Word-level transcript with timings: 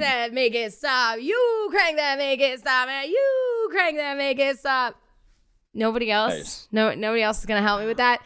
crank 0.00 0.12
that, 0.30 0.32
make 0.34 0.54
it 0.54 0.72
stop. 0.72 1.18
You 1.20 1.68
crank 1.70 1.96
that, 1.96 2.18
make 2.18 2.40
it 2.40 2.58
stop, 2.60 2.88
man. 2.88 3.08
You 3.08 3.68
crank 3.72 3.96
that, 3.96 4.16
make 4.16 4.38
it 4.38 4.58
stop. 4.58 4.96
Nobody 5.72 6.10
else. 6.10 6.34
Nice. 6.34 6.68
No, 6.72 6.94
nobody 6.94 7.22
else 7.22 7.38
is 7.40 7.46
gonna 7.46 7.62
help 7.62 7.80
me 7.80 7.86
with 7.86 7.98
that. 7.98 8.20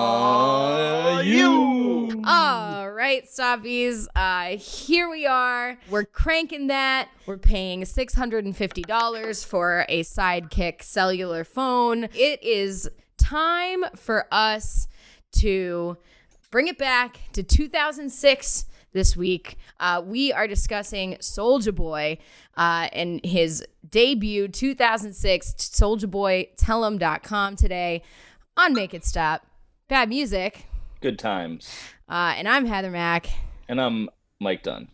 Oh, 0.00 1.16
Uh, 1.18 1.20
you. 1.22 2.22
All 2.26 2.90
right, 2.90 3.24
stoppies. 3.26 4.06
Uh, 4.16 4.56
here 4.56 5.10
we 5.10 5.26
are. 5.26 5.76
We're 5.90 6.04
cranking 6.06 6.68
that. 6.68 7.08
We're 7.26 7.36
paying 7.38 7.84
six 7.84 8.14
hundred 8.14 8.44
and 8.46 8.56
fifty 8.56 8.82
dollars 8.82 9.44
for 9.44 9.84
a 9.88 10.02
Sidekick 10.02 10.82
cellular 10.82 11.44
phone. 11.44 12.04
It 12.14 12.42
is 12.42 12.88
time 13.18 13.84
for 13.96 14.26
us 14.32 14.88
to 15.32 15.98
bring 16.50 16.68
it 16.68 16.78
back 16.78 17.18
to 17.32 17.42
2006 17.42 18.64
this 18.92 19.16
week. 19.16 19.56
Uh, 19.78 20.02
we 20.04 20.32
are 20.32 20.46
discussing 20.46 21.16
Soulja 21.20 21.74
Boy 21.74 22.18
uh, 22.56 22.88
and 22.92 23.24
his 23.24 23.64
debut 23.88 24.48
2006 24.48 25.54
Soulja 25.54 26.10
Boy 26.10 26.48
Tellem.com 26.56 27.56
today 27.56 28.02
on 28.56 28.74
Make 28.74 28.94
It 28.94 29.04
Stop. 29.04 29.46
Bad 29.88 30.08
music. 30.08 30.66
Good 31.00 31.18
times. 31.18 31.74
Uh, 32.08 32.34
and 32.36 32.48
I'm 32.48 32.66
Heather 32.66 32.90
Mack. 32.90 33.28
And 33.68 33.80
I'm 33.80 34.10
Mike 34.40 34.62
Dunn. 34.62 34.88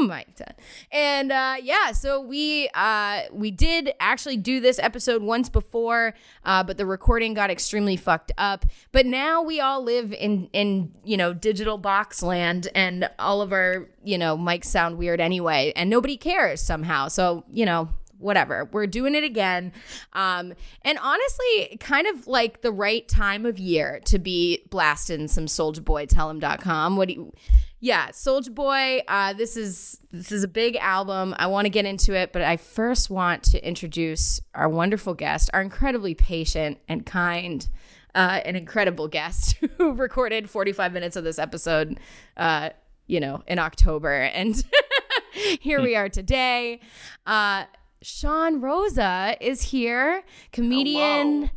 Mike 0.00 0.34
Dunn. 0.34 0.52
And 0.90 1.30
uh, 1.30 1.54
yeah, 1.62 1.92
so 1.92 2.20
we 2.20 2.68
uh, 2.74 3.22
we 3.32 3.52
did 3.52 3.92
actually 4.00 4.36
do 4.36 4.60
this 4.60 4.80
episode 4.80 5.22
once 5.22 5.48
before, 5.48 6.14
uh, 6.44 6.64
but 6.64 6.76
the 6.76 6.84
recording 6.84 7.32
got 7.32 7.50
extremely 7.50 7.96
fucked 7.96 8.32
up. 8.36 8.66
But 8.90 9.06
now 9.06 9.42
we 9.42 9.60
all 9.60 9.82
live 9.82 10.12
in 10.12 10.50
in 10.52 10.92
you 11.04 11.16
know 11.16 11.32
digital 11.32 11.78
box 11.78 12.20
land, 12.20 12.68
and 12.74 13.08
all 13.20 13.42
of 13.42 13.52
our 13.52 13.88
you 14.02 14.18
know 14.18 14.36
mics 14.36 14.64
sound 14.66 14.98
weird 14.98 15.20
anyway, 15.20 15.72
and 15.76 15.88
nobody 15.88 16.16
cares 16.16 16.60
somehow. 16.60 17.06
So 17.08 17.44
you 17.50 17.64
know 17.64 17.90
whatever 18.18 18.68
we're 18.70 18.86
doing 18.86 19.14
it 19.14 19.24
again 19.24 19.72
um 20.12 20.52
and 20.82 20.98
honestly 20.98 21.78
kind 21.80 22.06
of 22.06 22.26
like 22.26 22.60
the 22.60 22.70
right 22.70 23.08
time 23.08 23.46
of 23.46 23.58
year 23.58 23.98
to 24.04 24.18
be 24.18 24.62
blasting 24.68 25.26
some 25.26 25.46
soulja 25.46 25.82
boy 25.82 26.04
tellem.com 26.04 26.96
what 26.98 27.08
do 27.08 27.14
you 27.14 27.32
yeah 27.80 28.08
soulja 28.10 28.54
boy 28.54 29.00
uh 29.08 29.32
this 29.32 29.56
is 29.56 30.00
this 30.12 30.30
is 30.32 30.42
a 30.44 30.48
big 30.48 30.76
album. 30.76 31.34
I 31.38 31.46
want 31.46 31.64
to 31.66 31.70
get 31.70 31.84
into 31.86 32.14
it 32.14 32.32
but 32.32 32.42
i 32.42 32.56
first 32.56 33.10
want 33.10 33.42
to 33.44 33.66
introduce 33.66 34.40
our 34.54 34.68
wonderful 34.68 35.14
guest 35.14 35.50
our 35.52 35.62
incredibly 35.62 36.14
patient 36.14 36.78
and 36.88 37.06
kind 37.06 37.68
uh 38.14 38.40
an 38.44 38.56
incredible 38.56 39.08
guest 39.08 39.56
who 39.78 39.92
recorded 39.92 40.50
45 40.50 40.92
minutes 40.92 41.16
of 41.16 41.24
this 41.24 41.38
episode 41.38 41.98
uh 42.36 42.70
you 43.06 43.18
know 43.20 43.42
in 43.46 43.58
october. 43.58 44.12
And 44.12 44.62
here 45.60 45.80
we 45.82 45.96
are 45.96 46.08
today. 46.08 46.80
Uh 47.26 47.64
Sean 48.02 48.60
Rosa 48.62 49.36
is 49.40 49.60
here, 49.62 50.22
comedian, 50.52 51.50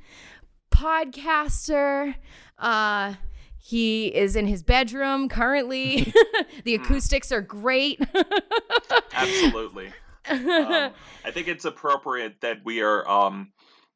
podcaster. 0.71 2.15
Uh, 2.59 3.13
he 3.65 4.07
is 4.07 4.35
in 4.35 4.45
his 4.45 4.61
bedroom 4.61 5.29
currently. 5.29 6.13
the 6.65 6.75
acoustics 6.75 7.31
are 7.31 7.39
great. 7.39 8.01
Absolutely. 9.13 9.87
um, 10.29 10.91
I 11.23 11.31
think 11.31 11.47
it's 11.47 11.63
appropriate 11.63 12.41
that 12.41 12.57
we 12.65 12.81
are 12.81 13.07
um, 13.07 13.53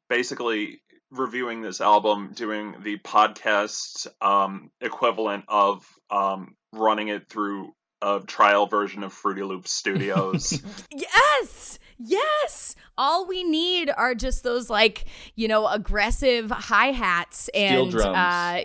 basically 0.08 0.80
reviewing 1.10 1.60
this 1.60 1.82
album, 1.82 2.32
doing 2.34 2.76
the 2.82 2.96
podcast 2.96 4.06
um, 4.22 4.70
equivalent 4.80 5.44
of 5.48 5.86
um, 6.10 6.54
running 6.72 7.08
it 7.08 7.28
through 7.28 7.74
a 8.00 8.20
trial 8.26 8.68
version 8.68 9.02
of 9.02 9.12
Fruity 9.12 9.42
Loop 9.42 9.68
Studios. 9.68 10.62
yes, 10.90 11.78
yes. 11.98 12.74
All 12.96 13.26
we 13.26 13.44
need 13.44 13.90
are 13.96 14.14
just 14.14 14.42
those 14.42 14.68
like 14.68 15.04
you 15.36 15.46
know 15.46 15.68
aggressive 15.68 16.50
hi 16.50 16.86
hats 16.86 17.48
and 17.54 17.90
drums. 17.90 18.16
uh, 18.16 18.62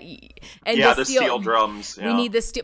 and 0.65 0.77
yeah, 0.77 0.93
the 0.93 1.01
the 1.01 1.05
steel, 1.05 1.39
drums. 1.39 1.97
We 2.01 2.13
need 2.13 2.31
the 2.31 2.41
steel. 2.41 2.63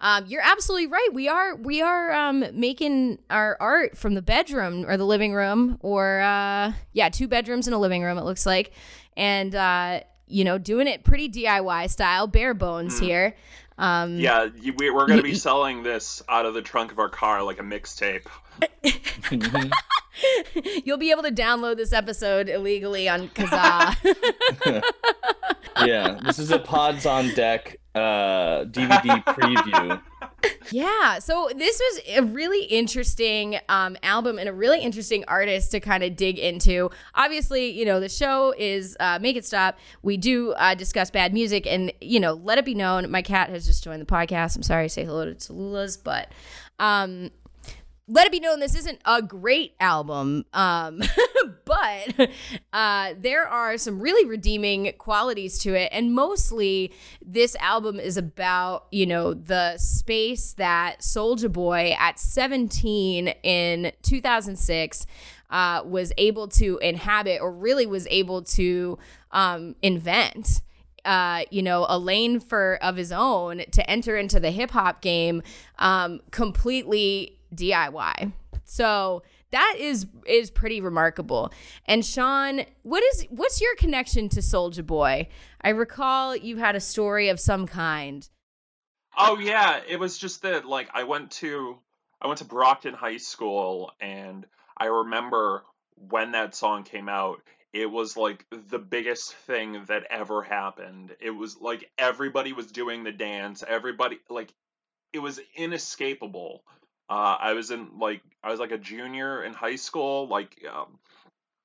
Um, 0.00 0.26
you're 0.26 0.42
absolutely 0.42 0.88
right. 0.88 1.08
We 1.12 1.28
are 1.28 1.56
we 1.56 1.80
are 1.80 2.12
um, 2.12 2.44
making 2.52 3.18
our 3.30 3.56
art 3.60 3.96
from 3.96 4.14
the 4.14 4.22
bedroom 4.22 4.84
or 4.86 4.96
the 4.96 5.06
living 5.06 5.32
room, 5.32 5.78
or 5.80 6.20
uh, 6.20 6.72
yeah, 6.92 7.08
two 7.08 7.28
bedrooms 7.28 7.66
and 7.66 7.74
a 7.74 7.78
living 7.78 8.02
room. 8.02 8.18
It 8.18 8.24
looks 8.24 8.44
like, 8.44 8.72
and 9.16 9.54
uh, 9.54 10.00
you 10.26 10.44
know, 10.44 10.58
doing 10.58 10.86
it 10.86 11.04
pretty 11.04 11.28
DIY 11.28 11.90
style, 11.90 12.26
bare 12.26 12.54
bones 12.54 12.98
here. 12.98 13.34
Um, 13.78 14.18
Yeah, 14.18 14.48
we're 14.76 15.06
going 15.06 15.18
to 15.18 15.22
be 15.22 15.34
selling 15.34 15.82
this 15.82 16.22
out 16.28 16.46
of 16.46 16.54
the 16.54 16.62
trunk 16.62 16.92
of 16.92 16.98
our 16.98 17.08
car 17.08 17.42
like 17.42 17.60
a 17.60 17.62
mixtape. 17.62 18.26
You'll 20.84 20.98
be 20.98 21.10
able 21.10 21.22
to 21.22 21.30
download 21.30 21.76
this 21.76 21.92
episode 21.92 22.48
illegally 22.48 23.08
on 23.08 23.28
Kazaa. 23.28 23.94
yeah, 25.86 26.18
this 26.24 26.38
is 26.38 26.50
a 26.50 26.58
Pods 26.58 27.06
on 27.06 27.32
Deck 27.34 27.78
uh, 27.94 28.64
DVD 28.64 29.24
preview. 29.24 30.00
Yeah, 30.70 31.18
so 31.18 31.50
this 31.56 31.80
was 31.80 32.00
a 32.16 32.22
really 32.22 32.64
interesting 32.64 33.58
um, 33.68 33.96
album 34.02 34.38
and 34.38 34.48
a 34.48 34.52
really 34.52 34.80
interesting 34.80 35.24
artist 35.26 35.70
to 35.72 35.80
kind 35.80 36.02
of 36.02 36.14
dig 36.14 36.38
into. 36.38 36.90
Obviously, 37.14 37.70
you 37.70 37.84
know, 37.84 38.00
the 38.00 38.08
show 38.08 38.54
is 38.56 38.96
uh, 39.00 39.18
Make 39.20 39.36
It 39.36 39.44
Stop. 39.44 39.78
We 40.02 40.16
do 40.16 40.52
uh, 40.52 40.74
discuss 40.74 41.10
bad 41.10 41.32
music, 41.32 41.66
and, 41.66 41.92
you 42.00 42.20
know, 42.20 42.34
let 42.34 42.58
it 42.58 42.64
be 42.64 42.74
known. 42.74 43.10
My 43.10 43.22
cat 43.22 43.50
has 43.50 43.66
just 43.66 43.82
joined 43.82 44.02
the 44.02 44.06
podcast. 44.06 44.56
I'm 44.56 44.62
sorry, 44.62 44.88
say 44.88 45.04
hello 45.04 45.24
to 45.24 45.34
Tallulah's, 45.34 45.96
but. 45.96 46.32
Um, 46.78 47.30
let 48.08 48.26
it 48.26 48.32
be 48.32 48.40
known 48.40 48.58
this 48.58 48.74
isn't 48.74 49.00
a 49.04 49.20
great 49.20 49.74
album, 49.78 50.46
um, 50.54 51.02
but 51.64 52.30
uh, 52.72 53.14
there 53.20 53.46
are 53.46 53.76
some 53.76 54.00
really 54.00 54.28
redeeming 54.28 54.92
qualities 54.96 55.58
to 55.58 55.74
it. 55.74 55.90
And 55.92 56.14
mostly, 56.14 56.92
this 57.24 57.54
album 57.56 58.00
is 58.00 58.16
about, 58.16 58.86
you 58.90 59.06
know, 59.06 59.34
the 59.34 59.76
space 59.76 60.54
that 60.54 61.00
Soulja 61.00 61.52
Boy 61.52 61.94
at 61.98 62.18
17 62.18 63.28
in 63.28 63.92
2006 64.02 65.06
uh, 65.50 65.82
was 65.84 66.12
able 66.16 66.48
to 66.48 66.78
inhabit 66.78 67.40
or 67.42 67.52
really 67.52 67.86
was 67.86 68.06
able 68.10 68.42
to 68.42 68.98
um, 69.32 69.76
invent 69.82 70.62
uh, 71.04 71.44
you 71.50 71.62
know, 71.62 71.86
a 71.88 71.98
lane 71.98 72.38
for 72.38 72.78
of 72.82 72.96
his 72.96 73.12
own 73.12 73.62
to 73.70 73.88
enter 73.88 74.16
into 74.16 74.38
the 74.38 74.50
hip 74.50 74.70
hop 74.72 75.00
game 75.00 75.42
um, 75.78 76.20
completely 76.32 77.37
DIY. 77.54 78.32
So 78.64 79.22
that 79.50 79.76
is 79.78 80.06
is 80.26 80.50
pretty 80.50 80.80
remarkable. 80.80 81.52
And 81.86 82.04
Sean, 82.04 82.62
what 82.82 83.02
is 83.02 83.26
what's 83.30 83.60
your 83.60 83.74
connection 83.76 84.28
to 84.30 84.40
Soulja 84.40 84.84
Boy? 84.84 85.28
I 85.60 85.70
recall 85.70 86.36
you 86.36 86.58
had 86.58 86.76
a 86.76 86.80
story 86.80 87.28
of 87.28 87.40
some 87.40 87.66
kind. 87.66 88.28
Oh 89.16 89.38
yeah, 89.38 89.80
it 89.88 89.98
was 89.98 90.18
just 90.18 90.42
that 90.42 90.66
like 90.66 90.88
I 90.92 91.04
went 91.04 91.30
to 91.32 91.78
I 92.20 92.26
went 92.26 92.38
to 92.38 92.44
Brockton 92.44 92.94
High 92.94 93.16
School 93.16 93.92
and 94.00 94.46
I 94.76 94.86
remember 94.86 95.64
when 95.96 96.32
that 96.32 96.54
song 96.54 96.84
came 96.84 97.08
out, 97.08 97.42
it 97.72 97.90
was 97.90 98.16
like 98.16 98.46
the 98.50 98.78
biggest 98.78 99.34
thing 99.34 99.84
that 99.88 100.04
ever 100.10 100.42
happened. 100.42 101.16
It 101.20 101.30
was 101.30 101.60
like 101.60 101.90
everybody 101.98 102.52
was 102.52 102.70
doing 102.70 103.02
the 103.02 103.12
dance, 103.12 103.64
everybody 103.66 104.18
like 104.28 104.52
it 105.12 105.20
was 105.20 105.40
inescapable. 105.56 106.62
Uh 107.08 107.36
I 107.40 107.52
was 107.54 107.70
in 107.70 107.98
like 107.98 108.22
I 108.42 108.50
was 108.50 108.60
like 108.60 108.72
a 108.72 108.78
junior 108.78 109.42
in 109.42 109.52
high 109.52 109.76
school, 109.76 110.28
like 110.28 110.64
um 110.70 110.98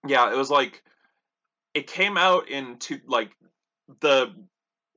yeah, 0.07 0.31
it 0.31 0.37
was 0.37 0.49
like 0.49 0.83
it 1.73 1.87
came 1.87 2.17
out 2.17 2.49
into 2.49 2.99
like 3.07 3.31
the 3.99 4.33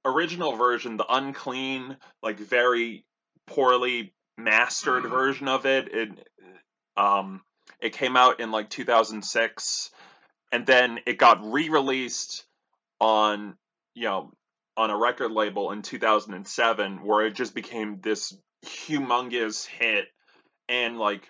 original 0.04 0.56
version, 0.56 0.96
the 0.96 1.06
unclean, 1.08 1.96
like 2.22 2.38
very 2.38 3.04
poorly 3.46 4.12
mastered 4.38 5.04
version 5.04 5.48
of 5.48 5.66
it. 5.66 5.92
It 5.92 6.28
um 6.96 7.42
it 7.80 7.92
came 7.92 8.16
out 8.16 8.40
in 8.40 8.50
like 8.50 8.70
2006 8.70 9.90
and 10.52 10.66
then 10.66 11.00
it 11.06 11.18
got 11.18 11.52
re-released 11.52 12.44
on 13.00 13.56
you 13.94 14.04
know 14.04 14.32
on 14.76 14.90
a 14.90 14.96
record 14.96 15.32
label 15.32 15.72
in 15.72 15.82
2007 15.82 17.04
where 17.04 17.26
it 17.26 17.34
just 17.34 17.54
became 17.54 18.00
this 18.00 18.36
humongous 18.64 19.66
hit 19.66 20.06
and 20.68 20.98
like 20.98 21.28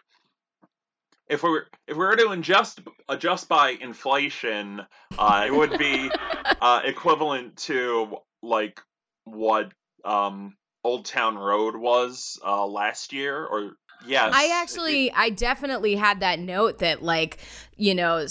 if 1.28 1.42
we 1.42 1.50
were 1.50 1.66
if 1.86 1.96
we 1.96 2.04
were 2.04 2.16
to 2.16 2.30
adjust 2.30 2.80
adjust 3.08 3.48
by 3.48 3.70
inflation 3.70 4.82
uh, 5.18 5.44
it 5.46 5.54
would 5.54 5.78
be 5.78 6.10
uh, 6.60 6.80
equivalent 6.84 7.56
to 7.56 8.16
like 8.42 8.80
what 9.24 9.72
um 10.04 10.56
Old 10.84 11.04
Town 11.04 11.36
Road 11.36 11.76
was 11.76 12.38
uh 12.44 12.66
last 12.66 13.12
year 13.12 13.44
or 13.44 13.72
yeah. 14.04 14.30
I 14.32 14.60
actually, 14.62 15.10
I 15.12 15.30
definitely 15.30 15.94
had 15.94 16.20
that 16.20 16.38
note 16.38 16.78
that, 16.78 17.02
like, 17.02 17.38
you 17.76 17.94
know, 17.94 18.26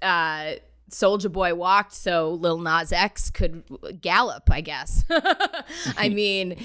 uh, 0.00 0.52
Soulja 0.90 1.32
Boy 1.32 1.54
walked 1.54 1.94
so 1.94 2.32
Lil 2.32 2.58
Nas 2.58 2.92
X 2.92 3.30
could 3.30 3.64
gallop, 4.00 4.50
I 4.50 4.60
guess. 4.60 5.04
I 5.96 6.08
mean, 6.12 6.56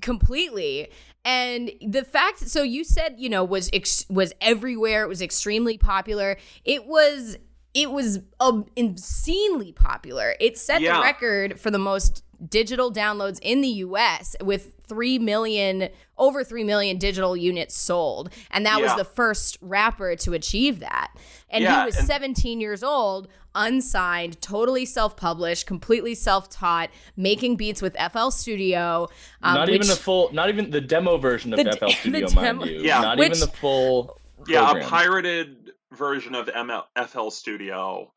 completely. 0.00 0.88
And 1.26 1.72
the 1.86 2.04
fact, 2.04 2.48
so 2.48 2.62
you 2.62 2.84
said, 2.84 3.16
you 3.18 3.28
know, 3.28 3.42
was 3.44 3.68
ex- 3.72 4.06
was 4.08 4.32
everywhere. 4.40 5.02
It 5.02 5.08
was 5.08 5.20
extremely 5.20 5.76
popular. 5.76 6.36
It 6.64 6.86
was 6.86 7.36
it 7.74 7.90
was 7.90 8.20
um, 8.40 8.64
insanely 8.74 9.70
popular. 9.72 10.34
It 10.40 10.56
set 10.56 10.80
Yeah. 10.80 10.96
the 10.96 11.02
record 11.02 11.60
for 11.60 11.70
the 11.70 11.78
most 11.78 12.22
digital 12.48 12.90
downloads 12.92 13.38
in 13.42 13.60
the 13.60 13.68
US 13.68 14.34
with 14.42 14.74
3 14.86 15.18
million 15.18 15.88
over 16.16 16.44
3 16.44 16.64
million 16.64 16.96
digital 16.98 17.36
units 17.36 17.74
sold 17.76 18.30
and 18.50 18.64
that 18.66 18.80
was 18.80 18.94
the 18.94 19.04
first 19.04 19.58
rapper 19.60 20.14
to 20.16 20.32
achieve 20.34 20.78
that. 20.80 21.12
And 21.50 21.64
Yeah, 21.64 21.80
he 21.80 21.86
was 21.86 21.96
and- 21.96 22.06
17 22.06 22.60
years 22.60 22.82
old, 22.82 23.28
unsigned, 23.56 24.40
totally 24.40 24.84
self-published, 24.84 25.66
completely 25.66 26.14
self-taught, 26.14 26.90
making 27.16 27.56
beats 27.56 27.82
with 27.82 27.96
FL 28.12 28.30
Studio. 28.30 29.08
um, 29.42 29.54
not 29.54 29.66
which- 29.68 29.74
even 29.76 29.86
the 29.88 29.96
full, 29.96 30.32
not 30.32 30.48
even 30.48 30.70
the 30.70 30.80
demo 30.80 31.16
version 31.16 31.52
of 31.52 31.56
The 31.56 31.64
de- 31.64 31.76
FL 31.76 31.86
the 31.86 31.92
Studio, 31.92 32.28
demo- 32.28 32.42
mind 32.60 32.70
you. 32.70 32.80
Yeah. 32.82 33.00
Not 33.00 33.18
Which- 33.18 33.28
even 33.28 33.40
the 33.40 33.46
full. 33.48 34.20
Yeah, 34.46 34.70
a 34.70 34.84
pirated 34.84 35.72
version 35.92 36.34
of 36.36 36.46
ML, 36.46 36.84
FL 37.08 37.30
Studio. 37.30 38.12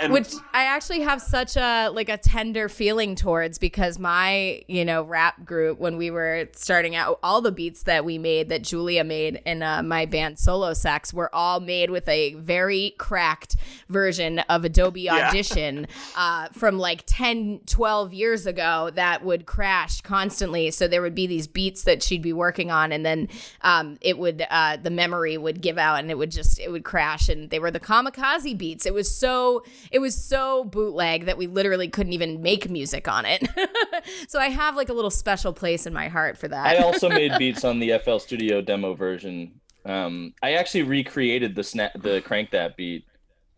And 0.00 0.12
which 0.12 0.32
I 0.54 0.64
actually 0.64 1.00
have 1.00 1.20
such 1.20 1.56
a 1.56 1.88
like 1.92 2.08
a 2.08 2.16
tender 2.16 2.68
feeling 2.68 3.14
towards 3.14 3.58
because 3.58 3.98
my 3.98 4.62
you 4.68 4.84
know 4.84 5.02
rap 5.02 5.44
group 5.44 5.78
when 5.78 5.96
we 5.96 6.10
were 6.10 6.48
starting 6.52 6.96
out 6.96 7.18
all 7.22 7.40
the 7.40 7.52
beats 7.52 7.84
that 7.84 8.04
we 8.04 8.18
made 8.18 8.48
that 8.50 8.62
Julia 8.62 9.04
made 9.04 9.42
in 9.44 9.62
uh, 9.62 9.82
my 9.82 10.06
band 10.06 10.38
Solo 10.38 10.72
Sax 10.74 11.12
were 11.12 11.34
all 11.34 11.60
made 11.60 11.90
with 11.90 12.08
a 12.08 12.34
very 12.34 12.94
cracked 12.98 13.56
version 13.88 14.38
of 14.40 14.64
Adobe 14.64 15.02
Yeah. 15.02 15.28
Audition 15.28 15.86
uh, 16.16 16.48
from 16.48 16.78
like 16.78 17.02
10 17.06 17.60
12 17.66 18.12
years 18.12 18.46
ago 18.46 18.90
that 18.94 19.24
would 19.24 19.46
crash 19.46 20.00
constantly. 20.00 20.70
So 20.70 20.88
there 20.88 21.02
would 21.02 21.14
be 21.14 21.26
these 21.26 21.46
beats 21.46 21.82
that 21.84 22.02
she'd 22.02 22.22
be 22.22 22.32
working 22.32 22.70
on 22.70 22.92
and 22.92 23.04
then 23.04 23.28
um, 23.62 23.98
it 24.00 24.18
would 24.18 24.46
uh, 24.50 24.76
the 24.76 24.90
memory 24.90 25.36
would 25.36 25.60
give 25.60 25.78
out 25.78 25.98
and 25.98 26.10
it 26.10 26.18
would 26.18 26.30
just 26.30 26.58
it 26.58 26.70
would 26.70 26.84
crash. 26.84 27.28
And 27.28 27.50
they 27.50 27.58
were 27.58 27.70
the 27.70 27.80
kamikaze 27.80 28.56
beats. 28.56 28.86
It 28.86 28.94
was 28.94 29.14
so 29.14 29.49
it 29.90 29.98
was 29.98 30.14
so 30.14 30.64
bootleg 30.64 31.26
that 31.26 31.36
we 31.38 31.46
literally 31.46 31.88
couldn't 31.88 32.12
even 32.12 32.40
make 32.42 32.68
music 32.70 33.08
on 33.08 33.24
it 33.26 33.46
so 34.28 34.38
i 34.38 34.48
have 34.48 34.76
like 34.76 34.88
a 34.88 34.92
little 34.92 35.10
special 35.10 35.52
place 35.52 35.86
in 35.86 35.92
my 35.92 36.08
heart 36.08 36.36
for 36.38 36.48
that 36.48 36.76
I 36.78 36.82
also 36.82 37.08
made 37.20 37.32
beats 37.38 37.64
on 37.64 37.78
the 37.78 37.98
FL 38.04 38.18
Studio 38.18 38.60
demo 38.60 38.94
version. 38.94 39.60
Um, 39.84 40.34
I 40.42 40.52
actually 40.54 40.82
recreated 40.82 41.54
the 41.54 41.62
snap, 41.64 41.92
the 41.94 42.20
crank 42.20 42.50
that 42.50 42.76
beat. 42.76 43.04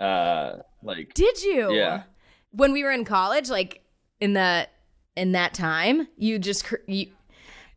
Uh, 0.00 0.58
like 0.82 1.14
did 1.14 1.42
you 1.42 1.72
Yeah. 1.74 2.02
when 2.50 2.72
we 2.72 2.82
were 2.82 2.90
in 2.92 3.04
college 3.04 3.48
like 3.50 3.82
in 4.20 4.32
the 4.32 4.66
in 5.16 5.32
that 5.32 5.54
time 5.54 6.08
you 6.16 6.38
just 6.38 6.64
cr- 6.64 6.76
you 6.86 7.06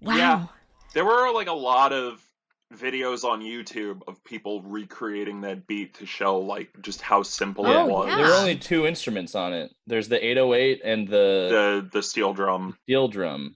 wow 0.02 0.16
Yeah. 0.18 0.46
there 0.94 1.06
were 1.06 1.32
like 1.34 1.48
a 1.48 1.54
lot 1.72 1.92
of 1.94 2.25
videos 2.74 3.24
on 3.24 3.42
YouTube 3.42 4.02
of 4.08 4.24
people 4.24 4.62
recreating 4.64 5.42
that 5.42 5.68
beat 5.68 5.94
to 5.96 6.06
show 6.06 6.40
like 6.40 6.70
just 6.82 7.02
how 7.02 7.22
simple 7.24 7.66
Oh, 7.68 7.86
it 7.88 7.92
was. 7.92 8.08
yeah. 8.10 8.16
there 8.18 8.26
were 8.28 8.34
only 8.34 8.56
two 8.58 8.86
instruments 8.88 9.36
on 9.36 9.54
it. 9.54 9.72
There's 9.88 10.08
the 10.10 10.24
808 10.26 10.82
and 10.84 11.08
the 11.08 11.84
The 11.84 11.90
the 11.94 12.04
steel 12.04 12.34
drum. 12.34 12.78
steel 12.84 13.08
drum. 13.08 13.56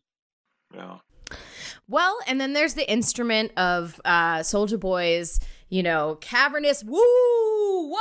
Yeah. 0.74 0.98
Well, 1.88 2.18
and 2.28 2.40
then 2.40 2.54
there's 2.54 2.76
the 2.76 2.90
instrument 2.90 3.52
of 3.58 4.00
uh, 4.06 4.40
Soulja 4.40 4.80
Boy's, 4.80 5.40
you 5.70 5.82
know, 5.82 6.20
cavernous 6.22 6.84
woo, 6.84 7.00
whoa, 7.90 7.96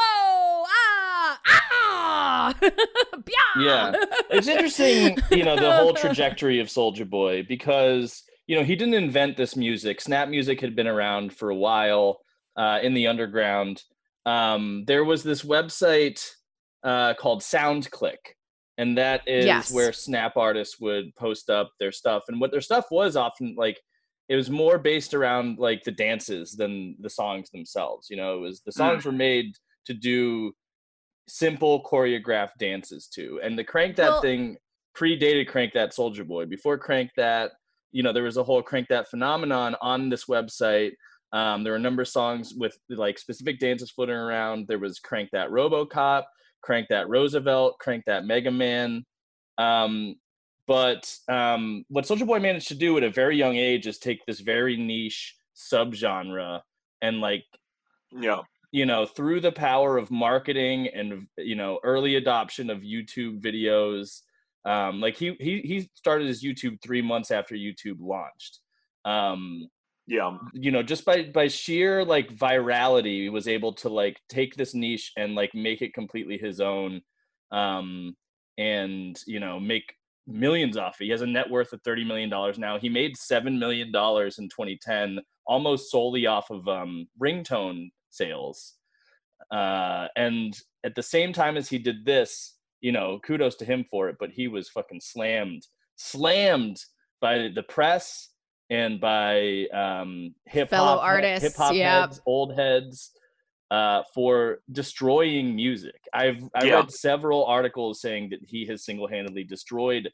ah, 0.69 1.41
ah, 1.47 2.55
Yeah. 3.59 3.93
It's 4.31 4.47
interesting, 4.47 5.17
you 5.31 5.43
know, 5.45 5.57
the 5.57 5.73
whole 5.73 5.95
trajectory 5.95 6.61
of 6.61 6.67
Soulja 6.69 7.09
Boy 7.09 7.43
because, 7.43 8.25
you 8.49 8.57
know, 8.57 8.65
he 8.65 8.75
didn't 8.75 8.95
invent 8.95 9.37
this 9.37 9.55
music. 9.55 10.01
Snap 10.01 10.29
music 10.29 10.61
had 10.61 10.75
been 10.75 10.89
around 10.89 11.33
for 11.33 11.51
a 11.51 11.55
while 11.55 12.19
uh, 12.57 12.81
in 12.83 12.95
the 12.95 13.07
underground. 13.07 13.83
Um, 14.27 14.85
there 14.87 15.05
was 15.05 15.23
this 15.23 15.43
website 15.43 16.27
uh, 16.83 17.15
called 17.15 17.43
SoundClick, 17.43 18.17
and 18.79 18.99
that 18.99 19.21
is 19.29 19.45
Yes. 19.45 19.71
where 19.71 19.93
Snap 19.93 20.37
artists 20.37 20.81
would 20.81 21.15
post 21.17 21.51
up 21.51 21.71
their 21.79 21.93
stuff. 21.93 22.25
And 22.29 22.41
what 22.41 22.51
their 22.51 22.61
stuff 22.63 22.87
was 22.91 23.15
often 23.17 23.55
like, 23.57 23.79
it 24.29 24.37
was 24.37 24.51
more 24.51 24.79
based 24.79 25.15
around 25.15 25.59
like 25.59 25.85
the 25.85 25.93
dances 25.93 26.53
than 26.53 26.97
the 27.01 27.11
songs 27.11 27.51
themselves. 27.51 28.09
You 28.11 28.17
know, 28.17 28.37
it 28.37 28.41
was 28.41 28.61
the 28.65 28.73
songs 28.73 29.05
were 29.05 29.13
made 29.13 29.53
to 29.87 29.95
do 29.95 30.53
simple 31.29 31.83
choreographed 31.85 32.57
dances 32.59 33.09
to. 33.15 33.41
And 33.43 33.59
the 33.59 33.65
Crank 33.65 33.97
That 33.97 34.09
Well- 34.11 34.21
thing 34.23 34.57
predated 34.97 35.49
Crank 35.49 35.73
That 35.75 35.93
Soulja 35.93 36.27
Boy. 36.27 36.47
Before 36.47 36.77
Crank 36.79 37.11
That, 37.17 37.53
you 37.93 38.03
know, 38.03 38.13
there 38.13 38.25
was 38.25 38.37
a 38.37 38.45
whole 38.45 38.63
Crank 38.63 38.89
That 38.89 39.09
phenomenon 39.09 39.77
on 39.81 40.09
this 40.09 40.27
website. 40.27 40.93
Um, 41.33 41.63
there 41.63 41.73
were 41.73 41.79
a 41.79 41.81
number 41.81 42.03
of 42.03 42.09
songs 42.09 42.55
with 42.57 42.79
like 42.89 43.19
specific 43.19 43.59
dances 43.59 43.91
floating 43.91 44.15
around. 44.15 44.67
There 44.67 44.79
was 44.79 44.99
Crank 44.99 45.31
That 45.33 45.51
Robocop, 45.51 46.25
Crank 46.63 46.89
That 46.89 47.09
Roosevelt, 47.09 47.79
Crank 47.81 48.05
That 48.07 48.25
Mega 48.25 48.51
Man. 48.51 49.05
Um, 49.59 50.17
but 50.67 51.13
um, 51.29 51.85
what 51.89 52.05
Soulja 52.05 52.27
Boy 52.27 52.39
managed 52.41 52.69
to 52.69 52.75
do 52.75 52.97
at 52.99 53.03
a 53.05 53.11
very 53.11 53.37
young 53.37 53.57
age 53.57 53.87
is 53.87 53.99
take 53.99 54.25
this 54.27 54.41
very 54.41 54.77
niche 54.77 55.35
subgenre 55.57 56.61
and 57.03 57.21
like 57.21 57.45
Yeah. 58.13 58.43
you 58.71 58.87
know 58.87 59.07
through 59.07 59.41
the 59.41 59.51
power 59.53 59.97
of 59.99 60.11
marketing 60.11 60.89
and 60.89 61.27
you 61.37 61.57
know 61.57 61.81
early 61.83 62.15
adoption 62.15 62.71
of 62.71 62.79
youtube 62.83 63.41
videos 63.43 64.21
um 64.69 65.01
like 65.01 65.17
he 65.17 65.35
he, 65.41 65.61
he 65.63 65.91
started 65.95 66.27
his 66.29 66.45
youtube 66.45 66.77
three 66.83 67.03
months 67.03 67.31
after 67.31 67.55
youtube 67.55 67.97
launched. 68.01 68.61
Um 69.05 69.69
Yeah. 70.07 70.37
you 70.53 70.71
know 70.71 70.83
just 70.83 71.05
by 71.05 71.25
by 71.25 71.49
sheer 71.49 72.05
like 72.05 72.37
virality 72.37 73.23
he 73.25 73.29
was 73.31 73.49
able 73.49 73.73
to 73.83 73.89
like 73.89 74.21
take 74.29 74.55
this 74.57 74.75
niche 74.75 75.13
and 75.17 75.35
like 75.35 75.55
make 75.55 75.81
it 75.83 75.95
completely 75.95 76.39
his 76.39 76.61
own 76.61 77.01
um 77.51 78.15
and 78.59 79.21
you 79.27 79.41
know 79.41 79.59
make 79.59 79.95
millions 80.27 80.77
off 80.77 81.01
it. 81.01 81.05
He 81.05 81.11
has 81.11 81.23
a 81.23 81.27
net 81.27 81.49
worth 81.49 81.73
of 81.73 81.81
30 81.83 82.05
million 82.05 82.29
dollars 82.29 82.59
now. 82.59 82.79
He 82.79 82.91
made 82.91 83.17
7 83.17 83.59
million 83.59 83.91
dollars 83.91 84.39
in 84.39 84.49
2010 84.51 85.19
almost 85.47 85.91
solely 85.91 86.27
off 86.27 86.51
of 86.51 86.69
um 86.69 87.07
ringtone 87.23 87.89
sales. 88.11 88.75
Uh 89.51 90.09
and 90.17 90.59
at 90.85 90.95
the 90.95 91.03
same 91.03 91.33
time 91.33 91.57
as 91.57 91.69
he 91.69 91.79
did 91.79 92.05
this 92.05 92.58
you 92.81 92.93
know 92.93 93.19
kudos 93.25 93.55
to 93.57 93.65
him 93.65 93.85
for 93.91 94.09
it 94.09 94.17
but 94.21 94.31
he 94.31 94.49
was 94.49 94.69
fucking 94.69 95.01
slammed 95.01 95.67
slammed 95.97 96.79
by 97.21 97.49
the 97.55 97.63
press 97.65 98.31
and 98.71 99.01
by 99.01 99.67
um 99.73 100.35
hip 100.47 100.69
Fellow 100.71 100.97
hop 100.97 101.03
artists, 101.03 101.43
hip 101.49 101.57
hop 101.57 101.75
yeah. 101.75 102.03
heads 102.03 102.21
old 102.27 102.55
heads 102.55 103.13
uh 103.71 104.03
for 104.15 104.59
destroying 104.73 105.55
music 105.55 106.01
i've 106.15 106.43
i 106.55 106.65
Yeah. 106.65 106.77
read 106.77 106.91
several 106.91 107.45
articles 107.45 108.01
saying 108.01 108.31
that 108.31 108.41
he 108.43 108.65
has 108.67 108.85
single-handedly 108.85 109.45
destroyed 109.45 110.11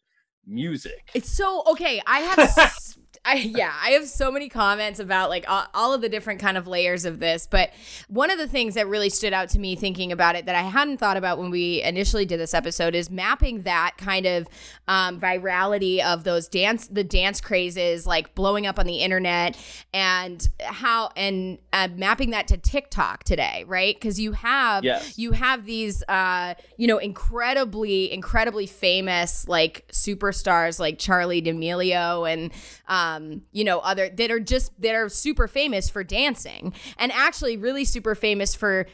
music 0.46 1.10
It's 1.14 1.30
so 1.30 1.62
okay. 1.72 2.00
I 2.06 2.20
have, 2.20 2.38
s- 2.58 2.98
I 3.26 3.36
yeah, 3.36 3.72
I 3.82 3.90
have 3.92 4.06
so 4.06 4.30
many 4.30 4.50
comments 4.50 5.00
about 5.00 5.30
like 5.30 5.46
all, 5.48 5.64
all 5.72 5.94
of 5.94 6.02
the 6.02 6.10
different 6.10 6.40
kind 6.40 6.58
of 6.58 6.66
layers 6.66 7.06
of 7.06 7.20
this. 7.20 7.46
But 7.50 7.70
one 8.08 8.30
of 8.30 8.36
the 8.36 8.46
things 8.46 8.74
that 8.74 8.86
really 8.86 9.08
stood 9.08 9.32
out 9.32 9.48
to 9.50 9.58
me 9.58 9.76
thinking 9.76 10.12
about 10.12 10.36
it 10.36 10.44
that 10.44 10.54
I 10.54 10.60
hadn't 10.60 10.98
thought 10.98 11.16
about 11.16 11.38
when 11.38 11.50
we 11.50 11.80
initially 11.82 12.26
did 12.26 12.38
this 12.38 12.52
episode 12.52 12.94
is 12.94 13.08
mapping 13.10 13.62
that 13.62 13.94
kind 13.96 14.26
of 14.26 14.46
um, 14.88 15.18
virality 15.20 16.04
of 16.04 16.24
those 16.24 16.48
dance, 16.48 16.86
the 16.88 17.02
dance 17.04 17.40
crazes, 17.40 18.06
like 18.06 18.34
blowing 18.34 18.66
up 18.66 18.78
on 18.78 18.84
the 18.84 18.98
internet, 18.98 19.56
and 19.94 20.46
how 20.60 21.08
and 21.16 21.56
uh, 21.72 21.88
mapping 21.96 22.30
that 22.30 22.46
to 22.48 22.58
TikTok 22.58 23.24
today, 23.24 23.64
right? 23.66 23.94
Because 23.98 24.20
you 24.20 24.32
have 24.32 24.84
Yes. 24.84 25.16
you 25.16 25.32
have 25.32 25.64
these 25.64 26.02
uh 26.08 26.52
you 26.76 26.86
know 26.86 26.98
incredibly 26.98 28.12
incredibly 28.12 28.66
famous 28.66 29.48
like 29.48 29.86
superstars 30.34 30.78
like 30.78 30.98
charli 30.98 31.42
d'amelio 31.44 32.30
and 32.30 32.52
um 32.88 33.42
you 33.52 33.64
know 33.64 33.78
other 33.80 34.08
that 34.08 34.30
are 34.30 34.40
just 34.40 34.78
that 34.80 34.94
are 34.94 35.08
super 35.08 35.48
famous 35.48 35.88
for 35.88 36.04
dancing 36.04 36.72
and 36.98 37.12
actually 37.12 37.56
really 37.56 37.84
super 37.84 38.14
famous 38.14 38.54
for 38.54 38.86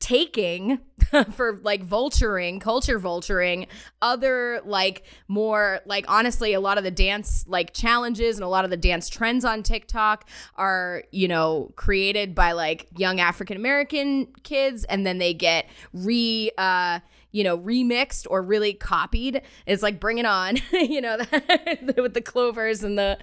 taking 0.00 0.80
for 1.32 1.60
like 1.62 1.86
vulturing 1.86 2.60
culture 2.60 3.00
vulturing 3.00 3.66
other 4.02 4.60
like 4.64 5.04
more 5.28 5.80
like 5.86 6.04
honestly 6.08 6.52
a 6.52 6.60
lot 6.60 6.76
of 6.76 6.84
the 6.84 6.90
dance 6.90 7.44
like 7.48 7.72
challenges 7.72 8.36
and 8.36 8.44
a 8.44 8.48
lot 8.48 8.64
of 8.64 8.70
the 8.70 8.76
dance 8.76 9.08
trends 9.08 9.44
on 9.44 9.62
TikTok 9.62 10.28
are 10.56 11.04
you 11.10 11.26
know 11.26 11.72
created 11.76 12.34
by 12.34 12.52
like 12.52 12.86
young 12.98 13.18
African 13.18 13.56
American 13.56 14.26
kids 14.42 14.84
and 14.84 15.06
then 15.06 15.18
they 15.18 15.32
get 15.32 15.66
re 15.94 16.50
uh 16.58 16.98
you 17.34 17.42
know 17.42 17.58
remixed 17.58 18.26
or 18.30 18.40
really 18.40 18.72
copied 18.72 19.42
it's 19.66 19.82
like 19.82 19.98
bring 19.98 20.18
it 20.18 20.24
on 20.24 20.56
you 20.72 21.00
know 21.00 21.18
with 21.96 22.14
the 22.14 22.22
clovers 22.24 22.82
and 22.82 22.96
the 22.96 23.18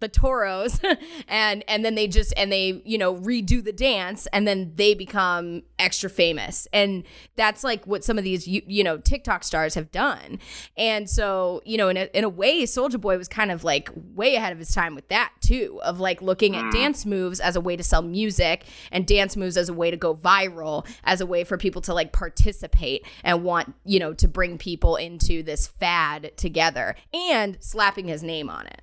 the 0.00 0.08
toros 0.08 0.80
and 1.28 1.64
and 1.68 1.84
then 1.84 1.94
they 1.94 2.08
just 2.08 2.32
and 2.36 2.50
they 2.50 2.82
you 2.84 2.98
know 2.98 3.14
redo 3.14 3.62
the 3.62 3.72
dance 3.72 4.26
and 4.32 4.46
then 4.46 4.72
they 4.76 4.94
become 4.94 5.62
extra 5.78 6.10
famous. 6.10 6.66
And 6.72 7.04
that's 7.36 7.62
like 7.62 7.86
what 7.86 8.04
some 8.04 8.18
of 8.18 8.24
these 8.24 8.48
you, 8.48 8.62
you 8.66 8.82
know 8.82 8.98
tiktok 8.98 9.44
stars 9.44 9.74
have 9.74 9.90
done. 9.92 10.38
And 10.76 11.08
so 11.08 11.62
you 11.64 11.76
know 11.76 11.88
in 11.88 11.96
a, 11.96 12.08
in 12.14 12.24
a 12.24 12.28
way 12.28 12.62
soulja 12.64 13.00
boy 13.00 13.16
was 13.18 13.28
kind 13.28 13.50
of 13.50 13.64
like 13.64 13.90
way 14.14 14.34
ahead 14.34 14.52
of 14.52 14.58
his 14.58 14.72
time 14.72 14.94
with 14.94 15.08
that 15.08 15.32
too 15.40 15.80
of 15.82 16.00
like 16.00 16.22
looking 16.22 16.56
at 16.56 16.64
mm. 16.64 16.72
dance 16.72 17.06
moves 17.06 17.40
as 17.40 17.56
a 17.56 17.60
way 17.60 17.76
to 17.76 17.82
sell 17.82 18.02
music 18.02 18.64
and 18.90 19.06
dance 19.06 19.36
moves 19.36 19.56
as 19.56 19.68
a 19.68 19.74
way 19.74 19.90
to 19.90 19.96
go 19.96 20.14
viral 20.14 20.86
as 21.04 21.20
a 21.20 21.26
way 21.26 21.44
for 21.44 21.56
people 21.56 21.82
to 21.82 21.94
like 21.94 22.12
participate 22.12 23.06
and 23.22 23.44
want 23.44 23.74
you 23.84 23.98
know 23.98 24.12
to 24.14 24.26
bring 24.28 24.58
people 24.58 24.96
into 24.96 25.42
this 25.42 25.66
fad 25.66 26.32
together 26.36 26.96
and 27.12 27.58
slapping 27.60 28.08
his 28.08 28.22
name 28.22 28.48
on 28.48 28.66
it 28.66 28.82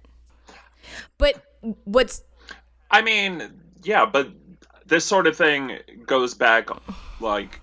but 1.17 1.43
what's 1.85 2.23
I 2.89 3.01
mean, 3.01 3.61
yeah, 3.83 4.05
but 4.05 4.29
this 4.85 5.05
sort 5.05 5.27
of 5.27 5.35
thing 5.35 5.79
goes 6.05 6.33
back 6.33 6.69
like 7.19 7.61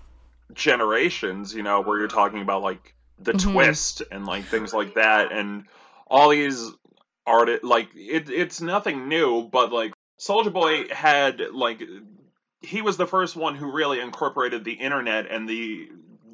generations, 0.53 1.53
you 1.53 1.63
know, 1.63 1.81
where 1.81 1.97
you're 1.97 2.07
talking 2.07 2.41
about 2.41 2.61
like 2.61 2.93
the 3.19 3.33
Mhm. 3.33 3.53
twist 3.53 4.03
and 4.11 4.25
like 4.25 4.45
things 4.45 4.73
like 4.73 4.95
that 4.95 5.31
and 5.31 5.65
all 6.07 6.29
these 6.29 6.71
art 7.25 7.63
like 7.63 7.89
it 7.95 8.29
it's 8.29 8.61
nothing 8.61 9.07
new, 9.07 9.43
but 9.43 9.71
like 9.71 9.93
Soulja 10.19 10.53
Boy 10.53 10.87
had 10.93 11.41
like 11.51 11.81
he 12.61 12.81
was 12.81 12.97
the 12.97 13.07
first 13.07 13.35
one 13.35 13.55
who 13.55 13.71
really 13.71 13.99
incorporated 13.99 14.63
the 14.63 14.73
internet 14.73 15.27
and 15.29 15.47
the 15.49 15.89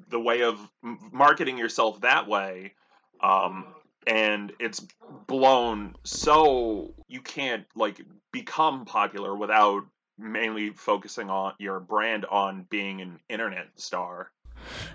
the 0.10 0.20
way 0.20 0.44
of 0.44 0.60
marketing 0.82 1.58
yourself 1.58 2.02
that 2.02 2.28
way. 2.28 2.74
Um 3.22 3.66
and 4.08 4.54
it's 4.60 4.86
blown 5.28 5.96
so 6.04 6.94
you 7.08 7.22
can't 7.22 7.66
like 7.76 8.02
become 8.32 8.86
popular 8.86 9.36
without 9.36 9.84
mainly 10.18 10.72
focusing 10.72 11.30
on 11.30 11.54
your 11.60 11.80
brand 11.80 12.26
on 12.26 12.66
being 12.70 13.02
an 13.02 13.20
internet 13.30 13.68
star. 13.76 14.32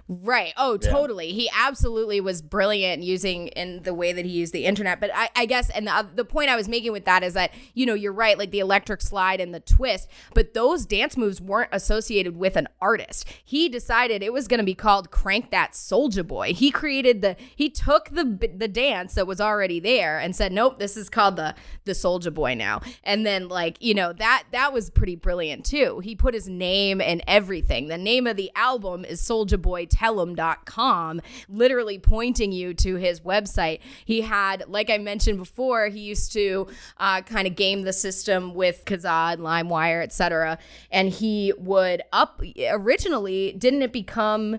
Right. 0.08 0.52
Oh, 0.56 0.78
Yeah. 0.80 0.90
totally. 0.90 1.32
He 1.32 1.50
absolutely 1.56 2.20
was 2.20 2.42
brilliant 2.42 3.02
using 3.02 3.48
in 3.48 3.82
the 3.82 3.94
way 3.94 4.12
that 4.12 4.24
he 4.24 4.30
used 4.30 4.52
the 4.52 4.64
internet. 4.64 5.00
But 5.00 5.10
I, 5.14 5.28
I 5.34 5.46
guess, 5.46 5.70
and 5.70 5.86
the, 5.86 6.08
the 6.14 6.24
point 6.24 6.48
I 6.50 6.56
was 6.56 6.68
making 6.68 6.92
with 6.92 7.04
that 7.06 7.22
is 7.22 7.34
that, 7.34 7.52
you 7.74 7.86
know, 7.86 7.94
you're 7.94 8.12
right, 8.12 8.38
like 8.38 8.50
the 8.50 8.60
electric 8.60 9.00
slide 9.02 9.40
and 9.40 9.54
the 9.54 9.60
twist, 9.60 10.08
but 10.34 10.54
those 10.54 10.86
dance 10.86 11.16
moves 11.16 11.40
weren't 11.40 11.70
associated 11.72 12.36
with 12.36 12.56
an 12.56 12.68
artist. 12.80 13.26
He 13.44 13.68
decided 13.68 14.22
it 14.22 14.32
was 14.32 14.48
going 14.48 14.60
to 14.60 14.64
be 14.64 14.74
called 14.74 15.10
Crank 15.10 15.50
That 15.50 15.72
Soulja 15.72 16.26
Boy. 16.26 16.52
He 16.54 16.70
created 16.70 17.20
the, 17.22 17.36
he 17.54 17.68
took 17.70 18.10
the 18.10 18.24
the 18.56 18.68
dance 18.68 19.14
that 19.14 19.26
was 19.26 19.40
already 19.40 19.80
there 19.80 20.18
and 20.18 20.34
said, 20.36 20.52
nope, 20.52 20.78
this 20.78 20.96
is 20.96 21.08
called 21.08 21.36
the 21.36 21.54
the 21.84 21.92
Soulja 21.92 22.32
Boy 22.32 22.54
now. 22.54 22.80
And 23.02 23.24
then, 23.26 23.48
like, 23.48 23.76
you 23.80 23.94
know, 23.94 24.12
that 24.14 24.44
that 24.52 24.72
was 24.72 24.90
pretty 24.90 25.16
brilliant 25.16 25.64
too. 25.64 26.00
He 26.00 26.14
put 26.14 26.34
his 26.34 26.48
name 26.48 27.00
and 27.00 27.22
everything. 27.26 27.88
The 27.88 27.98
name 27.98 28.26
of 28.26 28.36
the 28.36 28.50
album 28.54 29.04
is 29.04 29.20
souljaboytellem.com, 29.56 31.20
literally 31.48 31.98
pointing 31.98 32.52
you 32.52 32.74
to 32.74 32.96
his 32.96 33.20
website. 33.20 33.80
He 34.04 34.22
had, 34.22 34.64
like 34.68 34.90
I 34.90 34.98
mentioned 34.98 35.38
before, 35.38 35.88
he 35.88 36.00
used 36.00 36.32
to 36.32 36.66
uh, 36.98 37.22
kind 37.22 37.46
of 37.46 37.56
game 37.56 37.82
the 37.82 37.92
system 37.92 38.54
with 38.54 38.84
Kazaa, 38.84 39.34
and 39.34 39.42
LimeWire, 39.42 40.02
etc. 40.02 40.58
And 40.90 41.08
he 41.08 41.52
would 41.58 42.02
up 42.12 42.42
originally, 42.70 43.52
didn't 43.52 43.82
it 43.82 43.92
become 43.92 44.58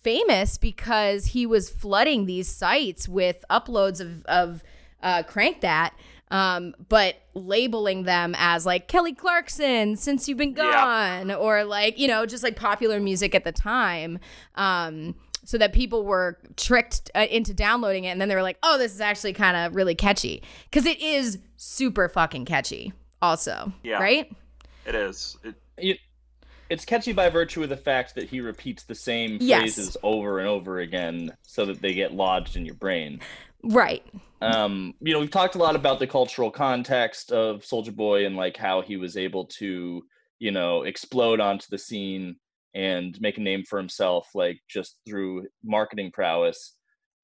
famous 0.00 0.56
because 0.56 1.26
he 1.26 1.46
was 1.46 1.68
flooding 1.68 2.26
these 2.26 2.48
sites 2.48 3.08
with 3.08 3.44
uploads 3.50 4.00
of, 4.00 4.24
of 4.26 4.62
uh, 5.02 5.22
Crank 5.24 5.60
That, 5.60 5.94
um, 6.30 6.74
but 6.88 7.16
labeling 7.38 8.02
them 8.04 8.34
as 8.38 8.66
like 8.66 8.88
Kelly 8.88 9.14
Clarkson, 9.14 9.96
Since 9.96 10.28
You've 10.28 10.38
Been 10.38 10.54
Yeah. 10.56 10.72
Gone, 10.72 11.30
or 11.32 11.64
like, 11.64 11.98
you 11.98 12.08
know, 12.08 12.26
just 12.26 12.42
like 12.42 12.56
popular 12.56 13.00
music 13.00 13.34
at 13.34 13.44
the 13.44 13.52
time. 13.52 14.18
Um, 14.54 15.14
so 15.44 15.56
that 15.56 15.72
people 15.72 16.04
were 16.04 16.36
tricked 16.56 17.10
uh, 17.14 17.26
into 17.30 17.54
downloading 17.54 18.04
it 18.04 18.08
and 18.10 18.20
then 18.20 18.28
they 18.28 18.34
were 18.34 18.42
like, 18.42 18.58
oh, 18.62 18.76
this 18.76 18.92
is 18.94 19.00
actually 19.00 19.32
kind 19.32 19.56
of 19.56 19.74
really 19.74 19.94
catchy. 19.94 20.42
Because 20.64 20.84
it 20.84 21.00
is 21.00 21.38
super 21.56 22.08
fucking 22.10 22.44
catchy, 22.44 22.92
also. 23.22 23.72
Yeah. 23.82 23.98
Right? 23.98 24.30
It 24.84 24.94
is. 24.94 25.36
It, 25.42 25.54
It- 25.78 26.00
it's 26.70 26.84
catchy 26.84 27.14
by 27.14 27.30
virtue 27.30 27.62
of 27.62 27.70
the 27.70 27.78
fact 27.78 28.14
that 28.16 28.28
he 28.28 28.42
repeats 28.42 28.82
the 28.82 28.94
same 28.94 29.38
Yes. 29.40 29.60
phrases 29.76 29.96
over 30.02 30.38
and 30.38 30.46
over 30.46 30.80
again 30.80 31.32
so 31.40 31.64
that 31.64 31.80
they 31.80 31.94
get 31.94 32.12
lodged 32.12 32.56
in 32.58 32.66
your 32.66 32.74
brain. 32.74 33.20
Right. 33.62 34.02
um 34.40 34.94
you 35.00 35.12
know 35.12 35.20
we've 35.20 35.30
talked 35.30 35.56
a 35.56 35.58
lot 35.58 35.74
about 35.74 35.98
the 35.98 36.06
cultural 36.06 36.50
context 36.50 37.32
of 37.32 37.62
soulja 37.62 37.94
boy 37.94 38.24
and 38.24 38.36
like 38.36 38.56
how 38.56 38.80
he 38.80 38.96
was 38.96 39.16
able 39.16 39.44
to 39.46 40.02
you 40.38 40.50
know 40.52 40.82
explode 40.84 41.40
onto 41.40 41.66
the 41.70 41.78
scene 41.78 42.36
and 42.74 43.20
make 43.20 43.38
a 43.38 43.40
name 43.40 43.64
for 43.64 43.78
himself 43.78 44.28
like 44.34 44.60
just 44.68 45.00
through 45.06 45.44
marketing 45.64 46.10
prowess 46.12 46.74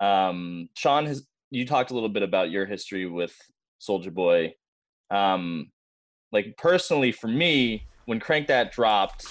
um 0.01 0.69
sean 0.75 1.07
has 1.07 1.25
you 1.51 1.65
talked 1.65 1.93
a 1.93 1.95
little 1.95 2.09
bit 2.09 2.25
about 2.25 2.51
your 2.51 2.67
history 2.67 3.07
with 3.07 3.37
soulja 3.81 4.13
boy 4.13 4.53
um 5.13 5.71
like 6.33 6.57
personally 6.57 7.13
for 7.13 7.29
me 7.29 7.87
when 8.07 8.19
crank 8.19 8.49
that 8.49 8.73
dropped 8.73 9.25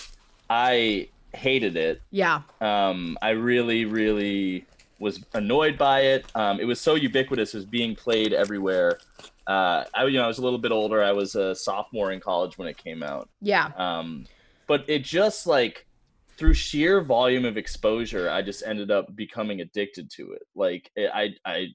i 0.50 1.08
hated 1.34 1.76
it 1.76 2.00
Yeah. 2.12 2.44
um, 2.62 3.18
I 3.22 3.32
really, 3.32 3.86
really 3.86 4.66
was 5.00 5.24
annoyed 5.34 5.78
by 5.78 6.02
it. 6.02 6.26
Um, 6.36 6.60
it 6.60 6.66
was 6.66 6.80
so 6.80 6.96
ubiquitous, 6.96 7.54
it 7.54 7.58
was 7.58 7.66
being 7.66 7.96
played 7.96 8.34
everywhere. 8.34 9.00
Uh, 9.46 9.84
I, 9.94 10.06
you 10.06 10.18
know, 10.18 10.24
I 10.24 10.28
was 10.28 10.38
a 10.38 10.42
little 10.42 10.60
bit 10.60 10.72
older. 10.72 11.04
I 11.04 11.12
was 11.12 11.36
a 11.36 11.54
sophomore 11.54 12.12
in 12.12 12.20
college 12.20 12.58
when 12.58 12.68
it 12.68 12.78
came 12.78 13.04
out. 13.04 13.30
Yeah. 13.42 13.72
Um, 13.76 14.26
but 14.68 14.86
it 14.88 15.04
just 15.04 15.46
like 15.48 15.86
through 16.38 16.54
sheer 16.54 17.02
volume 17.02 17.46
of 17.46 17.58
exposure, 17.58 18.30
I 18.30 18.42
just 18.42 18.64
ended 18.66 18.92
up 18.92 19.16
becoming 19.16 19.62
addicted 19.62 20.10
to 20.12 20.32
it. 20.32 20.44
Like 20.56 20.92
it, 20.96 21.12
I, 21.14 21.36
I, 21.46 21.68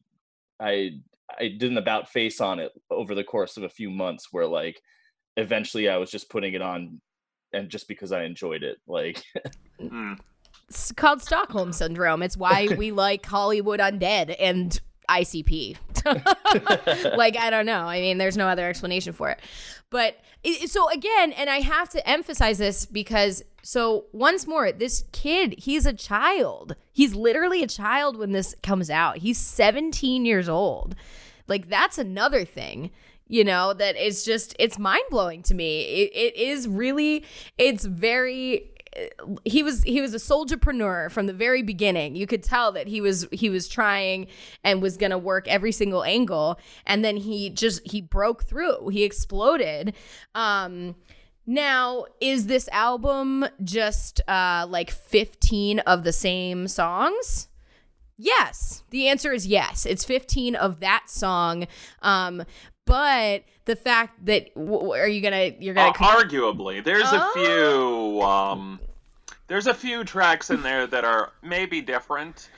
I, 0.61 0.91
I 1.39 1.49
did 1.49 1.71
an 1.71 1.79
about 1.79 2.09
face 2.09 2.41
on 2.41 2.59
it 2.59 2.73
over 2.91 3.15
the 3.15 3.23
course 3.25 3.59
of 3.59 3.63
a 3.63 3.69
few 3.69 3.91
months, 3.91 4.29
where 4.33 4.47
like 4.47 4.81
eventually 5.37 5.89
I 5.89 5.99
was 5.99 6.11
just 6.11 6.31
putting 6.31 6.55
it 6.55 6.63
on, 6.63 7.01
and 7.53 7.69
just 7.69 7.87
because 7.87 8.13
I 8.13 8.25
enjoyed 8.25 8.63
it, 8.63 8.79
like 8.87 9.23
mm. 9.81 10.19
It's 10.69 10.93
called 10.93 11.23
Stockholm 11.23 11.73
syndrome. 11.73 12.23
It's 12.23 12.37
why 12.37 12.69
we 12.77 12.91
like 12.93 13.25
Hollywood 13.25 13.81
Undead 13.81 14.37
and 14.39 14.79
ICP. 15.09 15.77
like 17.17 17.37
I 17.37 17.51
don't 17.51 17.67
know. 17.67 17.87
I 17.87 18.01
mean, 18.01 18.19
there's 18.19 18.37
no 18.37 18.47
other 18.47 18.69
explanation 18.69 19.13
for 19.13 19.31
it. 19.31 19.41
But 19.91 20.19
it, 20.45 20.71
so 20.71 20.91
again, 20.91 21.33
and 21.33 21.49
I 21.49 21.61
have 21.61 21.89
to 21.91 22.09
emphasize 22.09 22.59
this 22.59 22.87
because 22.87 23.43
so 23.63 24.05
once 24.13 24.47
more, 24.47 24.71
this 24.71 25.05
kid, 25.13 25.55
he's 25.59 25.87
a 25.87 25.93
child. 25.93 26.77
He's 26.93 27.15
literally 27.15 27.63
a 27.63 27.67
child 27.67 28.17
when 28.19 28.33
this 28.33 28.55
comes 28.63 28.91
out. 28.91 29.19
He's 29.19 29.39
17 29.39 30.25
years 30.25 30.49
old. 30.49 30.95
Like 31.47 31.69
that's 31.69 31.99
another 31.99 32.45
thing 32.45 32.91
you 33.31 33.45
know 33.45 33.75
that 33.75 33.95
it's 33.97 34.25
just 34.25 34.57
it's 34.59 34.79
mind-blowing 34.79 35.43
to 35.43 35.55
me 35.55 35.83
it, 35.83 36.11
it 36.15 36.37
is 36.37 36.67
really 36.67 37.23
it's 37.59 37.85
very 37.85 38.71
he 39.45 39.63
was 39.63 39.83
he 39.83 40.01
was 40.01 40.15
a 40.15 40.19
souljapreneur 40.19 41.11
from 41.11 41.27
the 41.27 41.33
very 41.33 41.63
beginning 41.63 42.15
you 42.17 42.27
could 42.27 42.43
tell 42.43 42.73
that 42.73 42.87
he 42.89 43.01
was 43.01 43.27
he 43.33 43.49
was 43.51 43.69
trying 43.69 44.27
and 44.65 44.81
was 44.83 44.97
going 44.97 45.11
to 45.11 45.19
work 45.19 45.47
every 45.49 45.73
single 45.73 46.05
angle 46.05 46.59
and 46.87 47.05
then 47.05 47.17
he 47.17 47.51
just 47.51 47.81
he 47.91 48.01
broke 48.01 48.45
through 48.45 48.89
he 48.89 49.05
exploded 49.05 49.95
um 50.35 50.95
now 51.47 52.05
is 52.21 52.47
this 52.47 52.69
album 52.73 53.45
just 53.63 54.21
uh 54.29 54.67
like 54.69 54.91
15 54.91 55.79
of 55.81 56.05
the 56.05 56.13
same 56.13 56.69
songs 56.69 57.49
Yes. 58.21 58.83
The 58.91 59.07
answer 59.07 59.33
is 59.33 59.47
yes. 59.47 59.87
It's 59.87 60.05
15 60.05 60.57
of 60.57 60.81
that 60.81 61.05
song. 61.07 61.69
Um, 62.03 62.43
but 62.85 63.45
the 63.65 63.77
fact 63.77 64.25
that 64.27 64.53
w- 64.57 64.91
are 64.91 65.07
you 65.07 65.21
gonna 65.21 65.53
you're 65.61 65.73
gonna 65.73 65.91
Uh, 65.91 65.93
arguably, 65.93 66.83
there's 66.83 67.05
Oh. 67.07 67.17
a 67.17 67.39
few. 67.39 68.23
Um, 68.23 68.81
there's 69.49 69.67
a 69.67 69.75
few 69.75 70.05
tracks 70.05 70.51
in 70.51 70.63
there 70.63 70.87
that 70.87 71.05
are 71.05 71.33
maybe 71.43 71.81
different. 71.81 72.49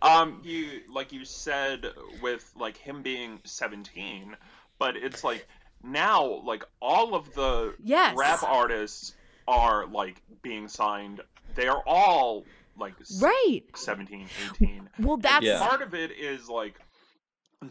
Um, 0.00 0.40
you 0.44 0.82
like 0.92 1.12
you 1.12 1.24
said 1.24 1.86
with 2.22 2.50
like 2.56 2.76
him 2.76 3.02
being 3.02 3.40
17, 3.44 4.36
but 4.78 4.96
it's 4.96 5.24
like 5.24 5.46
now 5.82 6.40
like 6.44 6.64
all 6.80 7.14
of 7.14 7.34
the 7.34 7.74
Yes. 7.82 8.14
rap 8.16 8.42
artists 8.44 9.14
are 9.48 9.86
like 9.86 10.22
being 10.42 10.68
signed. 10.68 11.20
They 11.56 11.66
are 11.66 11.82
all 11.84 12.44
like 12.78 12.94
right. 13.20 13.62
17, 13.74 14.28
18. 14.54 14.88
Well, 15.00 15.16
that's 15.16 15.44
Yeah. 15.44 15.66
Part 15.66 15.82
of 15.82 15.94
it 15.94 16.12
is 16.12 16.48
like 16.48 16.74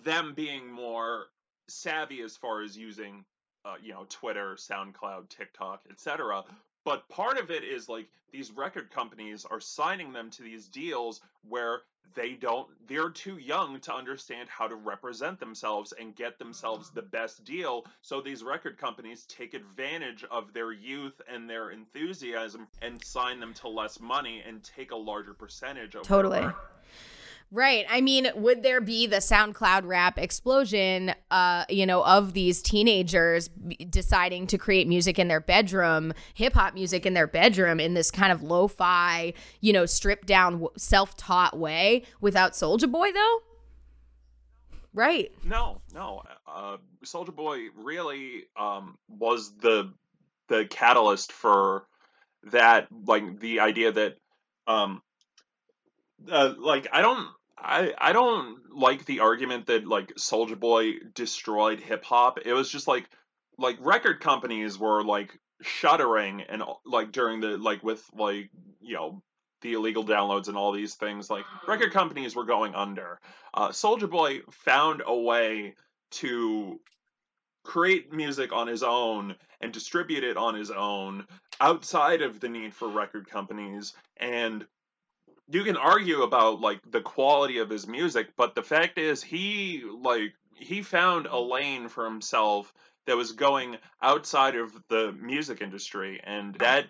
them 0.03 0.33
being 0.36 0.69
more 0.69 1.27
savvy 1.69 2.21
as 2.21 2.36
far 2.36 2.62
as 2.62 2.77
using, 2.77 3.24
uh, 3.63 3.75
you 3.81 3.93
know, 3.93 4.05
Twitter, 4.09 4.55
SoundCloud, 4.55 5.29
TikTok, 5.29 5.83
etc. 5.89 6.43
but 6.88 7.10
part 7.10 7.38
of 7.38 7.51
it 7.51 7.65
is 7.65 7.89
like 7.89 8.08
these 8.32 8.50
record 8.50 8.89
companies 8.89 9.46
are 9.51 9.60
signing 9.60 10.13
them 10.13 10.29
to 10.29 10.41
these 10.41 10.70
deals 10.70 11.20
where 11.50 11.82
they 12.15 12.32
don't 12.32 12.65
they're 12.88 13.10
too 13.10 13.38
young 13.38 13.77
to 13.82 13.94
understand 13.94 14.48
how 14.48 14.70
to 14.70 14.75
represent 14.75 15.38
themselves 15.38 15.94
and 16.00 16.15
get 16.15 16.39
themselves 16.39 16.89
the 16.91 17.01
best 17.01 17.44
deal. 17.44 17.86
So 18.01 18.22
these 18.22 18.41
record 18.41 18.77
companies 18.77 19.25
take 19.25 19.53
advantage 19.53 20.24
of 20.32 20.53
their 20.53 20.72
youth 20.72 21.22
and 21.29 21.50
their 21.50 21.72
enthusiasm 21.72 22.70
and 22.82 23.03
sign 23.03 23.41
them 23.41 23.53
to 23.56 23.67
less 23.67 24.00
money 24.00 24.41
and 24.48 24.63
take 24.63 24.91
a 24.91 24.96
larger 24.96 25.34
percentage 25.34 25.94
of 25.94 26.03
totally 26.03 26.48
Right. 27.49 27.85
I 27.89 28.01
mean, 28.01 28.27
would 28.35 28.61
there 28.61 28.81
be 28.81 29.07
the 29.07 29.17
SoundCloud 29.17 29.85
rap 29.85 30.19
explosion, 30.19 31.13
uh, 31.31 31.63
you 31.69 31.85
know, 31.85 32.03
of 32.03 32.33
these 32.33 32.61
teenagers 32.61 33.49
deciding 33.89 34.47
to 34.47 34.57
create 34.57 34.85
music 34.85 35.17
in 35.17 35.29
their 35.29 35.39
bedroom, 35.39 36.13
hip 36.33 36.53
hop 36.53 36.73
music 36.73 37.05
in 37.05 37.13
their 37.13 37.27
bedroom 37.27 37.79
in 37.79 37.93
this 37.93 38.11
kind 38.11 38.33
of 38.33 38.43
lo 38.43 38.67
fi, 38.67 39.33
you 39.61 39.71
know, 39.71 39.85
stripped 39.85 40.27
down, 40.27 40.67
self 40.75 41.15
taught 41.15 41.57
way 41.57 42.03
without 42.19 42.51
Soulja 42.51 42.91
Boy, 42.91 43.13
though? 43.13 43.39
Right. 44.93 45.31
No, 45.45 45.81
no. 45.93 46.23
Uh, 46.45 46.77
Soulja 47.05 47.33
Boy 47.33 47.67
really 47.77 48.43
um, 48.59 48.97
was 49.07 49.55
the 49.57 49.93
the 50.49 50.65
catalyst 50.65 51.31
for 51.31 51.87
that, 52.51 52.87
like 53.05 53.39
the 53.39 53.61
idea 53.61 53.93
that 53.93 54.17
um, 54.65 55.01
uh, 56.29 56.53
like 56.57 56.87
I 56.91 57.01
don't 57.01 57.27
I 57.57 57.93
I 57.97 58.13
don't 58.13 58.75
like 58.75 59.05
the 59.05 59.21
argument 59.21 59.67
that 59.67 59.87
like 59.87 60.13
Soulja 60.15 60.59
Boy 60.59 60.93
destroyed 61.13 61.79
hip 61.79 62.03
hop. 62.03 62.39
It 62.45 62.53
was 62.53 62.69
just 62.69 62.87
like 62.87 63.09
like 63.57 63.77
record 63.79 64.19
companies 64.19 64.77
were 64.77 65.03
like 65.03 65.39
shuttering 65.61 66.41
and 66.41 66.63
like 66.85 67.11
during 67.11 67.41
the 67.41 67.57
like 67.57 67.83
with 67.83 68.03
like 68.13 68.49
you 68.79 68.95
know 68.95 69.21
the 69.61 69.73
illegal 69.73 70.05
downloads 70.05 70.47
and 70.47 70.55
all 70.57 70.71
these 70.71 70.93
things 70.93 71.29
like 71.31 71.45
record 71.67 71.91
companies 71.91 72.35
were 72.35 72.45
going 72.45 72.75
under. 72.75 73.19
Uh, 73.53 73.69
Soulja 73.69 74.09
Boy 74.09 74.41
found 74.51 75.01
a 75.05 75.15
way 75.15 75.73
to 76.11 76.79
create 77.63 78.13
music 78.13 78.53
on 78.53 78.67
his 78.67 78.83
own 78.83 79.35
and 79.59 79.73
distribute 79.73 80.23
it 80.23 80.37
on 80.37 80.55
his 80.55 80.71
own 80.71 81.25
outside 81.59 82.21
of 82.21 82.39
the 82.39 82.47
need 82.47 82.73
for 82.73 82.87
record 82.87 83.27
companies 83.27 83.93
and 84.17 84.65
you 85.49 85.63
can 85.63 85.77
argue 85.77 86.23
about 86.23 86.61
like 86.61 86.79
the 86.91 87.01
quality 87.01 87.59
of 87.59 87.69
his 87.69 87.87
music, 87.87 88.29
but 88.35 88.55
the 88.55 88.63
fact 88.63 88.97
is 88.97 89.23
he 89.23 89.83
like 90.01 90.33
he 90.51 90.81
found 90.81 91.27
a 91.27 91.39
lane 91.39 91.87
for 91.87 92.03
himself 92.05 92.73
that 93.05 93.15
was 93.15 93.31
going 93.31 93.77
outside 94.01 94.55
of 94.55 94.73
the 94.89 95.13
music 95.13 95.61
industry 95.61 96.19
and 96.23 96.55
that 96.55 96.85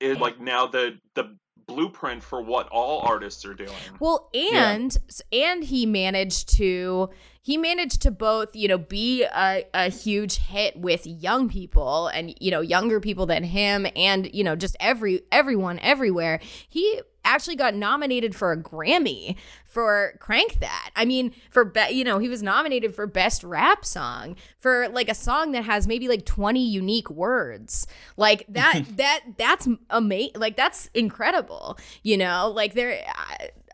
is 0.00 0.18
like 0.18 0.40
now 0.40 0.66
the 0.66 0.98
the 1.14 1.36
blueprint 1.66 2.22
for 2.22 2.40
what 2.40 2.68
all 2.68 3.00
artists 3.00 3.44
are 3.44 3.54
doing. 3.54 3.70
Well, 3.98 4.30
and 4.34 4.96
yeah. 5.32 5.52
and 5.52 5.64
he 5.64 5.86
managed 5.86 6.48
to 6.56 7.10
he 7.42 7.56
managed 7.56 8.02
to 8.02 8.10
both, 8.10 8.54
you 8.54 8.68
know, 8.68 8.78
be 8.78 9.22
a, 9.24 9.64
a 9.72 9.88
huge 9.88 10.38
hit 10.38 10.76
with 10.76 11.06
young 11.06 11.48
people 11.48 12.08
and 12.08 12.34
you 12.40 12.50
know, 12.50 12.60
younger 12.60 13.00
people 13.00 13.26
than 13.26 13.44
him 13.44 13.86
and, 13.96 14.32
you 14.34 14.44
know, 14.44 14.56
just 14.56 14.76
every 14.80 15.22
everyone 15.32 15.78
everywhere. 15.80 16.40
He 16.68 17.00
actually 17.26 17.56
got 17.56 17.74
nominated 17.74 18.34
for 18.34 18.52
a 18.52 18.56
Grammy 18.56 19.36
for 19.66 20.14
Crank 20.20 20.60
That. 20.60 20.90
I 20.96 21.04
mean, 21.04 21.32
for 21.50 21.64
be- 21.64 21.90
you 21.90 22.04
know, 22.04 22.18
he 22.18 22.30
was 22.30 22.42
nominated 22.42 22.94
for 22.94 23.06
best 23.06 23.44
rap 23.44 23.84
song 23.84 24.36
for 24.58 24.88
like 24.88 25.10
a 25.10 25.14
song 25.14 25.52
that 25.52 25.64
has 25.64 25.86
maybe 25.86 26.08
like 26.08 26.24
20 26.24 26.64
unique 26.64 27.10
words. 27.10 27.86
Like 28.16 28.46
that 28.50 28.84
that 28.96 29.20
that's 29.36 29.68
amazing. 29.90 30.40
Like 30.40 30.56
that's 30.56 30.88
incredible. 30.94 31.78
You 32.02 32.16
know, 32.16 32.50
like 32.54 32.72
they're 32.72 33.04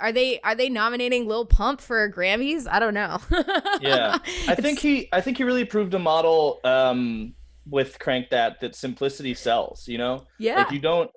are 0.01 0.11
they 0.11 0.41
are 0.41 0.57
they 0.57 0.69
nominating 0.69 1.29
Lil 1.29 1.47
Pump 1.47 1.81
for 1.81 2.11
Grammys? 2.11 2.67
I 2.69 2.81
don't 2.81 2.95
know. 2.95 3.21
yeah. 3.81 4.19
I 4.49 4.57
think 4.57 4.81
he 4.81 5.09
I 5.13 5.21
think 5.21 5.37
he 5.37 5.45
really 5.45 5.65
proved 5.65 5.95
a 5.95 5.99
model 5.99 6.61
um 6.65 7.35
with 7.65 7.99
Crank 8.01 8.31
That 8.31 8.61
that 8.61 8.75
simplicity 8.75 9.35
sells, 9.35 9.87
you 9.87 9.99
know? 9.99 10.27
Yeah. 10.39 10.57
Like 10.57 10.73
you 10.73 10.81
don't 10.81 11.11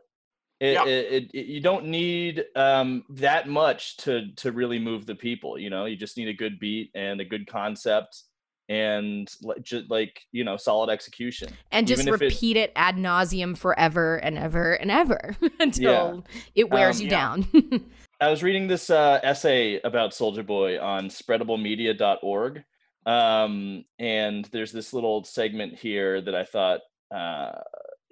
it, 0.59 0.73
yeah. 0.73 0.85
it, 0.85 1.31
it, 1.33 1.45
you 1.45 1.59
don't 1.59 1.85
need 1.85 2.45
um, 2.55 3.03
that 3.09 3.47
much 3.47 3.97
to 3.97 4.33
to 4.37 4.51
really 4.51 4.79
move 4.79 5.05
the 5.05 5.15
people. 5.15 5.59
You 5.59 5.69
know, 5.69 5.85
you 5.85 5.95
just 5.95 6.17
need 6.17 6.29
a 6.29 6.33
good 6.33 6.59
beat 6.59 6.91
and 6.95 7.19
a 7.19 7.25
good 7.25 7.47
concept 7.47 8.23
and 8.67 9.31
just 9.61 9.89
like 9.91 10.21
you 10.31 10.43
know 10.43 10.57
solid 10.57 10.89
execution 10.89 11.49
and 11.71 11.87
just 11.87 12.09
repeat 12.09 12.57
it, 12.57 12.69
it, 12.69 12.71
ad 12.75 12.95
nauseum 12.95 13.55
forever 13.55 14.15
and 14.17 14.37
ever 14.37 14.73
and 14.73 14.89
ever 14.89 15.35
until 15.59 16.23
yeah. 16.25 16.41
it 16.55 16.69
wears 16.71 16.97
um, 16.97 17.03
you 17.03 17.11
yeah. 17.11 17.17
down 17.17 17.85
i 18.21 18.29
was 18.29 18.41
reading 18.41 18.67
this 18.67 18.89
uh, 18.89 19.19
essay 19.21 19.79
about 19.83 20.11
soulja 20.11 20.43
Boy 20.45 20.79
on 20.79 21.09
spreadablemedia.org 21.09 22.63
um, 23.05 23.85
and 23.99 24.45
there's 24.45 24.71
this 24.71 24.93
little 24.93 25.23
segment 25.23 25.77
here 25.77 26.19
that 26.21 26.33
i 26.33 26.43
thought 26.43 26.81
uh, 27.13 27.51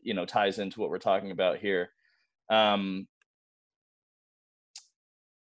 you 0.04 0.14
know 0.14 0.26
ties 0.26 0.60
into 0.60 0.80
what 0.80 0.92
we're 0.92 1.00
talking 1.00 1.32
about 1.32 1.58
here 1.58 1.90
um, 2.54 3.08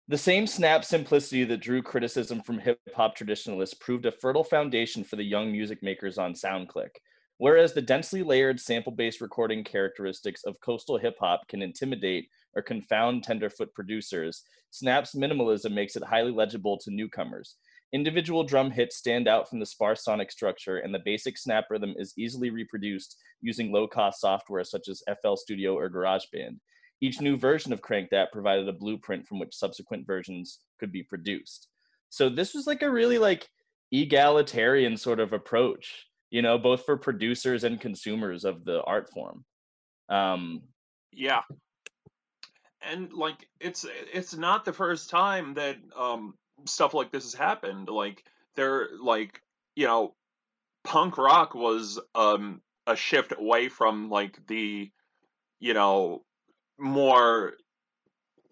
the 0.07 0.17
same 0.17 0.47
snap 0.47 0.85
simplicity 0.85 1.43
that 1.45 1.61
drew 1.61 1.81
criticism 1.81 2.41
from 2.41 2.59
hip 2.59 2.79
hop 2.95 3.15
traditionalists 3.15 3.75
proved 3.75 4.05
a 4.05 4.11
fertile 4.11 4.43
foundation 4.43 5.03
for 5.03 5.15
the 5.15 5.23
young 5.23 5.51
music 5.51 5.83
makers 5.83 6.17
on 6.17 6.33
SoundClick. 6.33 6.89
Whereas 7.37 7.73
the 7.73 7.81
densely 7.81 8.21
layered 8.21 8.59
sample 8.59 8.91
based 8.91 9.21
recording 9.21 9.63
characteristics 9.63 10.43
of 10.43 10.59
coastal 10.61 10.97
hip 10.97 11.15
hop 11.19 11.47
can 11.47 11.61
intimidate 11.61 12.27
or 12.55 12.61
confound 12.61 13.23
tenderfoot 13.23 13.73
producers, 13.73 14.43
Snap's 14.71 15.15
minimalism 15.15 15.73
makes 15.73 15.95
it 15.95 16.03
highly 16.03 16.31
legible 16.31 16.77
to 16.79 16.91
newcomers. 16.91 17.55
Individual 17.91 18.43
drum 18.43 18.69
hits 18.69 18.97
stand 18.97 19.27
out 19.27 19.49
from 19.49 19.59
the 19.59 19.65
sparse 19.65 20.03
sonic 20.03 20.31
structure, 20.31 20.77
and 20.77 20.93
the 20.93 21.01
basic 21.05 21.37
snap 21.37 21.65
rhythm 21.69 21.95
is 21.97 22.13
easily 22.17 22.51
reproduced 22.51 23.15
using 23.41 23.71
low 23.71 23.87
cost 23.87 24.21
software 24.21 24.63
such 24.63 24.87
as 24.89 25.01
FL 25.21 25.35
Studio 25.35 25.75
or 25.75 25.89
GarageBand. 25.89 26.57
Each 27.01 27.21
new 27.21 27.37
version 27.37 27.71
of 27.71 27.81
Crank 27.81 28.09
That 28.09 28.31
provided 28.31 28.67
a 28.67 28.73
blueprint 28.73 29.27
from 29.27 29.39
which 29.39 29.55
subsequent 29.55 30.05
versions 30.05 30.59
could 30.79 30.91
be 30.91 31.03
produced. 31.03 31.67
So 32.09 32.29
this 32.29 32.53
was 32.53 32.67
like 32.67 32.81
a 32.81 32.91
really 32.91 33.17
like 33.17 33.49
egalitarian 33.91 34.97
sort 34.97 35.19
of 35.19 35.33
approach, 35.33 36.05
you 36.29 36.41
know, 36.41 36.57
both 36.57 36.85
for 36.85 36.97
producers 36.97 37.63
and 37.63 37.79
consumers 37.79 38.45
of 38.45 38.65
the 38.65 38.83
art 38.83 39.09
form. 39.11 39.45
Um, 40.09 40.61
yeah, 41.11 41.41
and 42.81 43.13
like 43.13 43.47
it's 43.59 43.85
it's 44.13 44.35
not 44.35 44.65
the 44.65 44.73
first 44.73 45.09
time 45.09 45.53
that 45.55 45.77
um, 45.97 46.33
stuff 46.65 46.93
like 46.93 47.11
this 47.11 47.23
has 47.23 47.33
happened. 47.33 47.89
Like 47.89 48.23
they're 48.55 48.89
like 49.01 49.41
you 49.75 49.87
know, 49.87 50.13
punk 50.83 51.17
rock 51.17 51.55
was 51.55 51.99
um, 52.15 52.61
a 52.85 52.95
shift 52.95 53.33
away 53.37 53.69
from 53.69 54.09
like 54.09 54.45
the 54.47 54.91
you 55.59 55.73
know 55.73 56.23
more 56.79 57.53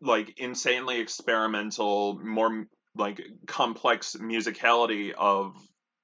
like 0.01 0.39
insanely 0.39 0.99
experimental, 0.99 2.19
more 2.23 2.65
like 2.95 3.21
complex 3.45 4.15
musicality 4.15 5.13
of 5.17 5.55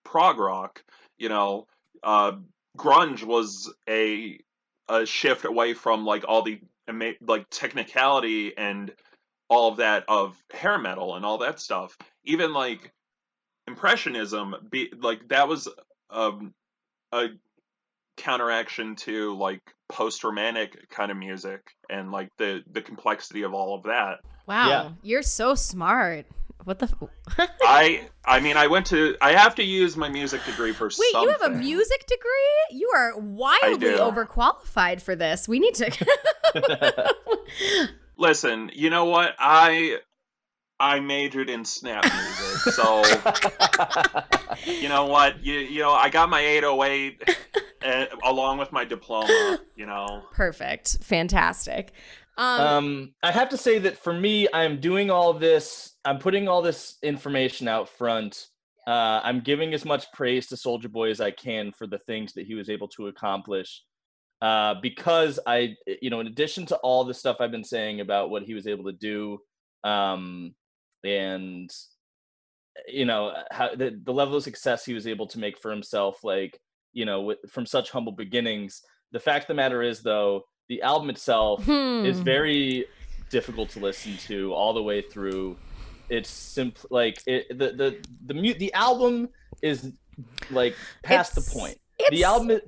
prog 0.04 0.40
rock. 0.40 0.84
You 1.18 1.30
know, 1.30 1.68
uh, 2.04 2.34
grunge 2.78 3.24
was 3.24 3.74
a 3.88 4.40
a 4.90 5.06
shift 5.06 5.46
away 5.46 5.74
from 5.74 6.06
like 6.06 6.26
all 6.28 6.42
the 6.42 6.60
like 7.22 7.50
technicality 7.50 8.58
and 8.58 8.92
all 9.50 9.72
of 9.72 9.78
that 9.78 10.04
of 10.08 10.38
hair 10.52 10.78
metal 10.78 11.16
and 11.16 11.26
all 11.26 11.40
that 11.40 11.60
stuff. 11.60 11.98
Even 12.26 12.54
like 12.54 12.92
impressionism, 13.68 14.56
be 14.70 14.92
like 14.98 15.28
that 15.30 15.48
was 15.48 15.68
um, 16.10 16.54
a 17.12 17.28
counteraction 18.18 18.96
to 18.96 19.36
like 19.36 19.62
post 19.90 20.24
romantic 20.24 20.90
kind 20.90 21.12
of 21.12 21.18
music 21.18 21.62
and 21.90 22.12
like 22.12 22.30
the 22.38 22.64
the 22.72 22.82
complexity 22.82 23.44
of 23.44 23.54
all 23.54 23.76
of 23.76 23.84
that. 23.84 24.20
Wow, 24.48 24.68
yeah. 24.70 24.90
you're 25.02 25.24
so 25.24 25.56
smart. 25.56 26.26
What 26.64 26.80
the? 26.80 26.86
F- 27.38 27.50
I 27.64 28.08
I 28.26 28.40
mean 28.40 28.58
I 28.58 28.68
went 28.68 28.86
to 28.88 29.18
I 29.22 29.34
have 29.34 29.56
to 29.56 29.64
use 29.64 29.98
my 29.98 30.10
music 30.10 30.44
degree 30.46 30.72
for 30.72 30.86
Wait, 30.86 30.94
something. 31.12 31.24
you 31.24 31.30
have 31.30 31.42
a 31.42 31.56
music 31.56 32.06
degree? 32.08 32.80
You 32.80 32.90
are 32.96 33.20
wildly 33.20 33.90
overqualified 33.90 35.02
for 35.02 35.16
this. 35.16 35.48
We 35.48 35.60
need 35.60 35.76
to. 35.76 37.14
Listen, 38.18 38.72
you 38.74 38.90
know 38.90 39.06
what? 39.06 39.36
I 39.40 39.98
I 40.80 41.00
majored 41.00 41.50
in 41.50 41.64
snap 41.64 42.04
music, 42.04 42.74
so 42.74 43.04
you 44.66 44.90
know 44.90 45.06
what? 45.06 45.44
You 45.44 45.60
you 45.60 45.80
know 45.80 45.92
I 45.92 46.10
got 46.10 46.30
my 46.30 46.42
808 46.42 47.30
and, 47.84 48.10
along 48.24 48.58
with 48.58 48.72
my 48.72 48.84
diploma. 48.84 49.60
You 49.76 49.86
know, 49.86 50.24
perfect, 50.34 50.98
fantastic. 51.02 51.94
Um, 52.38 52.62
um, 52.62 53.14
I 53.22 53.32
have 53.32 53.50
to 53.50 53.58
say 53.58 53.78
that 53.80 53.98
for 53.98 54.12
me, 54.12 54.48
I'm 54.54 54.80
doing 54.80 55.10
all 55.12 55.34
this. 55.34 55.96
I'm 56.04 56.18
putting 56.20 56.48
all 56.48 56.62
this 56.62 56.98
information 57.04 57.68
out 57.68 57.88
front. 57.88 58.48
Uh, 58.86 59.22
I'm 59.24 59.40
giving 59.40 59.74
as 59.74 59.86
much 59.86 60.12
praise 60.12 60.48
to 60.48 60.56
Soulja 60.56 60.92
Boy 60.92 61.10
as 61.12 61.22
I 61.22 61.32
can 61.32 61.72
for 61.72 61.88
the 61.88 62.00
things 62.00 62.34
that 62.34 62.46
he 62.46 62.56
was 62.56 62.70
able 62.70 62.88
to 62.90 63.08
accomplish. 63.08 63.82
uh, 64.42 64.76
because 64.82 65.40
I, 65.48 65.76
you 66.02 66.10
know, 66.10 66.20
in 66.20 66.28
addition 66.28 66.66
to 66.66 66.76
all 66.78 67.06
the 67.06 67.14
stuff 67.14 67.38
I've 67.40 67.52
been 67.52 67.64
saying 67.64 68.02
about 68.02 68.30
what 68.30 68.44
he 68.44 68.54
was 68.54 68.68
able 68.68 68.84
to 68.86 68.92
do, 68.92 69.40
um, 69.86 70.54
and 71.04 71.72
you 72.88 73.06
know 73.06 73.34
how 73.52 73.76
the, 73.76 74.00
the 74.04 74.14
level 74.14 74.36
of 74.36 74.44
success 74.44 74.84
he 74.86 74.94
was 74.94 75.06
able 75.08 75.28
to 75.28 75.40
make 75.40 75.58
for 75.58 75.72
himself, 75.72 76.24
like 76.24 76.60
you 76.94 77.06
know, 77.06 77.22
with, 77.22 77.40
from 77.50 77.66
such 77.66 77.90
humble 77.92 78.12
beginnings. 78.12 78.82
The 79.12 79.20
fact 79.20 79.44
of 79.46 79.48
the 79.50 79.54
matter 79.56 79.82
is, 79.82 80.02
though, 80.02 80.44
the 80.70 80.82
album 80.82 81.10
itself 81.10 81.64
Hmm. 81.66 82.06
is 82.06 82.20
very 82.20 82.86
difficult 83.30 83.70
to 83.72 83.80
listen 83.80 84.16
to 84.28 84.54
all 84.54 84.74
the 84.74 84.84
way 84.84 85.02
through. 85.02 85.58
It's 86.10 86.30
simple, 86.30 86.88
like 86.92 87.22
it, 87.26 87.48
the 87.58 87.72
the 87.74 88.06
the 88.26 88.34
mu- 88.34 88.54
the 88.56 88.74
album 88.74 89.30
is 89.62 89.92
like 90.52 90.76
past 91.04 91.32
It's- 91.38 91.52
the 91.54 91.60
point. 91.60 91.78
The 92.10 92.24
album, 92.24 92.60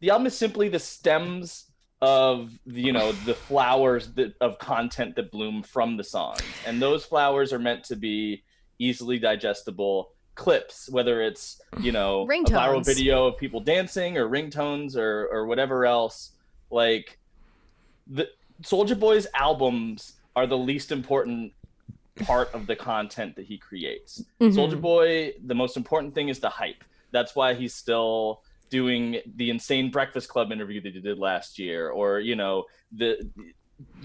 the 0.00 0.10
album 0.10 0.26
is 0.26 0.36
simply 0.36 0.68
the 0.68 0.78
stems 0.78 1.70
of 2.02 2.58
the, 2.66 2.80
you 2.80 2.92
know 2.92 3.12
the 3.12 3.34
flowers 3.34 4.12
that 4.14 4.34
of 4.40 4.58
content 4.58 5.16
that 5.16 5.30
bloom 5.30 5.62
from 5.62 5.96
the 5.96 6.04
songs, 6.04 6.42
and 6.66 6.80
those 6.80 7.04
flowers 7.04 7.52
are 7.52 7.58
meant 7.58 7.84
to 7.84 7.96
be 7.96 8.42
easily 8.78 9.18
digestible 9.18 10.10
clips, 10.34 10.88
whether 10.90 11.22
it's 11.22 11.60
you 11.80 11.92
know 11.92 12.22
a 12.22 12.26
viral 12.26 12.84
video 12.84 13.26
of 13.26 13.38
people 13.38 13.60
dancing 13.60 14.18
or 14.18 14.28
ringtones 14.28 14.96
or 14.96 15.28
or 15.28 15.46
whatever 15.46 15.86
else. 15.86 16.32
Like 16.70 17.18
the 18.06 18.28
Soulja 18.62 18.98
Boy's 18.98 19.26
albums 19.34 20.14
are 20.36 20.46
the 20.46 20.58
least 20.58 20.92
important 20.92 21.52
part 22.24 22.52
of 22.54 22.66
the 22.66 22.76
content 22.76 23.36
that 23.36 23.46
he 23.46 23.58
creates. 23.58 24.24
Mhm. 24.40 24.54
Soulja 24.54 24.80
Boy, 24.80 25.34
the 25.44 25.54
most 25.54 25.76
important 25.76 26.14
thing 26.14 26.28
is 26.28 26.40
the 26.40 26.48
hype. 26.48 26.84
That's 27.12 27.34
why 27.34 27.54
he's 27.54 27.74
still 27.74 28.42
doing 28.78 29.20
the 29.36 29.50
insane 29.50 29.88
Breakfast 29.88 30.28
Club 30.28 30.50
interview 30.50 30.80
that 30.80 30.92
he 30.94 31.00
did 31.00 31.16
last 31.18 31.58
year, 31.60 31.90
or 31.90 32.18
you 32.18 32.34
know 32.34 32.64
the 32.90 33.30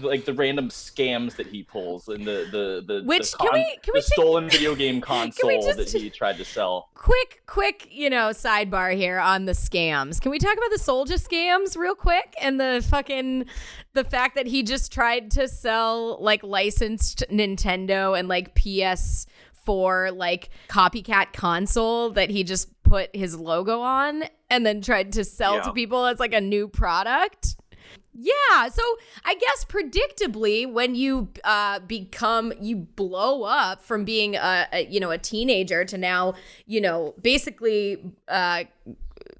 like 0.00 0.24
the 0.24 0.32
random 0.34 0.68
scams 0.68 1.34
that 1.36 1.46
he 1.48 1.62
pulls 1.64 2.06
and 2.08 2.24
the 2.24 2.46
the 2.52 2.82
the 2.86 3.02
Which- 3.04 3.32
the 3.32 3.38
can 3.38 3.50
we- 3.52 3.78
can 3.82 3.92
we 3.94 4.00
take- 4.00 4.04
stolen 4.12 4.48
video 4.48 4.74
game 4.76 5.00
console 5.12 5.60
just- 5.62 5.78
that 5.92 6.00
he 6.00 6.08
tried 6.10 6.36
to 6.38 6.44
sell. 6.44 6.88
quick, 6.94 7.42
quick, 7.46 7.86
you 7.90 8.10
know, 8.10 8.30
sidebar 8.30 8.94
here 8.96 9.18
on 9.18 9.44
the 9.46 9.52
scams. 9.52 10.20
Can 10.20 10.30
we 10.30 10.38
talk 10.38 10.56
about 10.56 10.70
the 10.70 10.78
Soulja 10.78 11.18
scams 11.28 11.76
real 11.76 11.94
quick 11.96 12.34
and 12.40 12.60
the 12.60 12.84
fucking 12.90 13.46
the 13.94 14.04
fact 14.04 14.34
that 14.36 14.46
he 14.46 14.62
just 14.62 14.92
tried 14.92 15.30
to 15.32 15.48
sell 15.48 16.20
like 16.22 16.42
licensed 16.44 17.24
Nintendo 17.30 18.16
and 18.18 18.28
like 18.28 18.54
PS4 18.56 20.16
like 20.16 20.50
copycat 20.68 21.32
console 21.32 22.10
that 22.10 22.30
he 22.30 22.42
just 22.44 22.79
put 22.90 23.14
his 23.14 23.36
logo 23.38 23.80
on 23.80 24.24
and 24.50 24.66
then 24.66 24.82
tried 24.82 25.12
to 25.12 25.24
sell 25.24 25.54
Yeah. 25.56 25.62
to 25.62 25.72
people 25.72 26.06
as 26.06 26.18
like 26.18 26.34
a 26.34 26.40
new 26.40 26.66
product? 26.66 27.56
Yeah, 28.12 28.68
so 28.68 28.82
I 29.24 29.34
guess 29.36 29.64
predictably, 29.64 30.70
when 30.70 30.96
you 30.96 31.28
uh, 31.44 31.78
become, 31.80 32.52
you 32.60 32.76
blow 32.76 33.44
up 33.44 33.80
from 33.82 34.04
being 34.04 34.34
a, 34.34 34.66
a 34.72 34.86
you 34.86 34.98
know 34.98 35.10
a 35.12 35.18
teenager 35.18 35.84
to 35.84 35.96
now, 35.96 36.34
you 36.66 36.80
know, 36.80 37.14
basically 37.22 38.02
uh, 38.26 38.64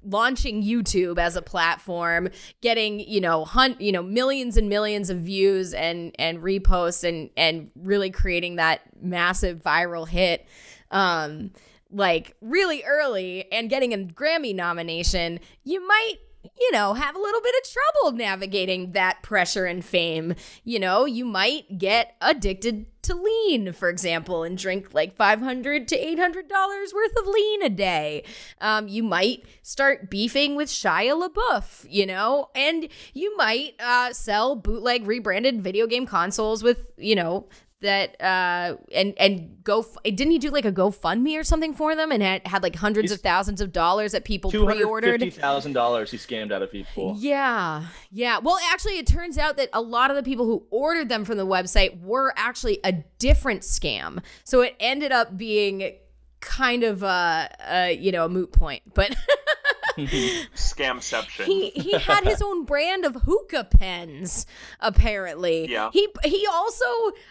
launching 0.03 0.63
YouTube 0.63 1.19
as 1.19 1.35
a 1.35 1.41
platform, 1.41 2.29
getting 2.61 3.01
you 3.01 3.19
know 3.19 3.43
hunt 3.43 3.81
you 3.81 3.91
know 3.91 4.01
millions 4.01 4.55
and 4.55 4.69
millions 4.69 5.09
of 5.09 5.17
views 5.19 5.73
and 5.73 6.15
and 6.17 6.39
reposts 6.39 7.03
and 7.07 7.29
and 7.35 7.69
really 7.75 8.09
creating 8.09 8.55
that 8.55 8.81
massive 9.01 9.61
viral 9.61 10.07
hit. 10.07 10.47
Um, 10.91 11.51
like 11.91 12.35
really 12.41 12.83
early 12.83 13.51
and 13.51 13.69
getting 13.69 13.93
a 13.93 13.97
Grammy 13.97 14.55
nomination, 14.55 15.39
you 15.63 15.85
might 15.85 16.17
you 16.59 16.71
know, 16.71 16.93
have 16.93 17.15
a 17.15 17.19
little 17.19 17.41
bit 17.41 17.55
of 17.55 17.71
trouble 17.71 18.17
navigating 18.17 18.93
that 18.93 19.21
pressure 19.21 19.65
and 19.65 19.83
fame. 19.83 20.35
You 20.63 20.79
know, 20.79 21.05
you 21.05 21.25
might 21.25 21.77
get 21.77 22.15
addicted 22.21 22.85
to 23.03 23.15
lean, 23.15 23.73
for 23.73 23.89
example, 23.89 24.43
and 24.43 24.57
drink 24.57 24.93
like 24.93 25.17
$500 25.17 25.87
to 25.87 25.97
$800 25.97 26.93
worth 26.93 27.17
of 27.17 27.27
lean 27.27 27.63
a 27.63 27.69
day. 27.69 28.23
Um, 28.59 28.87
you 28.87 29.03
might 29.03 29.43
start 29.61 30.09
beefing 30.09 30.55
with 30.55 30.69
Shia 30.69 31.29
LaBeouf, 31.29 31.85
you 31.89 32.05
know, 32.05 32.49
and 32.55 32.87
you 33.13 33.35
might 33.37 33.73
uh, 33.79 34.13
sell 34.13 34.55
bootleg 34.55 35.07
rebranded 35.07 35.61
video 35.61 35.87
game 35.87 36.05
consoles 36.05 36.63
with, 36.63 36.91
you 36.97 37.15
know, 37.15 37.49
that 37.81 38.19
uh 38.21 38.75
and 38.93 39.13
and 39.17 39.63
go 39.63 39.83
didn't 40.03 40.31
he 40.31 40.37
do 40.39 40.49
like 40.49 40.65
a 40.65 40.71
GoFundMe 40.71 41.39
or 41.39 41.43
something 41.43 41.73
for 41.73 41.95
them 41.95 42.11
and 42.11 42.21
had, 42.21 42.45
had 42.47 42.63
like 42.63 42.75
hundreds 42.75 43.09
He's- 43.09 43.17
of 43.17 43.21
thousands 43.23 43.59
of 43.59 43.71
dollars 43.73 44.11
that 44.11 44.23
people 44.23 44.51
pre-ordered 44.51 45.19
fifty 45.21 45.39
thousand 45.41 45.73
dollars 45.73 46.11
he 46.11 46.17
scammed 46.17 46.51
out 46.51 46.61
of 46.61 46.71
people. 46.71 47.15
yeah, 47.17 47.85
yeah. 48.11 48.37
Well, 48.39 48.57
actually, 48.71 48.97
it 48.99 49.07
turns 49.07 49.37
out 49.37 49.57
that 49.57 49.69
a 49.73 49.81
lot 49.81 50.09
of 50.11 50.15
the 50.15 50.23
people 50.23 50.45
who 50.45 50.63
ordered 50.69 51.09
them 51.09 51.25
from 51.25 51.37
the 51.37 51.45
website 51.45 52.01
were 52.01 52.33
actually 52.37 52.79
a 52.83 52.91
different 53.19 53.61
scam. 53.61 54.19
So 54.43 54.61
it 54.61 54.75
ended 54.79 55.11
up 55.11 55.37
being 55.37 55.93
kind 56.39 56.83
of 56.83 57.03
a, 57.03 57.49
a 57.69 57.91
you 57.95 58.11
know 58.11 58.25
a 58.25 58.29
moot 58.29 58.51
point. 58.51 58.81
But 58.93 59.15
Scamception. 59.97 61.45
he 61.45 61.69
he 61.71 61.97
had 61.99 62.23
his 62.23 62.41
own 62.41 62.65
brand 62.65 63.05
of 63.05 63.15
hookah 63.15 63.65
pens. 63.65 64.45
Apparently, 64.79 65.67
Yeah. 65.69 65.89
He 65.91 66.07
he 66.23 66.47
also 66.51 66.85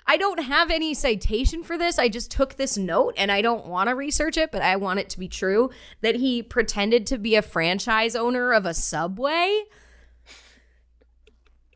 I 0.07 0.17
don't 0.17 0.43
have 0.43 0.71
any 0.71 0.95
citation 0.95 1.63
for 1.63 1.79
this. 1.79 1.99
I 1.99 2.09
just 2.09 2.31
took 2.31 2.57
this 2.57 2.77
note 2.77 3.15
and 3.17 3.31
I 3.31 3.43
don't 3.43 3.67
want 3.67 3.89
to 3.89 3.95
research 3.95 4.37
it, 4.37 4.51
but 4.53 4.63
I 4.63 4.77
want 4.77 5.01
it 5.01 5.09
to 5.11 5.19
be 5.19 5.29
true 5.29 5.71
that 6.01 6.17
he 6.17 6.43
pretended 6.43 7.07
to 7.09 7.19
be 7.19 7.35
a 7.35 7.43
franchise 7.43 8.15
owner 8.17 8.53
of 8.53 8.67
a 8.67 8.75
Subway. 8.75 9.65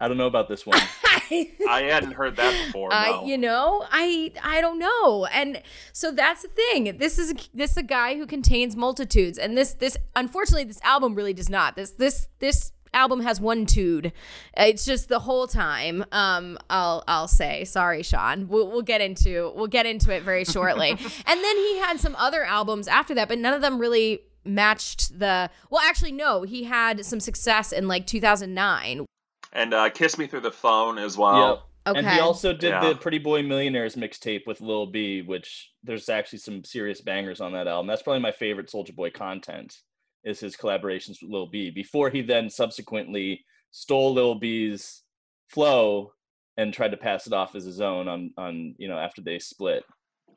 I 0.01 0.09
don't 0.09 0.17
know 0.17 0.27
about 0.27 0.49
this 0.49 0.67
one. 0.67 0.81
I 1.31 1.89
hadn't 1.89 2.13
heard 2.13 2.37
that 2.37 2.67
before. 2.67 2.93
I, 2.93 3.11
no. 3.11 3.25
you 3.27 3.39
know, 3.39 3.87
I 3.91 4.33
I 4.43 4.61
don't 4.61 4.79
know, 4.79 5.27
and 5.27 5.63
so 5.93 6.11
that's 6.11 6.43
the 6.43 6.49
thing. 6.49 6.99
This 6.99 7.19
is 7.19 7.35
this 7.55 7.73
is 7.73 7.77
a 7.77 7.83
guy 7.83 8.17
who 8.17 8.27
contains 8.27 8.77
multitudes, 8.77 9.39
and 9.39 9.57
this 9.57 9.73
this 9.75 9.97
unfortunately 10.17 10.65
this 10.65 10.81
album 10.83 11.15
really 11.15 11.33
does 11.33 11.49
not. 11.49 11.77
This 11.77 11.93
this 11.93 12.29
this 12.41 12.73
album 12.93 13.21
has 13.21 13.41
one 13.41 13.67
tude. 13.67 14.13
It's 14.57 14.85
just 14.85 15.09
the 15.09 15.21
whole 15.21 15.47
time. 15.47 16.05
Um, 16.13 16.59
I'll 16.69 17.05
I'll 17.07 17.29
say 17.29 17.65
sorry, 17.65 18.03
Sean. 18.03 18.49
We'll 18.49 18.71
we'll 18.71 18.83
get 18.83 19.01
into 19.01 19.53
we'll 19.55 19.67
get 19.69 19.87
into 19.87 20.13
it 20.15 20.23
very 20.23 20.45
shortly, 20.45 20.91
and 21.27 21.45
then 21.45 21.57
he 21.57 21.79
had 21.79 22.01
some 22.01 22.17
other 22.17 22.45
albums 22.45 22.89
after 22.89 23.15
that, 23.15 23.29
but 23.29 23.39
none 23.39 23.55
of 23.55 23.63
them 23.63 23.79
really 23.79 24.23
matched 24.47 25.19
the 25.19 25.49
well 25.71 25.81
actually 25.87 26.13
no 26.13 26.43
he 26.43 26.65
had 26.65 27.03
some 27.03 27.19
success 27.19 27.73
in 27.73 27.89
like 27.89 28.07
2009 28.07 29.07
and 29.55 29.73
uh, 29.73 29.90
Kiss 29.90 30.19
Me 30.19 30.27
Through 30.27 30.40
the 30.40 30.51
Phone 30.53 30.99
as 30.99 31.17
well. 31.17 31.49
Yep. 31.49 31.59
And 31.87 31.97
Okay. 31.99 32.14
he 32.14 32.21
also 32.21 32.53
did 32.55 32.71
Yeah. 32.71 32.88
the 32.88 32.95
Pretty 32.97 33.19
Boy 33.19 33.43
Millionaires 33.43 33.95
mixtape 33.95 34.47
with 34.47 34.61
Lil 34.62 34.87
B, 34.87 35.21
which 35.23 35.71
there's 35.83 36.09
actually 36.09 36.38
some 36.38 36.64
serious 36.64 37.01
bangers 37.03 37.40
on 37.43 37.53
that 37.53 37.69
album. 37.69 37.87
That's 37.87 38.03
probably 38.03 38.23
my 38.23 38.33
favorite 38.33 38.69
Soulja 38.69 38.95
Boy 38.95 39.11
content 39.11 39.77
is 40.25 40.40
his 40.40 40.57
collaborations 40.57 41.21
with 41.21 41.31
Lil 41.31 41.47
B. 41.47 41.71
Before 41.71 42.09
he 42.09 42.23
then 42.23 42.49
subsequently 42.49 43.45
stole 43.71 44.14
Lil 44.14 44.37
B's 44.37 45.03
flow 45.49 46.12
and 46.57 46.73
tried 46.73 46.93
to 46.93 46.97
pass 46.97 47.27
it 47.27 47.33
off 47.35 47.55
as 47.55 47.64
his 47.64 47.81
own 47.83 48.09
on 48.09 48.31
on 48.38 48.75
you 48.79 48.88
know 48.88 48.97
after 48.99 49.21
they 49.21 49.38
split. 49.38 49.85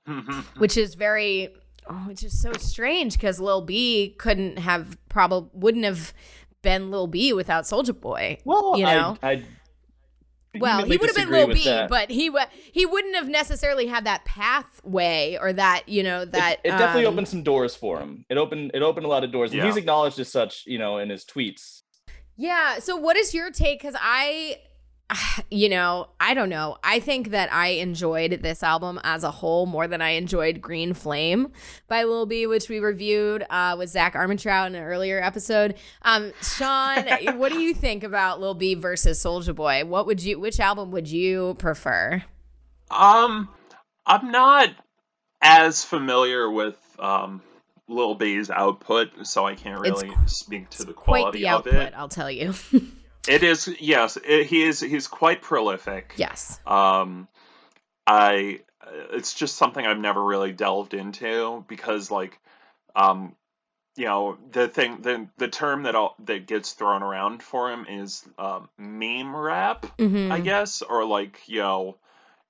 which 0.57 0.75
is 0.77 0.95
very 0.95 1.49
oh, 1.89 2.03
which 2.07 2.23
is 2.23 2.41
so 2.41 2.51
strange 2.53 3.13
because 3.13 3.39
Lil 3.39 3.61
B 3.61 4.15
couldn't 4.17 4.59
have 4.59 4.97
probably 5.07 5.49
wouldn't 5.53 5.85
have 5.85 6.13
been 6.67 6.91
Lil 6.91 7.07
B 7.07 7.31
without 7.31 7.63
Soulja 7.63 7.97
Boy. 7.97 8.39
Well, 8.43 8.77
you 8.77 8.83
know. 8.85 9.17
I, 9.23 9.31
I 9.31 9.43
well, 10.59 10.83
he 10.83 10.97
would 10.97 11.07
have 11.07 11.15
been 11.15 11.29
disagree 11.29 11.45
Lil 11.45 11.53
B, 11.53 11.63
that. 11.65 11.89
but 11.89 12.09
he 12.09 12.29
wa 12.29 12.45
he 12.71 12.85
wouldn't 12.85 13.15
have 13.15 13.29
necessarily 13.29 13.87
had 13.87 14.05
that 14.05 14.25
pathway 14.25 15.37
or 15.39 15.53
that 15.53 15.87
you 15.87 16.03
know 16.03 16.25
that 16.25 16.59
it, 16.63 16.69
it 16.69 16.71
definitely 16.71 17.05
um, 17.05 17.13
opened 17.13 17.27
some 17.29 17.43
doors 17.43 17.73
for 17.75 17.99
him. 17.99 18.25
It 18.29 18.37
opened 18.37 18.71
it 18.73 18.81
opened 18.81 19.05
a 19.05 19.09
lot 19.09 19.23
of 19.23 19.31
doors, 19.31 19.53
and 19.53 19.61
he's 19.61 19.77
acknowledged 19.77 20.19
as 20.19 20.29
such, 20.29 20.65
you 20.65 20.77
know, 20.77 20.97
in 20.97 21.09
his 21.09 21.23
tweets. 21.23 21.83
Yeah. 22.37 22.79
So, 22.79 22.95
what 22.95 23.17
is 23.17 23.33
your 23.33 23.51
take? 23.51 23.79
Because 23.79 23.95
I, 23.99 24.59
you 25.51 25.69
know, 25.69 26.09
I 26.19 26.33
don't 26.33 26.49
know. 26.49 26.77
I 26.83 26.99
think 26.99 27.31
that 27.31 27.51
I 27.51 27.67
enjoyed 27.67 28.39
this 28.41 28.63
album 28.63 28.99
as 29.03 29.23
a 29.23 29.31
whole 29.31 29.65
more 29.65 29.87
than 29.87 30.01
I 30.01 30.11
enjoyed 30.11 30.61
Green 30.61 30.93
Flame 30.93 31.51
by 31.87 32.03
Lil 32.03 32.25
B, 32.25 32.47
which 32.47 32.69
we 32.69 32.79
reviewed 32.79 33.45
uh, 33.49 33.75
with 33.77 33.89
Zach 33.89 34.13
Armentrout 34.13 34.67
in 34.67 34.75
an 34.75 34.83
earlier 34.83 35.21
episode. 35.21 35.75
Um, 36.01 36.33
Sean, 36.41 37.05
what 37.37 37.51
do 37.51 37.59
you 37.59 37.73
think 37.73 38.03
about 38.03 38.39
Lil 38.39 38.53
B 38.53 38.73
versus 38.73 39.23
Soulja 39.23 39.55
Boy? 39.55 39.85
What 39.85 40.05
would 40.05 40.21
you? 40.23 40.39
Which 40.39 40.59
album 40.59 40.91
would 40.91 41.09
you 41.09 41.55
prefer? 41.59 42.23
Um, 42.89 43.49
I'm 44.05 44.31
not 44.31 44.69
as 45.41 45.83
familiar 45.83 46.49
with 46.49 46.77
um 46.99 47.41
Lil 47.87 48.15
B's 48.15 48.49
output, 48.49 49.27
so 49.27 49.45
I 49.45 49.55
can't 49.55 49.85
It's 49.85 50.03
really 50.03 50.15
speak 50.25 50.69
to 50.71 50.83
the 50.85 50.93
quality 50.93 51.39
the 51.39 51.47
of 51.47 51.67
output, 51.67 51.73
it. 51.73 51.93
I'll 51.95 52.09
tell 52.09 52.29
you. 52.29 52.53
It 53.27 53.43
is 53.43 53.67
yes, 53.79 54.17
it, 54.23 54.47
he 54.47 54.63
is 54.63 54.79
he's 54.79 55.07
quite 55.07 55.41
prolific. 55.41 56.13
yes. 56.17 56.59
Um, 56.65 57.27
I 58.05 58.61
it's 59.11 59.33
just 59.33 59.57
something 59.57 59.85
I've 59.85 59.99
never 59.99 60.23
really 60.23 60.53
delved 60.53 60.93
into 60.93 61.65
because 61.67 62.09
like 62.09 62.39
um 62.95 63.35
you 63.97 64.05
know 64.05 64.37
the 64.51 64.67
thing 64.67 65.01
the 65.01 65.27
the 65.37 65.47
term 65.49 65.83
that 65.83 65.95
all 65.95 66.15
that 66.25 66.47
gets 66.47 66.71
thrown 66.73 67.03
around 67.03 67.43
for 67.43 67.71
him 67.71 67.85
is 67.89 68.23
um, 68.37 68.69
meme 68.77 69.35
rap, 69.35 69.85
Mhm. 69.97 70.31
I 70.31 70.39
guess, 70.39 70.81
or 70.81 71.03
like 71.03 71.39
you 71.47 71.59
know, 71.59 71.97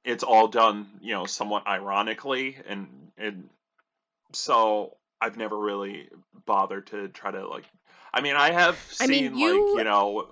it's 0.03 0.23
all 0.23 0.47
done 0.47 0.87
you 1.01 1.13
know 1.13 1.25
somewhat 1.25 1.65
ironically, 1.67 2.57
and 2.67 2.87
and 3.17 3.49
so 4.33 4.95
I've 5.21 5.37
never 5.37 5.57
really 5.57 6.09
bothered 6.45 6.87
to 6.87 7.07
try 7.07 7.31
to 7.31 7.47
like. 7.47 7.65
I 8.13 8.21
mean, 8.21 8.35
I 8.35 8.51
have 8.51 8.75
I 8.99 9.05
seen 9.07 9.09
mean, 9.33 9.37
you- 9.37 9.69
like 9.69 9.77
you 9.79 9.83
know. 9.85 10.27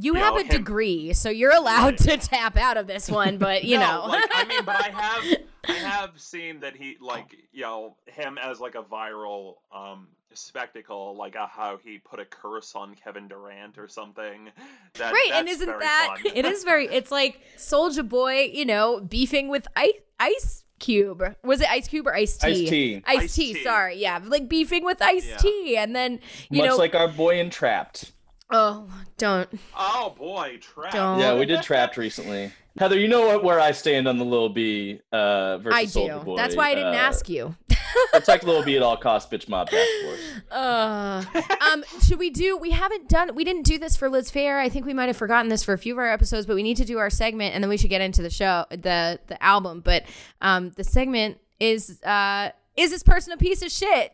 You 0.00 0.14
You 0.14 0.20
have 0.20 0.34
know, 0.34 0.40
a 0.40 0.42
him- 0.44 0.48
degree, 0.48 1.12
so 1.12 1.28
you're 1.30 1.54
allowed 1.54 1.98
to 1.98 2.16
tap 2.16 2.56
out 2.56 2.76
of 2.76 2.86
this 2.86 3.10
one, 3.10 3.38
but 3.38 3.64
you 3.70 3.78
no, 3.78 4.02
know. 4.02 4.06
like 4.08 4.30
I 4.34 4.44
mean, 4.44 4.64
but 4.64 4.76
I 4.76 4.88
have 4.90 5.36
I 5.68 5.72
have 5.88 6.18
seen 6.20 6.60
that 6.60 6.74
he 6.76 6.96
like 7.00 7.36
you 7.52 7.62
know 7.62 7.96
him 8.06 8.38
as 8.38 8.60
like 8.60 8.74
a 8.74 8.82
viral 8.82 9.56
um 9.74 10.08
spectacle, 10.32 11.16
like 11.16 11.36
uh, 11.36 11.46
how 11.46 11.78
he 11.84 11.98
put 11.98 12.20
a 12.20 12.24
curse 12.24 12.74
on 12.74 12.94
Kevin 12.94 13.28
Durant 13.28 13.78
or 13.78 13.88
something. 13.88 14.48
That, 14.94 15.12
right, 15.12 15.30
and 15.34 15.48
isn't 15.48 15.66
that 15.66 16.16
fun. 16.22 16.32
it 16.36 16.44
is 16.44 16.64
very 16.64 16.86
it's 16.86 17.10
like 17.10 17.40
Soulja 17.56 18.08
Boy, 18.08 18.50
you 18.52 18.64
know, 18.64 19.00
beefing 19.00 19.48
with 19.48 19.66
Ice 19.76 19.92
Ice 20.18 20.64
Cube. 20.78 21.22
Was 21.44 21.60
it 21.60 21.68
Ice 21.70 21.88
Cube 21.88 22.06
or 22.06 22.14
Ice 22.14 22.36
T? 22.38 22.46
Ice-T. 22.48 23.02
Ice 23.06 23.18
Ice 23.24 23.34
T, 23.34 23.54
T. 23.54 23.64
sorry. 23.64 23.96
Yeah, 23.98 24.20
like 24.24 24.48
beefing 24.48 24.84
with 24.84 25.02
Ice 25.02 25.26
Yeah. 25.28 25.36
T 25.38 25.76
and 25.76 25.94
then 25.94 26.20
you 26.48 26.62
Much 26.62 26.68
know 26.70 26.76
like 26.76 26.94
our 26.94 27.08
boy 27.08 27.38
in 27.40 27.50
Trapped. 27.50 28.12
Oh, 28.50 28.88
don't 29.16 29.48
Oh 29.76 30.14
boy, 30.18 30.58
trap. 30.60 30.92
Don't- 30.92 31.20
Yeah, 31.20 31.38
we 31.38 31.46
did 31.46 31.62
Trapped 31.62 31.96
recently. 31.96 32.52
Heather, 32.78 32.98
you 32.98 33.08
know 33.08 33.26
what 33.26 33.42
where 33.42 33.60
I 33.60 33.72
stand 33.72 34.06
on 34.06 34.18
the 34.18 34.24
Lil 34.24 34.48
B 34.48 35.00
uh, 35.12 35.58
versus 35.58 35.76
I 35.78 35.84
Soulja 35.86 36.20
do. 36.20 36.24
Boy. 36.24 36.36
That's 36.36 36.54
why 36.56 36.70
I 36.70 36.74
didn't 36.74 36.94
uh, 36.94 36.98
ask 36.98 37.28
you. 37.28 37.56
Protect 38.12 38.44
Lil 38.44 38.62
B 38.64 38.76
at 38.76 38.82
all 38.82 38.96
costs, 38.96 39.30
bitch 39.30 39.48
mob 39.48 39.68
task 39.70 39.88
force. 40.04 40.20
Uh, 40.50 41.24
um, 41.72 41.84
should 42.02 42.18
we 42.18 42.28
do? 42.30 42.56
We 42.56 42.70
haven't 42.70 43.08
done. 43.08 43.34
We 43.36 43.44
didn't 43.44 43.62
do 43.62 43.78
this 43.78 43.96
for 43.96 44.08
Liz 44.08 44.30
Phair. 44.32 44.58
I 44.58 44.68
think 44.68 44.84
we 44.84 44.92
might 44.94 45.06
have 45.06 45.16
forgotten 45.16 45.48
this 45.48 45.62
for 45.62 45.72
a 45.72 45.78
few 45.78 45.94
of 45.94 45.98
our 45.98 46.10
episodes, 46.10 46.44
but 46.44 46.56
we 46.56 46.62
need 46.64 46.76
to 46.78 46.84
do 46.84 46.98
our 46.98 47.10
segment, 47.10 47.54
and 47.54 47.62
then 47.62 47.68
we 47.68 47.76
should 47.76 47.90
get 47.90 48.00
into 48.00 48.20
the 48.22 48.30
show, 48.30 48.64
the 48.70 49.20
the 49.28 49.40
album. 49.42 49.80
But 49.80 50.04
um, 50.40 50.70
the 50.70 50.82
segment 50.84 51.38
is 51.60 52.02
uh, 52.02 52.50
is 52.76 52.90
this 52.90 53.02
person 53.04 53.32
a 53.32 53.36
piece 53.36 53.62
of 53.62 53.70
shit? 53.70 54.12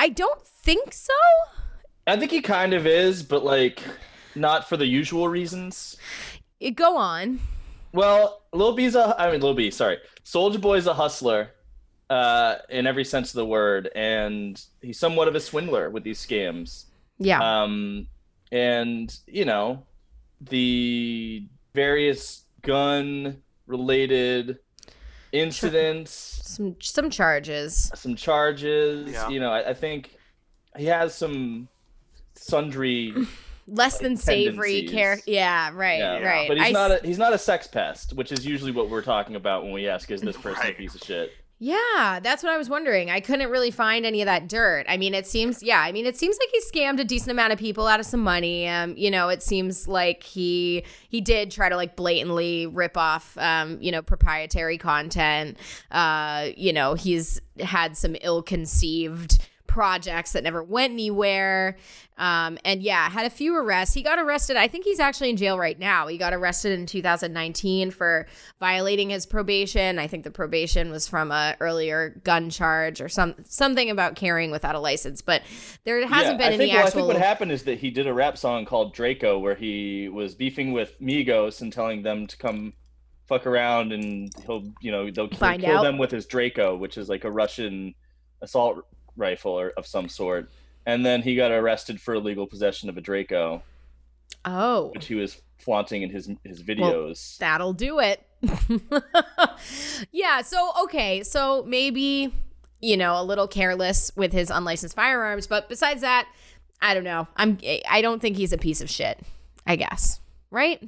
I 0.00 0.08
don't 0.08 0.40
think 0.46 0.94
so. 0.94 1.12
I 2.06 2.16
think 2.16 2.30
he 2.30 2.40
kind 2.40 2.72
of 2.72 2.86
is, 2.86 3.22
but 3.22 3.44
like 3.44 3.82
not 4.34 4.66
for 4.66 4.78
the 4.78 4.86
usual 4.86 5.28
reasons. 5.28 5.98
Eh, 6.62 6.70
Go 6.70 6.96
on. 6.96 7.38
Well, 7.92 8.42
Lil 8.54 8.74
B's 8.74 8.94
a 8.94 9.14
I 9.20 9.30
mean 9.30 9.42
Lil 9.42 9.52
B, 9.52 9.70
sorry. 9.70 9.98
Soulja 10.24 10.58
Boy's 10.58 10.86
a 10.86 10.94
hustler 10.94 11.50
uh 12.08 12.56
in 12.70 12.86
every 12.86 13.04
sense 13.04 13.28
of 13.28 13.34
the 13.34 13.44
word 13.46 13.90
and 13.94 14.64
he's 14.80 14.98
somewhat 14.98 15.28
of 15.28 15.34
a 15.34 15.40
swindler 15.40 15.90
with 15.90 16.02
these 16.02 16.24
scams. 16.24 16.86
Yeah. 17.18 17.40
Um 17.42 18.06
and 18.50 19.14
you 19.26 19.44
know, 19.44 19.84
the 20.40 21.46
various 21.74 22.46
gun 22.62 23.42
related 23.66 24.60
incidents, 25.32 26.40
some 26.44 26.76
some 26.80 27.10
charges. 27.10 27.90
some 27.94 28.14
charges, 28.16 29.12
Yeah. 29.12 29.28
you 29.28 29.40
know, 29.40 29.50
I, 29.50 29.70
I 29.70 29.74
think 29.74 30.16
he 30.76 30.86
has 30.86 31.14
some 31.14 31.68
sundry 32.34 33.14
Less 33.66 33.98
than 33.98 34.16
savory 34.16 34.86
tendencies. 34.86 34.90
care. 34.90 35.18
Yeah, 35.26 35.70
right, 35.74 35.98
Yeah, 36.00 36.18
right. 36.18 36.48
But 36.48 36.58
he's 36.58 36.66
I 36.68 36.70
not 36.72 36.90
s- 36.90 37.02
a 37.02 37.06
he's 37.06 37.18
not 37.18 37.32
a 37.32 37.38
sex 37.38 37.68
pest, 37.68 38.14
which 38.14 38.32
is 38.32 38.44
usually 38.44 38.72
what 38.72 38.90
we're 38.90 39.02
talking 39.02 39.36
about 39.36 39.62
when 39.62 39.72
we 39.72 39.86
ask 39.88 40.10
is 40.10 40.20
this 40.20 40.36
person 40.36 40.66
a 40.66 40.72
piece 40.72 40.94
of 40.96 41.02
shit. 41.02 41.30
Yeah, 41.62 42.20
that's 42.22 42.42
what 42.42 42.50
I 42.50 42.56
was 42.56 42.70
wondering. 42.70 43.10
I 43.10 43.20
couldn't 43.20 43.50
really 43.50 43.70
find 43.70 44.06
any 44.06 44.22
of 44.22 44.26
that 44.26 44.48
dirt. 44.48 44.86
I 44.88 44.96
mean, 44.96 45.12
it 45.12 45.26
seems, 45.26 45.62
yeah, 45.62 45.80
I 45.80 45.92
mean, 45.92 46.06
it 46.06 46.16
seems 46.16 46.38
like 46.38 46.48
he 46.50 46.80
scammed 46.80 46.98
a 47.00 47.04
decent 47.04 47.30
amount 47.32 47.52
of 47.52 47.58
people 47.58 47.86
out 47.86 48.00
of 48.00 48.06
some 48.06 48.20
money. 48.20 48.66
Um, 48.66 48.96
you 48.96 49.10
know, 49.10 49.28
it 49.28 49.42
seems 49.42 49.86
like 49.86 50.22
he 50.22 50.84
he 51.10 51.20
did 51.20 51.50
try 51.50 51.68
to 51.68 51.76
like 51.76 51.96
blatantly 51.96 52.66
rip 52.66 52.96
off, 52.96 53.36
um, 53.36 53.76
you 53.82 53.92
know, 53.92 54.00
proprietary 54.00 54.78
content. 54.78 55.58
Uh, 55.90 56.48
you 56.56 56.72
know, 56.72 56.94
he's 56.94 57.42
had 57.58 57.94
some 57.94 58.16
ill-conceived 58.22 59.46
projects 59.70 60.32
that 60.32 60.42
never 60.42 60.64
went 60.64 60.92
anywhere. 60.92 61.76
Um, 62.18 62.58
and 62.64 62.82
yeah, 62.82 63.08
had 63.08 63.24
a 63.24 63.30
few 63.30 63.56
arrests. 63.56 63.94
He 63.94 64.02
got 64.02 64.18
arrested. 64.18 64.56
I 64.56 64.66
think 64.66 64.84
he's 64.84 64.98
actually 64.98 65.30
in 65.30 65.36
jail 65.36 65.56
right 65.56 65.78
now. 65.78 66.08
He 66.08 66.18
got 66.18 66.34
arrested 66.34 66.72
in 66.72 66.84
2019 66.84 67.92
for 67.92 68.26
violating 68.58 69.10
his 69.10 69.26
probation. 69.26 70.00
I 70.00 70.08
think 70.08 70.24
the 70.24 70.30
probation 70.32 70.90
was 70.90 71.06
from 71.06 71.30
a 71.30 71.56
earlier 71.60 72.20
gun 72.24 72.50
charge 72.50 73.00
or 73.00 73.08
some 73.08 73.36
something 73.44 73.88
about 73.88 74.16
carrying 74.16 74.50
without 74.50 74.74
a 74.74 74.80
license. 74.80 75.22
But 75.22 75.42
there 75.84 76.04
hasn't 76.04 76.40
yeah, 76.40 76.48
been 76.48 76.52
I 76.52 76.54
any 76.54 76.56
think, 76.64 76.72
well, 76.72 76.86
I 76.86 76.90
think 76.90 77.06
what 77.06 77.16
happened 77.16 77.52
is 77.52 77.62
that 77.62 77.78
he 77.78 77.90
did 77.90 78.08
a 78.08 78.12
rap 78.12 78.36
song 78.36 78.66
called 78.66 78.92
Draco 78.92 79.38
where 79.38 79.54
he 79.54 80.08
was 80.08 80.34
beefing 80.34 80.72
with 80.72 81.00
Migos 81.00 81.62
and 81.62 81.72
telling 81.72 82.02
them 82.02 82.26
to 82.26 82.36
come 82.36 82.72
fuck 83.28 83.46
around 83.46 83.92
and 83.92 84.32
he'll 84.44 84.64
you 84.80 84.90
know 84.90 85.08
they'll, 85.08 85.28
kill 85.28 85.44
out. 85.44 85.82
them 85.84 85.96
with 85.96 86.10
his 86.10 86.26
Draco, 86.26 86.76
which 86.76 86.98
is 86.98 87.08
like 87.08 87.22
a 87.22 87.30
Russian 87.30 87.94
assault 88.42 88.84
rifle 89.16 89.52
or 89.52 89.70
of 89.76 89.86
some 89.86 90.08
sort. 90.08 90.50
And 90.86 91.04
then 91.04 91.22
he 91.22 91.36
got 91.36 91.50
arrested 91.50 92.00
for 92.00 92.14
illegal 92.14 92.46
possession 92.46 92.88
of 92.88 92.96
a 92.96 93.00
Draco, 93.00 93.62
oh, 94.44 94.90
which 94.94 95.06
he 95.06 95.14
was 95.14 95.40
flaunting 95.58 96.02
in 96.02 96.10
his 96.10 96.30
his 96.44 96.62
videos. 96.62 97.36
that'll 97.38 97.74
do 97.74 98.00
it. 98.00 98.26
yeah. 100.12 100.40
So 100.42 100.72
okay. 100.84 101.22
So 101.22 101.64
maybe 101.66 102.34
you 102.80 102.96
know 102.96 103.20
a 103.20 103.24
little 103.24 103.46
careless 103.46 104.10
with 104.16 104.32
his 104.32 104.50
unlicensed 104.50 104.96
firearms, 104.96 105.46
but 105.46 105.68
besides 105.68 106.00
that, 106.00 106.26
I 106.80 106.94
don't 106.94 107.04
know. 107.04 107.28
I'm. 107.36 107.58
I 107.88 108.00
don't 108.00 108.20
think 108.20 108.36
he's 108.36 108.52
a 108.52 108.58
piece 108.58 108.80
of 108.80 108.88
shit. 108.88 109.20
I 109.66 109.76
guess. 109.76 110.20
Right. 110.50 110.82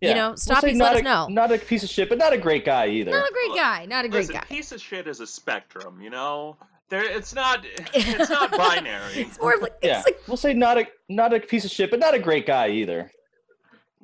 yeah. 0.00 0.14
know, 0.14 0.28
We'll 0.28 0.34
stoppies, 0.36 0.62
let 0.62 0.74
not 0.76 0.94
us 0.94 1.00
a, 1.00 1.04
know. 1.04 1.26
Not 1.28 1.52
a 1.52 1.58
piece 1.58 1.82
of 1.82 1.88
shit, 1.88 2.08
but 2.08 2.18
not 2.18 2.32
a 2.32 2.38
great 2.38 2.64
guy 2.64 2.88
either. 2.88 3.12
Not 3.12 3.28
a 3.28 3.32
great 3.32 3.56
guy. 3.56 3.86
Not 3.86 4.04
a 4.04 4.08
great 4.08 4.28
Listen, 4.28 4.34
guy. 4.34 4.44
piece 4.44 4.72
of 4.72 4.80
shit 4.80 5.06
is 5.06 5.20
a 5.20 5.26
spectrum, 5.26 6.00
you 6.02 6.10
know. 6.10 6.56
There, 6.90 7.04
it's 7.04 7.34
not. 7.34 7.64
It's 7.94 8.30
not 8.30 8.50
binary. 8.56 9.14
It's 9.14 9.40
more 9.40 9.54
of 9.54 9.62
like 9.62 9.74
it's 9.80 9.86
yeah, 9.86 10.02
like 10.04 10.20
we'll 10.26 10.36
say 10.36 10.52
not 10.52 10.76
a 10.78 10.86
not 11.08 11.32
a 11.32 11.40
piece 11.40 11.64
of 11.64 11.70
shit, 11.70 11.90
but 11.90 12.00
not 12.00 12.14
a 12.14 12.18
great 12.18 12.46
guy 12.46 12.68
either. 12.68 13.10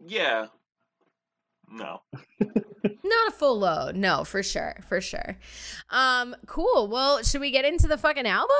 Yeah. 0.06 0.46
No. 1.68 2.02
not 2.40 3.28
a 3.28 3.32
full 3.32 3.58
load. 3.58 3.96
No, 3.96 4.22
for 4.22 4.42
sure, 4.42 4.76
for 4.88 5.00
sure. 5.00 5.36
Um, 5.90 6.36
cool. 6.46 6.86
Well, 6.86 7.24
should 7.24 7.40
we 7.40 7.50
get 7.50 7.64
into 7.64 7.88
the 7.88 7.98
fucking 7.98 8.26
album? 8.26 8.56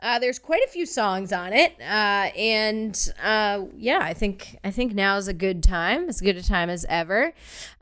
Uh, 0.00 0.20
there's 0.20 0.38
quite 0.38 0.62
a 0.64 0.68
few 0.68 0.86
songs 0.86 1.32
on 1.32 1.52
it, 1.52 1.72
uh, 1.80 2.30
and 2.36 3.12
uh, 3.20 3.64
yeah, 3.76 3.98
I 4.00 4.14
think 4.14 4.58
I 4.62 4.70
think 4.70 4.94
now's 4.94 5.26
a 5.26 5.34
good 5.34 5.62
time. 5.62 6.08
As 6.08 6.20
good 6.20 6.36
a 6.36 6.42
time 6.42 6.70
as 6.70 6.86
ever. 6.88 7.32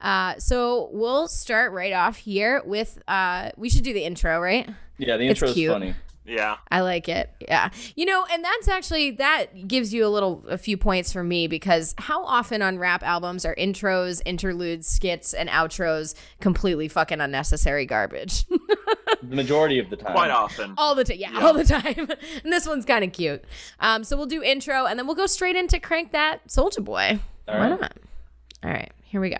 Uh, 0.00 0.38
so 0.38 0.88
we'll 0.92 1.28
start 1.28 1.72
right 1.72 1.92
off 1.92 2.16
here 2.16 2.62
with. 2.64 3.02
Uh, 3.06 3.50
we 3.58 3.68
should 3.68 3.84
do 3.84 3.92
the 3.92 4.04
intro, 4.04 4.40
right? 4.40 4.68
Yeah, 4.98 5.16
the 5.16 5.24
It's 5.24 5.40
intro 5.40 5.48
is 5.48 5.54
cute. 5.54 5.72
funny. 5.72 5.94
Yeah. 6.26 6.56
I 6.70 6.80
like 6.80 7.06
it. 7.10 7.30
Yeah. 7.40 7.68
You 7.96 8.06
know, 8.06 8.24
and 8.32 8.42
that's 8.42 8.66
actually 8.66 9.10
that 9.12 9.68
gives 9.68 9.92
you 9.92 10.06
a 10.06 10.08
little 10.08 10.42
a 10.48 10.56
few 10.56 10.78
points 10.78 11.12
for 11.12 11.22
me 11.22 11.48
because 11.48 11.94
how 11.98 12.24
often 12.24 12.62
on 12.62 12.78
rap 12.78 13.02
albums 13.02 13.44
are 13.44 13.54
intros, 13.56 14.22
interludes, 14.24 14.86
skits 14.86 15.34
and 15.34 15.50
outros 15.50 16.14
completely 16.40 16.88
fucking 16.88 17.20
unnecessary 17.20 17.84
garbage. 17.84 18.46
The 18.46 19.36
majority 19.36 19.78
of 19.78 19.90
the 19.90 19.96
time. 19.96 20.12
Quite 20.12 20.30
often. 20.30 20.72
all 20.78 20.94
the 20.94 21.04
time. 21.04 21.18
Yeah, 21.18 21.32
Yeah. 21.32 21.46
all 21.46 21.52
the 21.52 21.64
time. 21.64 22.08
and 22.44 22.52
this 22.52 22.66
one's 22.66 22.86
kind 22.86 23.04
of 23.04 23.12
cute. 23.12 23.44
Um 23.80 24.02
so 24.02 24.16
we'll 24.16 24.24
do 24.26 24.42
intro 24.42 24.86
and 24.86 24.98
then 24.98 25.06
we'll 25.06 25.16
go 25.16 25.26
straight 25.26 25.56
into 25.56 25.78
crank 25.78 26.12
that 26.12 26.46
Soulja 26.48 26.82
Boy. 26.82 27.18
All 27.48 27.58
Why 27.58 27.70
right. 27.70 27.80
not? 27.80 27.92
All 28.64 28.70
right. 28.70 28.92
Here 29.02 29.20
we 29.20 29.28
go. 29.28 29.36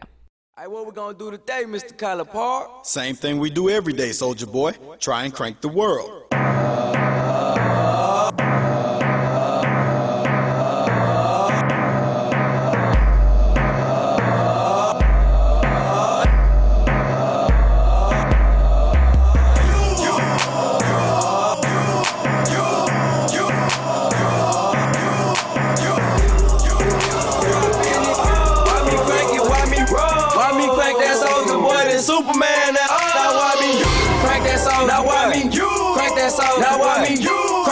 Hey, 0.56 0.68
what 0.68 0.86
we 0.86 0.92
gonna 0.92 1.18
do 1.18 1.32
today, 1.32 1.64
Mr. 1.66 1.92
Collipark? 1.94 2.86
Same 2.86 3.16
thing 3.16 3.40
we 3.40 3.50
do 3.50 3.68
every 3.68 3.92
day, 3.92 4.10
soulja 4.10 4.46
boy. 4.46 4.70
Try 5.00 5.24
and 5.24 5.34
crank 5.34 5.60
the 5.60 5.66
world. 5.66 6.26
Why 6.30 6.38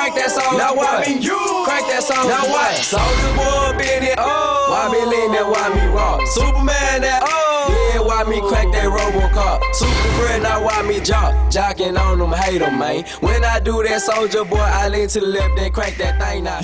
Crank 0.02 0.16
that 0.16 0.30
song. 0.32 0.58
Now 0.58 0.74
why 0.74 1.06
me 1.06 1.22
you? 1.22 1.38
Crank 1.62 1.86
that 1.86 2.02
song. 2.02 2.26
Now 2.26 2.42
what? 2.50 2.74
Soulja 2.74 3.30
boy, 3.38 3.78
been 3.78 4.02
it. 4.02 4.16
Oh. 4.18 4.66
Why 4.74 4.90
me 4.90 4.98
lean 5.06 5.30
that? 5.30 5.46
Why 5.46 5.68
me 5.70 5.86
rock? 5.94 6.26
Superman 6.26 7.02
that. 7.06 7.22
Oh. 7.24 7.92
Yeah, 7.94 8.00
why 8.02 8.24
me 8.24 8.40
crack 8.48 8.66
that 8.72 8.90
Robocop? 8.90 9.62
Super 9.72 10.16
bread, 10.18 10.42
now 10.42 10.64
why 10.64 10.82
me 10.82 10.98
jock? 10.98 11.30
Jocking 11.52 11.96
on 11.96 12.18
them, 12.18 12.32
hate 12.32 12.60
'em, 12.60 12.80
man. 12.80 13.04
When 13.20 13.44
I 13.44 13.60
do 13.60 13.80
that, 13.84 14.02
soulja 14.02 14.42
boy, 14.50 14.58
I 14.58 14.88
lean 14.88 15.06
to 15.06 15.20
the 15.20 15.26
left 15.26 15.56
and 15.56 15.72
crank 15.72 15.96
that 15.98 16.18
thing 16.20 16.42
now. 16.42 16.58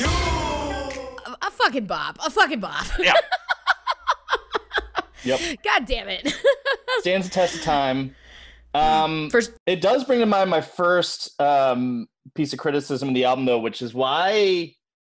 A, 1.24 1.46
a 1.46 1.51
fucking 1.53 1.87
bop. 1.87 2.18
A 2.27 2.31
fucking 2.31 2.59
bop. 2.59 2.87
Yeah. 2.98 3.14
Yep. 5.24 5.40
God 5.64 5.85
damn 5.87 6.09
it. 6.09 6.33
Stands 7.01 7.29
the 7.29 7.35
test 7.35 7.57
of 7.57 7.62
time. 7.62 8.14
Um, 8.78 9.30
First, 9.30 9.52
it 9.66 9.80
does 9.80 10.04
bring 10.04 10.20
to 10.20 10.26
mind 10.26 10.50
my 10.50 10.60
first 10.60 11.40
um, 11.40 12.06
piece 12.34 12.52
of 12.52 12.58
criticism 12.58 13.08
of 13.08 13.14
the 13.14 13.24
album, 13.24 13.44
though, 13.44 13.58
which 13.58 13.82
is 13.82 13.92
why 13.94 14.74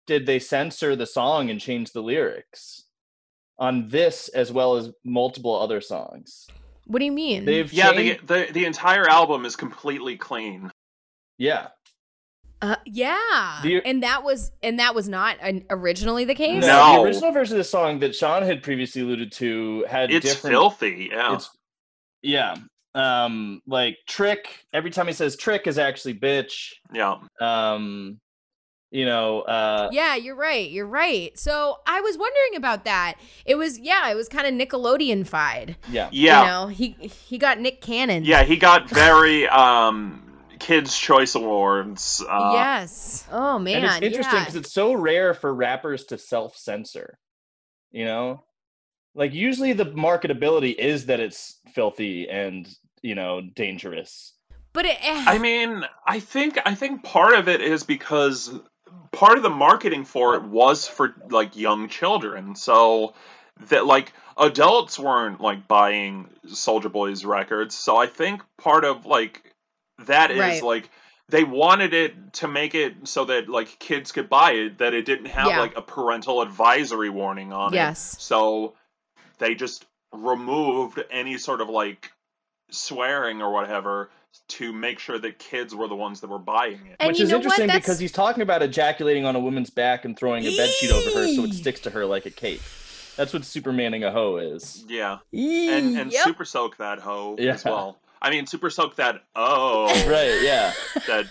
did 0.07 0.27
they 0.27 0.39
censor 0.39 0.97
the 0.97 1.07
song 1.07 1.51
and 1.51 1.61
change 1.61 1.93
the 1.93 2.03
lyrics 2.03 2.85
on 3.59 3.89
this 3.89 4.29
as 4.29 4.51
well 4.51 4.77
as 4.77 4.91
multiple 5.05 5.59
other 5.59 5.81
songs? 5.81 6.47
what 6.87 6.99
do 6.99 7.05
you 7.05 7.13
mean? 7.13 7.45
They've 7.45 7.73
Yeah, 7.73 7.93
the, 7.93 7.97
changed- 7.99 8.27
the 8.27 8.49
the 8.53 8.65
entire 8.65 9.09
album 9.09 9.45
is 9.45 9.55
completely 9.55 10.17
clean. 10.17 10.71
yeah. 11.39 11.69
Uh, 12.63 12.77
yeah, 12.85 13.61
The- 13.63 13.81
and 13.87 14.03
that 14.03 14.23
was 14.25 14.51
and 14.63 14.81
that 14.81 14.95
was 14.95 15.09
not 15.09 15.37
an, 15.41 15.65
originally 15.71 16.25
the 16.27 16.35
case. 16.35 16.61
No, 16.63 16.67
No. 16.67 16.95
the 16.97 17.03
original 17.09 17.33
version 17.33 17.55
of 17.55 17.59
the 17.59 17.65
song 17.65 18.01
that 18.01 18.15
Sean 18.15 18.43
had 18.43 18.63
previously 18.63 19.01
alluded 19.03 19.33
to 19.33 19.85
had 19.89 20.11
It's 20.11 20.27
different. 20.27 20.53
filthy. 20.53 21.09
Yeah. 21.13 21.35
It's 21.37 21.49
yeah. 22.23 22.57
Um, 22.95 23.63
like 23.67 23.97
trick. 24.09 24.65
Every 24.73 24.91
time 24.91 25.07
he 25.07 25.13
says 25.13 25.37
trick 25.37 25.67
is 25.67 25.79
actually 25.79 26.15
bitch. 26.15 26.73
yeah. 26.93 27.17
Um, 27.41 28.19
you 28.91 29.05
know. 29.05 29.43
Uh, 29.43 29.89
Yeah, 29.93 30.17
you're 30.17 30.35
right. 30.35 30.69
You're 30.69 30.87
right. 30.87 31.39
So 31.39 31.77
I 31.87 32.01
was 32.01 32.19
wondering 32.19 32.57
about 32.57 32.85
that. 32.85 33.15
It 33.47 33.55
was 33.55 33.79
yeah, 33.79 34.11
it 34.11 34.17
was 34.17 34.29
kind 34.29 34.47
of 34.47 34.69
Nickelodeon-fied. 34.69 35.77
yeah. 35.91 36.09
Yeah. 36.13 36.41
You 36.41 36.47
know, 36.47 36.67
he 36.69 36.91
he 37.29 37.39
got 37.39 37.61
Nick 37.61 37.81
Cannon. 37.81 38.25
Yeah, 38.25 38.43
he 38.43 38.57
got 38.57 38.89
very 38.91 39.47
um 39.49 40.27
Kids 40.59 40.97
Choice 40.99 41.35
Awards. 41.37 42.23
Uh, 42.29 42.51
yes. 42.55 43.27
Oh 43.31 43.59
man. 43.59 43.85
and 43.85 44.05
it's 44.05 44.05
interesting 44.05 44.35
yeah. 44.35 44.41
because 44.41 44.57
it's 44.57 44.73
so 44.73 44.93
rare 44.93 45.33
for 45.35 45.55
rappers 45.55 46.05
to 46.07 46.19
self-censor. 46.19 47.19
You 47.93 48.05
know, 48.05 48.45
like 49.15 49.33
usually 49.33 49.73
the 49.73 49.87
marketability 49.87 50.75
is 50.75 51.07
that 51.07 51.21
it's 51.21 51.59
filthy 51.75 52.29
and 52.29 52.69
you 53.03 53.15
know 53.15 53.41
dangerous. 53.41 54.35
But 54.73 54.85
it, 54.87 54.99
eh, 55.03 55.25
I 55.27 55.39
mean, 55.39 55.85
I 56.07 56.21
think 56.21 56.59
I 56.65 56.75
think 56.75 57.03
part 57.03 57.35
of 57.35 57.49
it 57.49 57.61
is 57.61 57.83
because 57.83 58.53
part 59.13 59.37
of 59.37 59.43
the 59.43 59.51
marketing 59.51 60.05
for 60.05 60.37
it 60.37 60.45
was 60.45 60.87
for 60.87 61.15
like 61.29 61.57
young 61.57 61.89
children. 61.89 62.55
So 62.55 63.15
that 63.69 63.85
like 63.87 64.13
adults 64.39 64.99
weren't 64.99 65.41
like 65.41 65.67
buying 65.69 66.31
Soulja 66.47 66.91
Boy's 66.91 67.25
records. 67.25 67.75
So 67.75 67.97
I 67.97 68.07
think 68.07 68.43
part 68.59 68.85
of 68.85 69.07
like 69.07 69.43
that 70.07 70.31
is 70.31 70.39
Right. 70.39 70.63
like 70.63 70.91
they 71.29 71.45
wanted 71.45 71.93
it 71.95 72.33
to 72.35 72.49
make 72.49 72.75
it 72.75 73.07
so 73.07 73.25
that 73.27 73.49
like 73.49 73.79
kids 73.79 74.13
could 74.13 74.29
buy 74.29 74.53
it 74.53 74.79
that 74.79 74.95
it 74.95 75.05
didn't 75.05 75.27
have 75.27 75.47
Yeah. 75.49 75.61
like 75.61 75.77
a 75.77 75.83
parental 75.83 76.43
advisory 76.43 77.11
warning 77.11 77.53
on 77.53 77.73
Yes. 77.73 77.81
it. 77.81 78.17
Yes. 78.17 78.17
So 78.21 78.75
they 79.41 79.57
just 79.57 79.85
removed 80.13 81.03
any 81.11 81.37
sort 81.39 81.61
of 81.61 81.69
like 81.69 82.13
swearing 82.71 83.43
or 83.43 83.53
whatever 83.53 84.11
to 84.49 84.73
make 84.73 84.99
sure 85.01 85.19
that 85.19 85.39
kids 85.41 85.75
were 85.75 85.89
the 85.89 85.97
ones 85.97 86.21
that 86.21 86.31
were 86.31 86.39
buying 86.39 86.87
it. 86.87 86.97
and 87.01 87.09
Which 87.09 87.21
is 87.21 87.33
interesting 87.33 87.67
because 87.67 87.99
he's 87.99 88.13
talking 88.13 88.43
about 88.43 88.63
ejaculating 88.63 89.25
on 89.25 89.35
a 89.35 89.41
woman's 89.41 89.71
back 89.71 90.05
and 90.05 90.17
throwing 90.17 90.45
a 90.47 90.57
bed 90.57 90.71
sheet 90.71 90.93
over 90.93 91.11
her 91.19 91.35
so 91.35 91.45
it 91.45 91.53
sticks 91.55 91.81
to 91.81 91.91
her 91.91 92.07
like 92.07 92.27
a 92.27 92.31
cape. 92.31 92.61
That's 93.17 93.33
what 93.33 93.43
Supermaning 93.43 94.07
a 94.07 94.13
hoe 94.13 94.37
is. 94.37 94.85
Yeah. 94.89 95.19
And 95.33 95.99
and 95.99 96.13
Yep. 96.13 96.25
super 96.25 96.45
soak 96.45 96.77
that 96.77 97.01
hoe 97.01 97.37
Yeah. 97.39 97.55
as 97.55 97.65
well. 97.65 97.99
I 98.23 98.31
mean 98.31 98.47
super 98.47 98.71
soak 98.71 98.97
that 98.97 99.23
oh 99.35 99.87
Right, 100.09 100.43
yeah. 100.43 100.73
that 101.09 101.27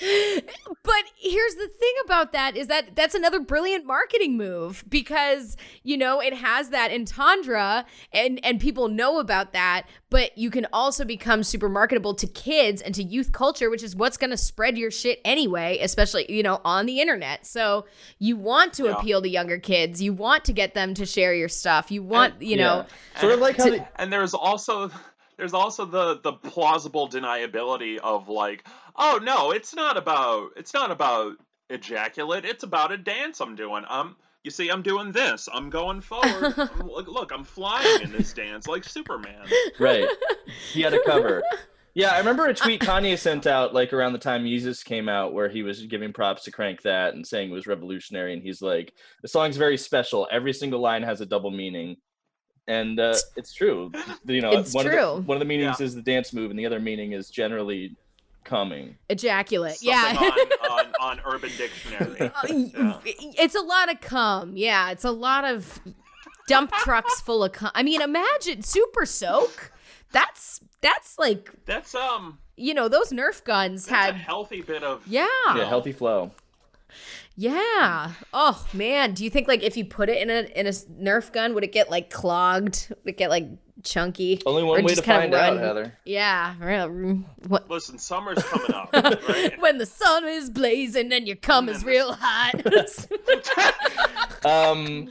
But 0.00 1.04
here's 1.16 1.54
the 1.54 1.68
thing 1.68 1.94
about 2.04 2.32
that 2.32 2.56
is 2.56 2.66
that 2.68 2.94
that's 2.94 3.14
another 3.14 3.40
brilliant 3.40 3.86
marketing 3.86 4.36
move 4.36 4.84
because 4.88 5.56
you 5.82 5.96
know 5.96 6.20
it 6.20 6.34
has 6.34 6.70
that 6.70 6.90
entendre 6.90 7.84
and 8.12 8.38
and 8.44 8.60
people 8.60 8.88
know 8.88 9.18
about 9.18 9.52
that 9.52 9.84
but 10.10 10.36
you 10.36 10.50
can 10.50 10.66
also 10.72 11.04
become 11.04 11.42
super 11.42 11.68
marketable 11.68 12.14
to 12.14 12.26
kids 12.26 12.82
and 12.82 12.94
to 12.94 13.02
youth 13.02 13.32
culture 13.32 13.70
which 13.70 13.82
is 13.82 13.96
what's 13.96 14.16
going 14.16 14.30
to 14.30 14.36
spread 14.36 14.76
your 14.76 14.90
shit 14.90 15.20
anyway 15.24 15.78
especially 15.80 16.30
you 16.30 16.42
know 16.42 16.60
on 16.64 16.86
the 16.86 17.00
internet 17.00 17.46
so 17.46 17.86
you 18.18 18.36
want 18.36 18.72
to 18.74 18.84
Yeah. 18.84 18.92
appeal 18.96 19.22
to 19.22 19.28
younger 19.28 19.58
kids 19.58 20.02
you 20.02 20.12
want 20.12 20.44
to 20.44 20.52
get 20.52 20.74
them 20.74 20.94
to 20.94 21.06
share 21.06 21.34
your 21.34 21.48
stuff 21.48 21.90
you 21.90 22.02
want 22.02 22.40
you 22.42 22.56
know 22.56 22.84
Yeah. 23.14 23.20
Sort 23.20 23.32
of 23.32 23.40
like 23.40 23.56
to- 23.58 23.70
they, 23.70 23.88
and 23.96 24.12
there's 24.12 24.34
also 24.34 24.90
there's 25.36 25.54
also 25.54 25.84
the 25.84 26.20
the 26.20 26.32
plausible 26.32 27.08
deniability 27.08 27.98
of 27.98 28.28
like 28.28 28.64
oh 28.96 29.18
no 29.22 29.50
it's 29.50 29.74
not 29.74 29.96
about 29.96 30.50
it's 30.56 30.72
not 30.74 30.90
about 30.90 31.32
ejaculate 31.70 32.44
it's 32.44 32.62
about 32.62 32.92
a 32.92 32.96
dance 32.96 33.40
i'm 33.40 33.54
doing 33.56 33.84
um 33.88 34.14
you 34.42 34.50
see 34.50 34.68
i'm 34.70 34.82
doing 34.82 35.10
this 35.12 35.48
i'm 35.52 35.70
going 35.70 36.00
forward 36.00 36.54
I'm- 36.58 36.86
look, 36.86 37.08
look 37.08 37.32
i'm 37.32 37.44
flying 37.44 38.02
in 38.02 38.12
this 38.12 38.32
dance 38.32 38.66
like 38.68 38.84
superman 38.84 39.46
right. 39.80 40.06
He 40.72 40.82
had 40.82 40.94
a 40.94 41.02
cover. 41.04 41.42
Yeah, 41.96 42.08
I 42.10 42.18
remember 42.18 42.46
a 42.46 42.54
tweet 42.54 42.80
Kanye 42.80 43.16
sent 43.16 43.46
out 43.46 43.72
like 43.72 43.92
around 43.92 44.14
the 44.14 44.18
time 44.18 44.42
Yeezus 44.42 44.84
came 44.84 45.08
out 45.08 45.32
where 45.32 45.48
he 45.48 45.62
was 45.62 45.80
giving 45.86 46.12
props 46.12 46.42
to 46.42 46.50
Crank 46.50 46.82
That 46.82 47.14
and 47.14 47.24
saying 47.24 47.50
it 47.50 47.54
was 47.54 47.68
revolutionary. 47.68 48.32
And 48.32 48.42
he's 48.42 48.60
like, 48.60 48.94
the 49.22 49.28
song's 49.28 49.56
very 49.56 49.76
special. 49.76 50.26
Every 50.32 50.52
single 50.52 50.80
line 50.80 51.04
has 51.04 51.20
a 51.20 51.26
double 51.26 51.52
meaning. 51.52 51.98
And 52.66 52.98
uh, 52.98 53.14
it's 53.36 53.54
true. 53.54 53.92
You 54.26 54.40
know, 54.40 54.50
It's 54.50 54.74
one 54.74 54.86
true. 54.86 54.98
Of 54.98 55.16
the, 55.18 55.22
one 55.22 55.36
of 55.36 55.38
the 55.38 55.44
meanings 55.44 55.78
Yeah. 55.78 55.86
is 55.86 55.94
the 55.94 56.02
dance 56.02 56.32
move, 56.32 56.50
and 56.50 56.58
the 56.58 56.66
other 56.66 56.80
meaning 56.80 57.12
is 57.12 57.30
generally 57.30 57.94
coming. 58.44 58.96
ejaculate 59.08 59.76
Something 59.76 60.16
yeah 60.16 60.30
on, 60.70 60.86
on, 61.00 61.18
on 61.18 61.20
urban 61.24 61.50
dictionary 61.56 62.16
Yeah. 62.20 63.00
It's 63.04 63.54
a 63.54 63.60
lot 63.60 63.90
of 63.92 64.00
cum. 64.00 64.56
Yeah, 64.56 64.90
it's 64.90 65.04
a 65.04 65.10
lot 65.10 65.44
of 65.44 65.80
dump 66.46 66.72
trucks 66.72 67.20
full 67.20 67.42
of 67.44 67.52
cum. 67.52 67.70
I 67.74 67.82
mean, 67.82 68.00
imagine 68.02 68.62
super 68.62 69.06
soak. 69.06 69.72
That's 70.12 70.60
that's 70.80 71.18
like 71.18 71.50
that's 71.64 71.94
um 71.94 72.38
you 72.56 72.72
know 72.74 72.88
those 72.88 73.10
Nerf 73.10 73.42
guns 73.42 73.86
that's 73.86 74.10
a 74.10 74.12
had. 74.12 74.14
healthy 74.16 74.60
bit 74.62 74.82
of 74.84 75.02
Yeah, 75.08 75.26
Yeah, 75.56 75.64
healthy 75.64 75.92
flow. 75.92 76.30
yeah. 77.36 78.12
Oh 78.32 78.64
man, 78.72 79.12
do 79.14 79.24
you 79.24 79.30
think 79.30 79.48
like 79.48 79.62
if 79.62 79.76
you 79.76 79.84
put 79.84 80.08
it 80.08 80.18
in 80.22 80.30
a 80.30 80.42
in 80.58 80.66
a 80.66 80.70
Nerf 80.70 81.32
gun, 81.32 81.54
would 81.54 81.64
it 81.64 81.72
get 81.72 81.90
like 81.90 82.10
clogged? 82.10 82.88
Would 83.04 83.14
it 83.14 83.16
get 83.18 83.30
like 83.30 83.48
chunky? 83.84 84.42
Only 84.46 84.62
one 84.64 84.82
way 84.82 84.88
just 84.94 85.02
to 85.04 85.06
kinda 85.06 85.20
find 85.38 85.56
out, 85.58 85.58
Heather. 85.62 85.92
Yeah, 86.04 86.54
real- 86.60 86.88
what- 87.46 87.70
listen 87.70 87.98
summer's 87.98 88.42
coming 88.42 88.72
up 88.74 88.92
right 89.28 89.60
when 89.60 89.78
the 89.78 89.86
sun 89.86 90.26
is 90.26 90.50
blazing 90.50 91.12
and 91.12 91.26
your 91.26 91.36
cum 91.36 91.68
is 91.68 91.84
real 91.84 92.12
hot. 92.18 92.60
Um, 94.44 95.08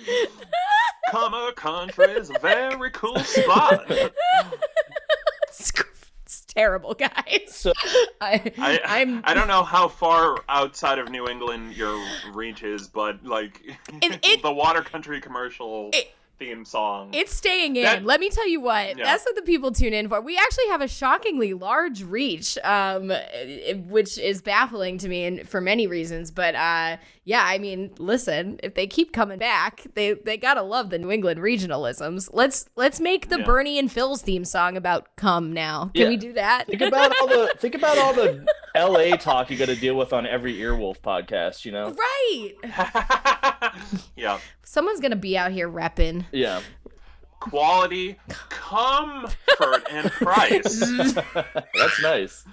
Comer 1.10 1.52
country 1.54 2.06
is 2.12 2.30
a 2.30 2.38
very 2.40 2.92
cool 2.92 3.18
spot 3.20 3.86
it's, 3.90 5.72
it's 6.24 6.42
terrible, 6.46 6.94
guys. 6.94 7.48
so 7.50 7.74
I, 8.22 8.52
I, 8.60 8.80
I'm 8.86 9.22
I 9.24 9.34
don't 9.34 9.48
know 9.48 9.64
how 9.64 9.88
far 9.88 10.38
outside 10.50 11.00
of 11.00 11.10
New 11.10 11.28
England 11.28 11.76
your 11.76 12.00
reach 12.32 12.62
is, 12.64 12.88
but 12.88 13.24
like 13.26 13.62
It- 14.02 14.20
it- 14.24 14.42
the 14.44 14.52
Water 14.54 14.82
Country 14.82 15.20
commercial 15.20 15.90
It- 15.94 16.14
theme 16.40 16.66
song. 16.66 17.12
It's 17.14 17.34
staying 17.34 17.76
in. 17.76 17.84
That- 17.84 18.06
Let 18.06 18.20
me 18.20 18.30
tell 18.30 18.48
you 18.48 18.60
what. 18.62 18.98
Yeah. 18.98 19.04
That's 19.04 19.24
what 19.26 19.36
the 19.36 19.42
people 19.44 19.72
tune 19.72 19.94
in 19.94 20.10
for. 20.10 20.20
We 20.22 20.38
actually 20.38 20.68
have 20.68 20.82
a 20.82 20.88
shockingly 20.88 21.54
large 21.54 22.04
reach, 22.04 22.58
um, 22.64 23.12
which 23.88 24.18
is 24.18 24.42
baffling 24.42 24.98
to 25.00 25.08
me 25.10 25.24
and 25.26 25.48
for 25.48 25.62
many 25.62 25.88
reasons. 25.88 26.32
But 26.32 26.56
uh, 26.56 26.98
yeah, 27.26 27.44
I 27.46 27.58
mean, 27.58 27.92
listen, 28.00 28.60
if 28.64 28.74
they 28.76 28.86
keep 28.88 29.14
coming 29.14 29.40
back, 29.40 29.82
they 29.96 30.14
they 30.14 30.36
gotta 30.38 30.62
love 30.62 30.90
the 30.90 30.98
New 31.00 31.10
England 31.12 31.40
regionalisms. 31.40 32.30
Let's 32.34 32.68
let's 32.76 33.00
make 33.00 33.30
the 33.30 33.40
Yeah. 33.40 33.46
Bernie 33.46 33.80
and 33.80 33.92
Phil's 33.92 34.22
theme 34.22 34.44
song 34.46 34.76
about 34.78 35.16
come 35.16 35.54
now. 35.54 35.92
Can 35.96 36.04
Yeah. 36.04 36.10
we 36.10 36.18
do 36.18 36.34
that? 36.34 36.68
think 36.68 36.82
about 36.82 37.14
all 37.22 37.28
the 37.28 37.54
think 37.60 37.76
about 37.76 37.98
all 37.98 38.14
the 38.14 38.46
LA 38.76 39.16
talk 39.18 39.50
you 39.50 39.58
got 39.58 39.68
to 39.70 39.76
deal 39.76 39.96
with 39.96 40.12
on 40.14 40.26
every 40.28 40.56
Earwolf 40.56 41.00
podcast. 41.02 41.64
You 41.66 41.72
know. 41.72 41.94
right. 41.94 42.52
yeah, 44.16 44.40
Someone's 44.64 45.00
gonna 45.00 45.16
be 45.16 45.38
out 45.38 45.52
here 45.52 45.70
repping. 45.70 46.26
Yeah. 46.32 46.62
quality, 47.40 48.18
comfort, 48.50 49.84
and 49.92 50.10
price. 50.12 50.80
That's 51.34 52.02
nice. 52.02 52.46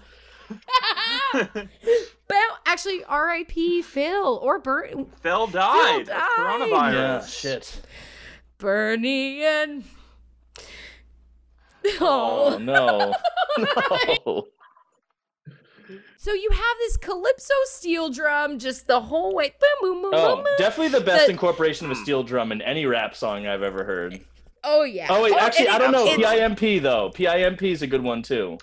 But 2.29 2.37
actually, 2.65 3.03
R.I.P. 3.05 3.83
Phil 3.83 4.39
or 4.41 4.61
Bernie. 4.61 5.07
Phil 5.21 5.47
died 5.49 5.93
Phil 5.93 6.01
of 6.03 6.07
died. 6.07 6.29
coronavirus. 6.39 6.93
Yeah. 6.95 7.27
Shit. 7.27 7.81
Bernie 8.59 9.43
and. 9.43 9.85
Oh 12.01 12.55
Oh. 12.55 12.59
no. 12.61 13.15
no. 13.59 14.47
So 16.19 16.33
you 16.35 16.51
have 16.53 16.77
this 16.79 16.97
calypso 16.99 17.55
steel 17.65 18.11
drum 18.11 18.59
just 18.59 18.87
the 18.87 19.01
whole 19.01 19.35
way. 19.35 19.55
Boom, 19.59 19.95
boom, 19.95 20.03
boom, 20.03 20.11
Oh, 20.15 20.35
boom, 20.37 20.45
boom. 20.45 20.55
definitely 20.59 20.97
the 20.99 21.05
best 21.05 21.27
The- 21.27 21.33
incorporation 21.33 21.87
of 21.87 21.93
a 21.93 21.97
steel 21.97 22.23
drum 22.23 22.53
in 22.53 22.61
any 22.63 22.85
rap 22.87 23.17
song 23.17 23.47
I've 23.47 23.63
ever 23.63 23.85
heard. 23.85 24.21
Oh 24.63 24.83
yeah. 24.85 25.07
Oh 25.09 25.23
wait, 25.23 25.33
oh, 25.35 25.39
actually, 25.39 25.69
I 25.69 25.79
don't 25.79 25.91
know. 25.93 26.05
it's- 26.07 26.19
PIMP 26.19 26.83
though. 26.83 27.11
PIMP 27.11 27.63
is 27.63 27.81
a 27.83 27.87
good 27.87 28.03
one 28.03 28.23
too. 28.23 28.59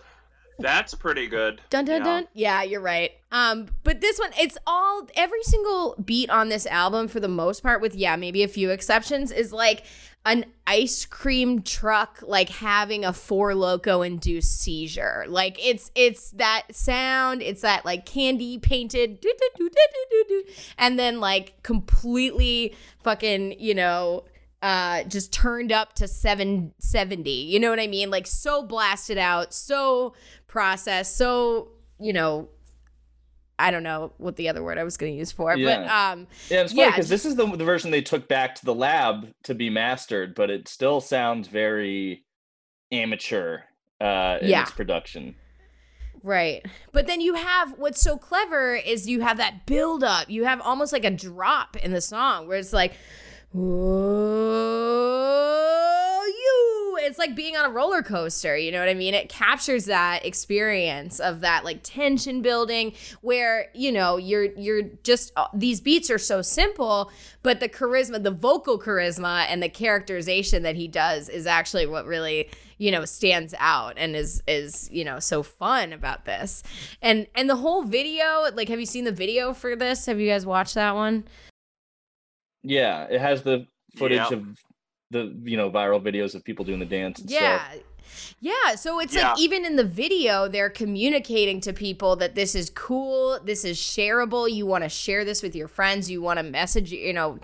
That's 0.59 0.93
pretty 0.95 1.27
good. 1.27 1.61
Dun 1.69 1.85
dun 1.85 1.97
Yeah. 1.99 2.03
dun. 2.03 2.27
Yeah, 2.33 2.63
you're 2.63 2.81
right. 2.81 3.11
Um, 3.31 3.67
but 3.83 4.01
this 4.01 4.17
one, 4.19 4.31
it's 4.39 4.57
all 4.65 5.07
every 5.15 5.43
single 5.43 5.95
beat 6.03 6.29
on 6.29 6.49
this 6.49 6.65
album, 6.65 7.07
for 7.07 7.19
the 7.19 7.27
most 7.27 7.61
part, 7.61 7.81
with 7.81 7.95
yeah, 7.95 8.15
maybe 8.15 8.43
a 8.43 8.47
few 8.47 8.69
exceptions, 8.69 9.31
is 9.31 9.51
like 9.53 9.83
an 10.25 10.45
ice 10.65 11.05
cream 11.05 11.61
truck 11.61 12.21
like 12.21 12.49
having 12.49 13.05
a 13.05 13.13
Four 13.13 13.51
Loko 13.51 14.05
induced 14.05 14.59
seizure. 14.59 15.23
Like 15.27 15.57
it's 15.65 15.91
it's 15.95 16.31
that 16.31 16.63
sound, 16.71 17.41
it's 17.41 17.61
that 17.61 17.85
like 17.85 18.05
candy 18.05 18.57
painted 18.57 19.23
and 20.77 20.99
then 20.99 21.19
like 21.19 21.61
completely 21.63 22.75
fucking, 23.03 23.59
you 23.59 23.73
know, 23.73 24.25
uh 24.63 25.03
just 25.03 25.31
turned 25.31 25.71
up 25.71 25.93
to 25.93 26.07
770 26.07 27.29
you 27.29 27.59
know 27.59 27.69
what 27.69 27.79
i 27.79 27.85
mean 27.87 28.09
like 28.09 28.25
so 28.25 28.63
blasted 28.63 29.17
out 29.17 29.53
so 29.53 30.13
processed 30.47 31.15
so 31.15 31.69
you 31.99 32.11
know 32.11 32.49
i 33.59 33.69
don't 33.69 33.83
know 33.83 34.13
what 34.17 34.35
the 34.35 34.49
other 34.49 34.63
word 34.63 34.77
i 34.79 34.83
was 34.83 34.97
going 34.97 35.11
to 35.13 35.17
use 35.17 35.31
for 35.31 35.51
it 35.53 35.57
but 35.57 35.61
Yeah. 35.81 36.11
um 36.11 36.27
Yeah, 36.49 36.61
it's 36.61 36.71
funny 36.71 36.81
Yeah, 36.81 36.89
because 36.89 37.09
this 37.09 37.23
is 37.25 37.35
the, 37.35 37.45
the 37.45 37.63
version 37.65 37.91
they 37.91 38.01
took 38.01 38.27
back 38.27 38.55
to 38.55 38.65
the 38.65 38.73
lab 38.73 39.31
to 39.43 39.53
be 39.53 39.69
mastered, 39.69 40.33
but 40.33 40.49
it 40.49 40.67
still 40.67 41.01
sounds 41.01 41.47
very 41.47 42.25
amateur 42.91 43.59
uh, 44.01 44.37
in 44.41 44.49
Yeah. 44.49 44.61
its 44.63 44.71
production. 44.71 45.35
Right. 46.23 46.65
But 46.91 47.07
then 47.07 47.21
you 47.21 47.35
have 47.35 47.77
what's 47.77 48.01
so 48.01 48.17
clever 48.17 48.75
is 48.75 49.07
you 49.07 49.21
have 49.21 49.37
that 49.37 49.65
build 49.65 50.03
up. 50.03 50.29
You 50.29 50.45
have 50.45 50.59
almost 50.61 50.91
like 50.91 51.05
a 51.05 51.11
drop 51.11 51.75
in 51.77 51.91
the 51.91 52.01
song 52.01 52.47
where 52.47 52.57
it's 52.57 52.73
like, 52.73 52.93
you. 56.37 56.97
It's 57.01 57.17
like 57.17 57.35
being 57.35 57.55
on 57.55 57.65
a 57.65 57.69
roller 57.69 58.03
coaster. 58.03 58.57
You 58.57 58.71
know 58.71 58.79
what 58.79 58.89
I 58.89 58.93
mean? 58.93 59.13
It 59.13 59.29
captures 59.29 59.85
that 59.85 60.25
experience 60.25 61.19
of 61.19 61.41
that 61.41 61.63
like 61.63 61.79
tension 61.83 62.41
building 62.41 62.93
where, 63.21 63.67
you 63.73 63.91
know, 63.91 64.17
you're, 64.17 64.51
you're 64.57 64.83
just, 65.03 65.31
uh, 65.35 65.47
these 65.53 65.79
beats 65.79 66.09
are 66.09 66.17
so 66.17 66.41
simple, 66.41 67.11
but 67.43 67.59
the 67.59 67.69
charisma, 67.69 68.21
the 68.21 68.31
vocal 68.31 68.79
charisma 68.79 69.45
and 69.47 69.63
the 69.63 69.69
characterization 69.69 70.63
that 70.63 70.75
he 70.75 70.87
does 70.87 71.29
is 71.29 71.47
actually 71.47 71.85
what 71.85 72.05
really 72.05 72.49
you 72.79 72.91
know 72.91 73.05
stands 73.05 73.55
out 73.57 73.95
and 73.97 74.15
is 74.15 74.43
is 74.47 74.87
you 74.91 75.03
know 75.03 75.17
so 75.19 75.41
fun 75.41 75.91
about 75.91 76.25
this 76.25 76.61
and 77.01 77.25
and 77.33 77.49
the 77.49 77.55
whole 77.55 77.83
video 77.83 78.45
like 78.53 78.69
have 78.69 78.79
you 78.79 78.85
seen 78.85 79.03
the 79.03 79.11
video 79.11 79.51
for 79.51 79.75
this 79.75 80.05
have 80.05 80.19
you 80.19 80.29
guys 80.29 80.45
watched 80.45 80.75
that 80.75 80.93
one 80.93 81.23
Yeah, 82.67 83.07
it 83.09 83.21
has 83.21 83.43
the 83.43 83.65
footage 83.95 84.17
Yeah. 84.17 84.33
of 84.37 84.45
the 85.11 85.33
you 85.43 85.55
know 85.57 85.71
viral 85.71 86.01
videos 86.01 86.35
of 86.35 86.43
people 86.43 86.65
doing 86.65 86.79
the 86.79 86.85
dance. 86.85 87.19
And 87.21 87.31
yeah 87.31 87.71
stuff. 87.71 87.83
yeah 88.41 88.75
so 88.75 88.99
it's 88.99 89.15
Yeah. 89.15 89.29
like 89.31 89.39
even 89.39 89.63
in 89.63 89.77
the 89.77 89.85
video 89.85 90.49
they're 90.49 90.69
communicating 90.69 91.61
to 91.61 91.71
people 91.71 92.17
that 92.17 92.35
this 92.35 92.55
is 92.55 92.69
cool 92.69 93.39
this 93.43 93.63
is 93.63 93.77
shareable 93.77 94.51
you 94.51 94.65
want 94.65 94.83
to 94.83 94.89
share 94.89 95.23
this 95.23 95.41
with 95.41 95.55
your 95.55 95.69
friends 95.69 96.11
you 96.11 96.21
want 96.21 96.39
to 96.39 96.43
message 96.43 96.91
you 96.91 97.13
know 97.13 97.39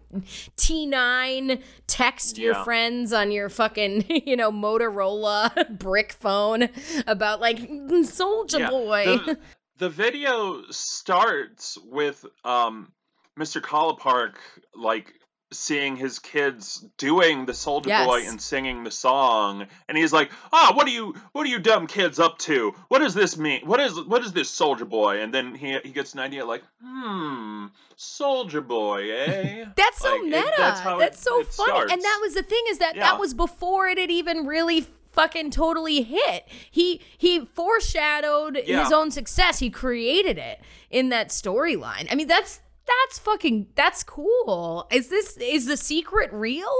t9 0.57 1.61
text 1.87 2.37
your 2.37 2.55
friends 2.63 3.13
on 3.13 3.31
your 3.31 3.49
fucking 3.49 4.05
you 4.25 4.35
know 4.35 4.51
motorola 4.51 5.51
brick 5.79 6.13
phone 6.13 6.69
about 7.07 7.39
like 7.39 7.57
soulja 7.59 8.59
Yeah, 8.59 8.69
boy 8.69 9.05
The, 9.05 9.37
the 9.77 9.89
video 9.89 10.63
starts 10.69 11.77
with 11.77 12.25
um, 12.45 12.91
Mr. 13.39 13.61
Park 13.97 14.39
like 14.75 15.13
seeing 15.51 15.95
his 15.95 16.17
kids 16.17 16.83
doing 16.97 17.45
the 17.45 17.51
Soulja 17.53 17.85
Yes. 17.85 18.07
Boy 18.07 18.23
and 18.27 18.41
singing 18.41 18.83
the 18.83 18.89
song, 18.91 19.67
and 19.87 19.95
he's 19.97 20.11
like, 20.11 20.31
"Ah, 20.51 20.71
what 20.73 20.87
are 20.87 20.91
you, 20.91 21.13
what 21.31 21.45
are 21.45 21.49
you 21.49 21.59
dumb 21.59 21.85
kids 21.85 22.19
up 22.19 22.39
to? 22.39 22.73
What 22.87 22.99
does 22.99 23.13
this 23.13 23.37
mean? 23.37 23.61
What 23.67 23.79
is, 23.79 23.93
what 24.05 24.23
is 24.23 24.33
this 24.33 24.49
Soulja 24.51 24.87
Boy?" 24.89 25.21
And 25.21 25.31
then 25.33 25.53
he 25.53 25.77
he 25.83 25.91
gets 25.91 26.13
an 26.13 26.19
idea 26.19 26.43
like, 26.45 26.63
"Hmm, 26.83 27.67
Soulja 27.97 28.65
Boy, 28.67 29.11
eh?" 29.11 29.65
That's 29.75 29.99
so 29.99 30.11
Like, 30.11 30.21
it- 30.21 30.25
meta. 30.25 30.53
that's 30.57 30.79
how 30.79 30.97
that's 30.97 31.19
it- 31.19 31.23
so 31.23 31.39
it 31.41 31.47
funny. 31.53 31.91
And 31.93 32.01
that 32.01 32.19
was 32.21 32.33
the 32.33 32.43
thing 32.43 32.63
is 32.69 32.79
that 32.79 32.95
Yeah. 32.95 33.11
that 33.11 33.19
was 33.19 33.33
before 33.35 33.87
it 33.87 33.97
had 33.99 34.09
even 34.09 34.47
really 34.47 34.87
fucking 35.11 35.51
totally 35.51 36.01
hit. 36.01 36.47
He 36.71 36.99
he 37.17 37.45
foreshadowed 37.45 38.59
Yeah. 38.65 38.83
his 38.83 38.91
own 38.91 39.11
success. 39.11 39.59
He 39.59 39.69
created 39.69 40.39
it 40.39 40.61
in 40.89 41.09
that 41.09 41.29
storyline. 41.29 42.07
I 42.11 42.15
mean, 42.15 42.27
that's 42.27 42.59
that's 42.85 43.19
fucking 43.19 43.67
that's 43.75 44.03
cool. 44.03 44.87
Is 44.91 45.07
this 45.09 45.37
is 45.37 45.65
the 45.65 45.77
secret 45.77 46.31
real? 46.33 46.73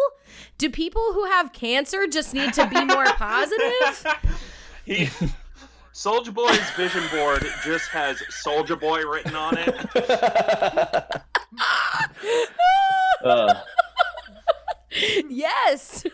Do 0.57 0.69
people 0.69 1.13
who 1.13 1.25
have 1.25 1.53
cancer 1.53 2.07
just 2.07 2.33
need 2.33 2.53
to 2.53 2.67
be 2.67 2.83
more 2.83 3.05
positive? 3.17 4.05
He 4.85 5.09
Soulja 5.93 6.33
Boy's 6.33 6.69
vision 6.71 7.03
board 7.11 7.45
just 7.63 7.87
has 7.89 8.17
Soulja 8.43 8.79
Boy 8.79 9.03
written 9.03 9.35
on 9.35 9.57
it. 9.57 11.21
Uh, 13.23 13.53
yes. 15.29 16.05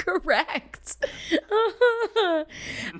Correct. 0.00 0.96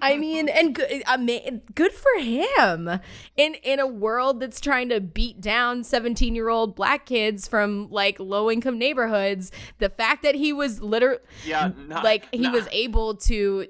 I 0.02 0.16
mean, 0.18 0.48
and 0.48 0.74
good, 0.74 1.02
ama- 1.06 1.60
good 1.74 1.92
for 1.92 2.20
him. 2.20 2.88
In 3.36 3.54
in 3.62 3.80
a 3.80 3.86
world 3.86 4.40
that's 4.40 4.60
trying 4.60 4.88
to 4.90 5.00
beat 5.00 5.40
down 5.40 5.84
seventeen 5.84 6.34
year 6.34 6.48
old 6.48 6.74
black 6.76 7.06
kids 7.06 7.48
from 7.48 7.88
like 7.90 8.18
low 8.20 8.50
income 8.50 8.78
neighborhoods, 8.78 9.50
the 9.78 9.88
fact 9.88 10.22
that 10.22 10.34
he 10.34 10.52
was 10.52 10.80
literally 10.82 11.20
Yeah, 11.44 11.72
not, 11.88 12.04
like 12.04 12.28
he 12.32 12.38
not- 12.42 12.52
was 12.52 12.68
able 12.70 13.16
to 13.16 13.66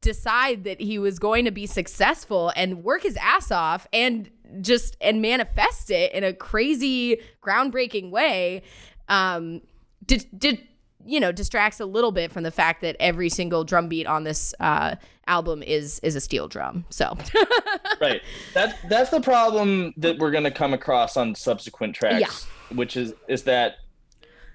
decide 0.00 0.64
that 0.64 0.80
he 0.80 0.98
was 0.98 1.18
going 1.18 1.44
to 1.44 1.50
be 1.50 1.66
successful 1.66 2.50
and 2.56 2.82
work 2.82 3.02
his 3.02 3.16
ass 3.18 3.50
off 3.50 3.86
and 3.92 4.30
just 4.62 4.96
and 5.02 5.20
manifest 5.20 5.90
it 5.90 6.12
in 6.14 6.24
a 6.24 6.32
crazy 6.32 7.18
groundbreaking 7.44 8.10
way 8.10 8.62
um 9.10 9.60
did 10.06 10.24
did 10.36 10.66
you 11.04 11.20
know 11.20 11.32
distracts 11.32 11.80
a 11.80 11.86
little 11.86 12.12
bit 12.12 12.32
from 12.32 12.42
the 12.42 12.50
fact 12.50 12.82
that 12.82 12.96
every 13.00 13.28
single 13.28 13.64
drum 13.64 13.88
beat 13.88 14.06
on 14.06 14.24
this 14.24 14.54
uh 14.60 14.94
album 15.26 15.62
is 15.62 16.00
is 16.02 16.16
a 16.16 16.20
steel 16.20 16.48
drum 16.48 16.84
so 16.90 17.16
right. 18.00 18.22
That's 18.54 18.74
that's 18.88 19.10
the 19.10 19.20
problem 19.20 19.94
that 19.96 20.18
we're 20.18 20.30
gonna 20.30 20.50
come 20.50 20.72
across 20.74 21.16
on 21.16 21.34
subsequent 21.34 21.94
tracks, 21.94 22.46
which 22.74 22.96
is 22.96 23.14
is 23.28 23.44
that 23.44 23.76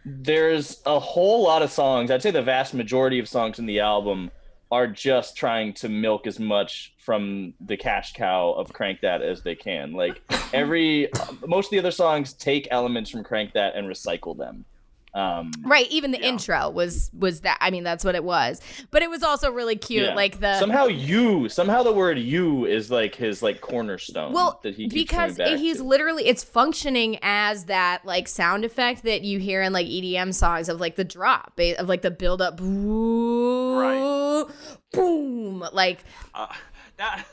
there's 0.05 0.81
a 0.85 0.99
whole 0.99 1.43
lot 1.43 1.61
of 1.61 1.71
songs. 1.71 2.11
I'd 2.11 2.21
say 2.21 2.31
the 2.31 2.41
vast 2.41 2.73
majority 2.73 3.19
of 3.19 3.27
songs 3.27 3.59
in 3.59 3.65
the 3.65 3.79
album 3.79 4.31
are 4.71 4.87
just 4.87 5.37
trying 5.37 5.73
to 5.73 5.89
milk 5.89 6.27
as 6.27 6.39
much 6.39 6.93
from 6.97 7.53
the 7.61 7.77
cash 7.77 8.13
cow 8.13 8.51
of 8.51 8.73
Crank 8.73 9.01
That 9.01 9.21
as 9.21 9.41
they 9.41 9.55
can. 9.55 9.93
Like 9.93 10.21
every 10.53 11.09
most 11.47 11.67
of 11.67 11.71
the 11.71 11.79
other 11.79 11.91
songs 11.91 12.33
take 12.33 12.67
elements 12.71 13.09
from 13.09 13.23
Crank 13.23 13.53
That 13.53 13.75
and 13.75 13.87
recycle 13.87 14.37
them. 14.37 14.65
Um, 15.15 15.53
right 15.63 15.87
even 15.91 16.11
the 16.11 16.19
Yeah. 16.19 16.27
intro 16.27 16.69
was 16.69 17.09
was 17.17 17.39
that 17.41 17.57
i 17.61 17.71
mean 17.71 17.85
that's 17.85 18.03
what 18.03 18.15
it 18.15 18.23
was 18.25 18.59
but 18.91 19.01
it 19.01 19.09
was 19.09 19.23
also 19.23 19.49
really 19.49 19.77
cute 19.77 20.07
yeah. 20.07 20.13
like 20.13 20.41
the 20.41 20.59
somehow 20.59 20.87
you 20.87 21.47
somehow 21.47 21.83
the 21.83 21.93
word 21.93 22.19
you 22.19 22.65
is 22.65 22.91
like 22.91 23.15
his 23.15 23.41
like 23.41 23.61
cornerstone 23.61 24.33
well 24.33 24.59
that 24.63 24.75
he 24.75 24.87
because 24.89 25.37
he's 25.37 25.77
to. 25.77 25.83
literally 25.85 26.27
it's 26.27 26.43
functioning 26.43 27.17
as 27.21 27.63
that 27.65 28.03
like 28.05 28.27
sound 28.27 28.65
effect 28.65 29.03
that 29.03 29.21
you 29.21 29.39
hear 29.39 29.61
in 29.61 29.71
like 29.71 29.87
edm 29.87 30.33
songs 30.33 30.67
of 30.67 30.81
like 30.81 30.95
the 30.95 31.05
drop 31.05 31.57
of 31.79 31.87
like 31.87 32.01
the 32.01 32.11
build 32.11 32.41
up 32.41 32.59
Right. 32.59 34.45
boom 34.91 35.65
like 35.71 36.03
Uh, 36.33 36.47
not, 36.99 37.25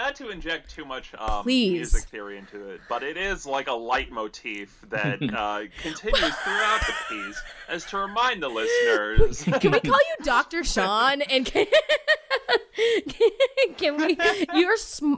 not 0.00 0.14
to 0.16 0.30
inject 0.30 0.70
too 0.70 0.84
much 0.84 1.12
um, 1.18 1.42
Please. 1.42 1.72
music 1.72 2.04
theory 2.08 2.38
into 2.38 2.70
it, 2.70 2.80
but 2.88 3.02
it 3.02 3.16
is 3.18 3.44
like 3.44 3.68
a 3.68 3.72
leitmotif 3.72 4.68
that 4.88 5.22
uh, 5.36 5.60
continues 5.82 6.34
throughout 6.36 6.80
the 6.86 6.94
piece 7.08 7.42
as 7.68 7.84
to 7.86 7.98
remind 7.98 8.42
the 8.42 8.48
listeners. 8.48 9.42
can 9.60 9.72
we 9.72 9.80
call 9.90 9.98
you 9.98 10.24
dr 10.24 10.64
sean 10.64 11.20
and 11.22 11.44
can, 11.44 11.66
can 13.76 13.96
we 13.98 14.16
you're 14.54 14.76
sm- 14.76 15.14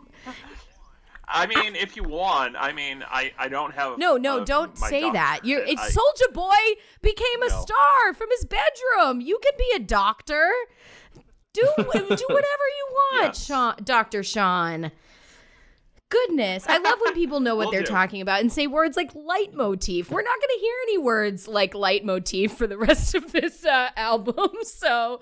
I 1.35 1.47
mean, 1.47 1.77
if 1.77 1.97
you 1.97 2.03
want, 2.03 2.57
I 2.59 2.73
mean, 2.73 3.03
I, 3.11 3.33
I 3.39 3.49
don't 3.49 3.73
have. 3.73 3.97
no 3.97 4.19
no 4.19 4.41
uh, 4.41 4.45
don't 4.45 4.77
say 4.77 5.11
that 5.13 5.41
you're 5.45 5.63
it's 5.65 5.97
soulja 5.97 6.33
boy 6.35 6.63
became 7.01 7.43
a 7.43 7.49
No. 7.49 7.61
star 7.63 8.13
from 8.15 8.29
his 8.37 8.45
bedroom 8.45 9.21
you 9.23 9.39
can 9.43 9.53
be 9.57 9.71
a 9.77 9.79
doctor 9.79 10.51
do 11.55 11.63
do 11.77 11.85
whatever 11.85 12.17
you 12.29 12.87
want 12.93 13.25
Yes. 13.35 13.45
sean 13.45 13.75
dr 13.85 14.23
sean 14.23 14.91
goodness 16.09 16.65
i 16.69 16.77
love 16.79 16.99
when 17.03 17.15
people 17.15 17.41
know 17.41 17.57
what 17.57 17.71
they're 17.73 17.81
do. 17.83 17.87
talking 17.91 18.21
about 18.21 18.41
and 18.41 18.53
say 18.53 18.67
words 18.67 18.97
like 18.99 19.13
leitmotif 19.15 20.11
we're 20.11 20.23
not 20.23 20.37
going 20.39 20.49
to 20.55 20.61
hear 20.61 20.75
any 20.83 20.99
words 20.99 21.49
like 21.49 21.73
leitmotif 21.73 22.53
for 22.53 22.67
the 22.67 22.77
rest 22.77 23.15
of 23.15 23.33
this 23.33 23.65
uh, 23.65 23.89
album 23.97 24.51
so 24.63 25.21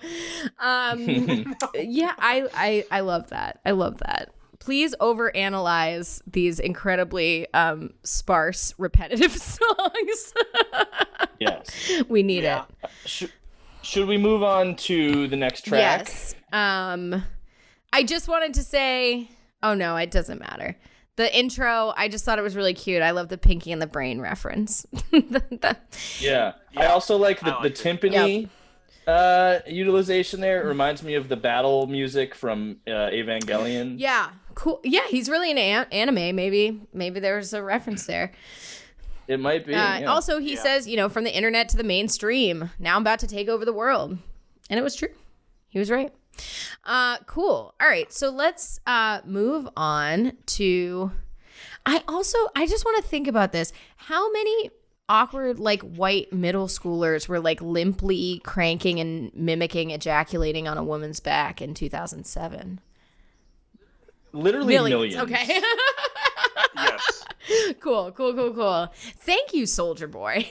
um 0.59 1.55
yeah 1.75 2.13
I, 2.19 2.49
I 2.55 2.85
i 2.91 3.01
love 3.01 3.31
that 3.31 3.61
i 3.65 3.71
love 3.71 3.99
that 3.99 4.31
please 4.59 4.95
overanalyze 5.01 6.21
these 6.27 6.61
incredibly 6.61 7.47
um, 7.55 7.95
sparse, 8.05 8.75
repetitive 8.77 9.33
songs. 9.33 10.35
Yes. 11.39 12.03
we 12.11 12.23
need 12.23 12.43
Yeah. 12.43 12.65
it. 12.85 12.91
Should, 13.07 13.33
should 13.83 14.07
we 14.09 14.17
move 14.19 14.43
on 14.43 14.77
to 14.77 15.29
the 15.29 15.37
next 15.37 15.65
track? 15.65 16.07
Yes. 16.07 16.35
Um, 16.53 17.23
I 17.93 18.03
just 18.05 18.29
wanted 18.29 18.55
to 18.55 18.63
say, 18.63 19.29
oh 19.63 19.75
no, 19.75 19.97
it 19.97 20.11
doesn't 20.11 20.39
matter. 20.41 20.77
The 21.17 21.37
intro, 21.39 21.93
I 21.97 22.09
just 22.09 22.25
thought 22.25 22.39
it 22.39 22.43
was 22.43 22.57
really 22.57 22.73
cute. 22.75 23.03
I 23.03 23.11
love 23.11 23.29
the 23.29 23.37
Pinky 23.39 23.73
and 23.73 23.83
the 23.83 23.87
Brain 23.87 24.21
reference. 24.21 24.87
The- 25.11 25.43
the- 25.51 25.77
Yeah. 26.19 26.53
I 26.77 26.87
also 26.87 27.17
like 27.17 27.41
the, 27.41 27.47
I 27.57 27.63
the 27.63 27.69
like 27.69 27.85
it. 27.87 28.01
timpani 28.01 28.49
uh, 29.07 29.59
utilization 29.67 30.41
there. 30.41 30.63
It 30.63 30.67
reminds 30.67 31.03
me 31.03 31.15
of 31.15 31.29
the 31.29 31.37
battle 31.37 31.87
music 31.87 32.35
from 32.35 32.77
uh, 32.87 32.91
Evangelion. 33.11 33.97
yeah, 33.99 34.31
cool. 34.55 34.81
Yeah, 34.85 35.07
he's 35.09 35.29
really 35.29 35.51
an 35.51 35.59
an- 35.59 35.87
anime. 35.91 36.37
Maybe, 36.37 36.81
maybe 36.93 37.19
there's 37.21 37.53
a 37.53 37.63
reference 37.63 38.07
there. 38.07 38.33
It 39.31 39.39
might 39.39 39.65
be. 39.65 39.75
Uh, 39.75 40.01
yeah. 40.01 40.07
Also, 40.07 40.39
he 40.41 40.55
Yeah. 40.55 40.61
says, 40.63 40.89
you 40.89 40.97
know, 40.97 41.09
from 41.09 41.23
the 41.25 41.35
internet 41.35 41.69
to 41.71 41.77
the 41.77 41.85
mainstream, 41.85 42.71
now 42.81 42.97
I'm 42.97 43.03
about 43.03 43.21
to 43.21 43.27
take 43.29 43.49
over 43.49 43.65
the 43.65 43.73
world. 43.73 44.19
And 44.69 44.79
it 44.79 44.83
was 44.83 44.97
true. 44.97 45.11
He 45.69 45.79
was 45.79 45.89
right. 45.91 46.13
Uh, 46.85 47.19
cool. 47.27 47.75
All 47.81 47.89
right. 47.89 48.13
So 48.13 48.31
let's 48.31 48.81
uh, 48.87 49.21
move 49.25 49.69
on 49.77 50.33
to. 50.47 51.13
I 51.87 52.03
also, 52.09 52.39
I 52.57 52.67
just 52.67 52.85
want 52.85 53.03
to 53.03 53.09
think 53.09 53.29
about 53.29 53.53
this. 53.53 53.73
How 53.97 54.31
many 54.33 54.71
awkward, 55.09 55.59
like, 55.61 55.83
white 55.83 56.33
middle 56.33 56.67
schoolers 56.67 57.29
were, 57.29 57.39
like, 57.41 57.61
limply 57.63 58.41
cranking 58.45 58.99
and 59.01 59.31
mimicking 59.35 59.91
ejaculating 59.91 60.67
on 60.67 60.77
a 60.77 60.85
woman's 60.85 61.21
back 61.21 61.63
in 61.63 61.75
2007? 61.75 62.81
Literally 64.33 64.75
millions. 64.75 65.17
Okay. 65.17 65.61
Yes. 66.77 67.25
cool, 67.81 68.13
cool, 68.13 68.33
cool, 68.33 68.55
cool. 68.55 68.93
Thank 69.19 69.53
you, 69.53 69.65
Soulja 69.65 70.11
Boy. 70.11 70.49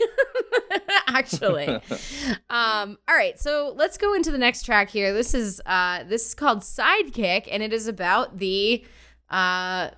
Actually, 1.07 1.67
um, 2.49 2.97
all 3.07 3.15
right. 3.15 3.39
So 3.39 3.73
let's 3.75 3.97
go 3.97 4.13
into 4.13 4.31
the 4.31 4.37
next 4.37 4.63
track 4.63 4.89
here. 4.89 5.13
This 5.13 5.33
is 5.33 5.61
uh, 5.65 6.03
this 6.03 6.27
is 6.27 6.33
called 6.35 6.59
Sidekick, 6.59 7.47
and 7.49 7.63
it 7.63 7.73
is 7.73 7.87
about 7.87 8.37
the 8.37 8.85
uh, 9.29 9.89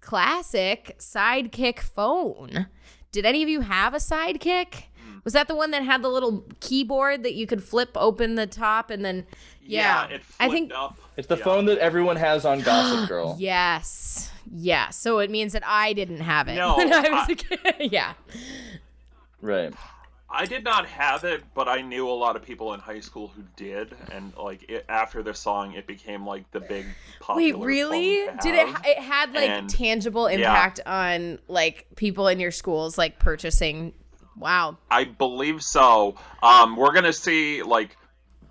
classic 0.00 0.96
Sidekick 0.98 1.80
phone. 1.80 2.66
Did 3.12 3.24
any 3.26 3.42
of 3.42 3.48
you 3.48 3.60
have 3.60 3.94
a 3.94 3.98
Sidekick? 3.98 4.84
Was 5.24 5.34
that 5.34 5.48
the 5.48 5.54
one 5.54 5.70
that 5.72 5.82
had 5.82 6.02
the 6.02 6.08
little 6.08 6.44
keyboard 6.60 7.22
that 7.24 7.34
you 7.34 7.46
could 7.46 7.62
flip 7.62 7.90
open 7.94 8.34
the 8.36 8.46
top 8.46 8.90
and 8.90 9.04
then? 9.04 9.26
Yeah, 9.68 10.06
it 10.08 10.22
I 10.40 10.48
think 10.48 10.72
up. 10.74 10.96
It's 11.16 11.28
the 11.28 11.36
Yeah. 11.36 11.44
phone 11.44 11.66
that 11.66 11.78
everyone 11.78 12.16
has 12.16 12.44
on 12.44 12.60
Gossip 12.62 13.08
Girl. 13.10 13.36
Yes. 13.38 14.30
Yeah. 14.50 14.88
So 14.90 15.18
it 15.18 15.30
means 15.30 15.52
that 15.52 15.62
I 15.66 15.92
didn't 15.92 16.20
have 16.20 16.48
it 16.48 16.54
No, 16.56 16.76
when 16.76 16.92
I 16.92 17.00
was 17.10 17.28
I- 17.28 17.32
a 17.32 17.34
kid. 17.34 17.58
yeah. 17.92 18.14
Right. 19.40 19.72
I 20.30 20.44
did 20.44 20.62
not 20.62 20.84
have 20.86 21.24
it, 21.24 21.42
but 21.54 21.68
I 21.68 21.80
knew 21.80 22.06
a 22.08 22.12
lot 22.12 22.36
of 22.36 22.42
people 22.44 22.74
in 22.74 22.80
high 22.80 23.00
school 23.00 23.28
who 23.28 23.42
did, 23.56 23.94
and 24.12 24.32
like 24.36 24.68
it, 24.68 24.84
after 24.88 25.22
the 25.22 25.32
song, 25.32 25.72
it 25.72 25.86
became 25.86 26.26
like 26.26 26.50
the 26.50 26.60
big 26.60 26.84
Wait, 27.30 27.56
really? 27.56 28.26
phone 28.26 28.36
Did 28.42 28.54
it 28.54 28.68
have. 28.68 28.82
it 28.86 28.98
had 28.98 29.32
like 29.34 29.48
And- 29.48 29.70
tangible 29.70 30.26
impact 30.26 30.80
on 30.84 31.38
like 31.48 31.86
people 31.96 32.28
in 32.28 32.40
your 32.40 32.50
schools 32.50 32.98
like 32.98 33.18
purchasing 33.18 33.94
Wow. 34.36 34.76
I 34.90 35.02
believe 35.04 35.62
so. 35.64 36.14
Um, 36.44 36.76
we're 36.76 36.92
gonna 36.92 37.12
see 37.12 37.62
like 37.64 37.96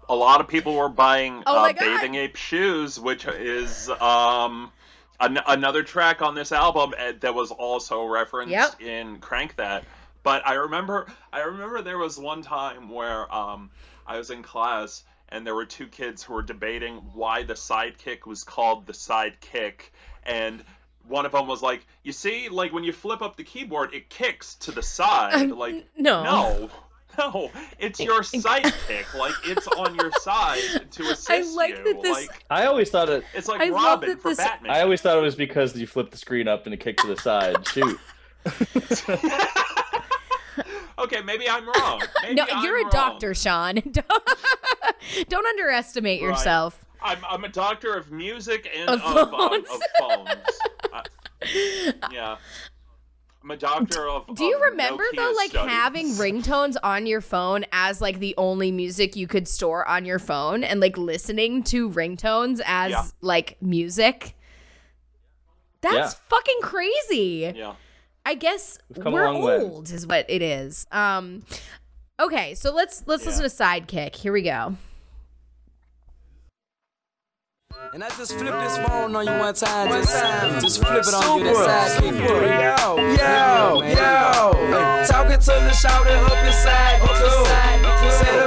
a 0.09 0.15
lot 0.15 0.41
of 0.41 0.47
people 0.47 0.75
were 0.75 0.89
buying 0.89 1.43
Oh 1.45 1.65
uh, 1.65 1.73
bathing 1.73 2.15
ape 2.15 2.35
shoes, 2.35 2.99
which 2.99 3.25
is 3.25 3.89
um 3.89 4.71
an- 5.19 5.39
another 5.47 5.83
track 5.83 6.21
on 6.21 6.35
this 6.35 6.51
album 6.51 6.93
uh, 6.97 7.13
that 7.21 7.33
was 7.33 7.51
also 7.51 8.05
referenced 8.05 8.51
Yep. 8.51 8.81
in 8.81 9.17
Crank 9.19 9.55
That. 9.57 9.83
But 10.23 10.45
I 10.45 10.53
remember, 10.55 11.07
I 11.31 11.39
remember 11.41 11.81
there 11.81 11.97
was 11.97 12.17
one 12.17 12.41
time 12.41 12.89
where 12.89 13.33
um 13.33 13.69
I 14.05 14.17
was 14.17 14.29
in 14.29 14.43
class 14.43 15.03
and 15.29 15.45
there 15.45 15.55
were 15.55 15.65
two 15.65 15.87
kids 15.87 16.23
who 16.23 16.33
were 16.33 16.41
debating 16.41 16.95
why 17.13 17.43
the 17.43 17.53
sidekick 17.55 18.25
was 18.25 18.43
called 18.43 18.85
the 18.85 18.93
sidekick 18.93 19.81
and 20.23 20.63
one 21.07 21.25
of 21.25 21.31
them 21.31 21.47
was 21.47 21.61
like, 21.61 21.85
"You 22.03 22.11
see, 22.11 22.49
like 22.49 22.73
when 22.73 22.83
you 22.83 22.91
flip 22.91 23.21
up 23.21 23.37
the 23.37 23.43
keyboard, 23.45 23.93
it 23.93 24.09
kicks 24.09 24.55
to 24.55 24.71
the 24.71 24.83
side. 24.83 25.33
Um, 25.35 25.49
like, 25.57 25.87
no. 25.97 26.23
no, 26.23 26.69
no, 27.19 27.49
it's 27.79 27.99
your 27.99 28.21
sidekick. 28.21 29.13
Like 29.17 29.33
it's 29.45 29.67
on 29.67 29.95
your 29.95 30.11
side 30.21 30.91
to 30.91 31.03
assist 31.03 31.31
I 31.31 31.41
like 31.55 31.77
you. 31.77 31.83
that 31.83 32.01
this- 32.01 32.27
Like 32.27 32.43
I 32.49 32.65
always 32.65 32.89
thought 32.89 33.09
it. 33.09 33.23
it's 33.33 33.47
like 33.47 33.61
I 33.61 33.69
love 33.69 33.83
Robin 34.01 34.09
that 34.09 34.21
for 34.21 34.29
this- 34.29 34.37
Batman. 34.37 34.71
I 34.71 34.81
always 34.81 35.01
thought 35.01 35.17
it 35.17 35.21
was 35.21 35.35
because 35.35 35.75
you 35.75 35.87
flip 35.87 36.11
the 36.11 36.17
screen 36.17 36.47
up 36.47 36.65
and 36.65 36.73
it 36.73 36.79
kicked 36.79 37.01
to 37.01 37.07
the 37.07 37.17
side. 37.17 37.67
Shoot. 37.67 37.99
okay, 40.99 41.21
maybe 41.21 41.49
I'm 41.49 41.65
wrong. 41.67 42.01
Maybe 42.23 42.35
No, 42.35 42.45
I'm 42.51 42.63
you're 42.63 42.77
a 42.79 42.83
wrong. 42.83 42.91
doctor, 42.91 43.33
Sean. 43.33 43.75
Don't, 43.75 44.07
don't 45.29 45.45
underestimate 45.45 46.21
Right. 46.21 46.29
yourself. 46.29 46.83
I'm, 47.01 47.19
I'm 47.29 47.43
a 47.43 47.49
doctor 47.49 47.93
of 47.93 48.11
music 48.11 48.69
and 48.75 48.89
Of 48.89 49.01
of, 49.03 49.29
phones. 49.29 49.67
of 49.69 49.81
phones. 49.99 50.59
I- 50.93 51.03
yeah. 52.11 52.37
I'm 53.47 53.51
a 53.51 53.55
doctor 53.57 54.09
of. 54.09 54.35
Do 54.35 54.43
you 54.43 54.57
of 54.57 54.61
remember 54.71 55.03
Nokia 55.13 55.15
though 55.15 55.31
like 55.37 55.51
studies. 55.51 55.71
having 55.71 56.07
ringtones 56.11 56.75
on 56.83 57.05
your 57.05 57.21
phone 57.21 57.63
as 57.71 58.01
like 58.01 58.19
the 58.19 58.35
only 58.37 58.71
music 58.73 59.15
you 59.15 59.25
could 59.25 59.47
store 59.47 59.87
on 59.87 60.03
your 60.03 60.19
phone 60.19 60.65
and 60.65 60.81
like 60.81 60.97
listening 60.97 61.63
to 61.63 61.89
ringtones 61.89 62.59
as 62.65 62.91
Yeah. 62.91 63.03
like 63.21 63.55
music? 63.61 64.35
That's 65.79 65.95
Yeah. 65.95 66.19
fucking 66.27 66.59
crazy. 66.61 67.53
Yeah. 67.55 67.75
I 68.25 68.33
guess 68.35 68.79
We've 68.93 69.01
come 69.01 69.13
a 69.13 69.15
we're 69.15 69.31
long 69.31 69.41
way. 69.43 69.59
old 69.59 69.91
is 69.91 70.05
what 70.05 70.25
it 70.29 70.41
is. 70.41 70.85
Um 70.91 71.43
okay, 72.19 72.53
so 72.53 72.73
let's 72.73 73.03
let's 73.05 73.25
listen 73.25 73.43
to 73.43 73.49
Sidekick. 73.49 74.13
Here 74.15 74.33
we 74.33 74.41
go. 74.41 74.75
And 77.93 78.03
I 78.03 78.09
just 78.09 78.33
flip 78.33 78.53
this 78.53 78.77
phone 78.77 79.15
on 79.15 79.25
you 79.25 79.31
one 79.31 79.53
time, 79.53 79.89
just, 79.89 80.61
just 80.61 80.79
flip 80.85 81.03
it 81.07 81.13
on 81.13 81.39
you, 81.39 81.45
that 81.45 81.99
sidekick. 81.99 82.27
Yo, 82.77 82.97
yo, 83.15 83.81
yo. 83.81 85.05
Talking 85.05 85.39
to 85.39 85.45
the 85.45 85.71
shouter 85.73 86.09
up 86.09 86.45
inside, 86.45 87.01
too. 87.01 87.45
Said 87.45 87.86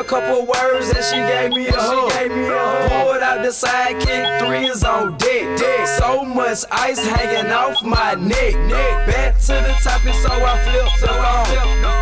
a 0.01 0.05
couple 0.05 0.47
words 0.47 0.89
and 0.89 1.05
she 1.05 1.17
gave 1.17 1.51
me 1.53 1.69
a 1.69 1.73
hug. 1.77 2.11
Pulled 2.11 3.23
out 3.23 3.43
the 3.43 3.51
sidekick, 3.51 4.41
three 4.41 4.67
is 4.67 4.83
on 4.83 5.17
deck. 5.19 5.59
deck. 5.59 5.87
So 5.87 6.25
much 6.25 6.65
ice 6.71 7.05
hanging 7.07 7.53
off 7.53 7.83
my 7.83 8.15
neck. 8.15 8.55
Neck. 8.67 9.07
Back 9.07 9.39
to 9.41 9.53
the 9.53 9.77
topic, 9.83 10.15
so 10.15 10.31
I 10.33 10.59
flip 10.65 10.89
the 11.01 11.09
phone. 11.21 11.47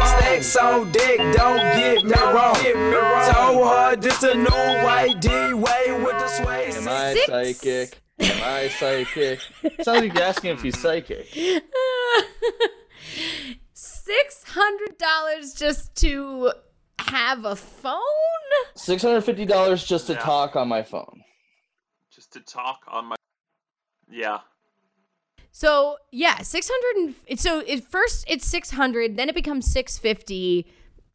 Stacks 0.06 0.56
on 0.56 0.92
deck, 0.92 1.18
don't 1.34 1.58
get 1.76 2.04
me 2.04 2.14
wrong. 2.14 2.54
Told 3.32 3.68
her 3.68 3.96
this 3.96 4.22
a 4.22 4.34
new 4.34 4.84
white 4.84 5.20
D 5.20 5.28
way 5.54 5.92
with 6.02 6.18
the 6.18 6.28
sway. 6.28 6.70
Am 6.76 6.88
I 6.88 7.14
Six. 7.14 7.26
psychic? 7.26 8.00
Am 8.20 8.42
I 8.44 8.68
psychic? 8.68 9.40
Sounds 9.82 10.02
like 10.02 10.14
you're 10.14 10.22
asking 10.22 10.50
if 10.52 10.62
he's 10.62 10.78
psychic. 10.78 11.26
Six 13.72 14.44
hundred 14.46 14.98
dollars 14.98 15.52
just 15.54 15.94
to 15.96 16.52
have 17.08 17.44
a 17.44 17.56
phone? 17.56 18.00
Six 18.74 19.02
hundred 19.02 19.22
fifty 19.22 19.44
dollars 19.44 19.84
just 19.84 20.06
to 20.08 20.14
Yeah. 20.14 20.20
talk 20.20 20.56
on 20.56 20.68
my 20.68 20.82
phone. 20.82 21.22
Just 22.14 22.32
to 22.32 22.40
talk 22.40 22.80
on 22.88 23.06
my. 23.06 23.16
Yeah. 24.10 24.40
So 25.50 25.96
yeah, 26.12 26.38
six 26.38 26.70
hundred. 26.72 27.14
And 27.28 27.38
so 27.40 27.60
at 27.60 27.84
first 27.84 28.24
it's 28.28 28.46
six 28.46 28.70
hundred, 28.70 29.16
then 29.16 29.28
it 29.28 29.34
becomes 29.34 29.70
six 29.70 29.98
fifty, 29.98 30.66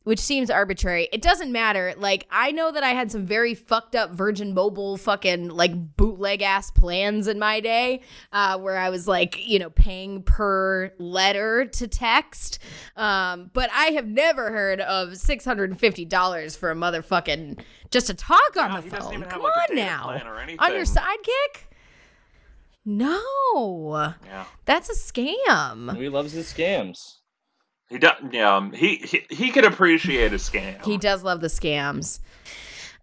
which 0.03 0.19
seems 0.19 0.49
arbitrary. 0.49 1.07
It 1.13 1.21
doesn't 1.21 1.51
matter. 1.51 1.93
Like 1.97 2.27
I 2.29 2.51
know 2.51 2.71
that 2.71 2.83
I 2.83 2.89
had 2.89 3.11
some 3.11 3.25
very 3.25 3.53
fucked 3.53 3.95
up 3.95 4.11
Virgin 4.11 4.53
Mobile 4.53 4.97
fucking 4.97 5.49
like 5.49 5.95
bootleg 5.97 6.41
ass 6.41 6.71
plans 6.71 7.27
in 7.27 7.39
my 7.39 7.59
day, 7.59 8.01
uh, 8.31 8.57
where 8.59 8.77
I 8.77 8.89
was 8.89 9.07
like 9.07 9.37
you 9.47 9.59
know 9.59 9.69
paying 9.69 10.23
per 10.23 10.93
letter 10.97 11.65
to 11.65 11.87
text. 11.87 12.59
Um, 12.95 13.49
but 13.53 13.69
I 13.73 13.87
have 13.91 14.07
never 14.07 14.51
heard 14.51 14.79
of 14.81 15.17
six 15.17 15.45
hundred 15.45 15.69
and 15.71 15.79
fifty 15.79 16.05
dollars 16.05 16.55
for 16.55 16.71
a 16.71 16.75
motherfucking 16.75 17.59
just 17.91 18.07
to 18.07 18.13
talk 18.13 18.57
on 18.57 18.71
Yeah, 18.71 18.81
the 18.81 18.89
phone. 18.89 19.13
even 19.13 19.21
have, 19.23 19.31
Come 19.31 19.43
like, 19.43 19.53
on 19.69 19.75
data 19.75 19.87
now, 19.87 20.03
plan 20.03 20.27
or 20.27 20.39
on 20.39 20.73
your 20.73 20.83
sidekick. 20.85 21.67
No. 22.85 24.13
Yeah. 24.25 24.45
That's 24.65 24.89
a 24.89 24.93
scam. 24.93 25.97
We 25.97 26.09
loves 26.09 26.33
his 26.33 26.51
scams. 26.51 27.17
He 27.89 27.97
does. 27.97 28.13
Yeah. 28.31 28.55
um, 28.55 28.71
He, 28.71 28.95
he 28.97 29.25
he 29.29 29.51
could 29.51 29.65
appreciate 29.65 30.33
a 30.33 30.37
scam. 30.37 30.83
He 30.85 30.97
does 30.97 31.23
love 31.23 31.41
the 31.41 31.47
scams. 31.47 32.19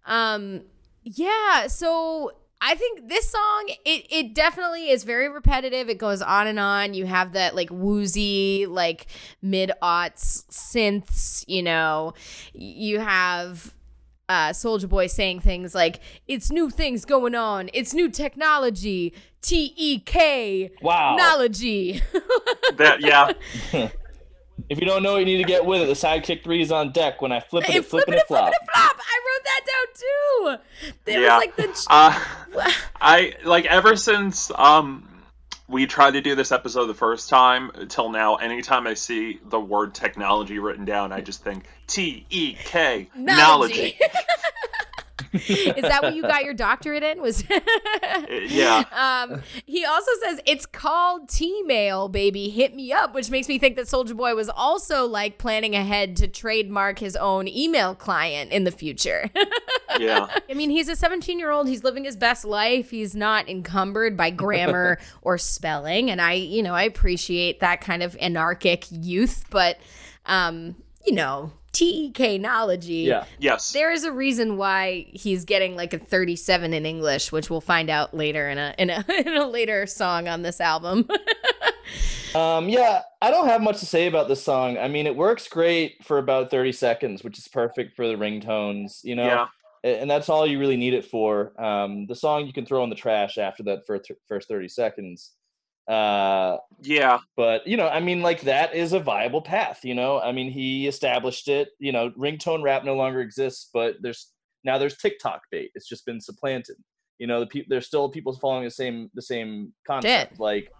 Um 0.05 0.61
yeah, 1.03 1.67
so 1.67 2.31
I 2.63 2.75
think 2.75 3.09
this 3.09 3.29
song 3.29 3.69
it 3.85 4.05
it 4.11 4.35
definitely 4.35 4.89
is 4.89 5.03
very 5.03 5.29
repetitive. 5.29 5.89
It 5.89 5.97
goes 5.97 6.21
on 6.21 6.47
and 6.47 6.59
on. 6.59 6.93
You 6.93 7.05
have 7.07 7.33
that 7.33 7.55
like 7.55 7.69
woozy 7.71 8.67
like 8.67 9.07
mid 9.41 9.71
aughts 9.81 10.45
synths, 10.51 11.43
you 11.47 11.63
know. 11.63 12.13
You 12.53 12.99
have 12.99 13.73
uh, 14.29 14.51
Soulja 14.51 14.87
Boy 14.87 15.07
saying 15.07 15.41
things 15.41 15.75
like, 15.75 15.99
"It's 16.27 16.51
new 16.51 16.69
things 16.69 17.03
going 17.03 17.35
on. 17.35 17.69
It's 17.73 17.93
new 17.93 18.09
technology. 18.09 19.13
T 19.41 19.73
E 19.75 19.99
K. 19.99 20.71
Wow. 20.81 21.17
Technology." 21.17 22.01
That 22.77 23.01
yeah. 23.01 23.33
If 24.71 24.79
you 24.79 24.85
don't 24.85 25.03
know, 25.03 25.17
you 25.17 25.25
need 25.25 25.35
to 25.39 25.43
get 25.43 25.65
with 25.65 25.81
it. 25.81 25.87
The 25.87 25.91
sidekick 25.91 26.45
three 26.45 26.61
is 26.61 26.71
on 26.71 26.93
deck 26.93 27.21
when 27.21 27.33
I 27.33 27.41
flip 27.41 27.65
it, 27.65 27.71
Hey, 27.71 27.79
it 27.79 27.85
flip 27.85 28.05
flipping 28.05 28.13
it, 28.13 28.21
it, 28.21 28.27
flop. 28.27 28.43
flipping 28.43 28.59
it, 28.63 28.69
flop. 28.73 28.95
I 28.97 29.19
wrote 29.27 29.43
that 29.43 29.61
down 29.67 30.57
too. 30.87 31.11
It 31.11 31.19
yeah. 31.19 31.37
was 31.37 31.45
like 31.45 31.55
the. 31.57 31.87
uh, 31.89 32.71
I 33.01 33.33
like 33.43 33.65
ever 33.65 33.97
since 33.97 34.49
um 34.55 35.09
we 35.67 35.87
tried 35.87 36.11
to 36.11 36.21
do 36.21 36.35
this 36.35 36.53
episode 36.53 36.85
the 36.85 36.93
first 36.93 37.27
time 37.27 37.71
till 37.89 38.09
now. 38.11 38.35
Anytime 38.35 38.87
I 38.87 38.93
see 38.93 39.41
the 39.45 39.59
word 39.59 39.93
technology 39.93 40.57
written 40.57 40.85
down, 40.85 41.11
I 41.11 41.19
just 41.19 41.43
think 41.43 41.65
T 41.87 42.25
E 42.29 42.53
K 42.53 43.09
Technology. 43.13 43.99
Is 45.33 45.81
that 45.81 46.01
what 46.01 46.15
you 46.15 46.21
got 46.23 46.43
your 46.43 46.53
doctorate 46.53 47.03
in? 47.03 47.21
Was 47.21 47.43
yeah. 48.29 48.83
um 48.91 49.41
he 49.65 49.85
also 49.85 50.11
says 50.23 50.39
it's 50.45 50.65
called 50.65 51.29
T-mail, 51.29 52.09
baby. 52.09 52.49
Hit 52.49 52.75
me 52.75 52.91
up, 52.91 53.13
which 53.13 53.29
makes 53.29 53.47
me 53.47 53.59
think 53.59 53.75
that 53.75 53.85
Soulja 53.85 54.15
Boy 54.15 54.35
was 54.35 54.49
also 54.49 55.05
like 55.05 55.37
planning 55.37 55.75
ahead 55.75 56.15
to 56.17 56.27
trademark 56.27 56.99
his 56.99 57.15
own 57.15 57.47
email 57.47 57.95
client 57.95 58.51
in 58.51 58.63
the 58.63 58.71
future. 58.71 59.29
Yeah. 59.99 60.27
I 60.49 60.53
mean, 60.53 60.69
he's 60.69 60.87
a 60.87 60.95
17 60.95 61.39
year 61.39 61.51
old. 61.51 61.67
He's 61.67 61.83
living 61.83 62.03
his 62.03 62.15
best 62.15 62.45
life. 62.45 62.89
He's 62.89 63.15
not 63.15 63.49
encumbered 63.49 64.15
by 64.17 64.29
grammar 64.29 64.99
or 65.21 65.37
spelling. 65.37 66.09
And 66.09 66.21
I, 66.21 66.33
you 66.33 66.63
know, 66.63 66.73
I 66.73 66.83
appreciate 66.83 67.59
that 67.59 67.81
kind 67.81 68.03
of 68.03 68.17
anarchic 68.19 68.85
youth. 68.89 69.45
But, 69.49 69.79
um, 70.25 70.75
you 71.05 71.13
know, 71.13 71.51
TEK 71.73 72.39
knowledge. 72.41 72.85
Yeah. 72.85 73.25
Yes. 73.39 73.71
There 73.71 73.91
is 73.91 74.03
a 74.03 74.11
reason 74.11 74.57
why 74.57 75.05
he's 75.13 75.45
getting 75.45 75.75
like 75.75 75.93
a 75.93 75.99
37 75.99 76.73
in 76.73 76.85
English, 76.85 77.31
which 77.31 77.49
we'll 77.49 77.61
find 77.61 77.89
out 77.89 78.13
later 78.13 78.49
in 78.49 78.57
a 78.57 78.75
in 78.77 78.89
a 78.89 79.03
in 79.25 79.35
a 79.35 79.47
later 79.47 79.85
song 79.85 80.27
on 80.27 80.41
this 80.41 80.59
album. 80.61 81.07
Um, 82.33 82.69
yeah, 82.69 83.01
I 83.21 83.29
don't 83.29 83.47
have 83.47 83.61
much 83.61 83.79
to 83.81 83.85
say 83.85 84.07
about 84.07 84.29
this 84.29 84.41
song. 84.41 84.77
I 84.77 84.87
mean, 84.87 85.05
it 85.05 85.15
works 85.15 85.49
great 85.49 86.01
for 86.03 86.17
about 86.17 86.49
30 86.49 86.71
seconds, 86.71 87.23
which 87.25 87.37
is 87.37 87.47
perfect 87.49 87.93
for 87.95 88.07
the 88.07 88.13
ringtones, 88.13 89.03
you 89.03 89.15
know, 89.15 89.25
Yeah. 89.25 89.47
and 89.83 90.09
that's 90.09 90.29
all 90.29 90.47
you 90.47 90.57
really 90.57 90.77
need 90.77 90.93
it 90.93 91.03
for. 91.03 91.51
Um, 91.61 92.05
the 92.07 92.15
song 92.15 92.45
you 92.47 92.53
can 92.53 92.65
throw 92.65 92.85
in 92.85 92.89
the 92.89 92.95
trash 92.95 93.37
after 93.37 93.63
that 93.63 93.85
first, 93.85 94.09
first 94.29 94.47
30 94.47 94.69
seconds. 94.69 95.31
Uh, 95.87 96.57
Yeah. 96.81 97.19
but 97.35 97.65
you 97.67 97.77
know, 97.77 97.87
I 97.87 97.99
mean, 97.99 98.21
like 98.21 98.41
that 98.41 98.73
is 98.75 98.93
a 98.93 98.99
viable 98.99 99.41
path, 99.41 99.83
you 99.83 99.93
know, 99.95 100.19
I 100.19 100.31
mean, 100.31 100.51
he 100.51 100.87
established 100.87 101.47
it, 101.47 101.69
you 101.79 101.91
know, 101.91 102.11
ringtone 102.11 102.63
rap 102.63 102.83
no 102.83 102.95
longer 102.95 103.21
exists, 103.21 103.69
but 103.73 103.95
there's 104.01 104.31
now 104.63 104.77
there's 104.77 104.97
TikTok 104.97 105.41
bait. 105.51 105.71
It's 105.75 105.87
just 105.87 106.05
been 106.05 106.21
supplanted. 106.21 106.75
You 107.17 107.27
know, 107.27 107.39
the 107.39 107.47
people 107.47 107.67
there's 107.69 107.87
still 107.87 108.09
people 108.09 108.33
following 108.35 108.63
the 108.63 108.71
same 108.71 109.09
the 109.15 109.21
same 109.21 109.73
concept. 109.85 110.39
Like 110.39 110.71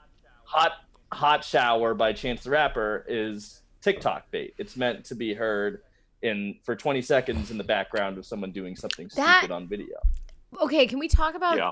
hot 0.45 0.73
hot 1.11 1.43
shower 1.43 1.93
by 1.93 2.13
Chance 2.13 2.43
the 2.43 2.51
Rapper 2.51 3.05
is 3.07 3.61
TikTok 3.81 4.29
bait. 4.31 4.53
It's 4.57 4.77
meant 4.77 5.03
to 5.05 5.15
be 5.15 5.33
heard 5.33 5.81
in 6.21 6.55
for 6.63 6.75
20 6.75 7.01
seconds 7.01 7.49
in 7.51 7.57
the 7.57 7.63
background 7.63 8.17
of 8.19 8.25
someone 8.27 8.51
doing 8.51 8.75
something 8.75 9.09
That- 9.15 9.39
stupid 9.39 9.53
on 9.53 9.67
video. 9.67 9.97
okay, 10.61 10.85
can 10.85 10.99
we 10.99 11.07
talk 11.07 11.33
about 11.35 11.57
Yeah. 11.57 11.71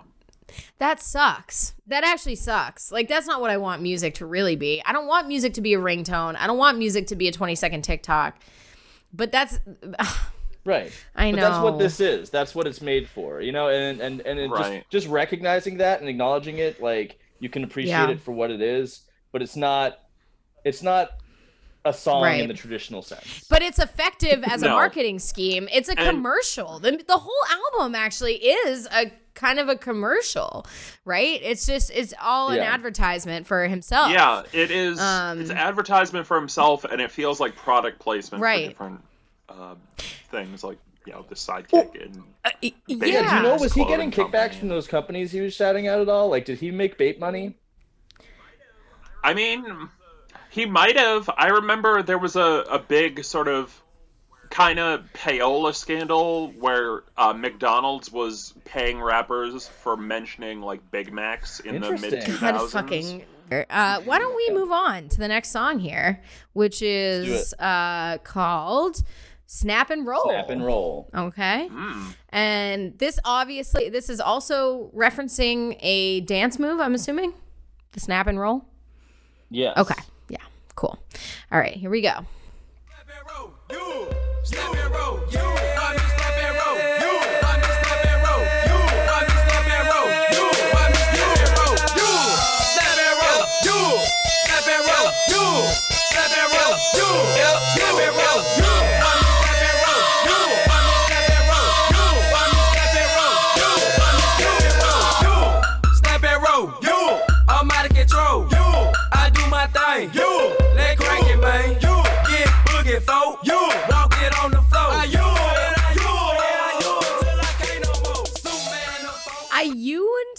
That 0.79 1.01
sucks. 1.01 1.73
That 1.87 2.03
actually 2.03 2.35
sucks. 2.35 2.91
Like 2.91 3.07
that's 3.07 3.27
not 3.27 3.41
what 3.41 3.49
I 3.51 3.57
want 3.57 3.81
music 3.81 4.15
to 4.15 4.25
really 4.25 4.55
be. 4.55 4.81
I 4.85 4.91
don't 4.93 5.07
want 5.07 5.27
music 5.27 5.53
to 5.55 5.61
be 5.61 5.73
a 5.73 5.79
ringtone. 5.79 6.35
I 6.37 6.47
don't 6.47 6.57
want 6.57 6.77
music 6.77 7.07
to 7.07 7.15
be 7.15 7.27
a 7.27 7.31
20 7.31 7.55
second 7.55 7.81
TikTok. 7.83 8.37
But 9.13 9.31
that's 9.31 9.59
Right. 10.65 10.91
I 11.15 11.31
But 11.31 11.39
that's 11.39 11.63
what 11.63 11.79
this 11.79 11.99
is. 11.99 12.29
That's 12.29 12.53
what 12.53 12.67
it's 12.67 12.81
made 12.81 13.07
for. 13.07 13.41
You 13.41 13.51
know, 13.51 13.69
and 13.69 13.99
and 14.01 14.21
and 14.21 14.51
Right. 14.51 14.79
just 14.81 14.89
just 14.91 15.07
recognizing 15.07 15.77
that 15.77 15.99
and 16.01 16.09
acknowledging 16.09 16.57
it, 16.57 16.81
like 16.81 17.17
you 17.39 17.49
can 17.49 17.63
appreciate 17.63 17.91
Yeah. 17.93 18.09
it 18.11 18.19
for 18.19 18.31
what 18.33 18.51
it 18.51 18.61
is, 18.61 19.01
but 19.31 19.41
it's 19.41 19.55
not 19.55 19.99
it's 20.65 20.83
not 20.83 21.11
a 21.89 21.93
song 21.93 22.23
Right. 22.23 22.39
in 22.41 22.47
the 22.47 22.53
traditional 22.53 23.01
sense. 23.01 23.45
but 23.49 23.61
it's 23.61 23.79
effective 23.79 24.43
as 24.45 24.63
a 24.63 24.69
marketing 24.69 25.19
scheme. 25.19 25.67
It's 25.71 25.89
a 25.89 25.97
And- 25.99 26.09
commercial. 26.09 26.79
The, 26.79 27.03
the 27.07 27.17
whole 27.17 27.45
album 27.73 27.95
actually 27.95 28.35
is 28.35 28.87
a 28.91 29.11
kind 29.35 29.59
of 29.59 29.69
a 29.69 29.75
commercial, 29.75 30.65
right? 31.05 31.39
It's 31.41 31.65
just 31.65 31.91
it's 31.91 32.13
all 32.21 32.49
an 32.49 32.59
advertisement 32.59 33.47
for 33.47 33.67
himself. 33.67 34.11
Yeah, 34.11 34.43
it 34.53 34.69
is. 34.71 34.99
Um, 34.99 35.39
it's 35.41 35.49
advertisement 35.51 36.27
for 36.27 36.37
himself, 36.37 36.83
and 36.83 36.99
it 37.01 37.09
feels 37.11 37.39
like 37.39 37.55
product 37.55 37.99
placement 37.99 38.41
Right. 38.41 38.65
for 38.65 38.69
different 38.69 39.03
uh, 39.47 39.75
things, 40.31 40.63
like 40.63 40.77
you 41.05 41.13
know 41.13 41.25
the 41.29 41.35
sidekick 41.35 42.03
and 42.03 42.21
Uh, 42.45 42.49
Yeah, 42.61 42.71
yeah. 42.87 43.05
Yeah, 43.05 43.29
do 43.29 43.35
you 43.37 43.41
know 43.43 43.55
was 43.55 43.73
he 43.73 43.83
Clothing 43.85 44.09
getting 44.09 44.31
kickbacks 44.31 44.55
from 44.55 44.67
those 44.67 44.87
companies 44.87 45.31
he 45.31 45.39
was 45.41 45.53
shouting 45.53 45.87
out 45.87 46.01
at 46.01 46.09
all? 46.09 46.29
Like 46.29 46.43
did 46.45 46.59
he 46.59 46.69
make 46.71 46.97
bait 46.97 47.19
money? 47.19 47.55
I 49.23 49.33
mean, 49.33 49.65
he 50.49 50.65
might 50.65 50.97
have. 50.97 51.29
I 51.37 51.47
remember 51.47 52.03
there 52.03 52.17
was 52.17 52.35
a, 52.35 52.65
a 52.69 52.79
big 52.79 53.23
sort 53.23 53.47
of 53.47 53.81
kind 54.49 54.79
of 54.79 55.05
payola 55.13 55.75
scandal 55.75 56.51
where 56.57 57.03
uh, 57.17 57.33
McDonald's 57.33 58.11
was 58.11 58.53
paying 58.65 59.01
rappers 59.01 59.67
for 59.67 59.95
mentioning 59.95 60.61
like 60.61 60.89
Big 60.91 61.13
Macs 61.13 61.59
in 61.59 61.79
the 61.79 61.91
mid 61.91 62.13
Interesting. 62.13 62.33
two 62.33 62.39
God 62.39 62.69
fucking. 62.69 63.25
Uh, 63.51 63.99
why 64.01 64.19
don't 64.19 64.35
we 64.35 64.51
move 64.51 64.71
on 64.71 65.09
to 65.09 65.17
the 65.19 65.27
next 65.27 65.49
song 65.49 65.79
here, 65.79 66.21
which 66.53 66.81
is 66.81 67.53
uh, 67.57 68.17
called 68.19 69.01
"Snap 69.47 69.89
and 69.89 70.05
Roll." 70.05 70.29
Snap 70.29 70.49
and 70.49 70.63
roll. 70.63 71.09
Okay. 71.15 71.67
Hmm. 71.67 72.09
And 72.29 72.97
this 72.99 73.19
obviously, 73.25 73.89
this 73.89 74.09
is 74.09 74.19
also 74.19 74.91
referencing 74.95 75.77
a 75.79 76.21
dance 76.21 76.59
move. 76.59 76.79
I'm 76.79 76.93
assuming 76.93 77.33
the 77.93 77.99
snap 77.99 78.27
and 78.27 78.39
roll. 78.39 78.65
Yes. 79.49 79.77
Okay. 79.77 79.99
Cool. 80.79 80.97
All 81.51 81.59
right. 81.59 81.73
Here 81.73 81.89
we 81.89 81.99
go. 81.99 82.25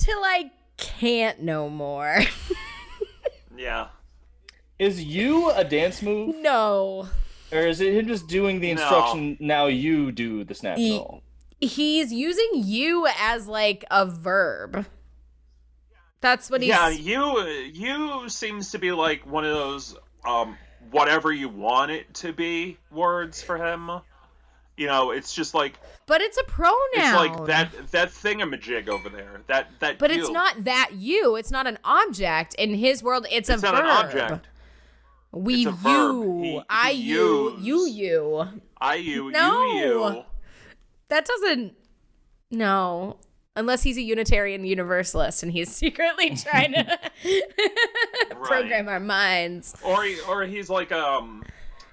Until 0.01 0.19
I 0.25 0.51
can't 0.77 1.43
no 1.43 1.69
more. 1.69 2.21
Yeah. 3.57 3.89
Is 4.79 5.05
you 5.05 5.51
a 5.51 5.65
dance 5.65 6.01
move? 6.01 6.35
no. 6.37 7.09
Or 7.53 7.59
is 7.59 7.83
it 7.83 7.93
him 7.93 8.07
just 8.07 8.27
doing 8.27 8.61
the 8.61 8.73
No. 8.73 8.81
instruction 8.81 9.37
now 9.39 9.67
you 9.67 10.13
do 10.13 10.45
the 10.45 10.55
snap 10.55 10.79
and 10.79 10.87
Ye- 10.87 10.97
roll? 10.97 11.23
He's 11.61 12.11
using 12.11 12.49
you 12.55 13.07
as 13.19 13.47
like 13.49 13.85
a 13.91 14.07
verb. 14.07 14.87
That's 16.23 16.49
what 16.49 16.63
he's. 16.63 16.71
Yeah, 16.71 16.89
you 16.89 17.39
you 17.75 18.29
seems 18.31 18.71
to 18.71 18.79
be 18.79 18.93
like 18.93 19.27
one 19.27 19.45
of 19.45 19.53
those 19.53 19.95
um 20.25 20.57
whatever 20.91 21.31
you 21.31 21.51
want 21.51 21.91
it 21.91 22.15
to 22.15 22.33
be 22.33 22.79
words 22.91 23.43
for 23.43 23.59
him. 23.59 23.91
You 24.81 24.87
know, 24.87 25.11
it's 25.11 25.35
just 25.35 25.53
like 25.53 25.75
but 26.07 26.23
it's 26.23 26.39
a 26.39 26.45
pronoun. 26.45 26.79
it's 26.95 27.15
like 27.15 27.47
that 27.49 27.69
that 27.91 28.09
thingamajig 28.09 28.89
over 28.89 29.11
there. 29.11 29.43
That 29.47 29.69
that 29.81 29.99
But 29.99 30.11
you. 30.11 30.19
it's 30.21 30.31
not 30.31 30.65
that 30.65 30.93
you. 30.95 31.37
It's 31.37 31.51
not 31.51 31.67
an 31.67 31.77
object. 31.85 32.55
In 32.55 32.73
his 32.75 33.03
world, 33.03 33.27
it's, 33.31 33.51
It's 33.51 33.63
a 33.63 33.67
not 33.67 33.75
verb. 33.75 33.85
an 33.85 33.91
object. 34.31 34.49
We 35.33 35.55
It's 35.57 35.67
a 35.67 35.73
verb. 35.73 36.15
you. 36.15 36.41
He- 36.43 36.51
he 36.53 36.63
I 36.71 36.91
you. 36.93 37.59
You 37.61 37.81
used. 37.85 37.95
you. 37.99 38.49
I 38.81 38.95
you 38.95 39.31
No. 39.31 39.65
you 39.75 39.81
you. 39.81 40.25
That 41.09 41.27
doesn't. 41.27 41.75
No. 42.51 43.19
Unless 43.55 43.83
he's 43.83 43.99
a 43.99 44.03
Unitarian 44.03 44.65
Universalist 44.65 45.43
and 45.43 45.53
he's 45.53 45.71
secretly 45.77 46.35
trying 46.37 46.73
to 46.73 46.99
program 48.31 48.89
our 48.89 48.99
minds. 49.01 49.75
Or 49.85 50.03
he, 50.05 50.19
or 50.27 50.45
he's 50.45 50.71
like 50.71 50.91
um 50.91 51.45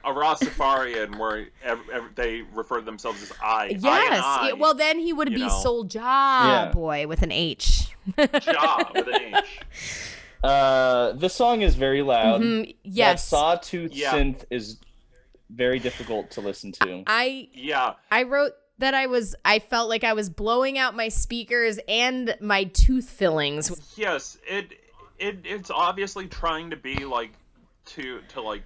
a 0.07 0.13
Rastafarian 0.13 1.17
where 1.19 1.47
ev- 1.63 1.79
ev- 1.93 2.15
they 2.15 2.41
refer 2.53 2.79
to 2.79 2.85
themselves 2.85 3.21
as 3.23 3.33
I. 3.43 3.63
I 3.63 3.67
and 3.67 3.83
Yes. 3.83 4.23
I, 4.25 4.47
it- 4.49 4.57
well, 4.59 4.73
then 4.73 4.99
he 4.99 5.13
would 5.13 5.29
be 5.29 5.41
know. 5.41 5.61
Soulja 5.63 5.95
Yeah. 5.95 6.71
Boy 6.73 7.07
with 7.07 7.21
an 7.21 7.31
H. 7.31 7.89
Ja 8.17 8.83
with 8.93 9.07
an 9.07 9.35
H. 9.35 9.61
Uh, 10.43 11.13
this 11.13 11.33
song 11.33 11.61
is 11.63 11.73
very 11.75 12.03
loud. 12.03 12.41
Mhm, 12.41 12.75
yes. 12.83 13.27
That 13.31 13.35
sawtooth 13.37 13.91
Yeah. 13.91 14.13
synth 14.13 14.43
is 14.51 14.77
very 15.49 15.79
difficult 15.79 16.29
to 16.31 16.41
listen 16.41 16.71
to. 16.73 17.03
I 17.07 17.49
Yeah. 17.53 17.93
I 18.11 18.23
wrote 18.23 18.51
that 18.77 18.93
I 18.93 19.07
was 19.07 19.35
I 19.43 19.57
felt 19.57 19.89
like 19.89 20.03
I 20.03 20.13
was 20.13 20.29
blowing 20.29 20.77
out 20.77 20.95
my 20.95 21.09
speakers 21.09 21.79
and 21.87 22.35
my 22.39 22.65
tooth 22.65 23.09
fillings. 23.09 23.71
Yes, 23.97 24.37
it 24.47 24.73
it 25.17 25.39
it's 25.43 25.71
obviously 25.71 26.27
trying 26.27 26.69
to 26.69 26.75
be 26.77 27.03
like 27.03 27.31
to 27.85 28.21
to 28.29 28.41
like 28.41 28.63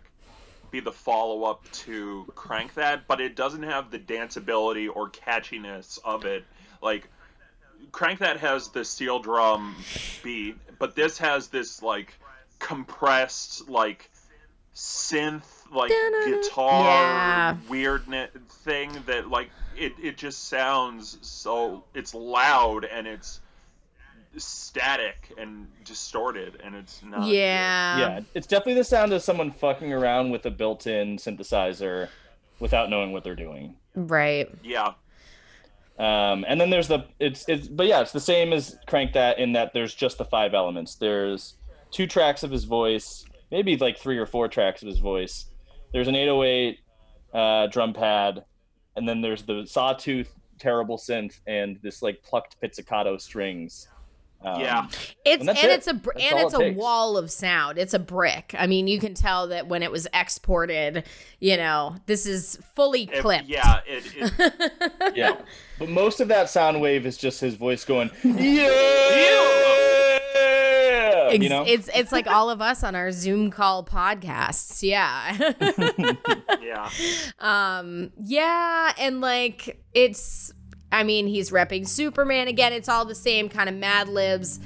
be 0.72 0.80
the 0.80 0.92
follow 0.92 1.44
up 1.44 1.70
to 1.72 2.26
Crank 2.36 2.74
That, 2.76 3.08
but 3.08 3.20
it 3.22 3.36
doesn't 3.36 3.64
have 3.64 3.92
the 3.92 4.00
danceability 4.00 4.90
or 4.94 5.10
catchiness 5.10 6.00
of 6.04 6.26
it. 6.26 6.46
Like 6.82 7.10
Crank 7.92 8.20
That 8.20 8.38
has 8.38 8.70
the 8.70 8.86
steel 8.86 9.20
drum 9.20 9.76
beat, 10.24 10.56
but 10.80 10.96
this 10.96 11.18
has 11.18 11.50
this 11.50 11.82
like 11.82 12.14
compressed 12.60 13.70
like 13.70 14.10
synth 14.74 15.44
like 15.74 15.92
guitar 16.26 16.86
Yeah. 16.86 17.58
weird 17.70 18.04
thing 18.50 18.92
that 19.06 19.30
like 19.30 19.50
it, 19.76 19.94
it 20.02 20.18
just 20.18 20.48
sounds 20.48 21.18
so 21.22 21.84
it's 21.94 22.14
loud 22.14 22.86
and 22.86 23.08
it's 23.08 23.42
static 24.38 25.34
and 25.38 25.68
distorted 25.84 26.62
and 26.64 26.76
it's 26.76 27.02
not 27.04 27.28
Yeah. 27.28 27.98
yeah, 27.98 28.20
it's 28.34 28.48
definitely 28.48 28.76
the 28.76 28.84
sound 28.84 29.12
of 29.14 29.22
someone 29.22 29.52
fucking 29.52 29.92
around 29.92 30.32
with 30.32 30.46
a 30.46 30.52
built-in 30.52 31.18
synthesizer 31.18 32.08
without 32.60 32.90
knowing 32.90 33.12
what 33.12 33.24
they're 33.24 33.36
doing. 33.36 33.76
Right. 33.96 34.50
yeah 34.64 34.94
Um, 36.00 36.46
and 36.48 36.60
then 36.60 36.70
there's 36.70 36.88
the 36.88 37.06
it's 37.20 37.48
it's 37.48 37.68
but 37.68 37.88
yeah, 37.88 38.02
it's 38.02 38.14
the 38.14 38.20
same 38.20 38.54
as 38.54 38.78
Crank 38.88 39.14
That 39.14 39.38
in 39.40 39.54
that 39.54 39.74
there's 39.74 39.94
just 39.94 40.18
the 40.18 40.26
five 40.26 40.54
elements. 40.54 40.96
There's 40.96 41.56
two 41.92 42.08
tracks 42.08 42.44
of 42.44 42.52
his 42.52 42.64
voice, 42.64 43.26
maybe 43.52 43.76
like 43.78 43.98
three 43.98 44.18
or 44.18 44.26
four 44.26 44.48
tracks 44.48 44.82
of 44.82 44.88
his 44.88 45.00
voice. 45.00 45.48
There's 45.92 46.08
an 46.08 46.16
808 46.16 46.80
uh, 47.34 47.68
drum 47.68 47.94
pad, 47.94 48.46
and 48.96 49.08
then 49.08 49.20
there's 49.22 49.44
the 49.44 49.66
sawtooth 49.66 50.34
terrible 50.58 50.98
synth 50.98 51.40
and 51.48 51.78
this 51.82 52.02
like 52.02 52.22
plucked 52.24 52.60
pizzicato 52.62 53.18
strings. 53.18 53.88
Um, 54.44 54.60
yeah 54.62 54.88
It's 55.24 55.42
And 55.42 55.50
and, 55.50 55.58
it. 55.60 55.66
it's 55.72 55.88
a 55.88 55.94
br- 55.94 56.12
That's 56.16 56.32
and 56.32 56.40
it's 56.42 56.54
it 56.54 56.60
a 56.60 56.64
takes. 56.64 56.78
wall 56.78 57.18
of 57.18 57.30
sound. 57.32 57.78
It's 57.78 57.94
a 57.94 58.00
brick. 58.00 58.56
I 58.58 58.66
mean, 58.68 58.88
you 58.88 59.00
can 59.00 59.14
tell 59.14 59.48
that 59.50 59.68
when 59.68 59.84
it 59.84 59.92
was 59.92 60.08
exported, 60.14 61.04
you 61.40 61.58
know, 61.58 61.96
this 62.08 62.26
is 62.26 62.58
fully 62.76 63.04
It- 63.04 63.22
clipped. 63.22 63.48
yeah 63.48 63.82
it, 63.86 64.04
it 64.16 64.94
yeah. 65.16 65.38
But 65.78 65.90
most 65.90 66.20
of 66.22 66.28
that 66.30 66.50
sound 66.50 66.82
wave 66.82 67.06
is 67.06 67.18
just 67.18 67.40
his 67.42 67.56
voice 67.56 67.86
going, 67.86 68.10
yeah, 68.24 68.68
Ex- 71.32 71.44
you 71.44 71.50
know. 71.50 71.64
It's 71.66 71.90
it's 71.94 72.12
like 72.12 72.28
all 72.28 72.50
of 72.50 72.62
us 72.62 72.84
on 72.84 72.96
our 72.96 73.12
Zoom 73.12 73.52
call 73.52 73.86
podcasts. 73.86 74.82
Yeah. 74.84 75.38
yeah 76.62 76.90
um 77.40 78.12
yeah, 78.20 78.94
and 79.00 79.22
like 79.22 79.82
it's 79.94 80.54
I 80.92 81.04
mean, 81.04 81.28
he's 81.28 81.52
repping 81.52 81.88
Superman 81.88 82.48
again. 82.48 82.74
It's 82.74 82.90
all 82.90 83.06
the 83.06 83.16
same 83.16 83.50
kind 83.50 83.70
of 83.70 83.76
Mad 83.76 84.10
Libs. 84.10 84.60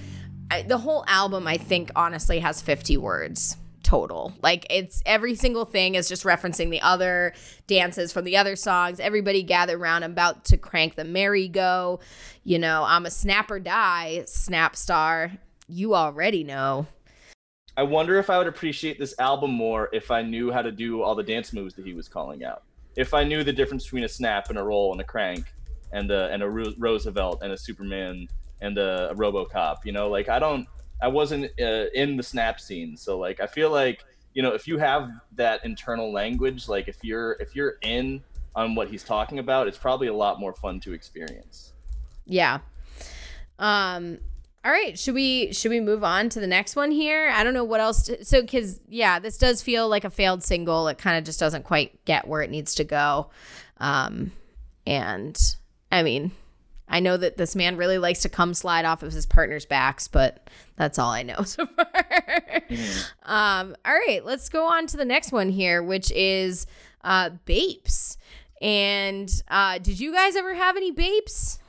I, 0.49 0.63
the 0.63 0.77
whole 0.77 1.03
album 1.07 1.47
I 1.47 1.57
think 1.57 1.91
honestly 1.95 2.39
has 2.39 2.61
50 2.61 2.97
words 2.97 3.57
total. 3.85 4.33
Like 4.41 4.65
it's 4.69 5.01
every 5.05 5.35
single 5.35 5.63
thing 5.63 5.95
is 5.95 6.09
just 6.09 6.23
referencing 6.23 6.71
the 6.71 6.81
other 6.81 7.33
dances 7.67 8.11
from 8.11 8.25
the 8.25 8.35
other 8.35 8.55
songs. 8.55 8.99
Everybody 8.99 9.43
gather 9.43 9.77
around 9.77 10.03
I'm 10.03 10.11
about 10.11 10.45
to 10.45 10.57
crank 10.57 10.95
the 10.95 11.03
merry-go. 11.03 11.99
You 12.43 12.59
know, 12.59 12.83
I'm 12.85 13.05
a 13.05 13.11
snap 13.11 13.51
or 13.51 13.59
die, 13.59 14.23
snap 14.25 14.75
star. 14.75 15.31
You 15.67 15.95
already 15.95 16.43
know. 16.43 16.87
I 17.77 17.83
wonder 17.83 18.17
if 18.17 18.29
I 18.29 18.37
would 18.37 18.47
appreciate 18.47 18.97
this 18.97 19.13
album 19.19 19.51
more 19.51 19.89
if 19.93 20.09
I 20.09 20.21
knew 20.21 20.51
how 20.51 20.61
to 20.61 20.71
do 20.71 21.01
all 21.01 21.13
the 21.13 21.23
dance 21.23 21.53
moves 21.53 21.75
that 21.75 21.85
he 21.85 21.93
was 21.93 22.07
calling 22.07 22.43
out. 22.43 22.63
If 22.95 23.13
I 23.13 23.23
knew 23.23 23.43
the 23.43 23.53
difference 23.53 23.83
between 23.83 24.05
a 24.05 24.09
snap 24.09 24.49
and 24.49 24.57
a 24.57 24.63
roll 24.63 24.93
and 24.93 25.01
a 25.01 25.03
crank 25.03 25.45
and 25.91 26.11
a, 26.11 26.31
and 26.31 26.43
a 26.43 26.49
Roosevelt 26.49 27.39
and 27.41 27.51
a 27.51 27.57
Superman 27.57 28.27
and 28.61 28.77
a, 28.77 29.11
a 29.11 29.15
RoboCop, 29.15 29.77
you 29.85 29.91
know, 29.91 30.09
like 30.09 30.29
I 30.29 30.39
don't, 30.39 30.67
I 31.01 31.07
wasn't 31.07 31.51
uh, 31.59 31.85
in 31.93 32.17
the 32.17 32.23
snap 32.23 32.59
scene, 32.59 32.95
so 32.95 33.17
like 33.17 33.39
I 33.39 33.47
feel 33.47 33.69
like 33.69 34.03
you 34.33 34.41
know 34.41 34.53
if 34.53 34.67
you 34.67 34.77
have 34.77 35.09
that 35.33 35.63
internal 35.65 36.11
language, 36.11 36.67
like 36.67 36.87
if 36.87 36.97
you're 37.03 37.33
if 37.39 37.55
you're 37.55 37.75
in 37.81 38.23
on 38.55 38.75
what 38.75 38.87
he's 38.87 39.03
talking 39.03 39.39
about, 39.39 39.67
it's 39.67 39.77
probably 39.77 40.07
a 40.07 40.13
lot 40.13 40.39
more 40.39 40.53
fun 40.53 40.79
to 40.81 40.93
experience. 40.93 41.73
Yeah. 42.25 42.59
Um 43.59 44.19
all 44.63 44.71
right, 44.71 44.97
should 44.97 45.13
we 45.13 45.53
should 45.53 45.69
we 45.69 45.79
move 45.79 46.03
on 46.03 46.29
to 46.29 46.39
the 46.39 46.47
next 46.47 46.75
one 46.75 46.91
here? 46.91 47.29
I 47.29 47.43
don't 47.43 47.53
know 47.53 47.63
what 47.63 47.81
else 47.81 48.03
to, 48.03 48.23
so 48.23 48.45
cuz 48.45 48.79
yeah, 48.87 49.19
this 49.19 49.37
does 49.37 49.61
feel 49.61 49.87
like 49.89 50.05
a 50.05 50.09
failed 50.09 50.43
single. 50.43 50.87
It 50.87 50.97
kind 50.97 51.17
of 51.17 51.23
just 51.23 51.39
doesn't 51.39 51.63
quite 51.63 52.03
get 52.05 52.27
where 52.27 52.41
it 52.41 52.49
needs 52.49 52.73
to 52.75 52.83
go. 52.83 53.29
Um 53.77 54.31
and 54.87 55.37
I 55.95 56.03
mean, 56.03 56.31
I 56.89 56.99
know 56.99 57.15
that 57.15 57.37
this 57.37 57.55
man 57.55 57.77
really 57.77 57.97
likes 57.97 58.21
to 58.23 58.29
come 58.29 58.53
slide 58.53 58.83
off 58.83 59.01
of 59.01 59.13
his 59.13 59.25
partner's 59.25 59.65
backs, 59.65 60.09
but 60.09 60.49
that's 60.75 60.99
all 60.99 61.09
I 61.09 61.23
know 61.23 61.41
so 61.43 61.65
far. 61.65 62.61
um 63.23 63.77
all 63.85 63.93
right, 63.93 64.23
let's 64.25 64.49
go 64.49 64.67
on 64.67 64.87
to 64.87 64.97
the 64.97 65.05
next 65.05 65.31
one 65.31 65.49
here, 65.49 65.81
which 65.81 66.11
is 66.11 66.67
uh 67.05 67.29
Bapes. 67.45 68.17
And 68.61 69.31
uh 69.47 69.77
did 69.77 70.01
you 70.01 70.13
guys 70.13 70.35
ever 70.35 70.53
have 70.53 70.75
any 70.75 70.91
Bapes? 70.91 71.59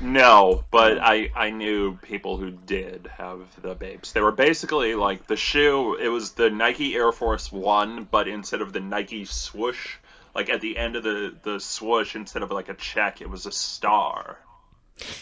No, 0.00 0.64
but 0.70 0.98
I 0.98 1.30
I 1.36 1.50
knew 1.50 1.98
people 1.98 2.38
who 2.38 2.50
did 2.50 3.06
have 3.18 3.40
the 3.60 3.74
Bapes. 3.74 4.12
They 4.12 4.22
were 4.22 4.32
basically 4.32 4.94
like 4.94 5.26
the 5.26 5.36
shoe. 5.36 5.94
It 5.94 6.08
was 6.08 6.32
the 6.32 6.48
Nike 6.48 6.94
Air 6.94 7.12
Force 7.12 7.52
One, 7.52 8.08
but 8.10 8.28
instead 8.28 8.62
of 8.62 8.72
the 8.72 8.80
Nike 8.80 9.26
swoosh, 9.26 9.96
like 10.38 10.48
at 10.50 10.60
the 10.60 10.76
end 10.78 10.94
of 10.96 11.02
the 11.02 11.34
the 11.42 11.58
swoosh, 11.58 12.14
instead 12.14 12.42
of 12.44 12.50
like 12.50 12.68
a 12.68 12.74
check, 12.74 13.20
it 13.20 13.28
was 13.28 13.44
a 13.46 13.52
star. 13.52 14.38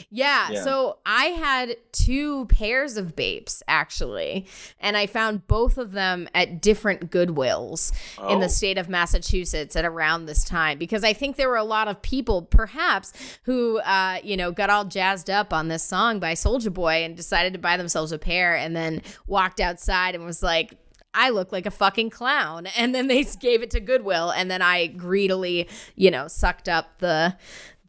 Yeah, 0.08 0.52
Yeah. 0.52 0.62
so 0.64 0.98
I 1.04 1.26
had 1.26 1.76
two 1.92 2.46
pairs 2.46 2.96
of 2.96 3.14
Bapes 3.14 3.62
actually, 3.68 4.46
and 4.80 4.96
I 4.96 5.06
found 5.06 5.46
both 5.46 5.76
of 5.76 5.92
them 5.92 6.28
at 6.34 6.62
different 6.62 7.10
Goodwills 7.10 7.92
in 8.18 8.38
Oh. 8.38 8.40
the 8.40 8.48
state 8.48 8.78
of 8.78 8.88
Massachusetts 8.88 9.76
at 9.76 9.84
around 9.84 10.24
this 10.24 10.44
time 10.44 10.78
because 10.78 11.04
I 11.04 11.12
think 11.12 11.36
there 11.36 11.50
were 11.50 11.56
a 11.58 11.64
lot 11.64 11.88
of 11.88 12.00
people, 12.00 12.40
perhaps, 12.42 13.12
who 13.42 13.78
uh, 13.80 14.18
you 14.24 14.36
know 14.36 14.50
got 14.50 14.70
all 14.70 14.86
jazzed 14.86 15.28
up 15.28 15.52
on 15.52 15.68
this 15.68 15.82
song 15.82 16.20
by 16.20 16.32
Soulja 16.32 16.72
Boy 16.72 17.04
and 17.04 17.14
decided 17.14 17.52
to 17.52 17.58
buy 17.58 17.76
themselves 17.76 18.12
a 18.12 18.18
pair, 18.18 18.56
and 18.56 18.74
then 18.74 19.02
walked 19.26 19.60
outside 19.60 20.14
and 20.14 20.24
was 20.24 20.42
like. 20.42 20.74
I 21.16 21.30
look 21.30 21.50
like 21.50 21.66
a 21.66 21.70
fucking 21.70 22.10
clown. 22.10 22.68
And 22.76 22.94
then 22.94 23.08
they 23.08 23.24
gave 23.24 23.62
it 23.62 23.70
to 23.70 23.80
Goodwill. 23.80 24.30
And 24.30 24.50
then 24.50 24.60
I 24.60 24.86
greedily, 24.86 25.66
you 25.96 26.10
know, 26.10 26.28
sucked 26.28 26.68
up 26.68 26.98
the 26.98 27.36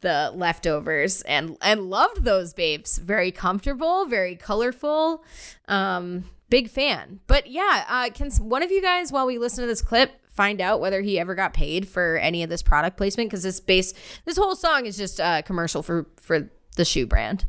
the 0.01 0.31
leftovers 0.33 1.21
and 1.23 1.57
and 1.61 1.89
loved 1.89 2.23
those 2.23 2.53
babes. 2.53 2.97
Very 2.97 3.31
comfortable, 3.31 4.05
very 4.05 4.35
colorful. 4.35 5.23
Um, 5.67 6.25
big 6.49 6.69
fan. 6.69 7.19
But 7.27 7.47
yeah, 7.47 7.85
uh, 7.87 8.09
can 8.11 8.31
one 8.31 8.63
of 8.63 8.71
you 8.71 8.81
guys, 8.81 9.11
while 9.11 9.27
we 9.27 9.37
listen 9.37 9.63
to 9.63 9.67
this 9.67 9.81
clip, 9.81 10.11
find 10.29 10.61
out 10.61 10.79
whether 10.79 11.01
he 11.01 11.19
ever 11.19 11.35
got 11.35 11.53
paid 11.53 11.87
for 11.87 12.17
any 12.17 12.43
of 12.43 12.49
this 12.49 12.63
product 12.63 12.97
placement? 12.97 13.29
Because 13.29 13.43
this 13.43 13.59
base, 13.59 13.93
this 14.25 14.37
whole 14.37 14.55
song 14.55 14.85
is 14.85 14.97
just 14.97 15.19
a 15.19 15.43
commercial 15.45 15.83
for 15.83 16.07
for 16.17 16.49
the 16.75 16.85
shoe 16.85 17.05
brand. 17.05 17.45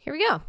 Here 0.00 0.12
we 0.12 0.26
go. 0.26 0.42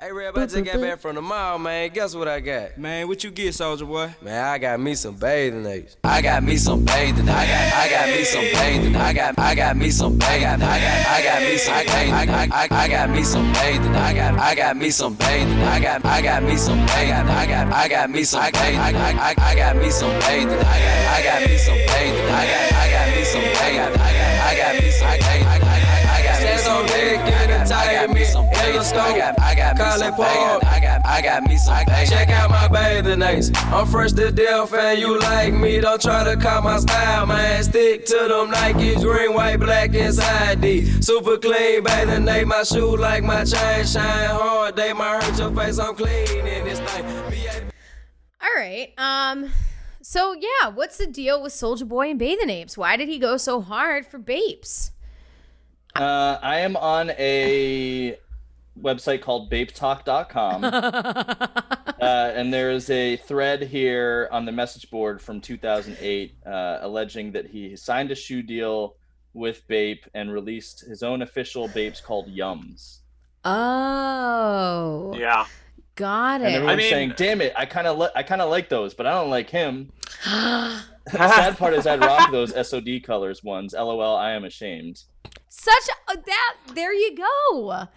Hey, 0.00 0.12
Reb, 0.12 0.38
I 0.38 0.46
just 0.46 0.64
got 0.64 0.80
back 0.80 1.00
from 1.00 1.16
the 1.16 1.22
mall, 1.22 1.58
man. 1.58 1.90
Guess 1.90 2.14
what 2.14 2.28
I 2.28 2.38
got? 2.38 2.78
Man, 2.78 3.08
what 3.08 3.24
you 3.24 3.32
get, 3.32 3.52
soulja 3.52 3.84
boy? 3.84 4.14
Man, 4.22 4.44
I 4.44 4.56
got 4.56 4.78
me 4.78 4.94
some 4.94 5.16
bathing 5.16 5.66
apes. 5.66 5.96
I 6.04 6.22
got 6.22 6.44
me 6.44 6.56
some 6.56 6.84
bathing. 6.84 7.28
I 7.28 7.44
got, 7.44 7.72
I 7.74 7.90
got 7.90 8.08
me 8.16 8.22
some 8.22 8.44
bathing. 8.44 8.94
I 8.94 9.12
got, 9.12 9.36
I 9.36 9.56
got 9.56 9.76
me 9.76 9.90
some 9.90 10.16
bathing. 10.16 10.54
I 10.54 10.78
got, 10.78 11.10
I 11.10 11.20
got 11.20 11.42
me 11.42 11.56
some 11.56 11.82
bathing. 11.82 12.30
I, 12.30 12.46
I, 12.46 12.68
I 12.70 12.88
got 12.88 13.10
me 13.10 13.24
some 13.24 13.52
bathing. 13.54 13.96
I 13.96 14.14
got, 14.14 14.38
I 14.38 14.54
got 14.54 14.76
me 14.76 14.90
some 14.92 15.16
bathing. 15.16 15.58
I 15.58 15.80
got, 15.80 16.04
I 16.04 16.22
got 16.22 16.44
me 16.44 16.56
some 16.56 16.86
bathing. 16.86 17.26
I 17.26 17.48
got, 17.48 17.72
I 17.74 17.88
got 17.88 18.08
me 18.08 18.22
some 18.22 18.54
bathing. 18.54 18.78
I, 18.78 19.02
I, 19.18 19.50
I 19.50 19.56
got 19.56 19.74
me 19.74 19.90
some 19.90 20.14
bathing. 20.30 20.62
I 20.62 20.78
got, 20.78 21.10
I 21.10 21.22
got 21.26 21.50
me 21.50 21.58
some 21.58 21.74
bathing. 21.74 22.30
I 22.30 22.46
got, 22.46 22.72
I 22.72 22.86
got 22.94 23.16
me 23.18 23.24
some 23.24 23.42
bathing. 23.42 23.98
I 23.98 24.12
got, 24.14 24.46
I 24.46 24.56
got 24.56 24.74
me 24.80 24.90
some 24.92 25.08
bathing. 25.10 25.67
I, 26.68 26.84
I, 26.84 27.62
I 27.62 28.06
got 28.06 28.10
me 28.14 28.24
some. 28.24 28.48
I 28.52 28.72
got 28.72 28.78
me 28.78 28.84
some 28.84 28.96
bathing. 28.96 29.10
I 29.10 29.16
got, 29.18 29.40
I 29.40 29.54
got 29.54 29.76
me 29.78 29.84
some 29.98 30.16
bathing. 30.16 30.68
I 30.68 30.80
got, 30.80 31.06
I 31.06 31.22
got 31.22 31.42
me 31.44 31.56
some. 31.56 31.86
Check 32.06 32.28
out 32.30 32.50
my 32.50 32.68
bathing 32.68 33.22
apes. 33.22 33.50
I'm 33.66 33.86
fresh 33.86 34.12
to 34.12 34.30
death, 34.30 34.72
and 34.72 34.98
you 34.98 35.18
like 35.18 35.54
me. 35.54 35.80
Don't 35.80 36.00
try 36.00 36.24
to 36.24 36.36
cop 36.36 36.64
my 36.64 36.78
style, 36.78 37.26
man. 37.26 37.62
Stick 37.62 38.06
to 38.06 38.16
them 38.28 38.50
Nikes, 38.50 39.02
green, 39.02 39.34
white, 39.34 39.58
black, 39.58 39.94
inside 39.94 40.60
D. 40.60 40.84
Super 41.00 41.38
clean 41.38 41.82
bathing 41.82 42.28
ape. 42.28 42.46
My 42.46 42.62
shoe 42.62 42.96
like 42.96 43.24
my 43.24 43.44
chain 43.44 43.84
shine 43.84 44.30
hard. 44.30 44.76
They 44.76 44.92
might 44.92 45.22
hurt 45.22 45.38
your 45.38 45.52
face. 45.54 45.78
I'm 45.78 45.94
clean 45.94 46.46
in 46.46 46.64
this 46.64 46.80
thing. 46.80 47.04
All 48.40 48.48
right. 48.56 48.92
Um. 48.98 49.50
So 50.00 50.32
yeah, 50.32 50.68
what's 50.68 50.96
the 50.96 51.06
deal 51.06 51.42
with 51.42 51.52
Soulja 51.52 51.86
Boy 51.86 52.10
and 52.10 52.18
Bathing 52.18 52.48
Apes? 52.48 52.78
Why 52.78 52.96
did 52.96 53.08
he 53.08 53.18
go 53.18 53.36
so 53.36 53.60
hard 53.60 54.06
for 54.06 54.18
Bapes? 54.18 54.92
Uh, 55.98 56.38
I 56.40 56.60
am 56.60 56.76
on 56.76 57.10
a 57.18 58.16
website 58.80 59.20
called 59.20 59.50
bapetalk.com. 59.50 60.64
uh, 60.64 61.92
and 62.00 62.52
there 62.54 62.70
is 62.70 62.88
a 62.90 63.16
thread 63.16 63.62
here 63.62 64.28
on 64.30 64.44
the 64.44 64.52
message 64.52 64.90
board 64.90 65.20
from 65.20 65.40
2008 65.40 66.34
uh, 66.46 66.78
alleging 66.82 67.32
that 67.32 67.46
he 67.46 67.74
signed 67.76 68.10
a 68.12 68.14
shoe 68.14 68.42
deal 68.42 68.94
with 69.34 69.66
Bape 69.66 70.04
and 70.14 70.32
released 70.32 70.80
his 70.86 71.02
own 71.02 71.22
official 71.22 71.66
Bapes 71.68 72.00
called 72.00 72.28
Yums. 72.28 72.98
Oh, 73.44 75.14
Yeah. 75.18 75.46
got 75.96 76.40
it. 76.40 76.44
And 76.44 76.54
it. 76.54 76.56
everyone's 76.58 76.78
mean- 76.78 76.90
saying, 76.90 77.12
"Damn 77.16 77.40
it, 77.40 77.52
I 77.56 77.66
kind 77.66 77.86
of 77.88 77.98
li- 77.98 78.08
I 78.14 78.22
kind 78.22 78.40
of 78.40 78.50
like 78.50 78.68
those, 78.68 78.94
but 78.94 79.06
I 79.06 79.10
don't 79.12 79.30
like 79.30 79.50
him." 79.50 79.90
Sad 81.12 81.56
part 81.56 81.74
is 81.74 81.86
I'd 81.86 82.00
rock 82.00 82.30
those 82.30 82.52
SOD 82.68 83.02
colors 83.04 83.42
ones. 83.42 83.74
LOL, 83.74 84.16
I 84.16 84.32
am 84.32 84.44
ashamed. 84.44 85.04
Such 85.48 85.88
a, 86.10 86.16
that. 86.16 86.56
There 86.74 86.92
you 86.92 87.16
go. 87.16 87.88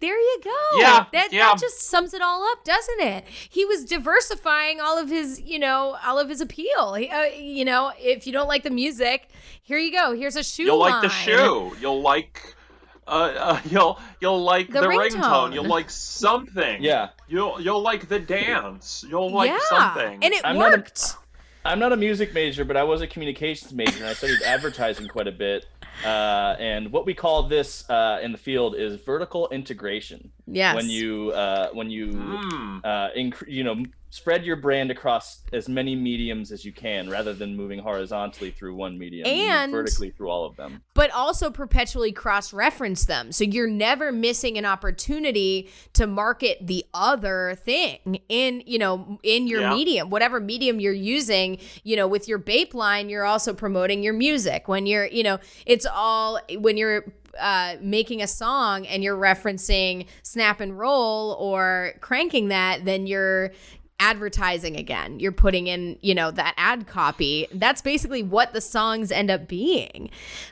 There 0.00 0.18
you 0.18 0.40
go. 0.44 0.78
Yeah, 0.78 1.06
that 1.12 1.32
yeah. 1.32 1.46
that 1.46 1.58
just 1.58 1.80
sums 1.82 2.14
it 2.14 2.22
all 2.22 2.44
up, 2.52 2.64
doesn't 2.64 3.00
it? 3.00 3.24
He 3.26 3.64
was 3.64 3.84
diversifying 3.84 4.80
all 4.80 4.96
of 4.96 5.08
his, 5.08 5.40
you 5.40 5.58
know, 5.58 5.96
all 6.04 6.20
of 6.20 6.28
his 6.28 6.40
appeal. 6.40 6.94
He, 6.94 7.08
uh, 7.08 7.24
you 7.24 7.64
know, 7.64 7.92
if 7.98 8.24
you 8.26 8.32
don't 8.32 8.46
like 8.46 8.62
the 8.62 8.70
music, 8.70 9.28
here 9.62 9.78
you 9.78 9.90
go. 9.90 10.14
Here's 10.14 10.36
a 10.36 10.44
shoe. 10.44 10.64
You'll 10.64 10.78
like 10.78 11.02
the 11.02 11.08
shoe. 11.08 11.72
You'll 11.80 12.00
like. 12.00 12.54
Uh, 13.08 13.32
uh, 13.36 13.60
you'll 13.70 13.98
you'll 14.20 14.42
like 14.42 14.68
The 14.68 14.82
the, 14.82 14.86
ringtone. 14.86 15.10
ringtone. 15.10 15.54
You'll 15.54 15.64
like 15.64 15.90
something. 15.90 16.80
Yeah. 16.82 17.08
You'll 17.26 17.60
you'll 17.60 17.82
like 17.82 18.08
the 18.08 18.20
dance. 18.20 19.04
You'll 19.08 19.32
like 19.32 19.50
yeah, 19.50 19.58
something. 19.68 20.22
and 20.22 20.32
it 20.32 20.42
I'm 20.44 20.58
not 20.58 20.74
a- 20.74 20.76
worked. 20.76 21.16
I'm 21.64 21.78
not 21.78 21.92
a 21.92 21.96
music 21.96 22.32
major, 22.34 22.64
but 22.64 22.76
I 22.76 22.82
was 22.84 23.02
a 23.02 23.06
communications 23.06 23.72
major, 23.74 23.96
and 23.98 24.06
I 24.06 24.14
studied 24.14 24.42
advertising 24.42 25.08
quite 25.08 25.26
a 25.28 25.32
bit. 25.32 25.66
Uh, 26.04 26.54
and 26.60 26.92
what 26.92 27.04
we 27.04 27.12
call 27.12 27.48
this 27.48 27.88
uh, 27.90 28.20
in 28.22 28.30
the 28.32 28.38
field 28.38 28.76
is 28.76 29.00
vertical 29.00 29.48
integration. 29.50 30.30
yes. 30.46 30.74
When 30.76 30.88
you 30.88 31.32
uh, 31.32 31.70
when 31.72 31.90
you 31.90 32.06
Mm. 32.12 32.80
uh, 32.84 33.08
inc- 33.16 33.48
you 33.48 33.64
know 33.64 33.82
spread 34.10 34.44
your 34.44 34.56
brand 34.56 34.90
across 34.90 35.42
as 35.52 35.68
many 35.68 35.94
mediums 35.94 36.50
as 36.50 36.64
you 36.64 36.72
can, 36.72 37.10
rather 37.10 37.32
than 37.34 37.54
moving 37.56 37.78
horizontally 37.78 38.50
through 38.50 38.74
one 38.74 38.98
medium, 38.98 39.26
And- 39.26 39.70
vertically 39.72 40.10
through 40.10 40.30
all 40.30 40.44
of 40.46 40.56
them. 40.56 40.82
but 40.94 41.10
also 41.12 41.50
perpetually 41.50 42.10
cross 42.10 42.52
reference 42.52 43.04
them. 43.04 43.30
So 43.32 43.44
you're 43.44 43.68
never 43.68 44.10
missing 44.10 44.56
an 44.58 44.64
opportunity 44.64 45.70
to 45.92 46.06
market 46.06 46.58
the 46.66 46.84
other 46.94 47.56
thing 47.64 48.20
in, 48.28 48.62
you 48.66 48.78
know, 48.78 49.18
in 49.22 49.46
your 49.46 49.60
Yeah. 49.60 49.74
medium, 49.74 50.10
whatever 50.10 50.40
medium 50.40 50.80
you're 50.80 50.92
using, 50.92 51.58
you 51.84 51.94
know, 51.96 52.06
with 52.08 52.26
your 52.28 52.38
Bape 52.38 52.74
line, 52.74 53.08
you're 53.08 53.24
also 53.24 53.52
promoting 53.54 54.02
your 54.02 54.14
music. 54.14 54.68
When 54.68 54.86
you're, 54.86 55.06
you 55.06 55.22
know, 55.22 55.38
it's 55.66 55.86
all 55.86 56.40
when 56.58 56.76
you're 56.76 57.04
uh, 57.38 57.76
making 57.80 58.20
a 58.20 58.26
song 58.26 58.84
and 58.86 59.04
you're 59.04 59.16
referencing 59.16 60.06
snap 60.24 60.60
and 60.60 60.76
roll 60.76 61.36
or 61.38 61.92
cranking 62.00 62.48
that, 62.48 62.84
then 62.84 63.06
you're 63.06 63.52
advertising 64.00 64.76
again. 64.76 65.20
You're 65.20 65.32
putting 65.32 65.66
in, 65.66 65.98
you 66.00 66.14
know, 66.14 66.30
that 66.30 66.54
ad 66.56 66.86
copy. 66.86 67.46
That's 67.52 67.82
basically 67.82 68.22
what 68.22 68.52
the 68.52 68.60
songs 68.60 69.10
end 69.10 69.30
up 69.30 69.48
being. 69.48 70.10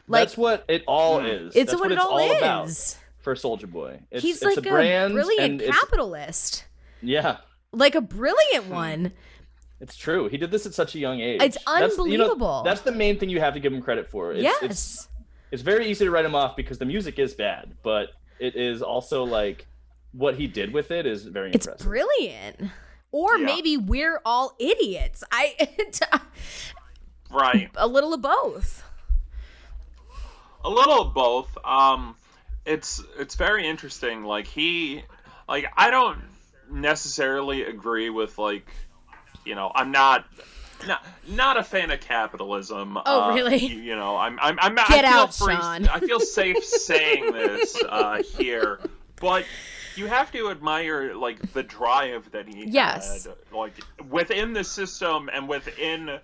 Like 0.09 0.23
That's 0.23 0.37
what 0.37 0.65
it 0.69 0.83
all 0.87 1.21
hmm. 1.21 1.27
is. 1.27 1.57
it's 1.57 1.71
That's 1.71 1.81
what, 1.81 1.91
it 1.91 1.95
it's 1.95 2.05
all, 2.05 2.37
about 2.39 2.69
is. 2.69 2.99
for 3.19 3.35
Soulja 3.35 3.71
Boy. 3.71 4.01
It's, 4.11 4.23
He's 4.23 4.37
it's 4.37 4.45
like 4.45 4.57
a 4.57 4.69
a, 4.69 5.09
brilliant 5.11 5.63
and 5.63 5.63
capitalist. 5.63 6.65
Yeah, 7.03 7.39
Like 7.73 7.95
a 7.95 8.01
brilliant 8.01 8.65
hmm. 8.65 8.73
one. 8.73 9.13
it's 9.81 9.97
true. 9.97 10.29
He 10.29 10.37
did 10.37 10.51
this 10.51 10.67
at 10.67 10.75
such 10.75 10.95
a 10.95 10.99
young 10.99 11.21
age. 11.21 11.43
It's 11.43 11.59
That's- 11.65 11.97
you 11.99 12.19
know, 12.19 12.25
unbelievable. 12.25 12.63
that's 12.65 12.81
the 12.81 12.93
main 12.93 13.19
thing 13.19 13.29
you 13.29 13.41
have 13.41 13.55
to 13.55 13.61
give 13.61 13.73
him 13.73 13.83
credit 13.83 14.11
for. 14.11 14.33
It's, 14.33 14.43
yes. 14.43 14.63
it's 14.63 15.09
it's 15.53 15.63
very 15.63 15.87
easy 15.87 16.05
to 16.05 16.11
write 16.11 16.25
him 16.25 16.35
off 16.35 16.57
because 16.57 16.79
the 16.79 16.85
music 16.85 17.19
is 17.19 17.35
bad, 17.35 17.73
but 17.83 18.11
it 18.39 18.57
is 18.57 18.83
also 18.83 19.25
like 19.25 19.67
what 20.13 20.35
he 20.35 20.47
did 20.47 20.73
with 20.73 20.91
it 20.91 21.07
is 21.07 21.25
very 21.25 21.53
it's 21.53 21.67
impressive. 21.67 21.87
brilliant. 21.87 22.71
Or 23.17 23.39
Yeah. 23.39 23.47
maybe 23.47 23.79
we're 23.79 24.21
all 24.27 24.55
idiots. 24.59 25.25
I 25.33 25.57
Right. 27.31 27.71
a 27.75 27.87
little 27.87 28.13
of 28.13 28.21
both. 28.21 28.85
a 30.63 30.69
little 30.69 31.01
of 31.01 31.15
both. 31.15 31.57
Um, 31.65 32.15
it's 32.67 33.03
it's 33.19 33.35
very 33.37 33.67
interesting. 33.67 34.23
Like 34.25 34.47
he, 34.47 35.03
like 35.49 35.65
I 35.79 35.91
don't 35.91 36.19
necessarily 36.71 37.63
agree 37.65 38.11
with 38.11 38.37
like, 38.37 38.69
you 39.47 39.55
know, 39.55 39.73
I'm 39.75 39.93
not. 39.93 40.27
Not, 40.87 41.03
not 41.27 41.57
a 41.57 41.65
fan 41.65 41.91
of 41.91 42.01
capitalism. 42.01 42.99
Oh, 43.07 43.31
uh, 43.31 43.35
really? 43.35 43.57
You, 43.57 43.77
you 43.81 43.97
know, 43.97 44.15
I'm 44.19 44.39
I'm, 44.39 44.59
I'm 44.61 44.75
Get 44.75 45.07
I 45.07 45.11
feel 45.11 45.21
out, 45.21 45.35
free, 45.35 45.55
Sean. 45.55 45.89
I 45.89 46.01
feel 46.01 46.21
safe 46.21 46.63
saying 46.63 47.33
this 47.33 47.83
uh, 47.89 48.23
here, 48.37 48.79
but 49.19 49.47
you 49.97 50.07
have 50.07 50.31
to 50.33 50.51
admire 50.51 51.15
like 51.15 51.53
the 51.53 51.63
drive 51.63 52.31
that 52.33 52.47
he 52.49 52.65
Yes. 52.67 53.25
had, 53.25 53.35
like 53.53 53.73
within 54.11 54.53
the 54.53 54.65
system 54.65 55.29
and 55.33 55.49
within 55.49 56.19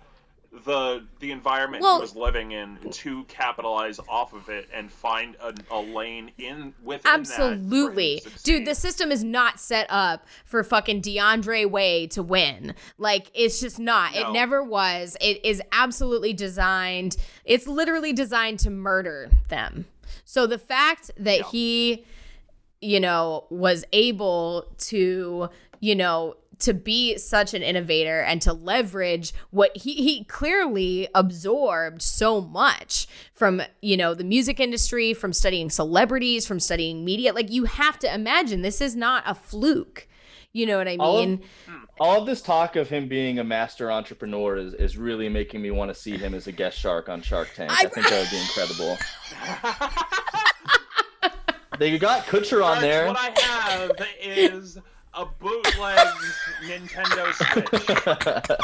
the 0.65 1.03
the 1.19 1.31
environment 1.31 1.81
Well- 1.81 1.95
he 1.97 2.01
was 2.01 2.15
living 2.15 2.51
in 2.51 2.77
to 2.91 3.23
capitalize 3.23 3.99
off 4.07 4.33
of 4.33 4.49
it 4.49 4.69
and 4.71 4.91
find 4.91 5.35
a, 5.41 5.51
a 5.71 5.79
lane 5.79 6.29
in 6.37 6.75
within 6.83 7.01
that 7.23 7.25
for 7.27 7.41
him 7.41 7.53
Absolutely. 7.53 8.21
Dude, 8.43 8.67
the 8.67 8.75
system 8.75 9.11
is 9.11 9.23
not 9.23 9.59
set 9.59 9.87
up 9.89 10.27
for 10.45 10.63
fucking 10.63 11.01
DeAndre 11.01 11.67
Way 11.67 12.05
to 12.07 12.21
win. 12.21 12.75
Like, 12.99 13.31
it's 13.33 13.59
just 13.61 13.79
not. 13.79 14.15
It 14.15 14.31
never 14.31 14.63
was. 14.63 15.17
It 15.19 15.43
is 15.43 15.59
absolutely 15.71 16.33
designed, 16.33 17.17
it's 17.45 17.65
literally 17.65 18.13
designed 18.13 18.59
to 18.59 18.69
murder 18.69 19.31
them. 19.49 19.85
So 20.23 20.45
the 20.45 20.59
fact 20.59 21.09
that 21.17 21.39
Yeah. 21.39 21.45
he, 21.51 22.05
you 22.83 22.99
know, 22.99 23.45
was 23.49 23.85
able 23.93 24.67
to, 24.77 25.49
you 25.79 25.95
know, 25.95 26.35
to 26.59 26.73
be 26.73 27.17
such 27.17 27.53
an 27.53 27.61
innovator 27.63 28.21
and 28.21 28.41
to 28.43 28.53
leverage 28.53 29.33
what 29.49 29.75
he 29.75 29.95
he 29.95 30.23
clearly 30.25 31.07
absorbed 31.15 32.01
so 32.01 32.39
much 32.39 33.07
from 33.33 33.61
you 33.81 33.97
know 33.97 34.13
the 34.13 34.23
music 34.23 34.59
industry 34.61 35.13
from 35.13 35.33
studying 35.33 35.69
celebrities 35.69 36.45
from 36.47 36.59
studying 36.61 37.03
media 37.03 37.33
like 37.33 37.51
you 37.51 37.65
have 37.65 37.97
to 37.99 38.13
imagine 38.13 38.61
this 38.61 38.79
is 38.79 38.95
not 38.95 39.23
a 39.25 39.33
fluke 39.35 40.07
you 40.53 40.65
know 40.65 40.77
what 40.77 40.87
i 40.87 40.95
All 40.97 41.17
of- 41.17 41.27
mean 41.27 41.41
All 41.99 42.21
of 42.21 42.25
this 42.27 42.41
talk 42.41 42.75
of 42.75 42.87
him 42.87 43.07
being 43.09 43.39
a 43.39 43.43
master 43.43 43.91
entrepreneur 43.91 44.55
is, 44.55 44.73
is 44.75 44.97
really 44.97 45.27
making 45.29 45.61
me 45.61 45.69
want 45.71 45.89
to 45.93 45.95
see 45.95 46.17
him 46.17 46.33
as 46.33 46.47
a 46.47 46.51
guest 46.51 46.77
shark 46.77 47.09
on 47.09 47.21
Shark 47.21 47.49
Tank. 47.55 47.71
I, 47.71 47.85
I- 47.85 47.87
think 47.87 48.07
that 48.09 48.19
would 48.21 48.31
be 48.31 48.39
incredible. 48.41 48.97
they 51.79 51.97
got 51.97 52.25
Kutcher 52.25 52.63
on 52.63 52.81
there. 52.81 53.07
What 53.07 53.17
I 53.17 53.31
have 53.41 53.91
is 54.21 54.77
a 55.13 55.25
bootleg 55.25 56.07
Nintendo 56.65 57.33
Switch. 57.33 58.59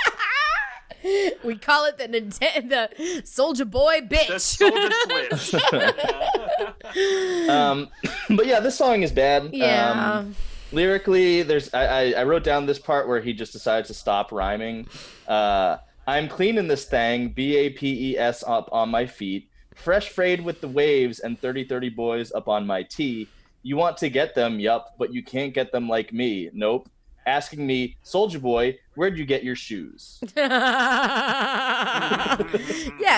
we 1.43 1.57
call 1.57 1.86
it 1.86 1.97
the 1.97 2.07
Nintendo 2.07 2.88
soulja 3.24 3.70
boy 3.70 4.01
The 4.01 4.16
bitch 4.16 4.57
Soulja 4.57 4.91
Switch. 5.39 7.49
um, 7.49 7.88
but 8.36 8.45
yeah, 8.45 8.60
this 8.60 8.78
song 8.78 9.03
is 9.03 9.12
bad. 9.12 9.49
yeah 9.53 10.18
Um, 10.20 10.36
lyrically, 10.72 11.43
there's 11.43 11.74
I, 11.74 11.86
I 11.86 12.12
I 12.20 12.24
wrote 12.24 12.43
down 12.43 12.66
this 12.66 12.80
part 12.80 13.07
where 13.07 13.22
he 13.22 13.34
just 13.34 13.53
decides 13.53 13.88
to 13.88 13.93
stop 13.93 14.32
rhyming. 14.32 14.88
Uh, 15.28 15.78
I'm 16.07 16.28
cleaning 16.28 16.68
this 16.68 16.86
thing, 16.86 17.30
B 17.30 17.55
A 17.55 17.70
P 17.70 18.12
E 18.12 18.18
S 18.18 18.43
up 18.45 18.70
on 18.72 18.89
my 18.89 19.05
feet, 19.05 19.49
fresh 19.80 20.09
frayed 20.09 20.43
with 20.43 20.61
the 20.61 20.67
waves 20.67 21.19
and 21.19 21.39
30-30 21.41 21.95
boys 21.95 22.32
up 22.32 22.47
on 22.47 22.65
my 22.67 22.84
tee. 22.84 23.27
You 23.63 23.77
want 23.77 23.97
to 23.97 24.09
get 24.09 24.36
them, 24.36 24.59
yup, 24.59 24.93
but 24.97 25.13
you 25.13 25.23
can't 25.23 25.53
get 25.53 25.71
them 25.71 25.88
like 25.89 26.13
me. 26.13 26.49
Nope. 26.53 26.89
Asking 27.25 27.67
me, 27.67 27.97
Soulja 28.03 28.41
Boy, 28.41 28.80
where'd 28.95 29.17
you 29.17 29.25
get 29.25 29.43
your 29.43 29.55
shoes? 29.55 30.19
yeah, 30.38 32.38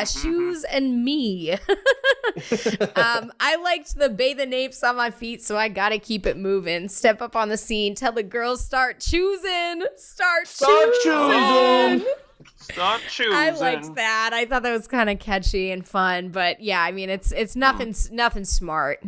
shoes 0.03 0.63
and 0.65 1.05
me. 1.05 1.51
um, 1.51 3.31
I 3.39 3.55
liked 3.63 3.95
the 3.97 4.09
bathe 4.09 4.39
the 4.39 4.45
napes 4.45 4.83
on 4.83 4.97
my 4.97 5.11
feet, 5.11 5.41
so 5.43 5.55
I 5.57 5.69
gotta 5.69 5.97
keep 5.99 6.25
it 6.25 6.37
moving. 6.37 6.89
Step 6.89 7.21
up 7.21 7.35
on 7.35 7.49
the 7.49 7.57
scene, 7.57 7.93
tell 7.95 8.11
the 8.11 8.23
girls 8.23 8.65
start 8.65 8.99
choosing, 8.99 9.83
start, 9.95 10.47
Start 10.47 10.89
choosing. 11.03 11.99
choosing. 11.99 12.13
Stop 12.57 13.01
choosing. 13.09 13.33
I 13.33 13.49
liked 13.51 13.95
that. 13.95 14.31
I 14.33 14.45
thought 14.45 14.63
that 14.63 14.71
was 14.71 14.87
kind 14.87 15.09
of 15.09 15.19
catchy 15.19 15.71
and 15.71 15.85
fun, 15.85 16.29
but 16.29 16.61
yeah, 16.61 16.81
I 16.81 16.91
mean, 16.91 17.09
it's 17.09 17.31
it's 17.31 17.55
nothing 17.55 17.93
nothing 18.11 18.45
smart, 18.45 19.03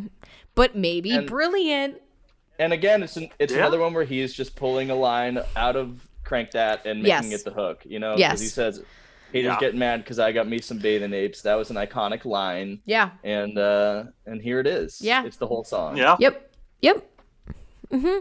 but 0.56 0.76
maybe 0.76 1.12
And- 1.12 1.28
brilliant. 1.28 2.02
And 2.60 2.72
again, 2.72 3.02
it's 3.02 3.18
an, 3.18 3.30
it's 3.40 3.52
Yeah. 3.52 3.60
another 3.60 3.80
one 3.80 3.94
where 3.96 4.04
he 4.06 4.20
is 4.22 4.32
just 4.34 4.56
pulling 4.56 4.92
a 4.92 4.96
line 4.96 5.40
out 5.56 5.76
of 5.76 6.08
Crank 6.24 6.52
That 6.52 6.86
and 6.86 7.02
making 7.02 7.32
Yes. 7.32 7.42
it 7.42 7.46
the 7.46 7.52
hook. 7.52 7.82
You 7.84 8.00
know, 8.00 8.12
'Cause 8.12 8.20
Yes. 8.20 8.40
he 8.42 8.48
says, 8.48 8.82
"Haters 9.32 9.50
Yeah. 9.54 9.60
getting 9.60 9.80
mad 9.80 10.04
because 10.04 10.20
I 10.20 10.32
got 10.32 10.48
me 10.48 10.60
some 10.62 10.78
bathing 10.78 11.14
apes." 11.14 11.42
That 11.42 11.56
was 11.56 11.72
an 11.72 11.78
iconic 11.78 12.26
line, 12.26 12.80
Yeah. 12.86 13.10
and 13.24 13.58
uh 13.58 14.04
and 14.28 14.40
here 14.42 14.60
it 14.60 14.68
is. 14.68 15.02
Yeah. 15.02 15.26
it's 15.26 15.38
the 15.38 15.48
whole 15.48 15.64
song. 15.64 15.98
Yeah. 15.98 16.16
Yep. 16.20 16.54
Yep. 16.84 17.10
Mm-hmm. 17.92 18.20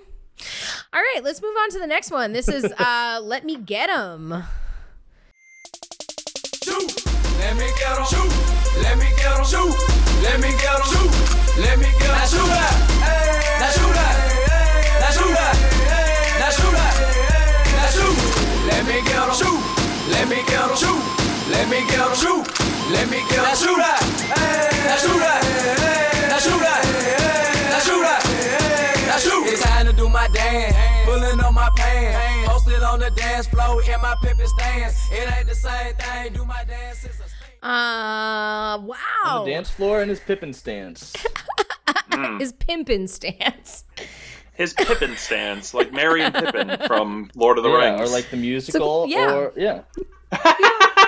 All 0.95 1.01
right, 1.01 1.21
let's 1.23 1.41
move 1.43 1.55
on 1.57 1.71
to 1.71 1.79
the 1.79 1.87
next 1.87 2.11
one. 2.11 2.33
This 2.33 2.49
is 2.49 2.65
uh 2.79 3.21
Let 3.23 3.45
Me 3.45 3.57
Get 3.57 3.91
'em. 3.91 4.43
Let 7.43 7.59
me 7.59 7.67
get 7.75 7.99
him. 7.99 8.07
Shoot. 8.07 8.31
Let 8.87 8.95
me 9.03 9.11
get 9.19 9.35
him. 9.35 9.43
Shoot. 9.43 9.75
Let 10.23 10.39
me 10.39 10.51
get 10.63 10.79
him. 10.79 10.87
Shoot. 10.95 11.11
Let 11.59 11.75
me 11.83 11.91
get 11.99 12.07
him. 12.07 12.15
Now 12.15 12.31
shoot 12.31 12.47
that. 12.47 12.75
Now 13.59 13.71
shoot 13.75 13.95
that. 13.99 14.15
Now 15.03 15.11
shoot 15.11 15.35
that. 15.35 15.57
Now 16.39 16.55
shoot 16.55 16.71
that. 16.71 16.95
Now 17.75 17.91
shoot. 17.91 18.15
Let 18.71 18.87
me 18.87 18.97
get 19.03 19.19
him. 19.19 19.35
Shoot. 19.35 19.59
Let 20.15 20.25
me 20.31 20.39
get 20.47 20.63
him. 20.63 20.77
Shoot. 20.79 21.03
Let 21.51 21.67
me 21.67 21.83
get 21.91 21.99
him. 21.99 22.15
Shoot. 22.15 22.47
Let 22.95 23.11
me 23.11 23.19
get 23.27 23.43
him. 23.43 23.51
Now 23.51 23.59
shoot 23.59 23.75
that. 23.75 24.01
Now 24.87 25.03
shoot 25.03 25.19
that. 25.19 25.43
Now 26.31 26.39
shoot 26.39 26.63
that. 26.63 26.83
Now 27.75 27.83
shoot 27.83 28.03
that. 28.07 28.23
Now 29.11 29.19
shoot. 29.19 29.43
It's 29.51 29.63
time 29.63 29.87
to 29.87 29.93
do 29.93 30.09
my 30.09 30.29
dance 30.29 30.77
pulling 31.05 31.41
on 31.41 31.55
my 31.55 31.71
pants. 31.75 32.49
Posted 32.49 32.83
on 32.83 33.01
the 33.01 33.11
dance 33.11 33.49
floor 33.49 33.83
in 33.83 34.01
my 34.01 34.15
pimpin' 34.23 34.47
stance. 34.47 35.11
It 35.11 35.27
ain't 35.37 35.49
the 35.49 35.55
same 35.55 35.95
thing, 35.97 36.33
do 36.33 36.45
my 36.45 36.65
dance 36.65 37.03
is 37.63 37.69
a 37.69 37.71
sting. 37.71 37.71
Uh, 37.71 38.79
On 38.79 38.87
wow. 38.87 39.45
the 39.45 39.51
dance 39.51 39.71
floor 39.71 40.03
in 40.03 40.09
his 40.09 40.21
Pippin 40.21 40.53
stance. 40.53 41.13
His 42.39 42.53
pimpin' 42.53 43.09
stance. 43.09 43.85
His 44.53 44.75
Pippin 44.75 45.17
stance, 45.17 45.73
like 45.73 45.93
Merry 45.93 46.23
and 46.23 46.35
Pippin 46.35 46.77
from 46.87 47.31
Lord 47.35 47.57
of 47.57 47.65
the 47.65 47.71
yeah, 47.71 47.95
Rings. 47.97 48.01
or 48.03 48.13
like 48.13 48.31
the 48.31 48.37
musical, 48.37 49.07
yeah. 49.09 49.35
or 49.35 49.53
yeah. 49.57 49.81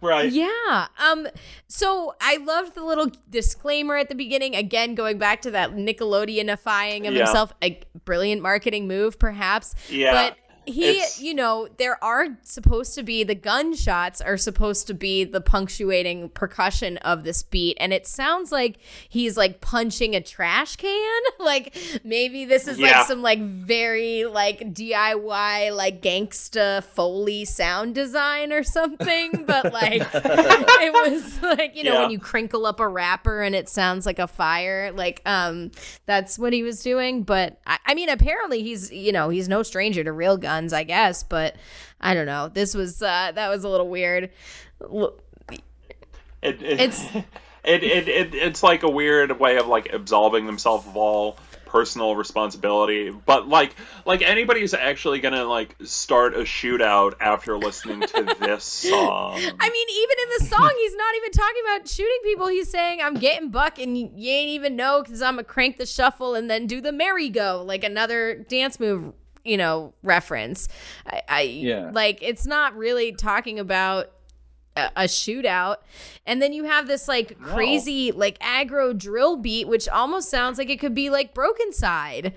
right. 0.00 0.30
Yeah. 0.32 0.86
Um. 0.98 1.28
So 1.68 2.14
I 2.20 2.38
loved 2.38 2.74
the 2.74 2.82
little 2.82 3.10
disclaimer 3.30 3.96
at 3.96 4.08
the 4.08 4.16
beginning. 4.16 4.56
Again, 4.56 4.94
going 4.96 5.18
back 5.18 5.40
to 5.42 5.50
that 5.52 5.72
Nickelodeonifying 5.72 7.06
of 7.06 7.14
Yeah. 7.14 7.24
himself, 7.24 7.52
a 7.62 7.80
brilliant 8.04 8.42
marketing 8.42 8.88
move, 8.88 9.18
perhaps. 9.20 9.74
Yeah, 9.88 10.12
But 10.12 10.36
he, 10.66 10.90
it's- 10.90 11.20
you 11.20 11.34
know, 11.34 11.68
there 11.78 12.02
are 12.04 12.36
supposed 12.42 12.94
to 12.96 13.02
be 13.02 13.24
the 13.24 13.34
gunshots 13.34 14.20
are 14.20 14.36
supposed 14.36 14.86
to 14.88 14.94
be 14.94 15.24
the 15.24 15.40
punctuating 15.40 16.28
percussion 16.30 16.96
of 16.98 17.22
this 17.24 17.42
beat, 17.42 17.76
and 17.80 17.92
it 17.92 18.06
sounds 18.06 18.52
like 18.52 18.76
he's 19.08 19.36
like 19.36 19.60
punching 19.60 20.14
a 20.14 20.20
trash 20.20 20.76
can. 20.76 21.22
like 21.38 21.76
maybe 22.04 22.44
this 22.44 22.66
is 22.68 22.78
Yeah. 22.78 22.98
like 22.98 23.06
some 23.06 23.22
like 23.22 23.40
very 23.40 24.24
like 24.24 24.60
DIY 24.74 25.74
like 25.74 26.02
gangsta 26.02 26.82
foley 26.82 27.44
sound 27.44 27.94
design 27.94 28.52
or 28.52 28.62
something. 28.62 29.32
But 29.46 29.72
like 29.72 30.02
it 30.14 30.92
was 31.12 31.40
like 31.42 31.76
you 31.76 31.84
know 31.84 31.92
Yeah. 31.94 32.00
when 32.02 32.10
you 32.10 32.18
crinkle 32.18 32.66
up 32.66 32.80
a 32.80 32.88
wrapper 32.88 33.42
and 33.42 33.54
it 33.54 33.68
sounds 33.68 34.04
like 34.06 34.18
a 34.18 34.26
fire. 34.26 34.90
Like 34.92 35.22
um 35.24 35.70
that's 36.06 36.38
what 36.38 36.52
he 36.52 36.62
was 36.62 36.82
doing. 36.82 37.22
But 37.22 37.60
I, 37.66 37.78
I 37.86 37.94
mean 37.94 38.08
apparently 38.08 38.62
he's 38.62 38.90
you 38.90 39.12
know 39.12 39.28
he's 39.28 39.48
no 39.48 39.62
stranger 39.62 40.02
to 40.02 40.12
real 40.12 40.36
guns, 40.36 40.55
I 40.72 40.84
guess. 40.84 41.22
But 41.22 41.56
I 42.00 42.14
don't 42.14 42.26
know. 42.26 42.48
This 42.48 42.74
was 42.74 43.02
uh 43.02 43.32
that 43.34 43.48
was 43.48 43.64
a 43.64 43.68
little 43.68 43.88
weird. 43.88 44.30
It, 46.42 46.62
it, 46.62 46.62
It's- 46.62 47.08
it, 47.64 47.82
it, 47.82 48.08
it 48.08 48.34
it's 48.34 48.62
like 48.62 48.82
a 48.84 48.90
weird 48.90 49.38
way 49.40 49.58
of 49.58 49.66
like 49.66 49.92
absolving 49.92 50.46
themselves 50.46 50.86
of 50.86 50.96
all 50.96 51.36
personal 51.66 52.14
responsibility 52.14 53.10
but 53.10 53.48
like 53.48 53.74
like 54.04 54.22
anybody 54.22 54.60
who's 54.60 54.72
actually 54.72 55.18
gonna 55.18 55.44
like 55.44 55.74
start 55.82 56.32
a 56.34 56.38
shootout 56.38 57.14
after 57.20 57.58
listening 57.58 58.00
to 58.00 58.36
this 58.40 58.62
song 58.62 59.34
I 59.34 59.40
mean, 59.70 59.88
even 59.90 60.16
in 60.22 60.28
the 60.38 60.44
song, 60.46 60.72
he's 60.78 60.94
not 60.94 61.14
even 61.16 61.30
talking 61.32 61.62
about 61.64 61.88
shooting 61.88 62.18
people. 62.22 62.46
He's 62.48 62.70
saying, 62.70 63.00
I'm 63.02 63.14
getting 63.14 63.50
buck, 63.50 63.78
and 63.78 63.96
you, 63.98 64.10
ain't 64.30 64.50
even 64.50 64.76
know 64.76 65.02
because 65.02 65.20
I'm 65.22 65.36
to 65.38 65.44
crank 65.44 65.76
the 65.76 65.86
shuffle 65.86 66.34
and 66.34 66.48
then 66.48 66.66
do 66.66 66.80
the 66.80 66.92
merry-go, 66.92 67.62
like 67.66 67.82
another 67.84 68.34
dance 68.48 68.78
move, 68.78 69.12
you 69.46 69.56
know, 69.56 69.92
reference. 70.02 70.68
I, 71.06 71.22
I 71.28 71.40
Yeah. 71.42 71.90
like, 71.92 72.18
it's 72.22 72.46
not 72.46 72.76
really 72.76 73.12
talking 73.12 73.58
about 73.58 74.10
a, 74.76 74.90
a 74.96 75.02
shootout. 75.04 75.76
And 76.26 76.42
then 76.42 76.52
you 76.52 76.64
have 76.64 76.86
this 76.86 77.08
like 77.08 77.40
crazy, 77.40 78.12
like 78.12 78.38
aggro 78.40 78.96
drill 78.96 79.36
beat, 79.36 79.68
which 79.68 79.88
almost 79.88 80.28
sounds 80.30 80.58
like 80.58 80.68
it 80.70 80.78
could 80.80 80.94
be 80.94 81.08
like 81.10 81.34
Brokencyde. 81.34 82.32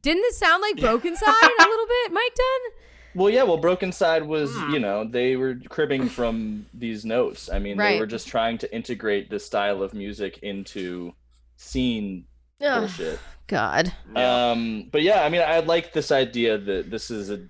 Didn't 0.00 0.24
it 0.24 0.34
sound 0.34 0.62
like 0.62 0.76
Brokencyde 0.76 1.22
a 1.60 1.68
little 1.68 1.86
bit, 1.86 2.12
Mike 2.12 2.34
Dunn? 2.34 2.72
Well, 3.14 3.30
yeah. 3.30 3.42
Well, 3.44 3.60
Brokencyde 3.60 4.26
was, 4.26 4.50
Hmm. 4.56 4.72
you 4.72 4.80
know, 4.80 5.04
they 5.04 5.36
were 5.36 5.56
cribbing 5.68 6.08
from 6.08 6.66
these 6.74 7.04
notes. 7.04 7.48
I 7.52 7.58
mean, 7.58 7.76
Right. 7.78 7.92
they 7.94 8.00
were 8.00 8.06
just 8.06 8.26
trying 8.26 8.58
to 8.58 8.74
integrate 8.74 9.30
this 9.30 9.44
style 9.46 9.82
of 9.82 9.92
music 9.94 10.38
into 10.38 11.12
scene 11.56 12.24
Ugh, 12.60 12.80
bullshit. 12.80 13.18
God. 13.46 13.92
Um, 14.14 14.88
but 14.90 15.02
yeah, 15.02 15.22
I 15.22 15.28
mean, 15.28 15.42
I 15.42 15.60
like 15.60 15.92
this 15.92 16.10
idea 16.10 16.58
that 16.58 16.90
this 16.90 17.10
is 17.10 17.30
a, 17.30 17.40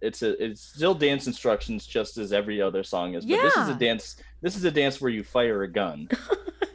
it's 0.00 0.22
a, 0.22 0.44
it's 0.44 0.60
still 0.60 0.94
dance 0.94 1.26
instructions 1.26 1.86
just 1.86 2.18
as 2.18 2.32
every 2.32 2.60
other 2.60 2.82
song 2.82 3.14
is. 3.14 3.24
But 3.24 3.42
this 3.42 3.56
is 3.56 3.68
a 3.68 3.74
dance. 3.74 4.16
This 4.40 4.56
is 4.56 4.64
a 4.64 4.70
dance 4.70 5.00
where 5.00 5.10
you 5.10 5.22
fire 5.22 5.62
a 5.62 5.68
gun. 5.68 6.08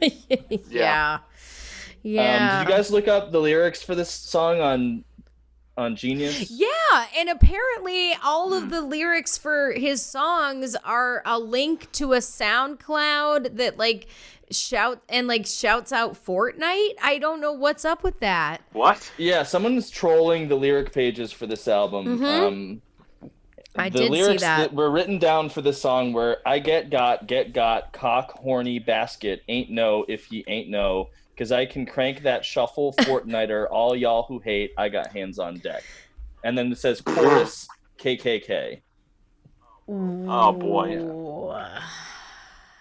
yeah. 0.68 1.18
Yeah. 2.02 2.60
Um, 2.60 2.64
did 2.64 2.70
you 2.70 2.76
guys 2.76 2.90
look 2.90 3.08
up 3.08 3.32
the 3.32 3.40
lyrics 3.40 3.82
for 3.82 3.94
this 3.94 4.10
song 4.10 4.60
on, 4.60 5.04
on 5.76 5.96
Genius? 5.96 6.50
Yeah, 6.50 7.06
and 7.16 7.28
apparently 7.28 8.14
all 8.24 8.54
of 8.54 8.70
the 8.70 8.80
lyrics 8.80 9.36
for 9.36 9.72
his 9.72 10.00
songs 10.00 10.76
are 10.84 11.22
a 11.26 11.38
link 11.38 11.90
to 11.92 12.12
a 12.12 12.18
SoundCloud 12.18 13.56
that 13.56 13.76
like 13.76 14.08
shout 14.50 15.02
and 15.08 15.26
like 15.26 15.46
shouts 15.46 15.92
out 15.92 16.14
Fortnite. 16.14 16.94
I 17.02 17.18
don't 17.20 17.40
know 17.40 17.52
what's 17.52 17.84
up 17.84 18.02
with 18.02 18.20
that. 18.20 18.62
what 18.72 19.10
Yeah, 19.16 19.42
someone's 19.42 19.90
trolling 19.90 20.48
the 20.48 20.56
lyric 20.56 20.92
pages 20.92 21.32
for 21.32 21.46
this 21.46 21.68
album. 21.68 22.24
Um, 22.24 22.80
Mm-hmm. 22.80 22.88
I 23.76 23.88
the 23.90 23.98
did 24.00 24.12
see 24.12 24.18
lyrics 24.22 24.42
that. 24.42 24.72
were 24.72 24.90
written 24.90 25.18
down 25.18 25.48
for 25.50 25.62
this 25.62 25.80
song 25.80 26.12
were 26.12 26.38
I 26.44 26.58
get 26.58 26.90
got, 26.90 27.26
get 27.26 27.52
got, 27.52 27.92
cock, 27.92 28.32
horny, 28.32 28.78
basket, 28.80 29.42
ain't 29.48 29.70
no 29.70 30.04
if 30.08 30.32
ye 30.32 30.44
ain't 30.48 30.68
no, 30.68 31.10
cause 31.36 31.52
I 31.52 31.64
can 31.66 31.86
crank 31.86 32.22
that 32.22 32.44
shuffle 32.44 32.92
Fortniter, 33.00 33.68
all 33.70 33.94
y'all 33.94 34.24
who 34.24 34.40
hate, 34.40 34.72
I 34.76 34.88
got 34.88 35.12
hands 35.12 35.38
on 35.38 35.58
deck. 35.58 35.84
And 36.42 36.58
then 36.58 36.72
it 36.72 36.78
says 36.78 37.00
chorus 37.00 37.68
KKK. 37.98 38.80
oh 39.88 40.52
boy 40.52 40.98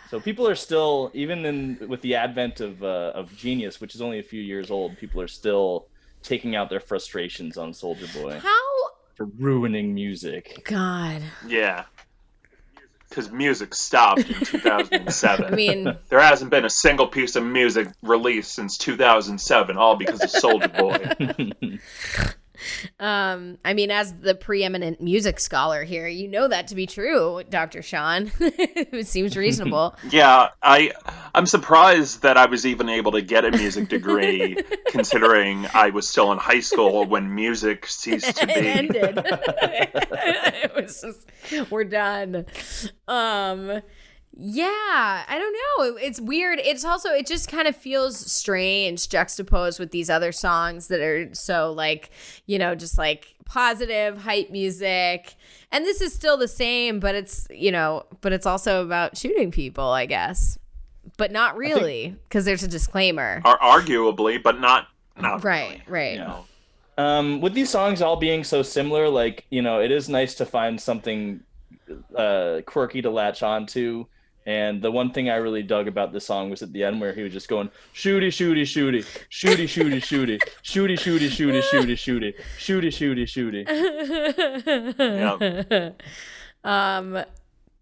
So 0.10 0.20
people 0.20 0.48
are 0.48 0.56
still, 0.56 1.12
even 1.14 1.46
in 1.46 1.88
with 1.88 2.02
the 2.02 2.16
advent 2.16 2.60
of 2.62 2.84
uh, 2.84 3.12
of 3.14 3.36
Genius, 3.36 3.82
which 3.82 3.96
is 3.96 4.02
only 4.02 4.20
a 4.20 4.24
few 4.24 4.42
years 4.42 4.72
old, 4.72 4.98
people 4.98 5.22
are 5.22 5.28
still 5.28 5.88
taking 6.24 6.56
out 6.56 6.70
their 6.70 6.80
frustrations 6.80 7.58
on 7.58 7.72
Soulja 7.72 8.12
Boy 8.22 8.40
How 8.40 8.90
for 9.16 9.26
ruining 9.26 9.94
music. 9.94 10.62
God. 10.66 11.22
yeah 11.48 11.86
because 13.10 13.32
music 13.32 13.74
stopped 13.74 14.20
in 14.20 14.46
2007 14.46 15.46
I 15.54 15.56
mean, 15.56 15.98
there 16.10 16.20
hasn't 16.20 16.52
been 16.52 16.66
a 16.66 16.70
single 16.70 17.08
piece 17.08 17.36
of 17.36 17.44
music 17.44 17.88
released 18.02 18.54
since 18.54 18.78
2007 18.78 19.78
all 19.78 19.96
because 19.96 20.22
of 20.22 20.30
soulja 20.30 20.78
boy 20.78 21.78
um, 23.00 23.58
I 23.64 23.74
mean, 23.74 23.92
as 23.92 24.14
the 24.14 24.36
preeminent 24.36 25.02
music 25.02 25.40
scholar 25.40 25.84
here, 25.84 26.08
you 26.08 26.28
know 26.28 26.48
that 26.48 26.68
to 26.68 26.76
be 26.76 26.86
true, 26.86 27.44
Dr. 27.50 27.82
Sean. 27.82 28.32
it 28.40 29.08
seems 29.08 29.36
reasonable. 29.38 29.96
Yeah, 30.10 30.50
I 30.62 30.94
I'm 31.34 31.46
surprised 31.46 32.22
that 32.24 32.38
I 32.38 32.46
was 32.46 32.66
even 32.66 32.90
able 32.90 33.12
to 33.14 33.22
get 33.22 33.46
a 33.46 33.52
music 33.52 33.90
degree 33.90 34.58
considering 34.88 35.68
I 35.74 35.90
was 35.90 36.08
still 36.08 36.32
in 36.32 36.38
high 36.38 36.62
school 36.62 37.06
when 37.06 37.34
music 37.34 37.88
ceased 37.88 38.38
to 38.38 38.44
it 38.50 38.62
be. 38.62 38.68
ended. 38.68 39.22
it 39.26 40.76
was 40.76 41.02
just 41.02 41.72
we're 41.72 41.84
done. 41.84 42.46
Um 43.08 43.82
yeah, 44.40 45.24
I 45.28 45.40
don't 45.40 45.54
know. 45.54 45.98
It's 45.98 46.22
weird. 46.22 46.60
It's 46.60 46.86
also 46.86 47.10
it 47.10 47.26
just 47.26 47.50
kind 47.50 47.68
of 47.68 47.76
feels 47.76 48.20
strange 48.32 49.10
juxtaposed 49.10 49.80
with 49.80 49.92
these 49.92 50.10
other 50.10 50.32
songs 50.32 50.88
that 50.88 51.00
are 51.00 51.34
so 51.34 51.72
like, 51.72 52.12
you 52.46 52.60
know, 52.60 52.76
just 52.76 52.98
like 52.98 53.36
positive 53.46 54.22
hype 54.22 54.52
music. 54.52 55.36
And 55.72 55.86
this 55.86 56.02
is 56.02 56.14
still 56.14 56.38
the 56.38 56.48
same, 56.48 57.00
but 57.00 57.16
it's, 57.16 57.48
you 57.50 57.72
know, 57.72 58.06
but 58.22 58.32
it's 58.32 58.46
also 58.46 58.84
about 58.84 59.18
shooting 59.18 59.50
people, 59.50 59.86
I 59.86 60.06
guess. 60.06 60.60
But 61.18 61.32
not 61.32 61.58
really 61.58 62.16
because 62.28 62.46
there's 62.46 62.64
a 62.64 62.68
disclaimer. 62.68 63.42
Ar- 63.44 63.60
arguably, 63.60 64.42
but 64.42 64.60
not 64.60 64.88
not 65.18 65.44
Right, 65.44 65.82
right. 65.88 66.14
You 66.14 66.20
know. 66.20 66.46
Um, 67.00 67.42
with 67.42 67.54
these 67.54 67.70
songs 67.70 68.02
all 68.02 68.18
being 68.18 68.44
so 68.44 68.62
similar, 68.62 69.10
like 69.10 69.46
you 69.50 69.64
know, 69.64 69.80
it 69.82 69.90
is 69.90 70.10
nice 70.10 70.36
to 70.36 70.46
find 70.46 70.80
something 70.80 71.40
uh, 72.16 72.62
quirky 72.66 73.02
to 73.02 73.10
latch 73.10 73.42
onto. 73.42 74.06
And 74.48 74.82
the 74.82 74.90
one 74.90 75.12
thing 75.12 75.30
I 75.30 75.36
really 75.36 75.62
dug 75.62 75.88
about 75.90 76.14
this 76.14 76.26
song 76.26 76.50
was 76.50 76.62
at 76.64 76.72
the 76.72 76.84
end 76.86 77.02
where 77.02 77.12
he 77.14 77.22
was 77.22 77.34
just 77.34 77.50
going 77.50 77.70
shooty 77.94 78.30
shooty 78.30 78.62
shooty 78.64 79.06
shooty 79.30 79.64
shooty 79.66 80.00
shooty 80.64 80.94
shooty 80.98 81.28
shooty 81.28 81.28
shooty 81.28 81.94
shooty 81.94 82.34
shooty 82.58 82.88
shooty 82.88 83.66
shooty 83.68 83.68
shooty. 84.64 85.94
um 86.64 87.24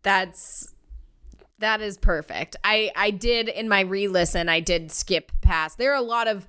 that's 0.04 0.74
that 1.60 1.82
is 1.82 1.98
perfect 1.98 2.56
i 2.64 2.92
i 2.96 3.10
did 3.12 3.48
in 3.48 3.70
my 3.70 3.82
re-listen 3.82 4.50
i 4.50 4.60
did 4.60 4.92
skip 4.92 5.32
past 5.42 5.78
there 5.78 5.92
are 5.92 5.98
a 5.98 6.02
lot 6.02 6.28
of 6.28 6.48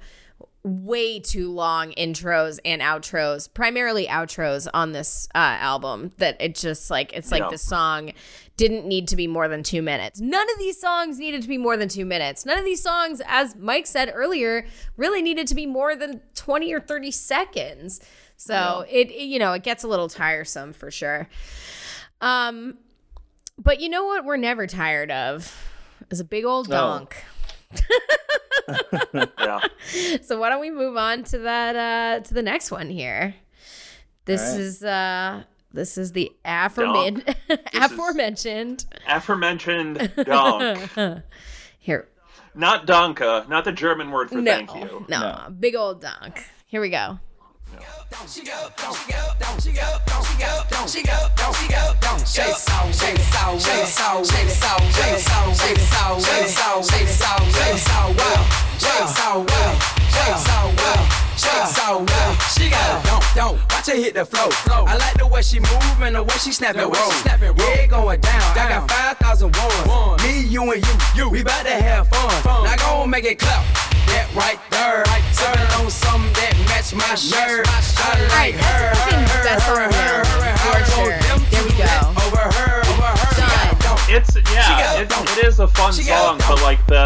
way 0.64 1.20
too 1.20 1.52
long 1.52 1.92
intros 1.92 2.58
and 2.64 2.82
outros 2.82 3.52
primarily 3.52 4.06
outros 4.08 4.66
on 4.74 4.90
this 4.92 5.28
uh, 5.34 5.38
album 5.38 6.10
that 6.18 6.36
it 6.40 6.56
just 6.56 6.90
like 6.90 7.12
it's 7.12 7.30
like 7.30 7.42
Yeah. 7.42 7.50
the 7.50 7.58
song 7.58 8.12
didn't 8.56 8.86
need 8.86 9.06
to 9.08 9.16
be 9.16 9.26
more 9.26 9.48
than 9.48 9.62
two 9.62 9.82
minutes 9.82 10.20
none 10.20 10.46
of 10.50 10.58
these 10.58 10.80
songs 10.80 11.18
needed 11.18 11.42
to 11.42 11.48
be 11.48 11.58
more 11.58 11.76
than 11.76 11.88
two 11.88 12.04
minutes 12.06 12.46
none 12.46 12.58
of 12.58 12.64
these 12.64 12.82
songs 12.82 13.20
as 13.26 13.54
mike 13.56 13.86
said 13.86 14.10
earlier 14.14 14.66
really 14.96 15.20
needed 15.22 15.46
to 15.46 15.54
be 15.54 15.66
more 15.66 15.94
than 15.94 16.20
20 16.34 16.72
or 16.72 16.80
30 16.80 17.10
seconds 17.10 18.00
so 18.36 18.84
it, 18.90 19.10
it 19.10 19.24
you 19.24 19.38
know 19.38 19.52
it 19.52 19.62
gets 19.62 19.84
a 19.84 19.88
little 19.88 20.08
tiresome 20.08 20.72
for 20.72 20.90
sure 20.90 21.28
um 22.20 22.76
but 23.58 23.80
you 23.80 23.88
know 23.88 24.04
what 24.04 24.24
we're 24.24 24.36
never 24.36 24.66
tired 24.66 25.10
of 25.10 25.54
is 26.10 26.20
a 26.20 26.24
big 26.24 26.44
old 26.44 26.68
No. 26.68 26.76
donk 26.76 27.24
Yeah. 29.38 29.60
so 30.22 30.38
why 30.40 30.48
don't 30.48 30.60
we 30.60 30.70
move 30.70 30.96
on 30.96 31.24
to 31.24 31.38
that 31.38 31.76
uh 31.76 32.20
to 32.24 32.34
the 32.34 32.42
next 32.42 32.70
one 32.70 32.88
here? 32.90 33.34
This 34.24 34.40
right. 34.40 34.60
is 34.60 34.82
uh 34.82 35.42
this 35.76 35.96
is 35.96 36.12
the 36.12 36.32
aforementioned 36.44 37.36
aforementioned 37.74 38.84
Aforementioned 39.08 40.12
dunk. 40.24 41.22
here. 41.78 42.08
Not 42.54 42.86
donka, 42.86 43.46
not 43.48 43.64
the 43.64 43.72
German 43.72 44.10
word 44.10 44.30
for 44.30 44.36
No, 44.40 44.50
thank 44.50 44.74
you. 44.74 45.04
no, 45.08 45.20
No. 45.20 45.50
big 45.50 45.76
old 45.76 46.00
dunk. 46.00 46.42
Here 46.66 46.80
we 46.80 46.88
go. 46.90 47.20
Don't 48.08 48.30
she 48.30 48.42
go, 48.44 48.68
don't 48.78 48.94
she 48.96 49.12
go, 49.12 49.18
don't 49.40 49.60
she 49.62 49.72
go, 49.72 49.98
don't 50.06 50.24
she 50.24 50.38
go, 50.38 50.62
don't 50.70 50.88
she 50.88 51.02
go, 51.02 51.28
don't 51.36 51.54
she 51.56 51.68
go, 51.68 51.92
don't 52.00 52.26
shake 52.26 52.46
it 52.46 52.70
out, 52.70 52.94
shake 52.94 53.18
it 53.18 53.34
out, 53.36 53.60
shake 53.60 53.82
it 53.82 54.00
out, 54.00 54.24
shake 54.24 54.46
it 54.46 54.56
out, 54.56 54.76
shake 54.86 55.18
it 55.18 55.26
out, 55.26 55.54
shake 55.56 55.76
it 55.76 55.92
out, 55.92 56.16
shake 56.16 56.46
it 56.46 56.60
out, 56.62 56.84
shake 56.86 57.02
it 57.02 57.20
out, 57.20 57.42
shake 57.52 57.76
it 57.76 57.90
out, 57.90 58.16
well, 58.16 58.44
shake 58.78 59.02
it 59.02 59.18
out, 59.20 59.50
well, 59.50 59.74
shake 59.74 59.90
it 59.90 60.00
out, 60.00 60.05
well, 60.16 61.02
shake 61.36 61.52
it 61.52 61.76
well. 61.76 62.34
She 62.54 62.70
got 62.70 63.04
a 63.04 63.06
don't, 63.06 63.24
don't. 63.34 63.56
Watch 63.72 63.86
her 63.86 63.96
hit 63.96 64.14
the 64.14 64.24
flow. 64.24 64.48
I 64.86 64.96
like 64.96 65.18
the 65.18 65.26
way 65.26 65.42
she 65.42 65.60
move 65.60 66.00
and 66.00 66.16
the 66.16 66.22
way 66.22 66.36
she 66.40 66.52
snap 66.52 66.76
and 66.76 66.92
roll. 66.92 67.12
Yeah, 67.24 67.84
it 67.84 67.90
going 67.90 68.20
down. 68.20 68.42
I 68.56 68.68
got 68.68 68.90
five 68.90 69.16
thousand 69.18 69.56
ones. 69.56 70.22
Me, 70.22 70.40
you, 70.40 70.62
and 70.72 70.84
you, 70.86 70.94
you. 71.14 71.30
We 71.30 71.42
bout 71.42 71.64
to 71.64 71.72
have 71.72 72.08
fun. 72.08 72.64
Now 72.64 72.76
go 72.76 73.02
and 73.02 73.10
make 73.10 73.24
it 73.24 73.38
clap. 73.38 73.64
That 74.06 74.30
right 74.34 74.60
there. 74.70 75.04
Sipping 75.34 75.68
on 75.82 75.90
something 75.90 76.32
that 76.32 76.54
match 76.68 76.94
my 76.94 77.14
shirt. 77.14 77.66
I 77.68 77.74
like 78.38 78.54
her, 78.54 78.94
her, 78.96 79.20
her, 79.36 79.60
her, 79.60 80.24
her, 80.24 80.56
her, 80.56 80.84
sure. 80.94 81.10
them 81.10 81.42
There 81.50 81.64
we 81.64 81.70
two 81.70 81.76
go. 81.76 81.84
lit 81.84 82.24
Over 82.24 82.44
her, 82.56 82.80
over 82.80 83.02
her. 83.02 83.16
She 83.16 83.24
got 83.24 83.24
a 83.24 83.25
don't. 83.25 83.25
It's 84.08 84.36
yeah, 84.36 85.06
got- 85.08 85.26
it, 85.32 85.38
it 85.38 85.44
is 85.46 85.58
a 85.58 85.66
fun 85.66 85.92
She 85.92 86.04
got- 86.04 86.38
song, 86.40 86.48
but 86.48 86.62
like 86.62 86.78
the 86.86 87.02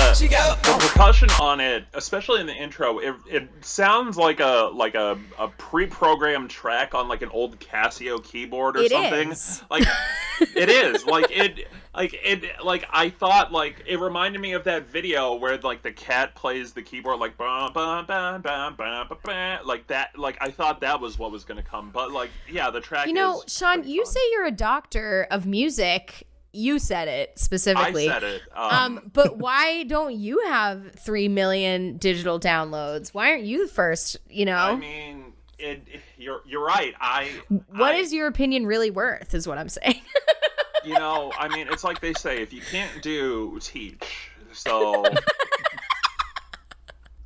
the 0.62 0.78
percussion 0.88 1.30
on 1.40 1.58
it, 1.58 1.84
especially 1.94 2.40
in 2.40 2.46
the 2.46 2.54
intro, 2.54 2.98
it, 2.98 3.14
it 3.28 3.48
sounds 3.64 4.18
like 4.18 4.40
a 4.40 4.70
like 4.74 4.94
a, 4.94 5.18
a 5.38 5.48
pre-programmed 5.48 6.50
track 6.50 6.94
on 6.94 7.08
like 7.08 7.22
an 7.22 7.30
old 7.30 7.58
Casio 7.58 8.22
keyboard 8.22 8.76
or 8.76 8.80
It 8.82 8.92
something. 8.92 9.32
is. 9.32 9.62
Like 9.70 9.84
it 10.54 10.68
is 10.68 11.06
like 11.06 11.30
it 11.30 11.68
like 11.94 12.14
it 12.22 12.44
like 12.62 12.84
I 12.90 13.08
thought 13.08 13.50
like 13.50 13.82
it 13.86 13.98
reminded 13.98 14.40
me 14.42 14.52
of 14.52 14.64
that 14.64 14.86
video 14.88 15.34
where 15.34 15.56
like 15.58 15.82
the 15.82 15.92
cat 15.92 16.34
plays 16.34 16.72
the 16.72 16.82
keyboard 16.82 17.18
like 17.18 17.36
bah, 17.38 17.70
bah, 17.72 18.04
bah, 18.06 18.38
bah, 18.38 18.72
bah, 18.76 19.04
bah, 19.08 19.16
bah, 19.24 19.58
like 19.64 19.86
that 19.86 20.18
like 20.18 20.36
I 20.42 20.50
thought 20.50 20.82
that 20.82 21.00
was 21.00 21.18
what 21.18 21.32
was 21.32 21.44
gonna 21.44 21.62
come, 21.62 21.90
but 21.92 22.12
like 22.12 22.30
yeah, 22.50 22.70
the 22.70 22.80
track. 22.82 23.06
You 23.06 23.14
know, 23.14 23.40
is 23.46 23.54
Sean, 23.56 23.76
pretty 23.78 23.92
you 23.92 24.04
fun. 24.04 24.12
say 24.12 24.20
you're 24.32 24.46
a 24.46 24.50
doctor 24.52 25.26
of 25.30 25.46
music. 25.46 26.26
You 26.52 26.78
said 26.78 27.06
it 27.08 27.38
specifically. 27.38 28.08
I 28.08 28.12
said 28.14 28.22
it. 28.24 28.42
Um, 28.54 28.70
Um, 28.98 29.10
but 29.12 29.36
why 29.38 29.84
don't 29.84 30.14
you 30.18 30.40
have 30.46 30.92
three 30.92 31.28
million 31.28 31.96
digital 31.98 32.40
downloads? 32.40 33.14
Why 33.14 33.30
aren't 33.30 33.44
you 33.44 33.66
the 33.66 33.72
first? 33.72 34.16
You 34.28 34.46
know, 34.46 34.56
I 34.56 34.76
mean, 34.76 35.32
it, 35.58 35.86
you're 36.18 36.42
you're 36.46 36.64
right. 36.64 36.94
I 37.00 37.30
what 37.48 37.94
I- 37.94 37.98
is 37.98 38.12
your 38.12 38.26
opinion 38.26 38.66
really 38.66 38.90
worth? 38.90 39.34
Is 39.34 39.46
what 39.46 39.58
I'm 39.58 39.68
saying. 39.68 40.02
you 40.84 40.94
know? 40.94 41.32
I 41.38 41.48
mean, 41.48 41.68
it's 41.70 41.84
like 41.84 42.00
they 42.00 42.14
say, 42.14 42.42
if 42.42 42.52
you 42.52 42.62
can't 42.62 43.00
do, 43.02 43.58
teach. 43.62 44.30
So. 44.52 45.04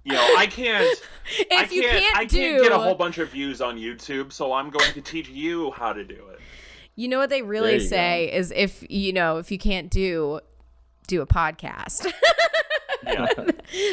You 0.06 0.12
know, 0.12 0.34
I 0.36 0.46
can't. 0.46 0.84
I 1.50 1.62
if 1.64 1.72
you 1.72 1.80
can't, 1.82 1.98
can't, 2.04 2.16
I 2.18 2.26
can't 2.26 2.62
get 2.62 2.72
a 2.72 2.78
whole 2.78 2.94
bunch 2.94 3.16
of 3.16 3.30
views 3.30 3.62
on 3.62 3.78
YouTube, 3.78 4.32
so 4.34 4.52
I'm 4.52 4.68
going 4.68 4.92
to 4.92 5.00
teach 5.00 5.30
you 5.30 5.70
how 5.70 5.94
to 5.94 6.04
do 6.04 6.28
it. 6.30 6.40
You 6.96 7.08
know 7.08 7.18
what 7.18 7.30
they 7.30 7.42
really 7.42 7.72
There 7.72 7.80
you 7.80 7.88
say 7.88 8.32
is 8.32 8.52
if 8.54 8.84
you 8.88 9.12
know 9.12 9.38
if 9.38 9.50
you 9.50 9.58
can't 9.58 9.90
do, 9.90 10.40
do 11.06 11.20
a 11.22 11.26
podcast. 11.26 12.10
Yeah. 13.06 13.26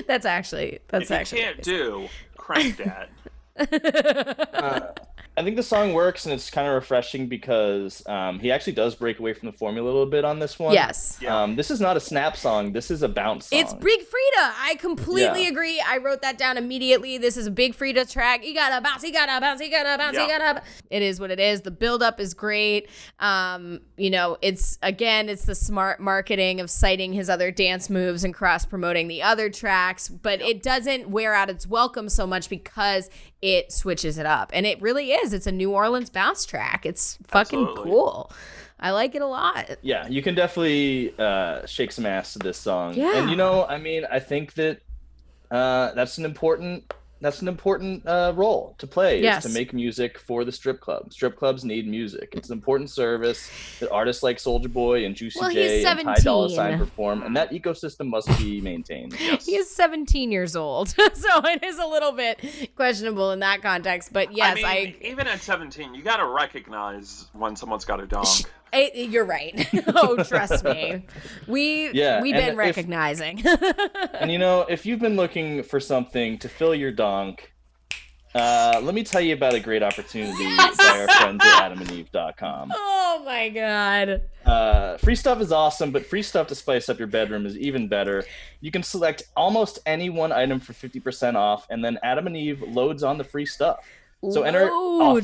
that's 0.07 0.25
actually 0.25 0.79
that's 0.87 1.11
actually 1.11 1.41
if 1.41 1.45
you 1.45 1.45
can't 1.45 1.57
what 1.57 1.65
they 1.65 1.71
say. 1.71 1.77
do, 1.77 2.07
crank 2.37 2.77
that. 2.77 3.09
Uh, 4.53 4.93
I 5.37 5.43
think 5.43 5.55
the 5.55 5.63
song 5.63 5.93
works 5.93 6.25
and 6.25 6.33
it's 6.33 6.49
kind 6.49 6.67
of 6.67 6.73
refreshing 6.73 7.27
because 7.27 8.05
um, 8.05 8.37
he 8.39 8.51
actually 8.51 8.73
does 8.73 8.95
break 8.95 9.17
away 9.17 9.33
from 9.33 9.49
the 9.49 9.57
formula 9.57 9.85
a 9.85 9.89
little 9.89 10.05
bit 10.05 10.25
on 10.25 10.39
this 10.39 10.59
one. 10.59 10.73
Yes. 10.73 11.17
Yeah. 11.21 11.43
Um, 11.43 11.55
this 11.55 11.71
is 11.71 11.79
not 11.79 11.95
a 11.95 12.01
snap 12.01 12.35
song. 12.35 12.73
This 12.73 12.91
is 12.91 13.01
a 13.01 13.07
bounce 13.07 13.47
song. 13.47 13.59
It's 13.59 13.73
Big 13.73 14.01
Freedia. 14.01 14.51
I 14.59 14.75
completely 14.77 15.43
Yeah. 15.43 15.49
agree. 15.49 15.81
I 15.87 15.97
wrote 15.99 16.21
that 16.21 16.37
down 16.37 16.57
immediately. 16.57 17.17
This 17.17 17.37
is 17.37 17.47
a 17.47 17.51
Big 17.51 17.73
Freedia 17.77 18.09
track. 18.11 18.45
You 18.45 18.53
gotta 18.53 18.81
bounce, 18.81 19.03
you 19.03 19.13
gotta 19.13 19.39
bounce, 19.39 19.61
you 19.61 19.71
gotta 19.71 19.97
bounce, 19.97 20.17
you 20.17 20.23
Yeah. 20.23 20.37
gotta. 20.37 20.63
It 20.89 21.01
is 21.01 21.17
what 21.21 21.31
it 21.31 21.39
is. 21.39 21.61
The 21.61 21.71
buildup 21.71 22.19
is 22.19 22.33
great. 22.33 22.89
Um, 23.19 23.79
you 23.95 24.09
know, 24.09 24.37
it's 24.41 24.77
again, 24.83 25.29
it's 25.29 25.45
the 25.45 25.55
smart 25.55 26.01
marketing 26.01 26.59
of 26.59 26.69
citing 26.69 27.13
his 27.13 27.29
other 27.29 27.51
dance 27.51 27.89
moves 27.89 28.25
and 28.25 28.33
cross 28.33 28.65
promoting 28.65 29.07
the 29.07 29.21
other 29.23 29.49
tracks, 29.49 30.09
but 30.09 30.41
it 30.41 30.61
doesn't 30.61 31.09
wear 31.09 31.33
out 31.33 31.49
its 31.49 31.65
welcome 31.65 32.09
so 32.09 32.27
much 32.27 32.49
because 32.49 33.09
it 33.41 33.71
switches 33.71 34.17
it 34.17 34.25
up. 34.25 34.51
And 34.53 34.65
it 34.65 34.81
really 34.81 35.11
is. 35.11 35.33
It's 35.33 35.47
a 35.47 35.51
New 35.51 35.71
Orleans 35.71 36.09
bounce 36.09 36.45
track. 36.45 36.85
It's 36.85 37.17
fucking 37.27 37.59
Absolutely. 37.59 37.83
cool. 37.91 38.31
I 38.79 38.91
like 38.91 39.13
it 39.13 39.21
a 39.21 39.27
lot. 39.27 39.77
yeah, 39.81 40.07
you 40.07 40.23
can 40.23 40.33
definitely 40.33 41.13
uh, 41.19 41.65
shake 41.67 41.91
some 41.91 42.05
ass 42.05 42.33
to 42.33 42.39
this 42.39 42.57
song. 42.57 42.95
Yeah. 42.95 43.17
And 43.17 43.29
you 43.29 43.35
know, 43.35 43.65
I 43.65 43.77
mean, 43.77 44.05
I 44.11 44.19
think 44.19 44.53
that 44.55 44.81
uh, 45.51 45.93
that's 45.93 46.17
an 46.17 46.25
important 46.25 46.91
that's 47.21 47.41
an 47.41 47.47
important 47.47 48.05
uh, 48.07 48.33
role 48.35 48.75
to 48.79 48.87
play 48.87 49.19
is 49.19 49.23
Yes. 49.23 49.43
to 49.43 49.49
make 49.49 49.73
music 49.73 50.17
for 50.19 50.43
the 50.43 50.51
strip 50.51 50.79
club. 50.79 51.13
Strip 51.13 51.37
clubs 51.37 51.63
need 51.63 51.87
music. 51.87 52.29
It's 52.33 52.49
an 52.49 52.53
important 52.53 52.89
service 52.89 53.49
that 53.79 53.89
artists 53.91 54.23
like 54.23 54.37
Soulja 54.37 54.71
Boy 54.71 55.05
and 55.05 55.15
Juicy 55.15 55.39
Well, 55.39 55.49
he's 55.49 55.83
J 55.83 55.85
and 55.85 55.99
Ty 56.03 56.15
Dolla 56.23 56.49
Sign 56.49 56.77
perform, 56.79 57.23
and 57.23 57.35
that 57.37 57.51
ecosystem 57.51 58.07
must 58.07 58.27
be 58.39 58.59
maintained. 58.61 59.13
He 59.13 59.55
is 59.55 59.69
17 59.69 60.31
years 60.31 60.55
old, 60.55 60.89
so 61.13 61.29
it 61.45 61.63
is 61.63 61.77
a 61.77 61.85
little 61.85 62.11
bit 62.11 62.71
questionable 62.75 63.31
in 63.31 63.39
that 63.39 63.61
context. 63.61 64.11
But 64.11 64.35
yes, 64.35 64.57
I 64.63 64.71
I, 64.71 64.95
even 65.01 65.27
at 65.27 65.41
17, 65.41 65.93
you 65.93 66.01
gotta 66.03 66.25
recognize 66.25 67.27
when 67.33 67.55
someone's 67.55 67.85
got 67.85 67.99
a 68.01 68.07
donk. 68.07 68.27
I- 68.73 68.91
you're 68.95 69.25
right. 69.25 69.67
oh, 69.95 70.23
trust 70.23 70.63
me, 70.63 71.05
we 71.47 71.91
Yeah, 71.91 72.21
we've 72.21 72.35
been 72.35 72.53
if- 72.53 72.57
recognizing. 72.57 73.43
And 74.13 74.31
you 74.31 74.37
know, 74.37 74.61
if 74.69 74.85
you've 74.85 74.99
been 74.99 75.15
looking 75.15 75.63
for 75.63 75.79
something 75.79 76.37
to 76.39 76.47
fill 76.49 76.75
your 76.75 76.91
donk, 76.91 77.51
uh, 78.33 78.79
let 78.81 78.93
me 78.95 79.03
tell 79.03 79.19
you 79.19 79.33
about 79.33 79.53
a 79.53 79.59
great 79.59 79.83
opportunity 79.83 80.45
by 80.55 80.73
our 81.01 81.07
friends 81.17 81.41
at 81.43 81.71
adamandeve.com. 81.71 82.71
oh 82.73 83.21
my 83.25 83.49
god. 83.49 84.21
Uh, 84.45 84.97
free 84.97 85.15
stuff 85.15 85.41
is 85.41 85.51
awesome, 85.51 85.91
but 85.91 86.05
free 86.05 86.21
stuff 86.21 86.47
to 86.47 86.55
spice 86.55 86.87
up 86.87 86.97
your 86.97 87.07
bedroom 87.09 87.45
is 87.45 87.57
even 87.57 87.87
better. 87.89 88.23
You 88.61 88.71
can 88.71 88.83
select 88.83 89.23
almost 89.35 89.79
any 89.85 90.09
one 90.09 90.31
item 90.31 90.59
for 90.61 90.71
50% 90.73 91.35
off, 91.35 91.67
and 91.69 91.83
then 91.83 91.97
Adam 92.03 92.25
and 92.27 92.37
Eve 92.37 92.61
loads 92.61 93.03
on 93.03 93.17
the 93.17 93.23
free 93.25 93.45
stuff. 93.45 93.79
So 94.29 94.43
enter 94.43 94.69
off-. 94.69 95.23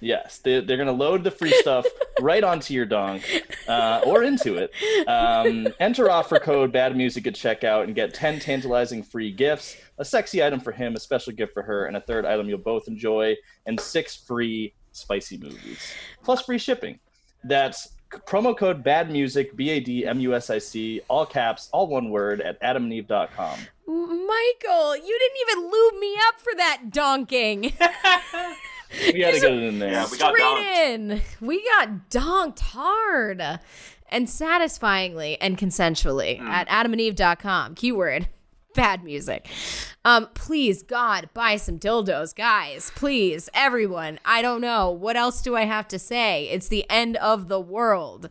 Yes, 0.00 0.38
they, 0.38 0.60
they're 0.60 0.76
going 0.76 0.86
to 0.88 0.92
load 0.92 1.24
the 1.24 1.30
free 1.30 1.52
stuff 1.60 1.86
right 2.20 2.44
onto 2.44 2.74
your 2.74 2.84
donk 2.84 3.24
uh, 3.66 4.02
or 4.04 4.22
into 4.22 4.56
it. 4.56 4.70
Um, 5.08 5.68
enter 5.80 6.10
offer 6.10 6.38
code 6.38 6.70
bad 6.70 6.96
music 6.96 7.26
at 7.26 7.34
checkout 7.34 7.84
and 7.84 7.94
get 7.94 8.12
10 8.12 8.40
tantalizing 8.40 9.02
free 9.02 9.32
gifts 9.32 9.76
a 9.98 10.04
sexy 10.04 10.42
item 10.42 10.60
for 10.60 10.72
him, 10.72 10.94
a 10.94 11.00
special 11.00 11.32
gift 11.32 11.54
for 11.54 11.62
her, 11.62 11.86
and 11.86 11.96
a 11.96 12.00
third 12.00 12.24
item 12.24 12.48
you'll 12.48 12.58
both 12.58 12.88
enjoy, 12.88 13.34
and 13.66 13.80
six 13.80 14.16
free 14.16 14.74
spicy 14.92 15.38
movies, 15.38 15.94
plus 16.22 16.42
free 16.42 16.58
shipping. 16.58 16.98
That's 17.44 17.88
promo 18.26 18.56
code 18.56 18.82
bad 18.82 19.10
music, 19.10 19.56
B 19.56 19.70
A 19.70 19.80
D 19.80 20.06
M 20.06 20.20
U 20.20 20.34
S 20.34 20.50
I 20.50 20.58
C, 20.58 21.00
all 21.08 21.26
caps, 21.26 21.68
all 21.72 21.86
one 21.86 22.10
word 22.10 22.40
at 22.40 22.60
adamandeve.com. 22.60 23.58
Michael, 23.86 24.96
you 24.96 25.18
didn't 25.18 25.38
even 25.48 25.70
lube 25.70 25.94
me 25.98 26.16
up 26.28 26.40
for 26.40 26.52
that 26.56 26.82
donking. 26.88 27.72
We 28.90 29.20
got 29.20 29.32
to 29.34 29.40
get 29.40 29.52
it 29.52 29.62
in 29.62 29.78
there. 29.78 29.92
Yeah, 29.92 30.06
we 30.10 30.18
got 30.18 30.34
Straight 30.34 30.38
donked. 30.40 31.20
in. 31.40 31.46
We 31.46 31.64
got 31.64 32.10
donked 32.10 32.60
hard 32.60 33.40
and 34.08 34.28
satisfyingly 34.28 35.36
and 35.40 35.58
consensually 35.58 36.38
Hmm. 36.38 36.46
at 36.48 36.68
adamandeve.com. 36.68 37.74
Keyword 37.74 38.28
bad 38.74 39.02
music. 39.02 39.48
Um, 40.04 40.28
please, 40.34 40.82
God, 40.82 41.30
buy 41.32 41.56
some 41.56 41.78
dildos, 41.78 42.34
guys. 42.36 42.92
Please, 42.94 43.48
everyone. 43.54 44.18
I 44.24 44.42
don't 44.42 44.60
know. 44.60 44.90
What 44.90 45.16
else 45.16 45.40
do 45.40 45.56
I 45.56 45.64
have 45.64 45.88
to 45.88 45.98
say? 45.98 46.44
It's 46.50 46.68
the 46.68 46.84
end 46.90 47.16
of 47.16 47.48
the 47.48 47.58
world. 47.58 48.28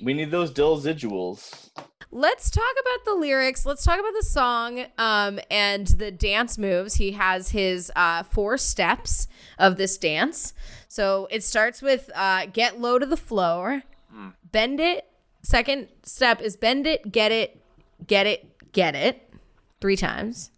We 0.00 0.12
need 0.12 0.30
those 0.30 0.50
residuals. 0.52 1.70
Let's 2.12 2.50
talk 2.50 2.64
about 2.80 3.04
the 3.04 3.14
lyrics. 3.14 3.66
Let's 3.66 3.84
talk 3.84 3.98
about 3.98 4.12
the 4.18 4.24
song 4.24 4.86
um, 4.96 5.38
and 5.50 5.86
the 5.86 6.10
dance 6.10 6.56
moves. 6.56 6.94
He 6.94 7.12
has 7.12 7.50
his 7.50 7.92
uh, 7.94 8.22
four 8.22 8.56
steps 8.56 9.28
of 9.58 9.76
this 9.76 9.98
dance. 9.98 10.54
So 10.88 11.28
it 11.30 11.42
starts 11.44 11.82
with 11.82 12.10
uh, 12.14 12.46
get 12.46 12.80
low 12.80 12.98
to 12.98 13.06
the 13.06 13.16
floor, 13.16 13.82
bend 14.50 14.80
it. 14.80 15.06
Second 15.42 15.88
step 16.04 16.40
is 16.40 16.56
bend 16.56 16.86
it, 16.86 17.12
get 17.12 17.32
it, 17.32 17.60
get 18.06 18.26
it, 18.26 18.72
get 18.72 18.94
it, 18.94 19.32
three 19.80 19.96
times. 19.96 20.50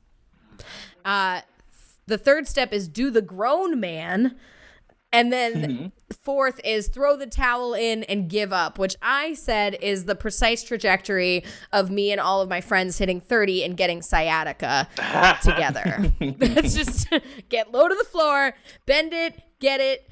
Uh, 1.05 1.41
the 2.07 2.19
third 2.19 2.47
step 2.47 2.73
is 2.73 2.89
do 2.89 3.11
the 3.11 3.23
grown 3.23 3.81
man. 3.81 4.37
And 5.13 5.33
then 5.33 5.55
Mhm. 5.55 5.93
Fourth 6.15 6.61
is 6.65 6.89
throw 6.89 7.17
the 7.17 7.27
towel 7.27 7.75
in 7.75 8.03
and 8.05 8.29
give 8.29 8.53
up, 8.53 8.79
which 8.79 8.97
I 9.03 9.35
said 9.35 9.77
is 9.81 10.05
the 10.05 10.15
precise 10.15 10.63
trajectory 10.63 11.45
of 11.73 11.91
me 11.91 12.13
and 12.13 12.21
all 12.21 12.41
of 12.41 12.49
my 12.49 12.61
friends 12.61 12.99
hitting 12.99 13.21
30 13.21 13.65
and 13.65 13.77
getting 13.77 14.03
sciatica 14.03 14.89
together. 15.43 16.13
That's 16.39 16.75
just 16.75 17.09
get 17.49 17.73
low 17.73 17.89
to 17.89 17.95
the 17.95 18.05
floor, 18.05 18.55
bend 18.87 19.13
it, 19.13 19.41
get 19.61 19.81
it, 19.81 20.09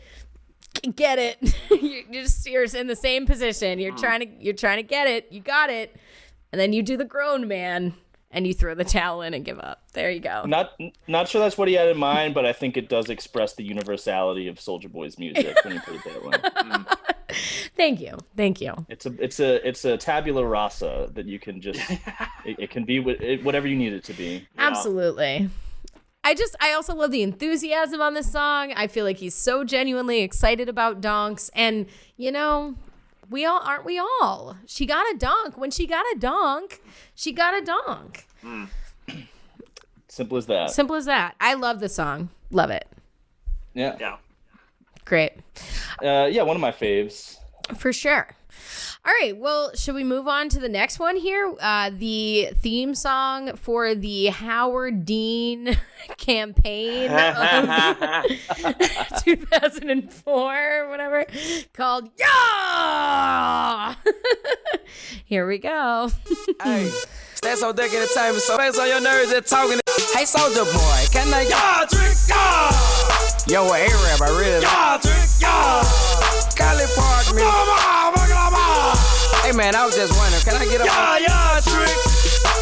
get 0.94 1.18
it. 1.18 1.54
you're 1.70 2.02
you're 2.10 2.22
just 2.22 2.46
you're 2.46 2.64
in 2.64 2.86
the 2.86 2.96
same 2.96 3.26
position. 3.26 3.78
You're 3.78 3.92
mm. 3.92 4.00
trying 4.00 4.20
to 4.20 4.44
you're 4.44 4.54
trying 4.54 4.78
to 4.78 4.82
get 4.82 5.06
it. 5.06 5.28
You 5.30 5.40
got 5.40 5.70
it, 5.70 5.96
and 6.52 6.60
then 6.60 6.72
you 6.72 6.82
do 6.82 6.96
the 6.96 7.04
grown 7.04 7.48
man 7.48 7.94
and 8.30 8.46
you 8.46 8.54
throw 8.54 8.74
the 8.74 8.84
towel 8.84 9.22
in 9.22 9.34
and 9.34 9.44
give 9.44 9.58
up. 9.58 9.82
There 9.92 10.10
you 10.10 10.20
go. 10.20 10.44
Not 10.46 10.72
not 11.06 11.28
sure 11.28 11.40
that's 11.40 11.56
what 11.56 11.68
he 11.68 11.74
had 11.74 11.88
in 11.88 11.96
mind, 11.96 12.34
but 12.34 12.44
I 12.44 12.52
think 12.52 12.76
it 12.76 12.88
does 12.88 13.08
express 13.08 13.54
the 13.54 13.64
universality 13.64 14.48
of 14.48 14.56
Soulja 14.56 14.90
Boy's 14.90 15.18
music 15.18 15.56
when 15.64 15.74
you 15.74 15.80
put 15.80 15.94
it 15.94 16.04
that 16.04 16.24
way. 16.24 16.96
Thank 17.76 18.00
you, 18.00 18.16
thank 18.36 18.60
you. 18.60 18.72
It's 18.88 19.04
a 19.04 19.12
it's 19.22 19.40
a 19.40 19.66
it's 19.68 19.84
a 19.84 19.98
tabula 19.98 20.46
rasa 20.46 21.10
that 21.12 21.26
you 21.26 21.38
can 21.38 21.60
just 21.60 21.80
it, 22.44 22.56
it 22.58 22.70
can 22.70 22.84
be 22.84 23.00
whatever 23.00 23.66
you 23.66 23.76
need 23.76 23.92
it 23.92 24.04
to 24.04 24.14
be. 24.14 24.46
Absolutely. 24.56 25.50
I 26.24 26.34
just 26.34 26.56
I 26.60 26.72
also 26.72 26.94
love 26.94 27.10
the 27.10 27.22
enthusiasm 27.22 28.00
on 28.00 28.14
this 28.14 28.32
song. 28.32 28.72
I 28.74 28.86
feel 28.86 29.04
like 29.04 29.18
he's 29.18 29.34
so 29.34 29.64
genuinely 29.64 30.22
excited 30.22 30.68
about 30.68 31.00
donks 31.00 31.50
and 31.54 31.86
you 32.16 32.32
know, 32.32 32.76
we 33.30 33.44
all 33.44 33.60
aren't 33.62 33.84
we 33.84 33.98
all. 33.98 34.56
She 34.66 34.86
got 34.86 35.06
a 35.14 35.18
donk. 35.18 35.56
When 35.56 35.70
she 35.70 35.86
got 35.86 36.04
a 36.14 36.18
donk, 36.18 36.80
she 37.14 37.32
got 37.32 37.60
a 37.60 37.64
donk. 37.64 38.26
Simple 40.08 40.38
as 40.38 40.46
that. 40.46 40.70
Simple 40.70 40.96
as 40.96 41.06
that. 41.06 41.34
I 41.40 41.54
love 41.54 41.80
the 41.80 41.88
song. 41.88 42.30
Love 42.50 42.70
it. 42.70 42.86
Yeah. 43.74 43.96
Yeah. 44.00 44.16
Great. 45.04 45.32
Uh, 46.02 46.28
yeah, 46.30 46.42
one 46.42 46.56
of 46.56 46.60
my 46.60 46.72
faves. 46.72 47.36
For 47.76 47.92
sure. 47.92 48.28
All 49.06 49.12
right. 49.20 49.36
Well, 49.36 49.72
should 49.74 49.94
we 49.94 50.02
move 50.02 50.26
on 50.26 50.48
to 50.48 50.58
the 50.58 50.68
next 50.68 50.98
one 50.98 51.16
here? 51.16 51.54
Uh, 51.60 51.90
the 51.96 52.50
theme 52.56 52.94
song 52.94 53.54
for 53.56 53.94
the 53.94 54.26
Howard 54.26 55.04
Dean 55.04 55.78
campaign 56.16 57.10
of 57.12 58.24
2004 59.22 60.82
or 60.82 60.88
whatever 60.88 61.24
called 61.72 62.10
Yeah! 62.18 63.94
here 65.24 65.46
we 65.46 65.58
go. 65.58 66.10
Hey, 66.62 66.90
stand 67.34 67.58
so 67.60 67.72
dick 67.72 67.92
in 67.92 68.00
the 68.00 68.10
time, 68.12 68.34
so 68.34 68.56
face 68.58 68.78
on 68.78 68.88
your 68.88 69.00
nerves 69.00 69.30
and 69.30 69.46
talking. 69.46 69.78
Hey, 70.14 70.24
soulja 70.24 70.64
boy, 70.64 71.06
can 71.12 71.32
I? 71.32 71.42
Yeah, 71.48 71.84
drink, 71.88 72.16
yeah. 72.28 72.72
Yo, 73.46 73.72
a 73.72 73.78
Arab, 73.78 74.22
I 74.22 74.28
really. 74.36 74.62
Yeah, 74.62 74.98
drink, 75.00 75.30
yeah. 75.40 75.84
Cali 76.56 76.86
Park, 76.96 77.34
me. 77.36 78.15
Hey, 79.42 79.52
man, 79.52 79.74
I 79.74 79.86
was 79.86 79.94
just 79.94 80.12
wondering, 80.18 80.42
can 80.42 80.56
I 80.58 80.66
get 80.66 80.80
up? 80.80 80.86
Yeah, 80.86 81.22
yeah, 81.22 81.60
drink. 81.62 81.94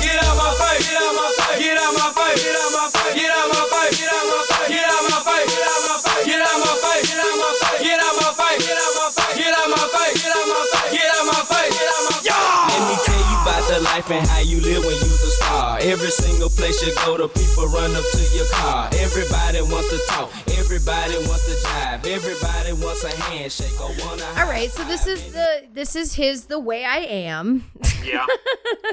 Get 0.05 0.21
out 0.21 0.37
my 0.37 0.53
face, 0.53 0.85
get 0.91 1.01
out 1.01 1.15
my 1.17 1.29
face, 1.33 1.59
get 1.65 1.77
out 1.81 1.93
my 1.97 2.09
face, 2.13 2.45
get 2.45 2.57
out 2.57 2.71
my 2.77 2.87
face, 2.93 3.15
get 3.17 3.33
out 3.33 3.49
my 3.49 3.65
face, 3.73 3.97
get 3.97 4.11
out 4.13 4.27
my 4.29 4.41
face, 4.45 5.49
get 5.49 5.65
out 5.65 5.81
my 5.81 5.97
face, 6.05 6.29
get 6.29 6.41
out 6.45 6.61
my 6.61 6.77
face, 6.85 7.01
get 7.05 7.09
out 7.09 7.09
my 7.09 7.09
face, 7.09 7.09
get 7.09 7.25
out 7.25 7.33
my 7.35 7.49
face, 7.55 7.81
get 7.81 7.97
out 7.97 8.17
my 8.21 8.29
face, 8.37 8.61
get 8.61 8.77
out 8.77 8.93
my 8.95 9.09
face, 9.17 9.39
get 9.39 9.55
out 9.55 9.69
my 9.71 9.87
face, 9.89 10.17
get 10.21 10.33
out 10.35 10.45
my 10.45 10.65
face, 10.69 10.93
get 10.93 11.09
out 11.09 11.25
my 11.25 11.41
face, 11.49 11.73
get 11.73 11.89
out 11.89 12.05
my 12.05 12.19
face. 12.21 12.35
Let 12.69 12.83
me 12.85 12.97
tell 13.05 13.23
you 13.25 13.37
about 13.41 13.65
the 13.71 13.79
life 13.81 14.09
and 14.11 14.27
how 14.29 14.43
you 14.45 14.59
live 14.61 14.85
when 14.85 14.97
you's 15.01 15.23
a 15.25 15.33
star. 15.41 15.79
Every 15.81 16.11
single 16.11 16.51
place 16.51 16.83
you 16.85 16.93
go, 17.05 17.17
the 17.17 17.29
people 17.29 17.67
run 17.73 17.97
up 17.97 18.05
to 18.05 18.23
your 18.37 18.49
car. 18.53 18.91
Everybody 19.01 19.63
wants 19.63 19.89
to 19.89 19.99
talk, 20.09 20.29
everybody 20.75 21.15
wants 21.29 21.47
to 21.47 21.69
jive, 21.69 22.05
everybody 22.05 22.73
wants 22.85 23.05
a 23.05 23.11
handshake 23.23 23.81
or 23.81 23.91
wanna. 24.05 24.25
All 24.37 24.49
right. 24.49 24.69
So 24.73 24.83
this 24.85 25.07
is 25.07 25.33
the 25.33 25.63
this 25.73 25.95
is 25.95 26.15
his 26.15 26.47
The 26.47 26.59
Way 26.59 26.85
I 26.85 26.99
Am. 26.99 27.71
Yeah. 28.05 28.27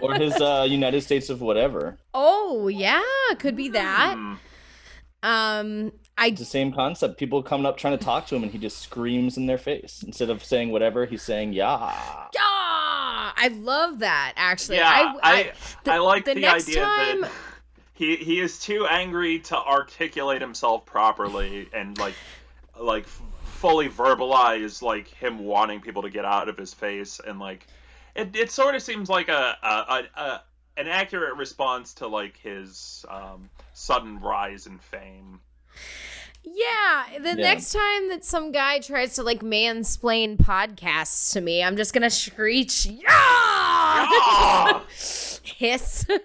Or 0.03 0.13
his 0.15 0.33
uh, 0.41 0.65
United 0.67 1.01
States 1.01 1.29
of 1.29 1.41
whatever. 1.41 1.97
Oh, 2.13 2.67
yeah, 2.69 3.01
could 3.39 3.55
be 3.55 3.69
that. 3.69 4.13
Um 5.23 5.91
I 6.17 6.27
It's 6.27 6.39
the 6.39 6.45
same 6.45 6.71
concept. 6.71 7.17
People 7.17 7.41
coming 7.41 7.65
up 7.65 7.77
trying 7.77 7.97
to 7.97 8.03
talk 8.03 8.27
to 8.27 8.35
him, 8.35 8.43
and 8.43 8.51
he 8.51 8.57
just 8.59 8.77
screams 8.79 9.37
in 9.37 9.47
their 9.47 9.57
face. 9.57 10.03
Instead 10.05 10.29
of 10.29 10.43
saying 10.43 10.71
whatever, 10.71 11.05
he's 11.07 11.23
saying 11.23 11.53
yeah. 11.53 11.93
yeah, 12.33 12.41
I 12.43 13.49
love 13.53 13.99
that 13.99 14.33
actually. 14.37 14.77
Yeah, 14.77 15.13
I 15.23 15.31
I, 15.31 15.51
the- 15.83 16.01
like 16.03 16.25
the 16.25 16.35
the, 16.35 16.41
next 16.41 16.67
idea 16.69 16.83
time- 16.83 17.21
that 17.21 17.31
he 18.01 18.15
he 18.15 18.39
is 18.39 18.57
too 18.59 18.87
angry 18.87 19.37
to 19.37 19.55
articulate 19.55 20.41
himself 20.41 20.83
properly 20.87 21.69
and 21.71 21.95
like 21.99 22.15
like 22.79 23.05
fully 23.05 23.87
verbalize 23.87 24.81
like 24.81 25.07
him 25.07 25.37
wanting 25.37 25.79
people 25.79 26.01
to 26.01 26.09
get 26.09 26.25
out 26.25 26.49
of 26.49 26.57
his 26.57 26.73
face 26.73 27.21
and 27.27 27.37
like 27.39 27.67
it 28.15 28.35
it 28.35 28.49
sort 28.49 28.73
of 28.73 28.81
seems 28.81 29.07
like 29.07 29.29
a 29.29 29.55
a, 29.61 29.67
a, 29.67 30.19
a 30.19 30.41
an 30.77 30.87
accurate 30.87 31.35
response 31.35 31.93
to 31.93 32.07
like 32.07 32.37
his 32.37 33.05
um, 33.07 33.47
sudden 33.73 34.19
rise 34.19 34.65
in 34.65 34.79
fame. 34.79 35.39
Yeah, 36.43 37.03
the 37.19 37.29
Yeah. 37.29 37.35
next 37.35 37.71
time 37.71 38.09
that 38.09 38.25
some 38.25 38.51
guy 38.51 38.79
tries 38.79 39.13
to 39.15 39.21
like 39.23 39.41
mansplain 39.41 40.37
podcasts 40.37 41.33
to 41.33 41.41
me, 41.41 41.61
I'm 41.61 41.77
just 41.77 41.93
gonna 41.93 42.09
screech, 42.09 42.87
yeah, 42.87 43.03
Ah! 43.09 44.83
hiss. 45.57 46.05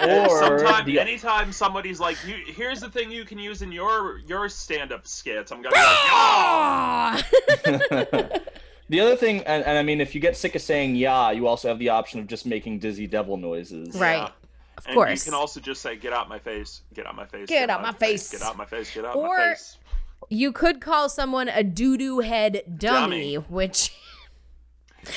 Or 0.00 0.38
Sometime, 0.60 0.86
the- 0.86 1.00
anytime 1.00 1.50
somebody's 1.52 1.98
like, 1.98 2.16
you, 2.26 2.36
"Here's 2.54 2.80
the 2.80 2.88
thing 2.88 3.10
you 3.10 3.24
can 3.24 3.36
use 3.38 3.62
in 3.62 3.72
your 3.72 4.18
your 4.26 4.48
stand-up 4.48 5.06
skits," 5.08 5.50
I'm 5.50 5.60
gonna 5.60 5.74
be 5.74 5.80
like, 5.80 7.24
"Yeah!" 7.66 8.38
the 8.88 9.00
other 9.00 9.16
thing, 9.16 9.38
and, 9.44 9.64
and 9.64 9.76
I 9.76 9.82
mean, 9.82 10.00
if 10.00 10.14
you 10.14 10.20
get 10.20 10.36
sick 10.36 10.54
of 10.54 10.62
saying 10.62 10.94
yeah, 10.96 11.30
you 11.32 11.46
also 11.48 11.68
have 11.68 11.78
the 11.80 11.88
option 11.90 12.20
of 12.20 12.26
just 12.28 12.46
making 12.46 12.78
dizzy 12.78 13.06
devil 13.08 13.36
noises. 13.36 13.94
right, 13.96 14.30
of 14.76 14.86
And 14.86 14.94
course. 14.94 15.26
You 15.26 15.32
can 15.32 15.38
also 15.40 15.58
just 15.60 15.82
say, 15.82 15.96
"Get 15.96 16.12
out 16.12 16.28
my 16.28 16.38
face! 16.38 16.82
Get 16.94 17.06
out 17.06 17.16
my 17.16 17.26
face! 17.26 17.48
Get 17.48 17.70
out 17.70 17.82
my 17.82 17.92
face." 17.92 18.30
Get 18.30 18.42
out 18.42 18.56
my 18.56 18.64
face! 18.66 18.94
Get 18.94 19.04
out 19.04 19.16
Or- 19.16 19.36
my 19.36 19.48
face!" 19.54 19.76
Or 20.20 20.26
you 20.30 20.52
could 20.52 20.80
call 20.80 21.08
someone 21.08 21.48
a 21.48 21.62
doo 21.64 21.96
doo 21.96 22.20
head 22.20 22.62
dummy, 22.76 23.34
Dummy. 23.34 23.34
which 23.36 23.92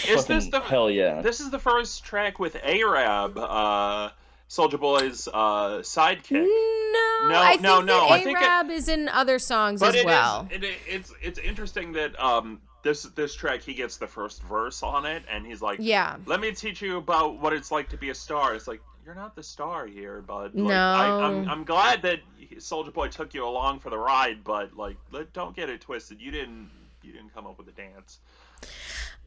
Is 0.07 0.25
this 0.25 0.47
the 0.47 0.59
hell 0.59 0.89
yeah. 0.89 1.21
This 1.21 1.39
is 1.39 1.49
the 1.49 1.59
first 1.59 2.03
track 2.03 2.39
with 2.39 2.55
Arab, 2.63 3.37
uh, 3.37 4.09
Soulja 4.49 4.79
Boy's 4.79 5.27
uh, 5.27 5.79
sidekick. 5.81 6.31
no, 6.43 7.29
No, 7.29 7.39
I 7.41 7.49
think 7.51 7.61
no, 7.61 7.81
no, 7.81 8.01
that 8.01 8.11
I 8.11 8.23
think 8.23 8.39
Arab 8.41 8.69
is 8.71 8.87
in 8.87 9.09
other 9.09 9.39
songs 9.39 9.79
But 9.79 9.89
as 9.89 9.95
it 9.95 9.99
is- 9.99 10.05
well. 10.05 10.47
it, 10.51 10.63
it's 10.87 11.13
it's 11.21 11.39
interesting 11.39 11.93
that 11.93 12.19
um 12.19 12.59
this 12.83 13.03
this 13.03 13.33
track 13.35 13.61
he 13.61 13.73
gets 13.73 13.97
the 13.97 14.07
first 14.07 14.41
verse 14.43 14.81
on 14.83 15.05
it, 15.05 15.23
and 15.29 15.45
he's 15.45 15.61
like, 15.61 15.77
Yeah. 15.81 16.15
let 16.25 16.39
me 16.39 16.51
teach 16.51 16.81
you 16.81 16.97
about 16.97 17.39
what 17.39 17.53
it's 17.53 17.71
like 17.71 17.89
to 17.89 17.97
be 17.97 18.09
a 18.09 18.15
star. 18.15 18.55
It's 18.55 18.67
like 18.67 18.81
you're 19.05 19.15
not 19.15 19.35
the 19.35 19.43
star 19.43 19.87
here, 19.87 20.21
but 20.25 20.55
like, 20.55 20.55
No. 20.55 20.73
I, 20.73 21.25
I'm 21.27 21.49
I'm 21.49 21.63
glad 21.63 22.01
that 22.03 22.19
Soulja 22.57 22.93
Boy 22.93 23.07
took 23.07 23.33
you 23.33 23.45
along 23.45 23.79
for 23.79 23.89
the 23.89 23.97
ride, 23.97 24.43
but 24.43 24.75
like 24.75 24.97
let, 25.11 25.31
don't 25.33 25.55
get 25.55 25.69
it 25.69 25.81
twisted. 25.81 26.19
You 26.21 26.31
didn't 26.31 26.69
you 27.03 27.11
didn't 27.13 27.33
come 27.33 27.45
up 27.47 27.57
with 27.57 27.67
a 27.67 27.71
dance. 27.71 28.19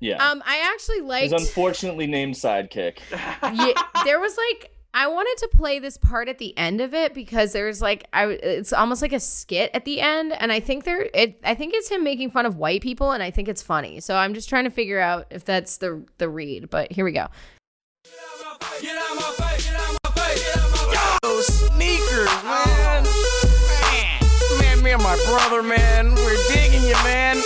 Yeah. 0.05 0.16
Um, 0.22 0.43
I 0.44 0.70
actually 0.74 0.98
His 0.98 1.32
liked. 1.32 1.32
unfortunately 1.32 2.06
named 2.06 2.35
sidekick. 2.35 2.98
yeah, 3.10 4.05
there 4.05 4.20
was 4.20 4.36
like 4.36 4.70
I 4.93 5.06
wanted 5.06 5.36
to 5.39 5.56
play 5.56 5.78
this 5.78 5.97
part 5.97 6.28
at 6.28 6.36
the 6.36 6.56
end 6.59 6.82
of 6.82 6.93
it 6.93 7.14
because 7.14 7.52
there's 7.55 7.81
like 7.81 8.06
I 8.12 8.26
it's 8.26 8.74
almost 8.74 9.01
like 9.01 9.14
a 9.14 9.18
skit 9.20 9.70
at 9.72 9.86
the 9.86 10.02
end 10.02 10.35
and 10.35 10.52
I 10.52 10.60
think 10.60 10.85
there 10.85 11.09
it 11.14 11.40
I 11.43 11.55
think 11.55 11.72
it's 11.74 11.89
him 11.89 12.05
making 12.05 12.31
fun 12.32 12.44
of 12.44 12.59
white 12.59 12.82
people 12.82 13.12
and 13.12 13.22
I 13.22 13.31
think 13.31 13.48
it's 13.48 13.62
funny. 13.62 13.98
So 14.01 14.14
I'm 14.14 14.35
just 14.35 14.47
trying 14.51 14.64
to 14.64 14.70
figure 14.70 15.01
out 15.01 15.26
if 15.31 15.47
that's 15.47 15.78
the 15.78 16.05
the 16.18 16.28
read, 16.28 16.68
but 16.68 16.93
here 16.93 17.06
we 17.06 17.12
go. 17.12 17.28
Get 18.05 18.12
out 18.14 18.60
my 18.60 18.66
face, 18.66 18.82
get 18.82 18.97
out 18.98 19.14
my 19.16 19.31
face, 19.32 20.44
get 20.44 20.59
out 20.59 20.70
my 20.70 20.78
face. 20.93 21.20
Yo, 21.24 21.40
sneakers, 21.40 22.44
man. 22.44 23.05
Man, 23.81 24.60
man, 24.60 24.82
me 24.82 24.90
and 24.90 25.02
my 25.02 25.16
brother, 25.24 25.62
man, 25.62 26.14
we're 26.14 26.36
digging 26.52 26.82
you, 26.82 26.94
man. 27.05 27.39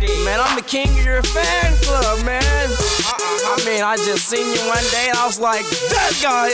Super. 0.00 0.24
Man, 0.24 0.40
I'm 0.40 0.56
the 0.56 0.62
king 0.62 0.88
of 0.88 1.04
your 1.04 1.22
fan 1.22 1.76
club, 1.82 2.24
man. 2.24 2.42
I 2.42 3.62
mean, 3.66 3.82
I 3.82 3.96
just 3.96 4.28
seen 4.28 4.46
you 4.46 4.60
one 4.68 4.82
day 4.90 5.08
and 5.08 5.18
I 5.18 5.26
was 5.26 5.38
like, 5.38 5.64
that 5.92 6.18
guy, 6.22 6.48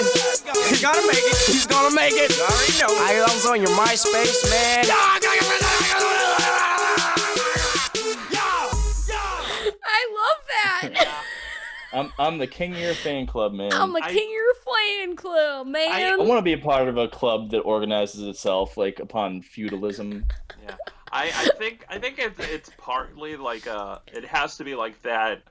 he's 0.68 0.82
gonna 0.82 1.06
make 1.06 1.23
it. 1.23 1.36
He's 1.47 1.66
gonna 1.66 1.94
make 1.94 2.14
it. 2.14 2.36
You 2.36 2.43
already 2.43 2.78
know. 2.81 2.89
I, 3.05 3.18
I 3.18 3.32
was 3.32 3.47
on 3.47 3.60
your 3.60 3.70
MySpace, 3.70 4.51
man. 4.51 4.86
I 9.89 10.09
love 10.16 10.93
that. 10.93 11.23
I'm 11.93 12.12
I'm 12.18 12.39
the 12.39 12.47
king 12.47 12.73
of 12.73 12.81
your 12.81 12.94
fan 12.94 13.27
club, 13.27 13.52
man. 13.52 13.73
I'm 13.73 13.93
the 13.93 14.02
I- 14.02 14.12
king 14.12 14.28
of 14.28 14.32
your 14.32 14.55
fan 14.55 15.16
club, 15.16 15.66
man. 15.68 15.90
I 15.90 16.16
want 16.16 16.39
to 16.39 16.43
be 16.43 16.52
a 16.52 16.59
part 16.59 16.89
of 16.89 16.97
a 16.98 17.09
club 17.09 17.51
that 17.52 17.60
organizes 17.60 18.23
itself 18.27 18.77
like 18.77 18.98
upon 18.98 19.40
feudalism. 19.43 20.24
Yeah, 20.62 20.74
I, 21.17 21.25
I 21.35 21.49
think 21.59 21.85
I 21.89 21.99
think 21.99 22.19
it's 22.19 22.39
it's 22.41 22.71
partly 22.79 23.37
like 23.37 23.67
uh 23.67 23.99
it 24.09 24.25
has 24.27 24.57
to 24.59 24.65
be 24.65 24.75
like 24.75 25.01
that 25.03 25.43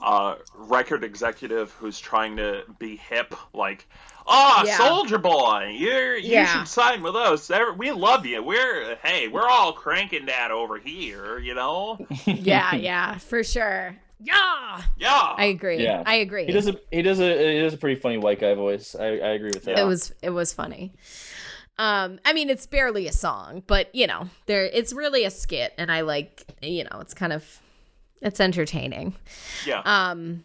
uh, 0.00 0.34
record 0.56 1.04
executive 1.04 1.70
who's 1.72 2.00
trying 2.00 2.36
to 2.36 2.62
be 2.80 2.96
hip, 2.96 3.34
like, 3.54 3.86
"Oh, 4.26 4.62
Yeah. 4.66 4.76
Soulja 4.78 5.22
Boy, 5.22 5.76
you're 5.76 6.16
you 6.16 6.32
Yeah. 6.32 6.46
should 6.46 6.68
sign 6.68 7.02
with 7.02 7.14
us. 7.14 7.50
We 7.76 7.92
love 7.92 8.26
you. 8.26 8.42
We're 8.42 8.96
hey, 8.96 9.28
we're 9.28 9.46
all 9.48 9.72
cranking 9.72 10.26
that 10.26 10.50
over 10.50 10.78
here, 10.78 11.38
you 11.38 11.54
know? 11.54 11.98
yeah, 12.26 12.74
yeah, 12.74 13.18
for 13.18 13.44
sure. 13.44 13.96
Yeah, 14.24 14.82
Yeah, 14.98 15.34
I 15.36 15.46
agree. 15.46 15.82
Yeah. 15.82 16.02
I 16.06 16.16
agree. 16.16 16.46
He 16.46 16.52
does 16.52 16.68
a 16.68 16.78
he 16.90 17.02
does 17.02 17.20
a 17.20 17.52
he 17.54 17.60
does 17.60 17.74
a 17.74 17.76
pretty 17.76 18.00
funny 18.00 18.18
white 18.18 18.40
guy 18.40 18.54
voice. 18.54 18.94
I, 18.98 19.04
I 19.06 19.28
agree 19.34 19.50
with 19.52 19.64
that. 19.64 19.78
It 19.78 19.84
was 19.84 20.12
it 20.22 20.30
was 20.30 20.52
funny. 20.52 20.92
Um, 21.82 22.20
I 22.24 22.32
mean, 22.32 22.48
it's 22.48 22.64
barely 22.64 23.08
a 23.08 23.12
song, 23.12 23.64
but 23.66 23.92
you 23.92 24.06
know, 24.06 24.28
there 24.46 24.66
it's 24.66 24.92
really 24.92 25.24
a 25.24 25.30
skit, 25.30 25.74
and 25.76 25.90
I 25.90 26.02
like 26.02 26.44
you 26.62 26.84
know, 26.84 27.00
it's 27.00 27.12
kind 27.12 27.32
of 27.32 27.60
it's 28.20 28.38
entertaining. 28.38 29.14
yeah. 29.66 29.82
Um, 29.84 30.44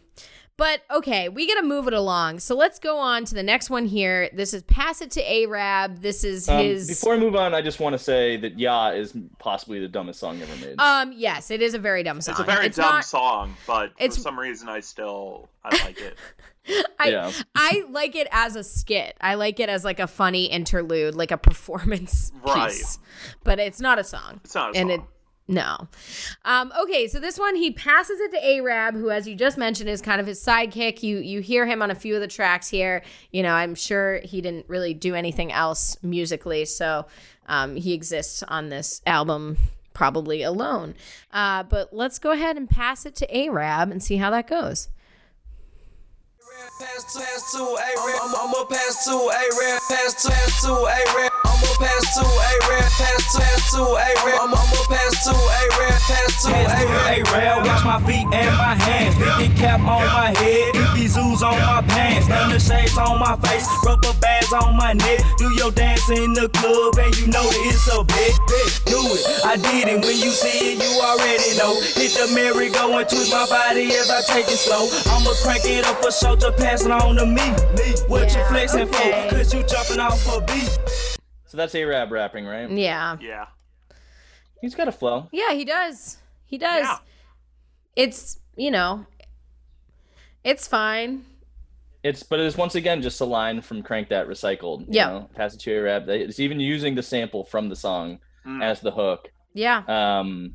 but 0.58 0.82
okay, 0.90 1.30
we 1.30 1.46
gotta 1.48 1.66
move 1.66 1.86
it 1.88 1.94
along. 1.94 2.40
So 2.40 2.54
let's 2.54 2.78
go 2.78 2.98
on 2.98 3.24
to 3.24 3.34
the 3.34 3.42
next 3.42 3.70
one 3.70 3.86
here. 3.86 4.28
This 4.34 4.52
is 4.52 4.62
"Pass 4.64 5.00
It 5.00 5.10
to 5.12 5.22
Arab." 5.22 6.02
This 6.02 6.22
is 6.24 6.46
Um, 6.48 6.58
his. 6.62 6.86
Before 6.88 7.14
I 7.14 7.18
move 7.18 7.34
on, 7.34 7.54
I 7.54 7.62
just 7.62 7.80
want 7.80 7.94
to 7.94 7.98
say 7.98 8.36
that 8.36 8.58
"Ya" 8.58 8.90
is 8.90 9.14
possibly 9.38 9.80
the 9.80 9.88
dumbest 9.88 10.20
song 10.20 10.42
ever 10.42 10.56
made. 10.66 10.78
um, 10.78 11.14
yes, 11.16 11.50
it 11.50 11.62
is 11.62 11.72
a 11.72 11.78
very 11.78 12.02
dumb 12.02 12.20
song. 12.20 12.32
it's 12.32 12.40
a 12.40 12.44
very 12.44 12.68
dumb 12.68 12.84
not- 12.96 13.04
song, 13.06 13.56
but 13.66 13.92
for 13.98 14.10
some 14.10 14.38
reason 14.38 14.68
I 14.68 14.80
still 14.80 15.48
I 15.64 15.70
like 15.84 15.98
it. 15.98 16.18
I, 17.00 17.08
Yeah. 17.08 17.32
I 17.54 17.84
like 17.88 18.14
it 18.14 18.28
as 18.30 18.54
a 18.54 18.62
skit. 18.62 19.16
I 19.22 19.36
like 19.36 19.58
it 19.58 19.70
as 19.70 19.84
like 19.86 19.98
a 20.00 20.06
funny 20.06 20.44
interlude, 20.46 21.14
like 21.14 21.30
a 21.30 21.38
performance 21.38 22.30
Right. 22.44 22.68
piece. 22.68 22.98
But 23.42 23.58
it's 23.58 23.80
not 23.80 23.98
a 23.98 24.04
song. 24.04 24.40
It's 24.44 24.54
not 24.54 24.74
a 24.74 24.78
and 24.78 24.90
song. 24.90 24.98
it 25.00 25.04
no. 25.48 25.88
Um, 26.44 26.72
okay, 26.82 27.08
so 27.08 27.18
this 27.18 27.38
one 27.38 27.56
he 27.56 27.70
passes 27.70 28.20
it 28.20 28.30
to 28.32 28.46
Arab, 28.46 28.94
who, 28.94 29.10
as 29.10 29.26
you 29.26 29.34
just 29.34 29.56
mentioned, 29.56 29.88
is 29.88 30.02
kind 30.02 30.20
of 30.20 30.26
his 30.26 30.44
sidekick. 30.44 31.02
You 31.02 31.18
you 31.18 31.40
hear 31.40 31.66
him 31.66 31.80
on 31.80 31.90
a 31.90 31.94
few 31.94 32.14
of 32.14 32.20
the 32.20 32.28
tracks 32.28 32.68
here. 32.68 33.02
You 33.32 33.42
know, 33.42 33.52
I'm 33.54 33.74
sure 33.74 34.20
he 34.22 34.42
didn't 34.42 34.66
really 34.68 34.92
do 34.92 35.14
anything 35.14 35.50
else 35.50 35.96
musically, 36.02 36.66
so 36.66 37.06
um, 37.46 37.76
he 37.76 37.94
exists 37.94 38.42
on 38.42 38.68
this 38.68 39.00
album 39.06 39.56
probably 39.94 40.42
alone. 40.42 40.94
Uh, 41.32 41.62
but 41.64 41.92
let's 41.92 42.18
go 42.18 42.30
ahead 42.30 42.56
and 42.56 42.68
pass 42.70 43.04
it 43.04 43.16
to 43.16 43.36
Arab 43.36 43.90
and 43.90 44.02
see 44.02 44.18
how 44.18 44.30
that 44.30 44.46
goes. 44.46 44.88
Pass 46.58 47.14
to, 47.14 47.20
pass 47.20 47.52
to 47.52 47.62
A-Rap. 47.62 48.18
I'm, 48.24 48.34
I'ma 48.34 48.64
pass 48.64 49.04
to 49.04 49.14
A-Rap. 49.14 49.80
Pass 49.86 50.22
to, 50.22 50.30
pass 50.30 50.62
to 50.66 50.72
A-Rap. 50.74 51.32
I'ma 51.46 51.70
pass 51.78 52.18
to 52.18 52.26
A-Rap. 52.26 52.90
Pass 52.98 53.32
to, 53.32 53.38
pass 53.38 53.70
to 53.74 53.82
A-Rap. 53.82 54.42
I'm, 54.42 54.50
I'ma 54.50 54.82
pass 54.90 55.24
to 55.26 55.34
A-Rap. 55.38 56.00
Pass 56.02 56.42
to 56.42 56.50
A-Rap. 56.50 56.98
A-Rail, 57.08 57.62
watch 57.62 57.84
my 57.84 58.02
feet 58.06 58.26
and 58.34 58.56
my 58.58 58.74
hands. 58.74 59.14
Big 59.38 59.56
cap 59.56 59.80
on 59.80 60.06
my 60.10 60.34
head, 60.38 60.74
doofy 60.74 61.06
zoos 61.06 61.42
on 61.42 61.58
my 61.62 61.82
pants, 61.86 62.26
thunder 62.26 62.58
shades 62.58 62.96
on 62.98 63.18
my 63.18 63.36
face, 63.46 63.66
rubber 63.86 64.12
bands 64.20 64.52
on 64.52 64.76
my 64.76 64.92
neck. 64.92 65.20
Do 65.38 65.50
your 65.54 65.70
dance 65.70 66.08
in 66.10 66.34
the 66.34 66.48
club 66.58 66.98
and 66.98 67.14
you 67.18 67.26
know 67.28 67.42
that 67.42 67.62
it's 67.70 67.86
a 67.90 68.02
big, 68.02 68.34
big. 68.50 68.70
Do 68.86 68.98
it, 69.14 69.22
I 69.44 69.56
did 69.56 69.88
it. 69.88 69.98
When 70.04 70.16
you 70.18 70.30
see 70.30 70.74
it, 70.74 70.82
you 70.82 70.90
already 71.00 71.54
know. 71.58 71.74
Hit 71.94 72.14
the 72.18 72.30
merry-go 72.34 72.98
and 72.98 73.08
twist 73.08 73.30
my 73.30 73.46
body 73.46 73.90
as 73.94 74.10
I 74.10 74.22
take 74.26 74.46
it 74.46 74.58
slow. 74.58 74.86
I'ma 75.10 75.32
crank 75.42 75.64
it 75.66 75.86
up 75.86 76.02
for 76.02 76.10
show, 76.10 76.36
just 76.50 76.62
pass 76.64 76.84
it 76.84 76.90
on 76.90 77.16
to 77.16 77.26
me. 77.26 77.34
me. 77.34 77.94
What 78.06 78.34
you 78.34 78.44
flexing 78.44 78.88
okay. 78.88 79.28
for? 79.28 79.36
Cause 79.36 79.54
you 79.54 79.62
jumping 79.64 80.00
off 80.00 80.26
a 80.34 80.40
beat. 80.42 80.78
So 81.46 81.56
that's 81.56 81.74
Arab 81.74 82.10
rapping, 82.12 82.46
right? 82.46 82.70
Yeah. 82.70 83.16
Yeah. 83.20 83.46
He's 84.60 84.74
got 84.74 84.88
a 84.88 84.92
flow. 84.92 85.28
Yeah, 85.32 85.52
he 85.52 85.64
does. 85.64 86.18
He 86.46 86.58
does. 86.58 86.82
Yeah. 86.82 86.96
It's, 87.96 88.38
you 88.56 88.70
know, 88.70 89.06
it's 90.44 90.66
fine. 90.66 91.24
It's 92.02 92.22
but 92.22 92.38
it's 92.40 92.56
once 92.56 92.74
again 92.74 93.02
just 93.02 93.20
a 93.20 93.24
line 93.24 93.60
from 93.60 93.82
"Crank 93.82 94.08
That 94.08 94.28
Recycled." 94.28 94.86
Yeah. 94.88 95.24
Pass 95.34 95.54
it 95.54 95.60
to 95.60 95.72
Arab. 95.74 96.06
They- 96.06 96.20
It's 96.20 96.38
even 96.38 96.60
using 96.60 96.94
the 96.94 97.02
sample 97.02 97.44
from 97.44 97.68
the 97.68 97.76
song 97.76 98.20
Mm. 98.46 98.62
as 98.62 98.80
the 98.80 98.92
hook. 98.92 99.30
Yeah. 99.52 99.82
Um, 99.88 100.54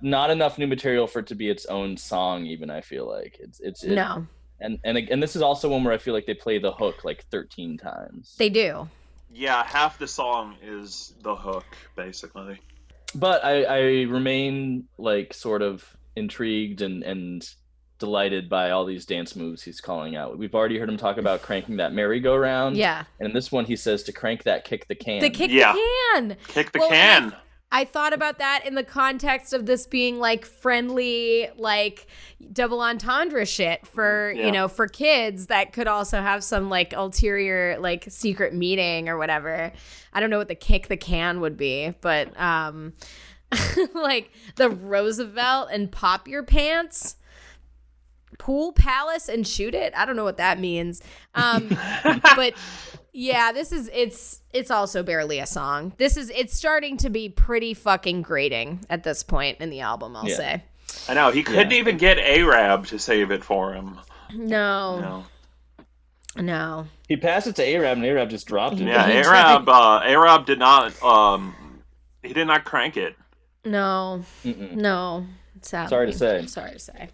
not 0.00 0.30
enough 0.30 0.58
new 0.58 0.68
material 0.68 1.06
for 1.08 1.18
it 1.18 1.26
to 1.26 1.34
be 1.34 1.50
its 1.50 1.66
own 1.66 1.96
song. 1.96 2.46
Even 2.46 2.70
I 2.70 2.80
feel 2.80 3.06
like 3.06 3.36
it's 3.40 3.58
it's 3.60 3.82
it, 3.82 3.94
no, 3.96 4.26
And 4.60 4.78
and 4.84 4.96
and 4.98 5.22
this 5.22 5.34
is 5.36 5.42
also 5.42 5.68
one 5.70 5.84
where 5.84 5.94
I 5.94 5.98
feel 5.98 6.14
like 6.14 6.26
they 6.26 6.34
play 6.34 6.58
the 6.58 6.72
hook 6.72 7.04
like 7.04 7.24
13 7.30 7.78
times. 7.78 8.34
they 8.38 8.48
do. 8.50 8.88
Yeah, 9.32 9.64
half 9.64 9.98
the 9.98 10.08
song 10.08 10.56
is 10.62 11.14
the 11.22 11.34
hook, 11.36 11.64
basically. 11.96 12.60
but 13.14 13.44
I, 13.44 13.62
I 13.62 13.78
remain 14.04 14.88
like 14.98 15.32
sort 15.34 15.62
of 15.62 15.96
intrigued 16.16 16.82
and 16.82 17.02
and 17.04 17.48
delighted 18.00 18.48
by 18.48 18.70
all 18.70 18.84
these 18.86 19.04
dance 19.04 19.36
moves 19.36 19.62
he's 19.62 19.80
calling 19.80 20.16
out. 20.16 20.38
We've 20.38 20.54
already 20.54 20.78
heard 20.78 20.88
him 20.88 20.96
talk 20.96 21.18
about 21.18 21.42
cranking 21.42 21.76
that 21.76 21.92
merry-go-round. 21.92 22.76
Yeah. 22.76 23.04
And 23.18 23.28
in 23.28 23.34
this 23.34 23.52
one 23.52 23.66
he 23.66 23.76
says 23.76 24.02
to 24.04 24.12
crank 24.12 24.44
that 24.44 24.64
kick 24.64 24.88
the 24.88 24.94
can. 24.94 25.20
The 25.20 25.28
kick 25.30 25.50
Yeah. 25.50 25.72
the 25.74 25.78
can. 26.14 26.36
Kick 26.48 26.72
the 26.72 26.78
Well, 26.80 26.92
and 26.92 27.30
can. 27.32 27.40
I 27.72 27.84
thought 27.84 28.12
about 28.12 28.38
that 28.38 28.66
in 28.66 28.74
the 28.74 28.82
context 28.82 29.52
of 29.52 29.64
this 29.64 29.86
being 29.86 30.18
like 30.18 30.44
friendly, 30.44 31.48
like 31.56 32.06
double 32.52 32.80
entendre 32.80 33.46
shit 33.46 33.86
for, 33.86 34.32
Yeah. 34.34 34.46
you 34.46 34.52
know, 34.52 34.66
for 34.66 34.88
kids 34.88 35.46
that 35.46 35.72
could 35.72 35.86
also 35.86 36.20
have 36.20 36.42
some 36.42 36.68
like 36.68 36.92
ulterior, 36.92 37.78
like 37.78 38.06
secret 38.08 38.54
meeting 38.54 39.08
or 39.08 39.16
whatever. 39.16 39.72
I 40.12 40.18
don't 40.20 40.30
know 40.30 40.38
what 40.38 40.48
the 40.48 40.56
kick 40.56 40.88
the 40.88 40.96
can 40.96 41.40
would 41.40 41.56
be, 41.56 41.94
but 42.00 42.38
um, 42.40 42.94
like 43.94 44.30
the 44.56 44.68
Roosevelt 44.70 45.68
and 45.72 45.92
pop 45.92 46.26
your 46.26 46.42
pants. 46.42 47.16
Pool 48.38 48.72
palace 48.72 49.28
and 49.28 49.46
shoot 49.46 49.74
it. 49.74 49.92
I 49.94 50.06
don't 50.06 50.16
know 50.16 50.24
what 50.24 50.38
that 50.38 50.58
means. 50.58 51.02
Um, 51.34 51.68
but 52.36 52.54
yeah, 53.12 53.52
this 53.52 53.72
is 53.72 53.90
it's 53.92 54.40
it's 54.52 54.70
also 54.70 55.02
barely 55.02 55.38
a 55.38 55.46
song. 55.46 55.92
This 55.98 56.16
is 56.16 56.30
it's 56.30 56.54
starting 56.56 56.96
to 56.98 57.10
be 57.10 57.28
pretty 57.28 57.74
fucking 57.74 58.22
grating 58.22 58.84
at 58.90 59.02
this 59.04 59.22
point 59.22 59.58
in 59.60 59.70
the 59.70 59.80
album. 59.80 60.16
I'll 60.16 60.28
Yeah. 60.28 60.36
say 60.36 60.64
I 61.08 61.14
know 61.14 61.30
he 61.30 61.42
couldn't 61.42 61.70
Yeah. 61.70 61.78
even 61.78 61.96
get 61.98 62.18
Arab 62.18 62.86
to 62.86 62.98
save 62.98 63.30
it 63.30 63.44
for 63.44 63.72
him. 63.74 63.98
no, 64.34 65.00
No. 65.00 65.24
no. 66.36 66.86
He 67.08 67.16
passed 67.16 67.46
it 67.46 67.56
to 67.56 67.66
Arab 67.66 67.98
and 67.98 68.06
Arab 68.06 68.30
just 68.30 68.46
dropped 68.46 68.78
it. 68.80 68.86
Yeah, 68.86 69.04
Arab. 69.26 69.68
Uh, 69.68 70.00
Arab 70.04 70.46
did 70.46 70.58
not. 70.58 71.00
Um, 71.02 71.54
he 72.22 72.32
did 72.32 72.46
not 72.46 72.64
crank 72.64 72.96
it. 72.96 73.16
No, 73.64 74.24
Mm-mm. 74.44 74.72
no. 74.72 75.26
Sadly. 75.62 75.88
Sorry 75.90 76.06
to 76.06 76.12
say. 76.16 76.46
Sorry 76.46 76.72
to 76.72 76.78
say. 76.78 77.08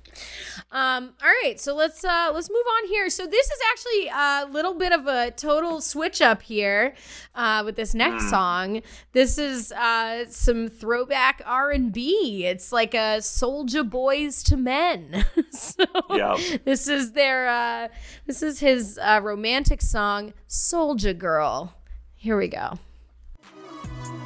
Um, 0.72 1.14
all 1.22 1.28
right, 1.44 1.58
so 1.58 1.74
let's 1.74 2.04
uh 2.04 2.30
let's 2.32 2.48
move 2.48 2.64
on 2.82 2.88
here. 2.88 3.08
So 3.10 3.26
this 3.26 3.46
is 3.46 3.58
actually 3.72 4.08
a 4.08 4.46
little 4.52 4.74
bit 4.74 4.92
of 4.92 5.06
a 5.06 5.30
total 5.32 5.80
switch 5.80 6.20
up 6.22 6.42
here 6.42 6.94
uh, 7.34 7.62
with 7.64 7.76
this 7.76 7.94
next 7.94 8.30
song. 8.30 8.82
This 9.12 9.38
is 9.38 9.72
uh 9.72 10.26
some 10.28 10.68
throwback 10.68 11.42
R 11.44 11.70
and 11.70 11.92
B. 11.92 12.44
It's 12.46 12.72
like 12.72 12.94
a 12.94 13.18
Soulja 13.20 13.88
Boys 13.88 14.42
to 14.44 14.56
Men. 14.56 15.24
so 15.50 15.84
Yeah. 16.10 16.36
this 16.64 16.88
is 16.88 17.12
their 17.12 17.48
uh 17.48 17.88
this 18.26 18.42
is 18.42 18.60
his 18.60 18.98
uh, 19.02 19.20
romantic 19.22 19.82
song 19.82 20.32
Soulja 20.48 21.16
Girl. 21.16 21.74
Here 22.14 22.36
we 22.36 22.48
go. 22.48 22.78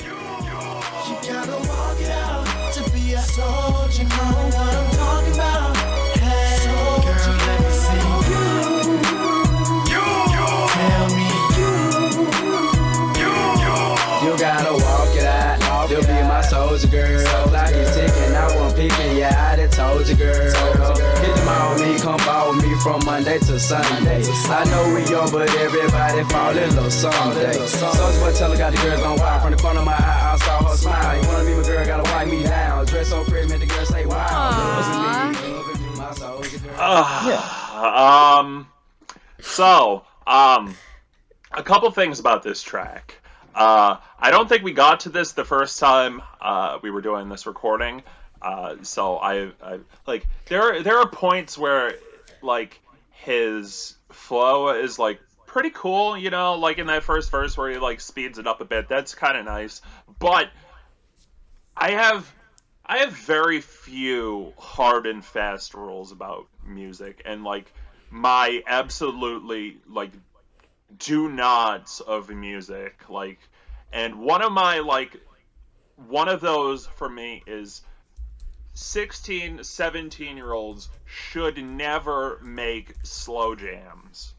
You 0.01 1.17
gotta 1.27 1.69
walk 1.69 2.01
out 2.03 2.50
to 2.73 2.91
be 2.93 3.15
a 3.15 3.21
soldier. 3.21 4.05
Know 4.05 4.17
what 4.17 4.55
I'm 4.55 4.91
talking 4.95 5.35
about? 5.35 5.77
Hey, 6.19 6.67
girl, 6.67 7.35
let 7.47 7.61
me 7.61 7.71
see 7.73 7.99
you. 8.31 8.45
Tell 10.71 11.09
me 11.17 11.29
You 13.19 14.31
walk 14.31 14.41
it 14.41 14.45
out. 14.45 14.70
You'll 15.91 16.03
be 16.03 16.23
my 16.23 16.41
soulja 16.41 16.89
girl. 16.89 17.51
Like 17.51 17.75
it's 17.75 17.97
ticking, 17.97 18.35
I 18.37 18.47
won't 18.55 18.77
picking. 18.77 19.17
Yeah, 19.17 19.35
I 19.51 19.57
done 19.57 19.71
told 19.71 20.09
you, 20.09 20.15
girl. 20.15 20.35
Hit 20.39 21.35
them 21.35 21.49
on 21.49 21.81
me, 21.83 21.99
come 21.99 22.17
ball 22.19 22.55
with 22.55 22.63
me 22.63 22.79
from 22.79 23.05
Monday 23.05 23.41
to 23.41 23.59
Sunday. 23.59 24.23
I 24.23 24.65
know 24.71 24.95
we 24.95 25.03
young, 25.11 25.31
but 25.33 25.51
everybody 25.57 26.23
fall 26.31 26.57
in 26.57 26.77
love 26.77 26.93
someday. 26.93 27.59
Soulja 27.67 28.21
boy 28.21 28.33
tell 28.33 28.53
her 28.53 28.57
got 28.57 28.73
the 28.73 28.79
girls 28.83 29.03
on 29.03 29.19
wild. 29.19 29.43
From 29.43 29.51
the 29.51 29.59
corner 29.59 29.81
of 29.81 29.87
my 29.87 29.93
eye, 29.93 30.35
I 30.35 30.39
saw 30.39 30.69
her 30.69 30.77
smile. 30.77 31.21
You 31.21 31.29
wanna 31.29 31.45
be 31.45 31.55
my 31.57 31.63
girl, 31.65 31.85
gotta 31.85 32.13
wipe 32.13 32.29
me 32.29 32.45
down. 32.45 32.87
Dress 32.87 33.09
so 33.09 33.25
pretty, 33.25 33.49
make 33.49 33.59
the 33.59 33.67
girl 33.67 33.85
say 33.85 34.07
wow. 34.07 35.33
Uh, 36.79 38.39
Um. 38.39 38.69
So, 39.41 40.05
um, 40.27 40.77
a 41.53 41.63
couple 41.65 41.91
things 41.91 42.21
about 42.21 42.43
this 42.45 42.63
track. 42.63 43.20
Uh, 43.55 43.97
I 44.19 44.31
don't 44.31 44.49
think 44.49 44.63
we 44.63 44.73
got 44.73 45.01
to 45.01 45.09
this 45.09 45.33
the 45.33 45.45
first 45.45 45.79
time 45.79 46.23
uh, 46.41 46.79
we 46.83 46.91
were 46.91 47.01
doing 47.01 47.29
this 47.29 47.47
recording. 47.47 48.03
Uh, 48.41 48.77
so 48.83 49.17
I, 49.17 49.53
I 49.63 49.81
like 50.07 50.27
there. 50.47 50.63
are, 50.63 50.83
There 50.83 50.99
are 50.99 51.09
points 51.09 51.59
where 51.59 51.95
like 52.43 52.81
his 53.11 53.95
flow 54.11 54.71
is 54.71 54.99
like 54.99 55.21
pretty 55.47 55.71
cool. 55.71 56.17
You 56.17 56.31
know, 56.31 56.55
like 56.55 56.79
in 56.79 56.87
that 56.87 57.03
first 57.03 57.31
verse 57.31 57.57
where 57.57 57.71
he 57.71 57.79
like 57.79 58.01
speeds 58.01 58.39
it 58.39 58.47
up 58.47 58.61
a 58.61 58.65
bit. 58.65 58.89
That's 58.89 59.15
kind 59.15 59.37
of 59.37 59.45
nice. 59.45 59.83
But 60.19 60.49
I 61.77 61.91
have 61.93 62.33
I 62.85 62.99
have 62.99 63.13
very 63.13 63.61
few 63.61 64.53
hard 64.59 65.07
and 65.07 65.25
fast 65.25 65.75
rules 65.75 66.13
about 66.13 66.47
music, 66.65 67.23
and 67.25 67.45
like 67.45 67.73
my 68.11 68.63
absolutely 68.67 69.79
like 69.89 70.11
do 70.99 71.29
nots 71.29 72.01
of 72.01 72.31
music, 72.31 73.09
like, 73.09 73.39
and 73.93 74.21
one 74.21 74.43
of 74.43 74.53
my 74.53 74.79
like 74.79 75.17
one 76.09 76.29
of 76.29 76.41
those 76.41 76.87
for 76.87 77.09
me 77.09 77.43
is 77.47 77.83
16 78.75 79.63
17 79.65 80.37
year 80.37 80.53
olds 80.53 80.89
should 81.05 81.63
never 81.63 82.39
make 82.43 82.95
slow 83.03 83.55
jams. 83.55 84.35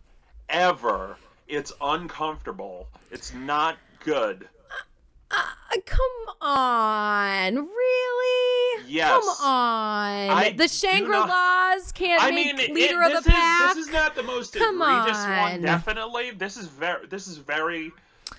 Ever. 0.50 1.18
It's 1.48 1.74
uncomfortable. 1.82 2.88
It's 3.12 3.34
not 3.34 3.78
good 4.04 4.48
Uh, 5.34 5.78
come 5.86 6.36
on, 6.42 7.56
really? 7.56 8.84
Yes. 8.88 9.10
Come 9.10 9.48
on. 9.48 10.30
I 10.30 10.54
the 10.58 10.68
Shangri 10.68 11.16
Las 11.18 11.92
can't 11.94 12.22
I 12.22 12.32
make 12.32 12.58
mean, 12.58 12.74
leader 12.74 13.00
this 13.00 13.18
of 13.20 13.24
the 13.24 13.30
pack. 13.30 13.72
is 13.72 13.76
this 13.78 13.88
is 13.88 13.94
not 13.94 14.16
the 14.16 14.24
most 14.24 14.54
Come 14.54 14.82
egregious 14.82 15.18
on. 15.24 15.38
one. 15.52 15.62
Definitely, 15.62 16.32
this 16.32 16.58
is 16.58 16.68
very 16.68 17.08
this 17.08 17.28
is 17.28 17.38
very, 17.38 17.92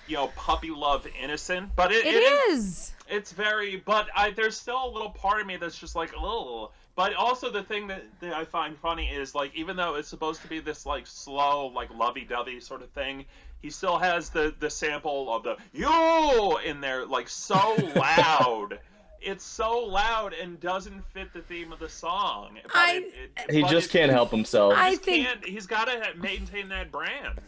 you 0.07 0.15
know, 0.15 0.27
puppy 0.35 0.69
love 0.69 1.07
innocent. 1.21 1.71
But 1.75 1.91
it, 1.91 2.05
it 2.05 2.13
it 2.15 2.19
is 2.19 2.65
is. 2.65 2.93
it's 3.09 3.31
very. 3.31 3.77
But 3.77 4.09
I 4.15 4.29
there's 4.31 4.55
still 4.55 4.85
a 4.85 4.91
little 4.91 5.09
part 5.09 5.41
of 5.41 5.47
me 5.47 5.57
that's 5.57 5.77
just 5.77 5.95
like 5.95 6.11
oh. 6.15 6.69
But 6.95 7.15
also 7.15 7.49
the 7.49 7.63
thing 7.63 7.87
that, 7.87 8.03
that 8.19 8.33
I 8.33 8.45
find 8.45 8.77
funny 8.77 9.07
is 9.07 9.33
like 9.33 9.55
even 9.55 9.75
though 9.75 9.95
it's 9.95 10.07
supposed 10.07 10.43
to 10.43 10.47
be 10.47 10.59
this 10.59 10.85
like 10.85 11.07
slow 11.07 11.71
like 11.73 11.89
lovey-dovey 11.91 12.59
sort 12.59 12.83
of 12.83 12.89
thing, 12.91 13.25
he 13.63 13.71
still 13.71 13.97
has 13.97 14.29
the 14.29 14.53
the 14.59 14.69
sample 14.69 15.33
of 15.33 15.41
the 15.41 15.55
yo 15.71 16.57
in 16.57 16.79
there 16.81 17.07
like 17.07 17.27
so 17.27 17.55
loud. 17.95 18.77
It's 19.25 19.45
so 19.45 19.79
loud 19.79 20.33
and 20.33 20.59
doesn't 20.59 21.01
fit 21.13 21.31
the 21.33 21.41
theme 21.43 21.71
of 21.71 21.79
the 21.79 21.87
song. 21.87 22.57
But 22.63 22.71
I- 22.75 22.93
it- 22.97 23.31
it- 23.47 23.51
He 23.53 23.61
but 23.61 23.71
just 23.71 23.87
it- 23.87 23.93
can't 23.97 24.11
help 24.11 24.29
himself. 24.31 24.73
I 24.75 24.91
just 24.91 25.03
think- 25.03 25.25
can't, 25.25 25.45
he's 25.45 25.65
got 25.65 25.85
to 25.85 26.13
maintain 26.17 26.67
that 26.69 26.91
brand. 26.91 27.39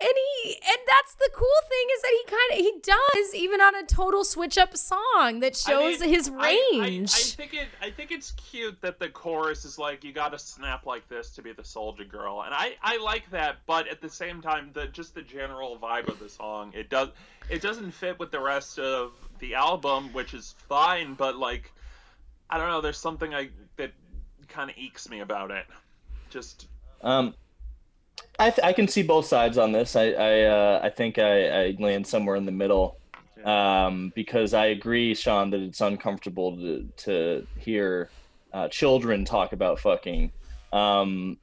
And 0.00 0.10
he 0.42 0.54
and 0.54 0.78
that's 0.88 1.14
the 1.14 1.30
cool 1.32 1.46
thing 1.68 1.86
is 1.94 2.02
that 2.02 2.10
he 2.10 2.24
kind 2.30 2.52
of 2.52 2.58
he 2.58 2.72
does 2.82 3.34
even 3.34 3.60
on 3.60 3.76
a 3.76 3.86
total 3.86 4.24
switch 4.24 4.58
up 4.58 4.76
song 4.76 5.40
that 5.40 5.52
I 5.66 5.70
shows 5.70 6.00
mean, 6.00 6.08
his 6.10 6.28
I- 6.28 6.32
I- 6.34 6.80
range. 6.82 7.12
I, 7.14 7.18
think 7.20 7.54
it. 7.54 7.68
I 7.80 7.90
think 7.90 8.10
it's 8.10 8.32
cute 8.32 8.80
that 8.82 8.98
the 8.98 9.08
chorus 9.08 9.64
is 9.64 9.78
like, 9.78 10.02
"You 10.02 10.12
got 10.12 10.30
to 10.32 10.38
snap 10.38 10.84
like 10.84 11.08
this 11.08 11.30
to 11.36 11.42
be 11.42 11.52
the 11.52 11.62
soulja 11.62 12.06
girl," 12.08 12.42
and 12.42 12.52
I, 12.52 12.74
I 12.82 12.98
like 12.98 13.30
that. 13.30 13.58
But 13.66 13.86
at 13.88 14.00
the 14.02 14.10
same 14.10 14.42
time, 14.42 14.70
the 14.74 14.88
just 14.88 15.14
the 15.14 15.22
general 15.22 15.78
vibe 15.78 16.08
of 16.08 16.18
the 16.18 16.28
song, 16.28 16.72
it 16.74 16.90
does, 16.90 17.10
it 17.48 17.62
doesn't 17.62 17.92
fit 17.92 18.18
with 18.18 18.32
the 18.32 18.40
rest 18.40 18.78
of 18.80 19.12
the 19.38 19.54
album, 19.54 20.12
which 20.12 20.34
is 20.34 20.54
fine. 20.68 21.14
But 21.14 21.36
like, 21.36 21.72
I 22.50 22.58
don't 22.58 22.68
know. 22.68 22.80
There's 22.80 22.98
something 22.98 23.32
I 23.32 23.48
that 23.76 23.92
kind 24.48 24.68
of 24.70 24.76
ekes 24.76 25.08
me 25.08 25.20
about 25.20 25.52
it. 25.52 25.66
Just 26.30 26.66
Um, 27.00 27.34
I 28.38 28.50
th- 28.50 28.64
I 28.64 28.72
can 28.72 28.88
see 28.88 29.02
both 29.02 29.26
sides 29.26 29.58
on 29.58 29.72
this. 29.72 29.94
I 29.96 30.10
I 30.12 30.40
uh, 30.42 30.80
I 30.82 30.90
think 30.90 31.18
I, 31.18 31.66
I 31.66 31.76
land 31.78 32.06
somewhere 32.06 32.36
in 32.36 32.46
the 32.46 32.52
middle. 32.52 32.98
Um, 33.44 34.10
because 34.14 34.54
I 34.54 34.66
agree, 34.66 35.14
Sean, 35.14 35.50
that 35.50 35.60
it's 35.60 35.80
uncomfortable 35.80 36.56
to 36.56 36.88
to 37.04 37.46
hear 37.58 38.08
uh, 38.52 38.68
children 38.68 39.24
talk 39.24 39.52
about 39.52 39.78
fucking. 39.80 40.32
Um, 40.72 41.36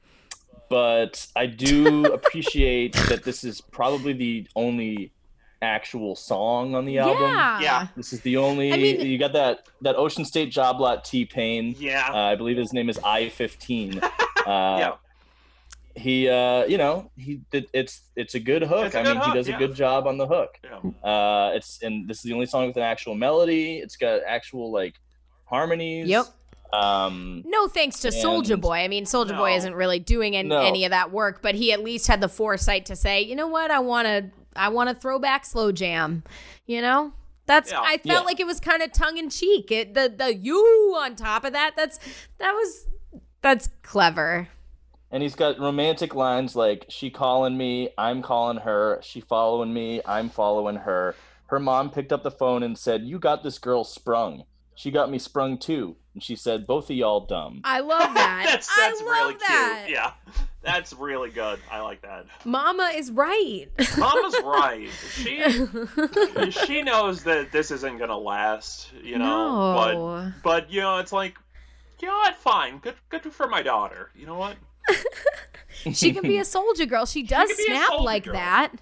but 0.68 1.26
I 1.36 1.46
do 1.46 2.06
appreciate 2.12 2.94
that 3.08 3.22
this 3.22 3.44
is 3.44 3.60
probably 3.60 4.12
the 4.14 4.48
only 4.56 5.12
actual 5.60 6.16
song 6.16 6.74
on 6.74 6.84
the 6.84 6.98
album. 6.98 7.22
yeah. 7.22 7.60
Yeah. 7.60 7.86
This 7.96 8.12
is 8.12 8.20
the 8.22 8.36
only 8.36 8.72
I 8.72 8.76
mean- 8.76 9.06
you 9.06 9.16
got 9.16 9.32
that 9.34 9.68
that 9.82 9.94
Ocean 9.96 10.24
State 10.24 10.50
job 10.50 10.80
lot 10.80 11.04
T 11.04 11.24
Pain. 11.24 11.76
yeah, 11.78 12.08
Uh, 12.12 12.16
I 12.16 12.34
believe 12.34 12.56
his 12.56 12.72
name 12.72 12.90
is 12.90 12.98
I 13.04 13.28
fifteen. 13.28 14.00
Uh, 14.44 14.76
yeah. 14.80 14.92
He 15.94 16.28
uh 16.28 16.64
you 16.64 16.78
know 16.78 17.10
he 17.16 17.40
did 17.50 17.66
it's 17.72 18.02
it's 18.16 18.34
a 18.34 18.40
good 18.40 18.62
hook 18.62 18.86
It's 18.86 18.94
a 18.94 19.00
i 19.00 19.02
good 19.02 19.08
mean 19.14 19.18
hook, 19.18 19.26
he 19.32 19.34
does 19.34 19.48
yeah. 19.48 19.56
a 19.56 19.58
good 19.58 19.74
job 19.74 20.06
on 20.06 20.16
the 20.16 20.26
hook 20.26 20.58
yeah. 20.64 21.08
uh 21.10 21.52
it's 21.54 21.82
and 21.82 22.08
this 22.08 22.18
is 22.18 22.22
the 22.24 22.32
only 22.32 22.46
song 22.46 22.66
with 22.66 22.76
an 22.76 22.82
actual 22.82 23.14
melody 23.14 23.78
it's 23.78 23.96
got 23.96 24.20
actual 24.26 24.72
like 24.72 24.94
harmonies 25.44 26.08
Yep. 26.08 26.26
um 26.72 27.42
No 27.44 27.68
thanks 27.68 28.00
to 28.00 28.08
Soulja 28.08 28.58
Boy. 28.58 28.76
I 28.78 28.88
mean, 28.88 29.04
Soulja 29.04 29.36
Boy 29.36 29.54
isn't 29.56 29.74
really 29.74 29.98
doing 29.98 30.34
an, 30.36 30.48
No. 30.48 30.62
any 30.62 30.86
of 30.86 30.90
that 30.90 31.12
work, 31.12 31.42
but 31.42 31.54
he 31.54 31.72
at 31.72 31.82
least 31.84 32.06
had 32.06 32.22
the 32.22 32.28
foresight 32.28 32.86
to 32.86 32.96
say, 32.96 33.20
you 33.20 33.36
know 33.36 33.48
what, 33.48 33.70
I 33.70 33.80
want 33.80 34.06
to, 34.08 34.30
I 34.56 34.70
want 34.70 34.88
to 34.88 34.94
throw 34.94 35.18
back 35.18 35.44
slow 35.44 35.72
jam. 35.72 36.22
You 36.66 36.80
know, 36.80 37.12
that's. 37.44 37.70
Yeah. 37.70 37.80
I 37.82 37.98
felt 37.98 38.06
Yeah. 38.06 38.20
like 38.20 38.40
it 38.40 38.46
was 38.46 38.60
kind 38.60 38.82
of 38.82 38.92
tongue 38.92 39.18
in 39.18 39.28
cheek. 39.28 39.70
It 39.70 39.92
the 39.92 40.14
the 40.16 40.34
you 40.34 40.56
on 40.98 41.16
top 41.16 41.44
of 41.44 41.52
that. 41.52 41.72
That's 41.76 41.98
that 42.38 42.52
was 42.52 42.88
that's 43.42 43.68
clever. 43.82 44.48
And 45.12 45.22
he's 45.22 45.34
got 45.34 45.58
romantic 45.60 46.14
lines 46.14 46.56
like 46.56 46.86
she 46.88 47.10
calling 47.10 47.56
me 47.56 47.90
i'm 47.98 48.22
calling 48.22 48.56
her 48.58 48.98
she 49.02 49.20
following 49.20 49.72
me 49.72 50.00
i'm 50.06 50.28
following 50.28 50.76
her 50.76 51.14
her 51.46 51.60
mom 51.60 51.90
picked 51.90 52.12
up 52.12 52.22
the 52.22 52.30
phone 52.30 52.62
and 52.62 52.76
said 52.78 53.02
you 53.02 53.18
got 53.18 53.42
this 53.42 53.58
girl 53.58 53.84
sprung 53.84 54.44
she 54.74 54.90
got 54.90 55.10
me 55.10 55.18
sprung 55.18 55.58
too 55.58 55.94
and 56.14 56.22
she 56.22 56.34
said 56.34 56.66
both 56.66 56.90
of 56.90 56.96
y'all 56.96 57.20
dumb 57.26 57.60
I 57.64 57.80
love 57.80 58.14
that. 58.14 58.44
that's 58.46 58.74
that's 58.76 59.00
I 59.00 59.04
really 59.04 59.34
that. 59.34 59.82
cute. 59.86 59.96
Yeah, 59.96 60.12
that's 60.62 60.92
really 60.92 61.30
good. 61.30 61.58
I 61.70 61.80
like 61.80 62.02
that. 62.02 62.26
Mama 62.44 62.92
is 62.94 63.10
right. 63.10 63.66
Mama's 63.98 64.36
right. 64.44 64.88
She 65.12 66.50
she 66.50 66.82
knows 66.82 67.24
that 67.24 67.50
this 67.50 67.70
isn't 67.70 67.98
gonna 67.98 68.16
last, 68.18 68.92
you 69.02 69.18
know. 69.18 69.24
No. 69.26 70.32
But 70.42 70.42
but 70.42 70.70
you 70.70 70.80
know, 70.80 70.98
it's 70.98 71.12
like, 71.12 71.36
you 72.00 72.08
know 72.08 72.14
what? 72.14 72.36
Fine. 72.36 72.78
Good 72.78 72.94
good 73.08 73.22
for 73.32 73.46
my 73.48 73.62
daughter. 73.62 74.10
You 74.14 74.26
know 74.26 74.36
what? 74.36 74.56
she 75.92 76.12
can 76.12 76.22
be 76.22 76.38
a 76.38 76.42
soulja 76.42 76.88
girl. 76.88 77.06
She 77.06 77.22
does 77.22 77.48
can 77.48 77.56
be 77.56 77.72
a 77.72 77.76
snap 77.76 78.00
like 78.00 78.24
girl. 78.24 78.34
that. 78.34 78.72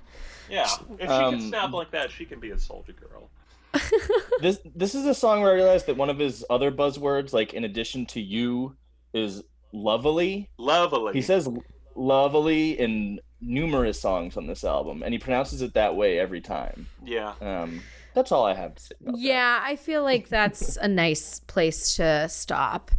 Yeah. 0.48 0.66
If 0.98 1.00
she 1.00 1.06
Um, 1.06 1.38
can 1.38 1.48
snap 1.48 1.72
like 1.72 1.90
that, 1.92 2.10
she 2.10 2.24
can 2.24 2.40
be 2.40 2.50
a 2.50 2.56
soulja 2.56 2.94
girl. 2.96 3.30
this 4.40 4.58
this 4.74 4.94
is 4.96 5.06
a 5.06 5.14
song 5.14 5.42
where 5.42 5.52
I 5.52 5.54
realized 5.54 5.86
that 5.86 5.96
one 5.96 6.10
of 6.10 6.18
his 6.18 6.44
other 6.50 6.72
buzzwords, 6.72 7.32
like 7.32 7.54
in 7.54 7.64
addition 7.64 8.04
to 8.06 8.20
you, 8.20 8.76
is 9.14 9.42
lovely. 9.72 10.48
Lovely. 10.58 11.12
He 11.12 11.22
says 11.22 11.48
lovely 11.94 12.78
in 12.78 13.20
numerous 13.40 14.00
songs 14.00 14.36
on 14.36 14.46
this 14.48 14.64
album, 14.64 15.02
and 15.04 15.12
he 15.14 15.18
pronounces 15.18 15.62
it 15.62 15.74
that 15.74 15.94
way 15.94 16.18
every 16.18 16.40
time. 16.40 16.86
Yeah. 17.04 17.34
Um, 17.40 17.80
that's 18.14 18.32
all 18.32 18.44
I 18.46 18.54
have 18.54 18.74
to 18.74 18.82
say. 18.82 18.94
About 19.00 19.14
that. 19.14 19.20
Yeah, 19.20 19.60
I 19.62 19.76
feel 19.76 20.02
like 20.02 20.28
that's 20.28 20.76
a 20.76 20.88
nice 20.88 21.40
place 21.40 21.96
to 21.96 22.28
stop. 22.28 22.90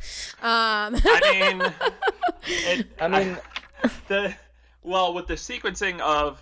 Um, 0.42 0.96
I 1.04 1.52
mean, 1.60 1.74
it, 2.48 2.88
I 3.00 3.08
mean, 3.08 3.38
the 4.08 4.34
well 4.84 5.14
with 5.14 5.28
the 5.28 5.36
sequencing 5.36 6.00
of 6.00 6.42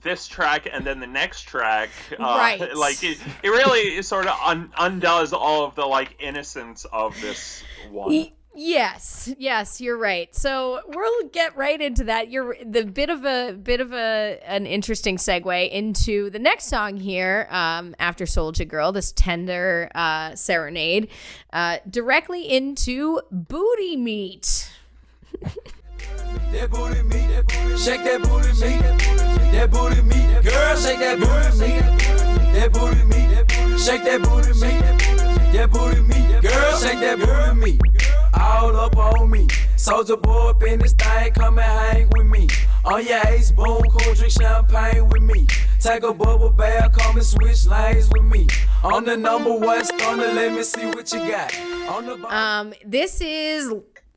this 0.00 0.28
track 0.28 0.68
and 0.72 0.84
then 0.86 1.00
the 1.00 1.06
next 1.08 1.42
track 1.42 1.88
uh, 2.12 2.22
Right. 2.22 2.76
like 2.76 3.02
it, 3.02 3.18
it 3.42 3.48
really 3.48 4.00
sort 4.02 4.26
of 4.28 4.38
un- 4.46 4.70
undoes 4.78 5.32
all 5.32 5.64
of 5.64 5.74
the 5.74 5.84
like 5.84 6.14
innocence 6.20 6.84
of 6.92 7.20
this 7.20 7.64
one 7.90 8.10
y- 8.12 8.32
yes, 8.58 9.32
yes, 9.38 9.80
you're 9.80 9.96
right. 9.96 10.34
So 10.34 10.80
we'll 10.86 11.28
get 11.28 11.56
right 11.56 11.80
into 11.80 12.04
that. 12.04 12.30
You're 12.30 12.56
the 12.64 12.84
bit 12.84 13.10
of 13.10 13.24
a 13.24 13.52
bit 13.52 13.80
of 13.80 13.92
a 13.92 14.40
an 14.46 14.66
interesting 14.66 15.16
segue 15.16 15.70
into 15.70 16.30
the 16.30 16.38
next 16.38 16.66
song 16.66 16.96
here. 16.96 17.46
Um, 17.50 17.94
after 17.98 18.24
Soulja 18.24 18.66
Girl, 18.66 18.92
this 18.92 19.12
tender 19.12 19.90
uh, 19.94 20.34
serenade, 20.34 21.08
uh, 21.52 21.78
directly 21.88 22.48
into 22.50 23.20
booty 23.30 23.96
meat. 23.96 24.70
That 26.52 26.70
booty 26.70 27.02
meat, 27.02 27.78
shake 27.78 28.04
that 28.04 28.22
booty 28.22 28.52
meat, 28.60 28.80
that 29.52 29.70
booty 29.70 30.02
meat, 30.02 30.42
girl, 30.42 30.76
shake 30.76 30.98
that 30.98 31.18
booty 31.18 31.58
meat, 31.60 31.80
that 32.54 32.72
booty 32.72 33.04
meat, 33.04 33.78
shake 33.78 34.04
that 34.04 34.22
booty 34.22 34.52
meat, 34.54 34.80
that 35.52 35.70
booty 35.70 36.00
meat, 36.00 36.42
girl, 36.42 36.78
shake 36.80 37.00
that 37.00 37.18
booty 37.18 37.60
meat, 37.60 37.80
all 38.34 38.76
up 38.76 38.96
on 38.96 39.30
me. 39.30 39.46
Soulja 39.76 40.20
boy 40.20 40.50
up 40.50 40.62
in 40.64 40.80
this 40.80 40.92
thing, 40.92 41.32
come 41.32 41.58
and 41.58 41.96
hang 41.96 42.10
with 42.10 42.26
me. 42.26 42.48
On 42.84 43.04
your 43.04 43.20
ace 43.28 43.50
boom, 43.50 43.82
cool, 43.82 44.14
drink 44.14 44.32
champagne 44.32 45.08
with 45.08 45.22
me. 45.22 45.46
Take 45.80 46.02
a 46.02 46.12
bubble 46.12 46.50
bath, 46.50 46.96
come 46.98 47.16
and 47.16 47.24
switch 47.24 47.66
lanes 47.66 48.08
with 48.10 48.24
me. 48.24 48.48
On 48.82 49.04
the 49.04 49.16
number 49.16 49.54
one 49.54 49.84
stunner, 49.84 50.32
let 50.32 50.52
me 50.52 50.62
see 50.62 50.86
what 50.86 51.12
you 51.12 51.18
got. 51.28 51.56
On 51.88 52.06
the 52.06 52.16
bottom. 52.16 52.68
Um, 52.70 52.74
this 52.84 53.20
is 53.20 53.72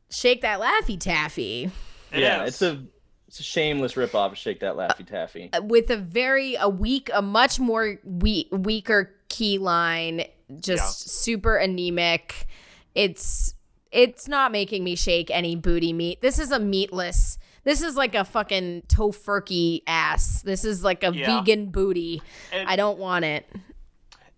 Shake 0.09 0.41
That 0.41 0.59
Laffy 0.59 0.99
Taffy. 0.99 1.71
Yeah, 2.13 2.43
is. 2.43 2.49
it's 2.49 2.61
a 2.61 2.83
it's 3.27 3.39
a 3.39 3.43
shameless 3.43 3.93
ripoff 3.93 4.33
of 4.33 4.37
Shake 4.37 4.59
That 4.59 4.75
Laffy 4.75 5.07
Taffy. 5.07 5.49
with 5.61 5.89
a 5.89 5.97
very 5.97 6.55
a 6.55 6.67
weak 6.67 7.09
a 7.13 7.21
much 7.21 7.59
more 7.59 7.97
weak 8.03 8.49
weaker 8.51 9.13
key 9.29 9.57
line 9.57 10.25
just 10.59 11.09
super 11.09 11.55
anemic 11.55 12.45
it's 12.93 13.53
it's 13.91 14.27
not 14.27 14.51
making 14.51 14.83
me 14.83 14.95
shake 14.95 15.29
any 15.31 15.55
booty 15.55 15.93
meat. 15.93 16.21
This 16.21 16.39
is 16.39 16.51
a 16.51 16.59
meatless 16.59 17.37
this 17.63 17.81
is 17.81 17.95
like 17.95 18.15
a 18.15 18.25
fucking 18.25 18.83
tofurkey 18.87 19.83
ass. 19.85 20.41
This 20.41 20.65
is 20.65 20.83
like 20.83 21.03
a 21.03 21.13
Yeah. 21.13 21.41
vegan 21.41 21.67
booty. 21.67 22.21
And- 22.51 22.67
i 22.67 22.75
don't 22.75 22.97
want 22.97 23.25
it. 23.25 23.47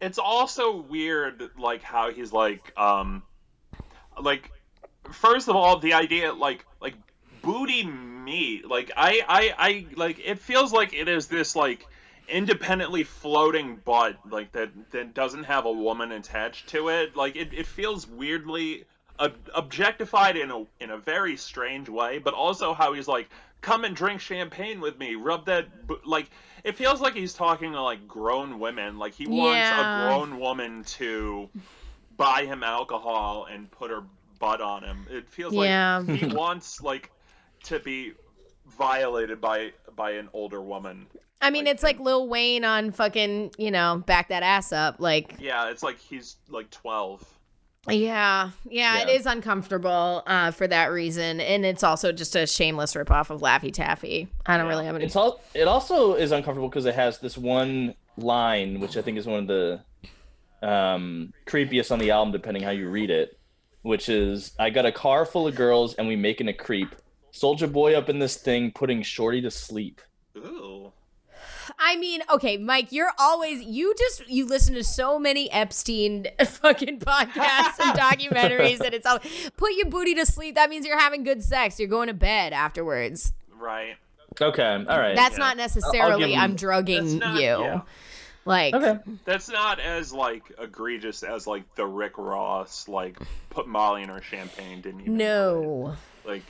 It's 0.01 0.17
also 0.19 0.81
weird 0.81 1.49
like 1.57 1.81
how 1.81 2.11
he's 2.11 2.34
like 2.34 2.77
um 2.77 3.23
like 4.21 4.51
first 5.11 5.47
of 5.47 5.55
all 5.55 5.80
the 5.80 5.93
idea 5.93 6.34
like 6.34 6.65
like 6.81 6.95
booty 7.41 7.84
meat. 7.85 8.67
Like 8.67 8.91
I 8.97 9.21
I 9.27 9.53
I 9.57 9.85
like 9.95 10.19
it 10.19 10.39
feels 10.39 10.73
like 10.73 10.93
it 10.93 11.07
is 11.07 11.27
this 11.27 11.55
like 11.55 11.88
independently 12.27 13.03
floating 13.03 13.77
butt 13.77 14.17
like 14.30 14.51
that 14.53 14.69
that 14.91 15.13
doesn't 15.13 15.43
have 15.45 15.65
a 15.65 15.71
woman 15.71 16.11
attached 16.11 16.67
to 16.69 16.89
it. 16.89 17.15
Like 17.15 17.38
it, 17.38 17.53
it 17.53 17.67
feels 17.67 18.05
weirdly 18.05 18.84
ob- 19.23 19.49
objectified 19.55 20.35
in 20.37 20.51
a 20.51 20.65
in 20.79 20.91
a 20.91 20.97
very 20.97 21.35
strange 21.37 21.89
way 21.89 22.17
but 22.19 22.33
also 22.33 22.73
how 22.73 22.93
he's 22.93 23.07
like 23.07 23.29
come 23.61 23.85
and 23.85 23.95
drink 23.95 24.19
champagne 24.19 24.79
with 24.81 24.97
me 24.99 25.15
rub 25.15 25.45
that 25.45 25.87
bu-" 25.87 25.97
like 26.05 26.29
it 26.63 26.75
feels 26.75 27.01
like 27.01 27.13
he's 27.13 27.33
talking 27.33 27.71
to 27.71 27.81
like 27.81 28.07
grown 28.07 28.59
women 28.59 28.99
like 28.99 29.13
he 29.13 29.25
wants 29.27 29.55
Yeah. 29.55 30.05
a 30.05 30.07
grown 30.07 30.39
woman 30.39 30.83
to 30.99 31.49
buy 32.17 32.45
him 32.45 32.63
alcohol 32.63 33.47
and 33.51 33.69
put 33.71 33.89
her 33.91 34.03
butt 34.39 34.61
on 34.61 34.83
him 34.83 35.05
it 35.09 35.29
feels 35.29 35.53
Yeah. 35.53 36.03
like 36.05 36.19
he 36.19 36.25
wants 36.35 36.81
like 36.81 37.11
to 37.63 37.79
be 37.79 38.13
violated 38.67 39.39
by 39.41 39.71
by 39.95 40.11
an 40.11 40.29
older 40.33 40.61
woman 40.61 41.07
I 41.41 41.49
mean, 41.49 41.65
Like, 41.65 41.73
it's 41.73 41.83
like 41.83 41.99
Lil 41.99 42.29
Wayne 42.29 42.63
on 42.63 42.91
fucking, 42.91 43.51
you 43.57 43.69
know, 43.69 44.01
back 44.07 44.29
that 44.29 44.43
ass 44.43 44.71
up. 44.71 45.01
Like, 45.01 45.35
yeah 45.39 45.69
it's 45.69 45.83
like 45.83 45.99
he's 45.99 46.37
like 46.49 46.69
12 46.69 47.21
yeah, 47.89 48.51
yeah, 48.69 49.01
it 49.01 49.07
Yeah. 49.10 49.14
is 49.15 49.26
uncomfortable 49.26 50.23
uh, 50.26 50.51
for 50.51 50.68
that 50.68 50.85
reason, 50.91 51.39
and 51.41 51.65
it's 51.65 51.84
also 51.84 52.11
just 52.11 52.35
a 52.35 52.47
shameless 52.47 52.93
ripoff 52.93 53.30
of 53.30 53.41
Laffy 53.41 53.73
Taffy. 53.73 54.27
I 54.45 54.57
don't 54.57 54.65
Yeah. 54.65 54.69
really 54.69 54.85
have 54.85 54.95
any. 54.95 55.05
It's 55.05 55.15
all. 55.15 55.41
It 55.53 55.68
also 55.68 56.14
is 56.14 56.31
uncomfortable 56.31 56.69
because 56.69 56.85
it 56.85 56.95
has 56.95 57.19
this 57.19 57.38
one 57.38 57.95
line, 58.18 58.80
which 58.80 58.95
I 58.97 59.01
think 59.01 59.18
is 59.18 59.26
one 59.27 59.39
of 59.39 59.47
the 59.47 59.81
um, 60.65 61.34
creepiest 61.45 61.91
on 61.91 61.99
the 61.99 62.11
album, 62.11 62.31
depending 62.31 62.64
how 62.64 62.72
you 62.72 62.89
read 62.89 63.10
it. 63.10 63.38
Which 63.81 64.07
is, 64.07 64.53
I 64.57 64.69
got 64.69 64.85
a 64.85 64.93
car 64.93 65.26
full 65.26 65.45
of 65.45 65.55
girls 65.55 65.95
and 65.95 66.07
we 66.07 66.15
making 66.15 66.47
a 66.47 66.53
creep. 66.53 66.95
Soulja 67.34 67.69
boy 67.69 67.95
up 67.95 68.07
in 68.07 68.18
this 68.18 68.38
thing, 68.38 68.72
putting 68.72 69.01
Shorty 69.03 69.41
to 69.41 69.51
sleep. 69.51 69.99
Ooh. 70.38 70.93
I 71.85 71.97
mean, 71.97 72.22
okay, 72.34 72.55
Mike, 72.57 72.91
you're 72.91 73.11
always 73.19 73.61
you 73.61 73.93
just 73.97 74.30
you 74.30 74.45
listen 74.45 74.73
to 74.76 74.84
so 74.84 75.19
many 75.19 75.51
Epstein 75.51 76.27
fucking 76.45 76.99
podcasts 76.99 77.80
and 77.81 77.97
documentaries 77.99 78.77
that 78.77 78.93
it's 78.93 79.05
all 79.05 79.19
put 79.57 79.73
your 79.73 79.88
booty 79.89 80.15
to 80.15 80.26
sleep. 80.26 80.55
That 80.55 80.69
means 80.69 80.85
you're 80.85 80.97
having 80.99 81.23
good 81.23 81.43
sex. 81.43 81.80
You're 81.80 81.89
going 81.89 82.07
to 82.07 82.14
bed 82.14 82.53
afterwards. 82.53 83.34
right 83.60 83.95
Okay, 84.41 84.64
all 84.64 84.97
right. 84.99 85.15
That's 85.15 85.38
Yeah. 85.38 85.43
not 85.43 85.57
necessarily 85.57 86.34
him- 86.34 86.39
I'm 86.41 86.55
drugging 86.55 87.19
not- 87.19 87.35
you. 87.35 87.41
yeah. 87.41 87.81
Like 88.45 88.73
okay. 88.73 88.99
that's 89.26 89.47
not 89.49 89.80
as 89.80 90.11
like 90.11 90.43
egregious 90.60 91.22
as 91.23 91.47
like 91.47 91.64
the 91.76 91.85
rick 91.85 92.18
ross 92.18 92.88
like 92.89 93.18
put 93.49 93.68
molly 93.68 94.01
in 94.03 94.10
her 94.10 94.22
champagne 94.22 94.81
didn't 94.81 94.99
even 95.01 95.15
know 95.18 95.61
no. 95.61 95.95
like 96.30 96.43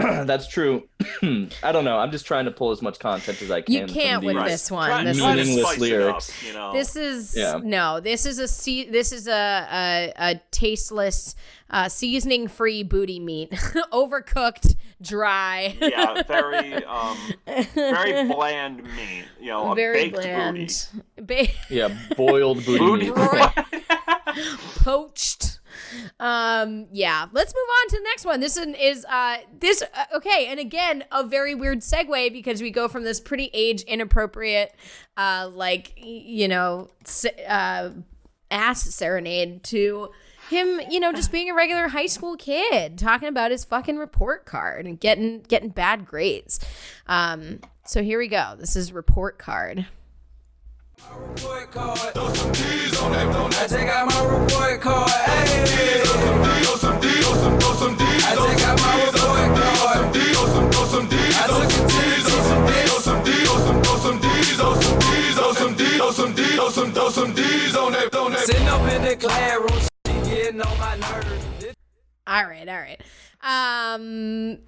That's 0.26 0.46
true. 0.46 0.88
I 1.22 1.72
don't 1.72 1.84
know. 1.84 1.98
I'm 1.98 2.12
just 2.12 2.24
trying 2.24 2.44
to 2.44 2.50
pull 2.52 2.70
as 2.70 2.80
much 2.82 2.98
content 3.00 3.42
as 3.42 3.50
I 3.50 3.62
can. 3.62 3.74
You 3.74 3.86
can't 3.86 4.22
from 4.24 4.34
with 4.34 4.44
this 4.46 4.70
one. 4.70 4.88
try, 4.88 5.02
This 5.04 5.18
try 5.18 5.34
to 5.34 5.42
Meaningless 5.44 5.78
lyrics. 5.78 6.28
up, 6.30 6.46
you 6.46 6.52
know 6.54 6.72
This 6.72 6.94
is 6.94 7.34
Yeah. 7.36 7.58
no. 7.62 7.98
This 7.98 8.24
is 8.24 8.38
a 8.38 8.46
se- 8.46 8.90
This 8.90 9.10
is 9.12 9.26
a 9.26 9.32
a, 9.32 10.12
a 10.16 10.40
tasteless, 10.52 11.34
uh, 11.70 11.88
seasoning 11.88 12.46
free 12.46 12.84
booty 12.84 13.18
meat, 13.18 13.50
overcooked, 13.92 14.76
dry. 15.02 15.76
yeah 15.80 16.22
very 16.22 16.84
um 16.84 17.16
very 17.74 18.24
bland 18.28 18.82
meat 18.84 19.24
you 19.40 19.48
know 19.48 19.72
a 19.72 19.74
Very 19.74 20.10
baked 20.10 20.14
bland. 20.14 20.88
booty 21.16 21.46
Ba- 21.48 21.52
Yeah, 21.74 21.88
boiled 22.16 22.64
booty. 22.64 23.10
Booty. 23.10 23.10
meat. 23.10 23.84
poached. 24.82 25.57
Um, 26.20 26.86
yeah. 26.92 27.26
Let's 27.32 27.54
move 27.54 27.68
on 27.82 27.88
to 27.88 27.96
the 27.96 28.02
next 28.04 28.24
one. 28.24 28.40
This 28.40 28.58
one 28.58 28.74
is 28.74 29.04
uh 29.04 29.38
this 29.58 29.82
uh, 29.82 30.16
okay, 30.16 30.46
and 30.48 30.58
again 30.60 31.04
a 31.12 31.24
very 31.24 31.54
weird 31.54 31.80
segue 31.80 32.32
because 32.32 32.62
we 32.62 32.70
go 32.70 32.88
from 32.88 33.04
this 33.04 33.20
pretty 33.20 33.50
age 33.52 33.82
inappropriate, 33.82 34.74
uh, 35.16 35.50
like 35.52 35.92
you 35.96 36.48
know, 36.48 36.88
uh, 37.48 37.90
ass 38.50 38.82
serenade 38.82 39.62
to 39.64 40.10
him, 40.48 40.80
you 40.90 40.98
know, 40.98 41.12
just 41.12 41.30
being 41.30 41.50
a 41.50 41.54
regular 41.54 41.88
high 41.88 42.06
school 42.06 42.36
kid, 42.36 42.98
talking 42.98 43.28
about 43.28 43.50
his 43.50 43.64
fucking 43.64 43.98
report 43.98 44.46
card 44.46 44.86
and 44.86 44.98
getting 44.98 45.42
getting 45.42 45.68
bad 45.68 46.06
grades. 46.06 46.58
Um, 47.06 47.60
so 47.84 48.02
here 48.02 48.18
we 48.18 48.28
go. 48.28 48.54
This 48.58 48.76
is 48.76 48.92
report 48.92 49.38
card. 49.38 49.86
All 72.26 72.44
right, 72.44 72.68
all 72.68 72.76
right. 72.76 73.00
Um, 73.42 74.58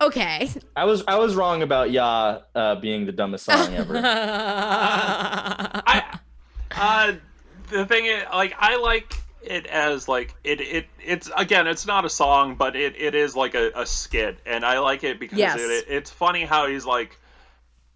okay. 0.00 0.48
I 0.76 0.84
was 0.84 1.02
I 1.06 1.18
was 1.18 1.34
wrong 1.34 1.62
about 1.62 1.90
Ya 1.90 2.40
uh, 2.54 2.74
being 2.76 3.06
the 3.06 3.12
dumbest 3.12 3.44
song 3.44 3.74
ever. 3.74 3.96
I, 4.04 6.18
uh, 6.72 7.12
the 7.70 7.86
thing 7.86 8.06
is, 8.06 8.24
like, 8.32 8.54
I 8.58 8.76
like 8.76 9.14
it 9.42 9.66
as 9.66 10.06
like 10.08 10.34
it 10.44 10.60
it 10.60 10.86
it's 11.04 11.30
again, 11.36 11.66
it's 11.66 11.86
not 11.86 12.04
a 12.04 12.10
song, 12.10 12.56
but 12.56 12.76
it, 12.76 13.00
it 13.00 13.14
is 13.14 13.34
like 13.34 13.54
a, 13.54 13.70
a 13.74 13.86
skit, 13.86 14.38
and 14.46 14.64
I 14.64 14.78
like 14.80 15.04
it 15.04 15.18
because 15.18 15.38
Yes. 15.38 15.58
it, 15.58 15.86
it's 15.88 16.10
funny 16.10 16.44
how 16.44 16.66
he's 16.66 16.84
like, 16.84 17.18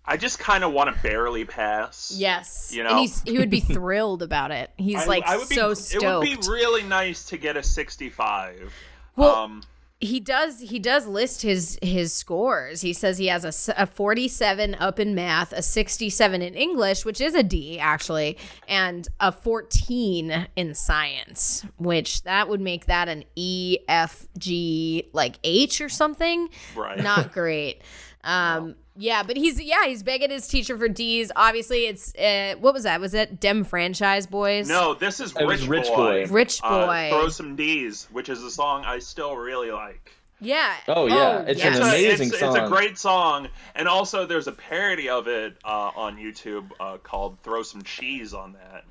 I 0.06 0.16
just 0.16 0.38
kind 0.38 0.64
of 0.64 0.72
want 0.72 0.94
to 0.94 1.02
barely 1.02 1.44
pass. 1.44 2.14
Yes. 2.16 2.70
You 2.74 2.82
and 2.82 2.90
know? 2.90 2.98
he's 3.00 3.22
he 3.22 3.38
would 3.38 3.50
be 3.50 3.60
thrilled 3.60 4.22
about 4.22 4.50
it. 4.50 4.70
He's 4.78 5.02
I- 5.02 5.06
like 5.06 5.24
I 5.26 5.36
would 5.38 5.48
be- 5.48 5.54
so 5.54 5.70
It 5.70 6.02
would 6.02 6.22
be 6.22 6.36
really 6.48 6.82
nice 6.82 7.26
to 7.26 7.38
get 7.38 7.56
a 7.56 7.62
65. 7.62 8.72
Well, 9.16 9.34
um, 9.34 9.62
he 10.00 10.20
does 10.20 10.60
he 10.60 10.78
does 10.78 11.06
list 11.06 11.42
his 11.42 11.78
his 11.80 12.12
scores. 12.12 12.80
He 12.80 12.92
says 12.92 13.18
he 13.18 13.28
has 13.28 13.68
a, 13.68 13.82
a 13.82 13.86
47 13.86 14.74
up 14.74 15.00
in 15.00 15.14
math, 15.14 15.52
a 15.52 15.62
67 15.62 16.42
in 16.42 16.54
English, 16.54 17.04
which 17.04 17.20
is 17.20 17.34
a 17.34 17.42
D 17.42 17.78
actually, 17.78 18.36
and 18.68 19.08
a 19.20 19.32
14 19.32 20.48
in 20.56 20.74
science, 20.74 21.64
which 21.78 22.22
that 22.24 22.48
would 22.48 22.60
make 22.60 22.86
that 22.86 23.08
an 23.08 23.24
E 23.36 23.78
F 23.88 24.26
G 24.36 25.08
like 25.12 25.36
H 25.44 25.80
or 25.80 25.88
something. 25.88 26.48
Right. 26.76 27.02
Not 27.02 27.32
great. 27.32 27.82
Um 28.26 28.76
yeah, 28.96 29.22
but 29.22 29.36
he's 29.36 29.60
yeah, 29.60 29.86
he's 29.86 30.02
begging 30.02 30.30
his 30.30 30.46
teacher 30.48 30.76
for 30.78 30.88
D's. 30.88 31.30
Obviously, 31.34 31.86
it's 31.86 32.14
uh, 32.16 32.54
what 32.60 32.74
was 32.74 32.84
that? 32.84 33.00
Was 33.00 33.14
it 33.14 33.40
Dem 33.40 33.64
Franchise 33.64 34.26
Boys? 34.26 34.68
no, 34.68 34.94
this 34.94 35.20
is 35.20 35.34
It 35.36 35.44
was 35.44 35.66
Rich, 35.66 35.86
Rich 35.86 35.88
Boy. 35.96 36.26
Boy. 36.26 36.32
Rich 36.32 36.60
Uh, 36.62 36.86
Boy. 36.86 37.08
Throw 37.10 37.28
some 37.28 37.56
D's, 37.56 38.06
which 38.12 38.28
is 38.28 38.42
a 38.42 38.50
song 38.50 38.84
I 38.84 38.98
still 39.00 39.36
really 39.36 39.70
like. 39.70 40.12
Yeah. 40.40 40.74
Oh, 40.88 41.06
yeah, 41.06 41.40
it's 41.46 41.58
yes. 41.58 41.76
an 41.78 41.82
It's 41.82 41.86
a- 41.86 41.88
amazing 41.88 42.26
it's, 42.28 42.34
It's 42.34 42.42
a 42.42 42.52
song. 42.52 42.68
great 42.68 42.98
song, 42.98 43.48
and 43.74 43.88
also 43.88 44.26
there's 44.26 44.46
a 44.48 44.52
parody 44.52 45.08
of 45.08 45.26
it 45.28 45.56
uh, 45.64 45.90
on 45.96 46.16
YouTube 46.18 46.70
uh, 46.80 46.98
called 46.98 47.38
"Throw 47.42 47.62
Some 47.62 47.82
Cheese 47.82 48.34
on 48.34 48.52
That," 48.54 48.84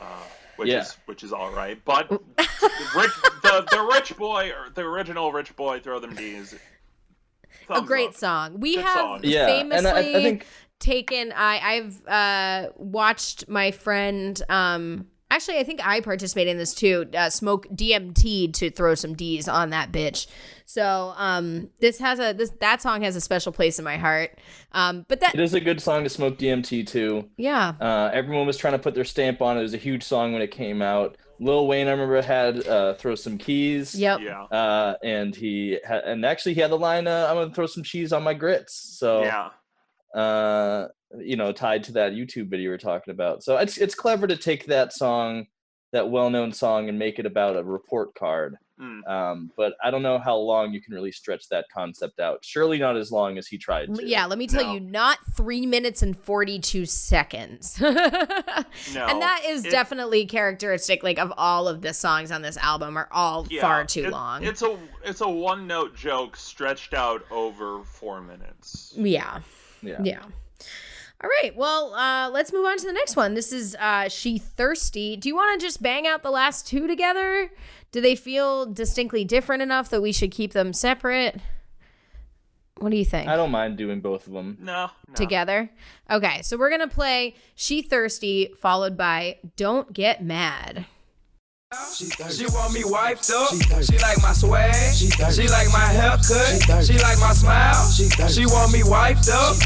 uh, 0.00 0.04
which 0.56 0.68
Yeah. 0.70 0.80
is 0.80 0.96
which 1.06 1.22
is 1.22 1.32
all 1.32 1.52
right. 1.52 1.78
But 1.84 2.08
the 2.08 2.18
rich, 2.96 3.10
the, 3.42 3.66
the 3.70 3.88
rich 3.94 4.16
boy, 4.16 4.50
or 4.50 4.70
the 4.74 4.82
original 4.82 5.30
rich 5.30 5.54
boy, 5.56 5.78
"Throw 5.80 6.00
Them 6.00 6.14
D's." 6.16 6.54
A 7.70 7.82
great 7.82 8.10
up. 8.10 8.14
song. 8.16 8.60
We 8.60 8.76
Good 8.76 8.84
have 8.84 8.94
song. 8.98 9.20
Yeah, 9.22 9.46
famously 9.46 9.90
I- 9.90 9.98
I 10.18 10.22
think- 10.22 10.46
taken. 10.78 11.32
I 11.32 11.58
I've 11.58 12.06
uh, 12.06 12.70
watched 12.76 13.48
my 13.48 13.70
friend. 13.72 14.40
Um, 14.48 15.06
actually, 15.30 15.58
I 15.58 15.64
think 15.64 15.80
I 15.86 16.00
participated 16.00 16.52
in 16.52 16.58
this 16.58 16.72
too. 16.74 17.06
Uh, 17.16 17.30
smoke 17.30 17.66
DMT 17.74 18.52
to 18.54 18.70
throw 18.70 18.94
some 18.94 19.14
D's 19.14 19.48
on 19.48 19.70
that 19.70 19.90
bitch. 19.92 20.26
So 20.66 21.14
um, 21.16 21.70
this 21.80 21.98
has 21.98 22.18
a 22.20 22.32
this 22.32 22.50
that 22.60 22.80
song 22.82 23.02
has 23.02 23.16
a 23.16 23.20
special 23.20 23.52
place 23.52 23.78
in 23.78 23.84
my 23.84 23.96
heart. 23.96 24.38
Um, 24.72 25.04
but 25.08 25.20
that 25.20 25.34
It 25.34 25.40
is 25.40 25.54
a 25.54 25.60
good 25.60 25.80
song 25.80 26.04
to 26.04 26.10
smoke 26.10 26.38
DMT 26.38 26.86
to. 26.88 27.28
yeah. 27.38 27.72
Uh, 27.80 28.10
everyone 28.12 28.46
was 28.46 28.56
trying 28.58 28.74
to 28.74 28.78
put 28.78 28.94
their 28.94 29.04
stamp 29.04 29.40
on 29.42 29.56
it. 29.56 29.60
It 29.60 29.62
was 29.62 29.74
a 29.74 29.78
huge 29.78 30.02
song 30.02 30.32
when 30.32 30.42
it 30.42 30.50
came 30.50 30.82
out. 30.82 31.16
Lil 31.40 31.66
Wayne, 31.66 31.86
I 31.86 31.92
remember, 31.92 32.20
had 32.22 32.66
uh, 32.66 32.94
"Throw 32.94 33.14
Some 33.14 33.38
Keys." 33.38 33.94
Yep. 33.94 34.20
Yeah, 34.20 34.42
Uh, 34.44 34.94
and 35.02 35.34
he 35.34 35.78
had, 35.84 36.04
and 36.04 36.24
actually 36.24 36.54
he 36.54 36.60
had 36.60 36.70
the 36.70 36.78
line, 36.78 37.06
uh, 37.06 37.26
"I'm 37.28 37.36
gonna 37.36 37.54
throw 37.54 37.66
some 37.66 37.82
cheese 37.82 38.12
on 38.12 38.22
my 38.22 38.34
grits." 38.34 38.74
So, 38.98 39.22
yeah, 39.22 39.50
uh, 40.20 40.88
you 41.18 41.36
know, 41.36 41.52
tied 41.52 41.84
to 41.84 41.92
that 41.92 42.12
YouTube 42.12 42.48
video 42.48 42.64
we 42.64 42.68
were 42.68 42.78
talking 42.78 43.12
about. 43.12 43.42
So 43.42 43.56
it's 43.56 43.78
it's 43.78 43.94
clever 43.94 44.26
to 44.26 44.36
take 44.36 44.66
that 44.66 44.92
song, 44.92 45.46
that 45.92 46.10
well-known 46.10 46.52
song, 46.52 46.88
and 46.88 46.98
make 46.98 47.18
it 47.18 47.26
about 47.26 47.56
a 47.56 47.62
report 47.64 48.14
card. 48.14 48.56
Mm. 48.80 49.08
Um, 49.08 49.50
but 49.56 49.74
I 49.82 49.90
don't 49.90 50.02
know 50.02 50.18
how 50.18 50.36
long 50.36 50.72
you 50.72 50.80
can 50.80 50.94
really 50.94 51.10
stretch 51.12 51.48
that 51.48 51.66
concept 51.74 52.20
out. 52.20 52.44
Surely 52.44 52.78
not 52.78 52.96
as 52.96 53.10
long 53.10 53.36
as 53.38 53.46
he 53.46 53.58
tried 53.58 53.94
to. 53.94 54.06
Yeah, 54.06 54.26
let 54.26 54.38
me 54.38 54.46
tell 54.46 54.64
No. 54.64 54.74
you, 54.74 54.80
not 54.80 55.18
three 55.36 55.66
minutes 55.66 56.02
and 56.02 56.16
42 56.18 56.86
seconds. 56.86 57.80
No, 58.94 59.06
and 59.06 59.20
that 59.22 59.42
is 59.46 59.64
it- 59.64 59.70
definitely 59.70 60.26
characteristic, 60.26 61.02
like, 61.02 61.18
of 61.18 61.32
all 61.36 61.68
of 61.68 61.82
the 61.82 61.92
songs 61.92 62.30
on 62.30 62.42
this 62.42 62.56
album 62.58 62.96
are 62.96 63.08
all 63.10 63.46
Yeah, 63.50 63.60
far 63.62 63.84
too 63.84 64.04
it- 64.06 64.10
long. 64.10 64.44
It's 64.44 64.62
a 64.62 64.78
it's 65.04 65.20
a 65.20 65.28
one 65.28 65.66
note 65.66 65.94
joke 65.96 66.36
stretched 66.36 66.94
out 66.94 67.24
over 67.30 67.82
four 67.84 68.20
minutes. 68.20 68.92
yeah. 68.96 69.40
Yeah. 69.82 70.00
Yeah. 70.02 70.22
All 71.20 71.28
right. 71.42 71.54
Well, 71.56 71.94
uh, 71.94 72.30
let's 72.30 72.52
move 72.52 72.64
on 72.66 72.78
to 72.78 72.86
the 72.86 72.92
next 72.92 73.16
one. 73.16 73.34
This 73.34 73.52
is 73.52 73.74
uh, 73.80 74.08
She 74.08 74.38
Thirsty. 74.38 75.16
Do 75.16 75.28
you 75.28 75.34
want 75.34 75.58
to 75.60 75.66
just 75.66 75.82
bang 75.82 76.06
out 76.06 76.22
the 76.22 76.30
last 76.30 76.66
two 76.68 76.86
together? 76.86 77.50
Do 77.90 78.00
they 78.00 78.14
feel 78.14 78.66
distinctly 78.66 79.24
different 79.24 79.62
enough 79.62 79.88
that 79.90 80.02
we 80.02 80.12
should 80.12 80.30
keep 80.30 80.52
them 80.52 80.72
separate? 80.72 81.40
What 82.78 82.90
do 82.90 82.96
you 82.96 83.04
think? 83.04 83.28
I 83.28 83.36
don't 83.36 83.50
mind 83.50 83.76
doing 83.76 84.00
both 84.00 84.26
of 84.26 84.32
them. 84.32 84.56
No, 84.60 84.90
no. 85.08 85.14
Together? 85.14 85.70
Okay. 86.10 86.42
So 86.42 86.56
we're 86.56 86.68
going 86.68 86.88
to 86.88 86.94
play 86.94 87.34
She 87.54 87.82
Thirsty 87.82 88.54
followed 88.60 88.96
by 88.96 89.38
Don't 89.56 89.92
Get 89.92 90.22
Mad. 90.22 90.86
She 91.94 92.46
want 92.46 92.72
me 92.72 92.82
wiped 92.84 93.30
up. 93.30 93.50
She 93.82 93.98
like 93.98 94.22
my 94.22 94.32
swag. 94.32 94.94
She 94.94 95.48
like 95.48 95.68
my 95.70 95.84
haircut. 95.84 96.84
She 96.84 96.98
like 96.98 97.18
my 97.20 97.32
smile. 97.32 97.90
She 97.90 98.46
want 98.46 98.72
me 98.72 98.82
wiped 98.84 99.28
up. 99.28 99.56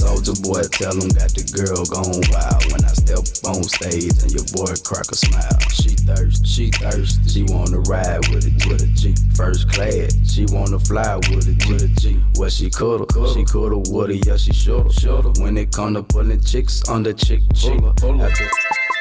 Soulja 0.00 0.32
boy, 0.42 0.62
tell 0.72 0.96
him 0.96 1.12
got 1.12 1.28
the 1.36 1.44
girl 1.52 1.84
gone 1.84 2.24
wild. 2.32 2.64
When 2.72 2.80
I 2.84 2.92
step 2.96 3.20
on 3.44 3.60
stage 3.68 4.16
and 4.24 4.32
your 4.32 4.48
boy 4.56 4.72
crack 4.80 5.04
a 5.12 5.14
smile. 5.14 5.60
She 5.68 5.92
thirst, 6.08 6.46
she 6.46 6.70
thirst. 6.72 7.28
She 7.28 7.42
wanna 7.52 7.80
ride 7.84 8.24
with 8.32 8.48
a 8.48 8.52
with 8.64 8.80
a 8.80 8.88
G, 8.96 9.12
first 9.36 9.68
class. 9.68 10.16
She 10.24 10.46
wanna 10.48 10.80
fly 10.80 11.16
with 11.28 11.48
a 11.48 11.52
G, 11.52 11.72
with 11.72 11.82
a 11.84 11.88
G. 12.00 12.16
Well 12.40 12.48
she 12.48 12.70
coulda, 12.70 13.04
she 13.34 13.44
coulda, 13.44 13.76
woulda, 13.92 14.16
yeah 14.24 14.36
she 14.36 14.52
shoulda, 14.54 14.90
shoulda. 14.92 15.36
When 15.40 15.58
it 15.58 15.70
come 15.70 15.94
to 15.94 16.02
pulling 16.02 16.40
chicks 16.40 16.80
on 16.88 17.02
the 17.02 17.12
chick, 17.12 17.42
chick. 17.54 17.76
After- 17.84 18.50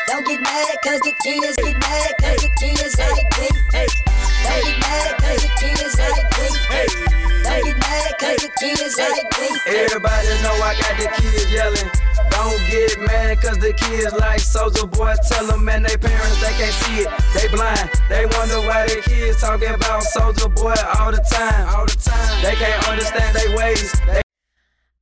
Don't 0.08 0.26
get 0.28 0.42
mad 0.42 0.78
cause 0.84 1.00
the 1.00 1.14
kids 1.24 1.56
get 1.56 1.80
mad 1.80 2.14
cause 2.20 2.42
the 2.44 2.50
kids 2.60 2.98
like 3.00 3.24
me. 3.40 3.48
Don't 3.72 4.64
get 4.68 4.80
mad 4.84 5.16
cause 5.24 5.42
the 5.44 5.50
kids 5.64 5.96
like 5.96 7.24
me. 7.24 7.29
Don't 7.44 7.64
get 7.64 8.20
cause 8.20 8.38
the 8.44 8.52
kids 8.60 8.98
like 8.98 9.28
me. 9.40 9.48
Everybody 9.68 10.28
know 10.44 10.56
I 10.60 10.76
got 10.80 10.96
the 10.98 11.08
kids 11.22 11.52
yelling. 11.52 11.90
Don't 12.32 12.60
get 12.70 13.00
mad 13.02 13.42
cause 13.42 13.58
the 13.60 13.74
kids 13.74 14.14
like 14.14 14.40
Soulja 14.40 14.90
Boy. 14.90 15.16
Tell 15.30 15.48
them 15.48 15.66
man, 15.66 15.84
they 15.84 15.98
parents, 15.98 16.40
they 16.42 16.54
can't 16.58 16.74
see 16.84 17.04
it. 17.04 17.10
They 17.34 17.48
blind. 17.48 17.90
They 18.10 18.26
wonder 18.38 18.60
why 18.68 18.88
their 18.88 19.02
kids 19.02 19.42
talking 19.42 19.74
about 19.74 20.04
Soulja 20.04 20.54
Boy 20.56 20.76
all 21.00 21.12
the 21.12 21.24
time. 21.32 21.68
All 21.76 21.86
the 21.86 21.96
time. 21.96 22.44
They 22.44 22.56
can't 22.56 22.88
understand 22.88 23.36
their 23.36 23.56
ways. 23.58 23.92
They 24.06 24.22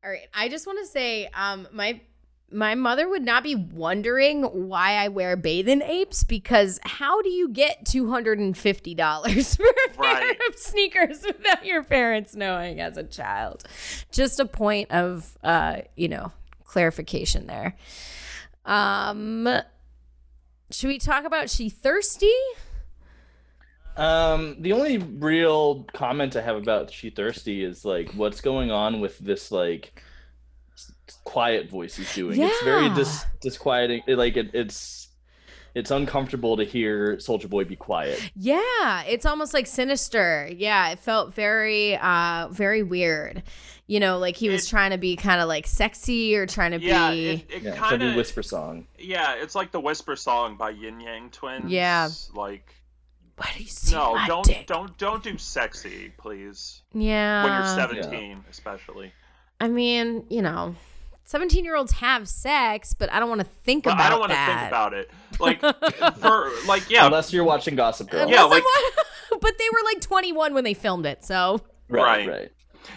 All 0.03 0.11
right. 0.11 0.27
I 0.33 0.49
just 0.49 0.65
want 0.67 0.79
to 0.79 0.85
say, 0.85 1.27
um, 1.33 1.67
my 1.71 2.01
my 2.51 2.75
mother 2.75 3.09
would 3.09 3.23
not 3.23 3.43
be 3.43 3.55
wondering 3.55 4.43
why 4.43 4.93
I 4.93 5.09
wear 5.09 5.35
bathing 5.35 5.81
apes 5.81 6.23
because 6.23 6.79
how 6.83 7.21
do 7.21 7.29
you 7.29 7.49
get 7.49 7.85
two 7.85 8.09
hundred 8.09 8.39
and 8.39 8.57
fifty 8.57 8.95
dollars 8.95 9.55
for 9.57 9.65
a 9.65 9.89
pair 9.89 10.13
Right. 10.13 10.37
of 10.49 10.57
sneakers 10.57 11.23
without 11.25 11.65
your 11.65 11.83
parents 11.83 12.35
knowing 12.35 12.79
as 12.79 12.95
a 12.97 13.03
child? 13.03 13.63
Just 14.11 14.39
a 14.39 14.45
point 14.45 14.91
of 14.91 15.37
uh, 15.43 15.81
you 15.95 16.07
know, 16.07 16.31
clarification 16.63 17.47
there. 17.47 17.75
Um 18.65 19.47
should 20.71 20.87
we 20.87 20.99
talk 20.99 21.25
about 21.25 21.49
she 21.49 21.69
thirsty? 21.69 22.31
Um, 23.95 24.57
the 24.59 24.73
only 24.73 24.99
real 24.99 25.83
comment 25.93 26.35
I 26.35 26.41
have 26.41 26.55
about 26.55 26.91
She 26.91 27.09
Thirsty 27.09 27.63
is 27.63 27.83
like 27.83 28.11
what's 28.11 28.41
going 28.41 28.69
on 28.69 28.99
with 28.99 29.17
this 29.17 29.51
like 29.51 30.03
quiet 31.27 31.69
voice 31.69 31.95
he's 31.95 32.13
doing. 32.15 32.41
It's 32.41 32.63
very 32.63 32.89
dis 32.95 33.25
disquieting. 33.41 34.01
it- 34.07 34.17
Like 34.17 34.37
it, 34.37 34.51
it's 34.53 35.07
it's 35.75 35.91
uncomfortable 35.91 36.57
to 36.57 36.63
hear 36.63 37.17
Soulja 37.17 37.47
Boy 37.49 37.63
be 37.65 37.75
quiet. 37.75 38.31
Yeah, 38.35 39.03
it's 39.03 39.25
almost 39.25 39.53
like 39.53 39.67
sinister. 39.67 40.49
Yeah, 40.55 40.89
it 40.89 40.99
felt 40.99 41.33
very 41.35 41.97
uh 41.97 42.47
very 42.51 42.81
weird. 42.83 43.43
You 43.85 43.99
know, 43.99 44.17
like 44.17 44.35
he 44.37 44.49
was 44.49 44.65
It- 44.65 44.69
trying 44.69 44.91
to 44.91 44.97
be 44.97 45.15
kind 45.15 45.39
of 45.41 45.47
like 45.47 45.67
sexy 45.67 46.35
or 46.35 46.45
trying 46.47 46.71
to 46.71 46.79
Yeah, 46.81 47.11
be 47.11 47.27
it, 47.29 47.51
it 47.51 47.61
Yeah, 47.63 47.69
it's 47.71 47.79
kind 47.79 48.01
like 48.01 48.01
a 48.01 48.09
of 48.11 48.15
whisper 48.15 48.43
song. 48.43 48.87
yeah, 48.97 49.35
it's 49.35 49.53
like 49.55 49.71
the 49.71 49.79
whisper 49.79 50.15
song 50.15 50.55
by 50.57 50.71
Yin 50.71 50.99
Yang 50.99 51.29
Twins. 51.31 51.71
Yeah. 51.71 52.09
like 52.33 52.73
What 53.35 53.49
do 53.55 53.61
you 53.63 53.69
see? 53.69 53.93
no, 53.95 54.15
my 54.15 54.27
don't 54.27 54.45
dick? 54.45 54.65
don't 54.67 54.97
don't 54.97 55.21
do 55.23 55.37
sexy, 55.37 56.11
please. 56.17 56.81
Yeah. 56.93 57.43
when 57.43 57.53
you're 57.53 57.75
17, 57.75 58.43
especially. 58.49 59.11
I 59.61 59.67
mean, 59.69 60.25
you 60.29 60.41
know, 60.41 60.75
17 61.27 61.65
year 61.65 61.75
olds 61.75 61.91
have 61.91 62.25
sex, 62.27 62.93
but 62.93 63.11
I 63.11 63.19
don't 63.19 63.27
want 63.27 63.41
to 63.41 63.47
think 63.47 63.83
But 63.83 63.95
about 63.95 64.05
I 64.05 64.09
don't 64.09 64.19
want 64.21 64.31
to 64.31 64.37
think 64.45 64.67
about 64.69 64.93
it. 64.93 65.11
Like 65.39 65.59
for 65.59 66.49
like 66.67 66.89
yeah, 66.89 67.05
Unless 67.05 67.31
you're 67.31 67.43
watching 67.43 67.75
Gossip 67.75 68.09
Girl. 68.09 68.27
Yeah, 68.27 68.43
like- 68.45 68.63
but 69.29 69.51
they 69.59 69.65
were 69.71 69.83
like 69.85 70.01
21 70.01 70.55
when 70.55 70.63
they 70.63 70.73
filmed 70.73 71.05
it, 71.05 71.23
so 71.23 71.61
right, 71.89 72.27
right. 72.27 72.27
right. 72.27 72.51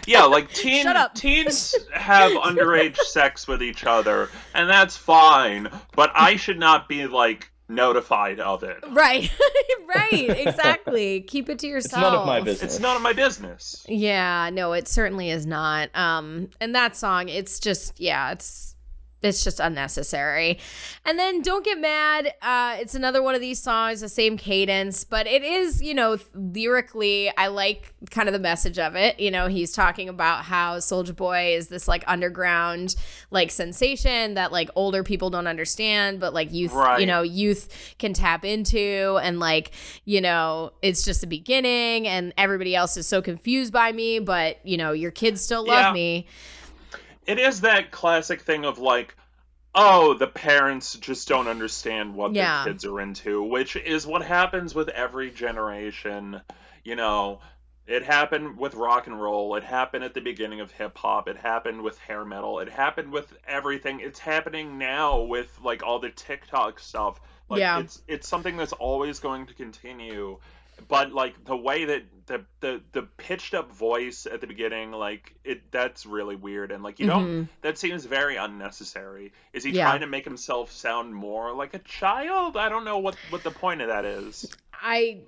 yeah, 0.07 0.23
like 0.23 0.51
teen, 0.51 0.81
Shut 0.83 0.95
up. 0.95 1.13
teens 1.13 1.75
have 1.93 2.31
underage 2.31 2.95
sex 2.97 3.47
with 3.47 3.61
each 3.61 3.83
other, 3.83 4.29
and 4.55 4.67
that's 4.67 4.97
fine. 4.97 5.69
But 5.95 6.09
I 6.15 6.35
should 6.37 6.57
not 6.57 6.89
be 6.89 7.05
like 7.05 7.51
notified 7.71 8.39
of 8.39 8.63
it. 8.63 8.77
right, 8.89 9.31
right, 9.95 10.11
exactly. 10.47 11.21
Keep 11.21 11.49
it 11.49 11.59
to 11.59 11.67
yourself. 11.67 12.03
It's 12.03 12.11
none 12.11 12.15
of 12.15 12.25
my 12.25 12.41
business. 12.41 12.73
It's 12.73 12.79
none 12.81 12.95
of 12.95 13.01
my 13.01 13.13
business. 13.13 13.85
Yeah, 13.87 14.49
no, 14.51 14.73
it 14.73 14.87
certainly 14.87 15.29
is 15.31 15.45
not. 15.45 15.89
Um, 15.95 16.49
and 16.59 16.75
that 16.75 16.95
song, 16.95 17.29
it's 17.29 17.59
just, 17.59 17.99
yeah, 17.99 18.31
it's 18.31 18.75
it's 19.21 19.43
just 19.43 19.59
unnecessary. 19.59 20.57
And 21.05 21.17
then 21.19 21.41
Don't 21.41 21.63
Get 21.63 21.79
Mad, 21.79 22.33
uh, 22.41 22.77
it's 22.79 22.95
another 22.95 23.21
one 23.21 23.35
of 23.35 23.41
these 23.41 23.61
songs, 23.61 24.01
the 24.01 24.09
same 24.09 24.37
cadence, 24.37 25.03
but 25.03 25.27
it 25.27 25.43
is, 25.43 25.81
you 25.81 25.93
know, 25.93 26.17
lyrically, 26.33 27.31
I 27.37 27.47
like 27.47 27.93
kind 28.09 28.27
of 28.29 28.33
the 28.33 28.39
message 28.39 28.79
of 28.79 28.95
it. 28.95 29.19
You 29.19 29.31
know, 29.31 29.47
he's 29.47 29.71
talking 29.71 30.09
about 30.09 30.45
how 30.45 30.77
Soulja 30.77 31.15
Boy 31.15 31.55
is 31.55 31.67
this 31.67 31.87
like 31.87 32.03
underground 32.07 32.95
like 33.31 33.51
sensation 33.51 34.35
that 34.35 34.51
like 34.51 34.69
older 34.75 35.03
people 35.03 35.29
don't 35.29 35.47
understand, 35.47 36.19
but 36.19 36.33
like 36.33 36.51
youth, 36.53 36.73
you 36.99 37.05
know, 37.05 37.21
youth 37.21 37.95
can 37.97 38.13
tap 38.13 38.43
into 38.45 39.19
and 39.21 39.39
like 39.39 39.71
you 40.05 40.21
know 40.21 40.71
it's 40.81 41.03
just 41.03 41.21
the 41.21 41.27
beginning 41.27 42.07
and 42.07 42.33
everybody 42.37 42.75
else 42.75 42.97
is 42.97 43.07
so 43.07 43.21
confused 43.21 43.71
by 43.71 43.91
me 43.91 44.19
but 44.19 44.57
you 44.65 44.77
know 44.77 44.91
your 44.91 45.11
kids 45.11 45.41
still 45.41 45.65
love 45.65 45.87
Yeah. 45.87 45.93
me 45.93 46.27
It 47.27 47.39
is 47.39 47.61
that 47.61 47.91
classic 47.91 48.41
thing 48.41 48.65
of 48.65 48.79
like, 48.79 49.15
oh, 49.73 50.13
the 50.15 50.27
parents 50.27 50.95
just 50.95 51.27
don't 51.27 51.47
understand 51.47 52.15
what 52.15 52.33
Yeah. 52.33 52.63
their 52.63 52.73
kids 52.73 52.85
are 52.85 52.99
into, 52.99 53.43
which 53.43 53.75
is 53.75 54.05
what 54.05 54.21
happens 54.23 54.75
with 54.75 54.89
every 54.89 55.31
generation. 55.31 56.41
You 56.83 56.95
know, 56.95 57.39
it 57.87 58.03
happened 58.03 58.57
with 58.57 58.73
rock 58.75 59.07
and 59.07 59.19
roll. 59.21 59.55
It 59.55 59.63
happened 59.63 60.03
at 60.03 60.13
the 60.13 60.21
beginning 60.21 60.61
of 60.61 60.71
hip 60.71 60.97
hop. 60.97 61.27
It 61.27 61.37
happened 61.37 61.81
with 61.83 61.97
hair 61.99 62.25
metal. 62.25 62.59
It 62.59 62.69
happened 62.69 63.11
with 63.11 63.31
everything. 63.47 63.99
It's 64.01 64.19
happening 64.19 64.77
now 64.77 65.21
with 65.21 65.49
like 65.63 65.83
all 65.83 65.99
the 65.99 66.09
TikTok 66.09 66.79
stuff. 66.79 67.19
Like 67.49 67.59
Yeah. 67.59 67.79
it's 67.79 68.01
it's 68.07 68.27
something 68.27 68.57
that's 68.57 68.73
always 68.73 69.19
going 69.19 69.47
to 69.47 69.53
continue. 69.53 70.37
But 70.87 71.11
like 71.11 71.43
the 71.45 71.55
way 71.57 71.85
that 71.85 72.20
the 72.31 72.45
the 72.61 72.81
the 72.93 73.01
pitched 73.03 73.53
up 73.53 73.71
voice 73.71 74.25
at 74.25 74.41
the 74.41 74.47
beginning, 74.47 74.91
like 74.91 75.35
it 75.43 75.69
that's 75.71 76.05
really 76.05 76.35
weird 76.35 76.71
and 76.71 76.81
like 76.83 76.99
you 76.99 77.05
don't 77.07 77.49
that 77.61 77.77
seems 77.77 78.05
very 78.05 78.37
unnecessary. 78.37 79.31
Is 79.53 79.63
he 79.63 79.69
Mm-hmm. 79.71 79.77
Yeah. 79.77 79.85
trying 79.89 80.01
to 80.01 80.07
make 80.07 80.23
himself 80.25 80.71
sound 80.71 81.13
more 81.13 81.53
like 81.53 81.73
a 81.73 81.79
child? 81.79 82.57
I 82.57 82.69
don't 82.69 82.85
know 82.85 82.97
what 82.99 83.15
what 83.29 83.43
the 83.43 83.51
point 83.51 83.81
of 83.81 83.89
that 83.89 84.05
is. 84.05 84.49
i 84.73 85.19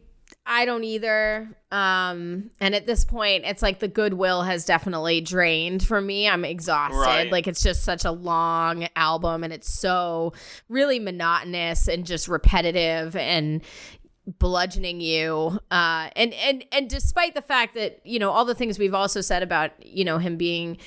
i 0.48 0.66
don't 0.66 0.84
either 0.84 1.48
um 1.72 2.50
and 2.60 2.74
at 2.74 2.88
this 2.88 3.06
point 3.06 3.44
it's 3.46 3.62
like 3.62 3.78
the 3.80 3.88
goodwill 3.88 4.42
has 4.42 4.66
definitely 4.66 5.22
drained 5.22 5.84
for 5.84 6.02
me 6.02 6.28
i'm 6.28 6.44
exhausted 6.44 6.98
Right. 6.98 7.32
like 7.32 7.48
it's 7.48 7.62
just 7.62 7.84
such 7.84 8.04
a 8.04 8.12
long 8.12 8.88
album 8.96 9.44
and 9.44 9.54
it's 9.54 9.72
so 9.72 10.34
really 10.70 10.98
monotonous 11.00 11.88
and 11.88 12.04
just 12.06 12.28
repetitive 12.28 13.16
and 13.16 13.62
bludgeoning 14.26 15.02
you 15.02 15.60
uh 15.70 16.10
and 16.16 16.34
and 16.36 16.64
and 16.72 16.90
despite 16.90 17.36
the 17.36 17.42
fact 17.42 17.74
that 17.74 18.00
you 18.06 18.18
know 18.20 18.32
all 18.32 18.46
the 18.46 18.56
things 18.56 18.80
we've 18.80 18.94
also 18.94 19.20
said 19.20 19.44
about 19.44 19.72
you 19.86 20.06
know 20.06 20.18
him 20.18 20.38
being 20.38 20.78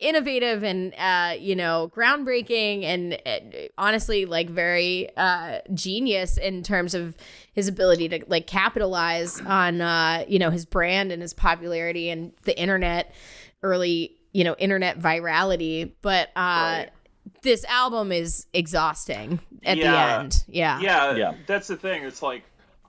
innovative 0.00 0.64
and 0.64 0.94
uh 0.94 1.34
you 1.38 1.54
know 1.54 1.92
groundbreaking 1.94 2.82
and 2.82 3.20
uh, 3.26 3.38
honestly 3.78 4.24
like 4.24 4.48
very 4.48 5.08
uh 5.16 5.58
genius 5.74 6.38
in 6.38 6.62
terms 6.62 6.94
of 6.94 7.14
his 7.52 7.68
ability 7.68 8.08
to 8.08 8.24
like 8.26 8.46
capitalize 8.46 9.38
on 9.42 9.80
uh 9.82 10.24
you 10.26 10.38
know 10.38 10.50
his 10.50 10.64
brand 10.64 11.12
and 11.12 11.20
his 11.22 11.34
popularity 11.34 12.08
and 12.08 12.32
the 12.44 12.58
internet 12.58 13.14
early 13.62 14.16
you 14.32 14.42
know 14.44 14.54
internet 14.58 14.98
virality 14.98 15.92
but 16.00 16.30
uh 16.36 16.40
Right. 16.40 16.88
this 17.42 17.64
album 17.66 18.10
is 18.10 18.46
exhausting 18.52 19.38
at 19.64 19.76
Yeah. 19.76 19.90
the 20.16 20.20
end 20.22 20.44
yeah 20.48 20.80
yeah, 20.80 21.14
Yeah. 21.14 21.34
that's 21.46 21.68
the 21.68 21.76
thing. 21.76 22.02
It's 22.02 22.20
like, 22.22 22.42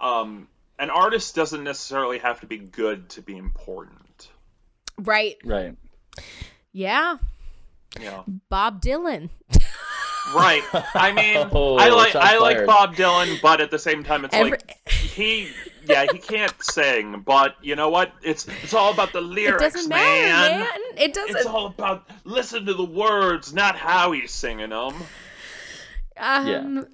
um, 0.04 0.48
an 0.80 0.90
artist 0.90 1.36
doesn't 1.36 1.64
necessarily 1.64 2.20
have 2.20 2.42
to 2.42 2.48
be 2.48 2.58
good 2.58 3.10
to 3.10 3.22
be 3.22 3.38
important. 3.38 4.30
Right. 4.98 5.38
Right. 5.44 5.76
Yeah. 6.72 7.18
Yeah. 8.00 8.24
Bob 8.50 8.82
Dylan. 8.82 9.30
Right. 10.34 10.64
I 10.96 11.12
mean, 11.12 11.48
Oh, 11.52 11.78
I 11.78 11.90
like 11.90 12.12
shots 12.12 12.26
I 12.26 12.38
like. 12.38 12.66
Bob 12.66 12.96
Dylan, 12.96 13.42
but 13.42 13.62
at 13.62 13.72
the 13.72 13.80
same 13.80 14.04
time, 14.04 14.26
it's 14.26 14.34
Every- 14.34 14.52
like 14.52 14.80
he, 14.90 15.50
yeah, 15.86 16.06
he 16.12 16.18
can't 16.18 16.54
sing. 16.64 17.22
But 17.26 17.56
you 17.62 17.76
know 17.76 17.90
what? 17.90 18.14
It's 18.24 18.48
it's 18.64 18.74
all 18.74 18.92
about 18.94 19.12
the 19.14 19.22
lyrics, 19.22 19.56
It 19.56 19.60
lyrics, 19.60 19.76
doesn't 19.76 19.90
matter, 19.90 20.60
man. 20.60 20.68
It 20.96 21.10
It's 21.10 21.18
doesn't. 21.18 21.36
It's 21.38 21.46
all 21.46 21.68
about 21.68 22.08
listen 22.24 22.66
to 22.66 22.74
the 22.74 22.86
words, 22.86 23.54
not 23.54 23.76
how 23.76 24.12
he's 24.14 24.32
singing 24.32 24.70
them. 24.70 24.96
Um, 26.18 26.88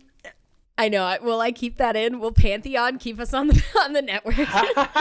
I 0.80 0.90
know. 0.90 1.04
I- 1.04 1.20
Will 1.20 1.42
I 1.42 1.52
keep 1.52 1.78
that 1.78 1.96
in? 1.96 2.20
Will 2.20 2.32
Pantheon 2.32 2.98
keep 2.98 3.20
us 3.20 3.34
on 3.34 3.48
the 3.48 3.64
on 3.84 3.94
the 3.94 4.02
network? 4.02 4.36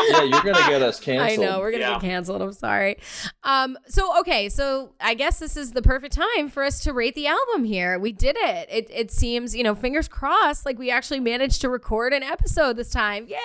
Yeah, 0.09 0.23
you're 0.25 0.43
gonna 0.43 0.67
get 0.69 0.83
us 0.83 0.99
canceled. 1.01 1.31
I 1.47 1.51
know 1.51 1.59
we're 1.61 1.71
gonna 1.71 1.85
Yeah. 1.85 1.93
get 1.95 2.01
canceled. 2.03 2.43
I'm 2.43 2.53
sorry. 2.53 2.99
Um. 3.45 3.79
So 3.89 4.19
okay. 4.21 4.49
So 4.49 4.93
I 5.01 5.15
guess 5.15 5.39
this 5.39 5.57
is 5.57 5.73
the 5.73 5.83
perfect 5.83 6.15
time 6.15 6.49
for 6.49 6.63
us 6.65 6.81
to 6.81 6.93
rate 6.93 7.15
the 7.15 7.27
album. 7.27 7.65
Here 7.65 7.99
we 7.99 8.13
did 8.13 8.37
it. 8.39 8.69
It 8.71 8.91
it 8.93 9.11
seems 9.11 9.55
you 9.57 9.63
know 9.63 9.75
fingers 9.75 10.09
crossed 10.09 10.67
like 10.67 10.79
we 10.79 10.91
actually 10.91 11.21
managed 11.21 11.61
to 11.63 11.69
record 11.69 12.13
an 12.13 12.23
episode 12.23 12.77
this 12.77 12.91
time. 12.91 13.27
Yay! 13.29 13.37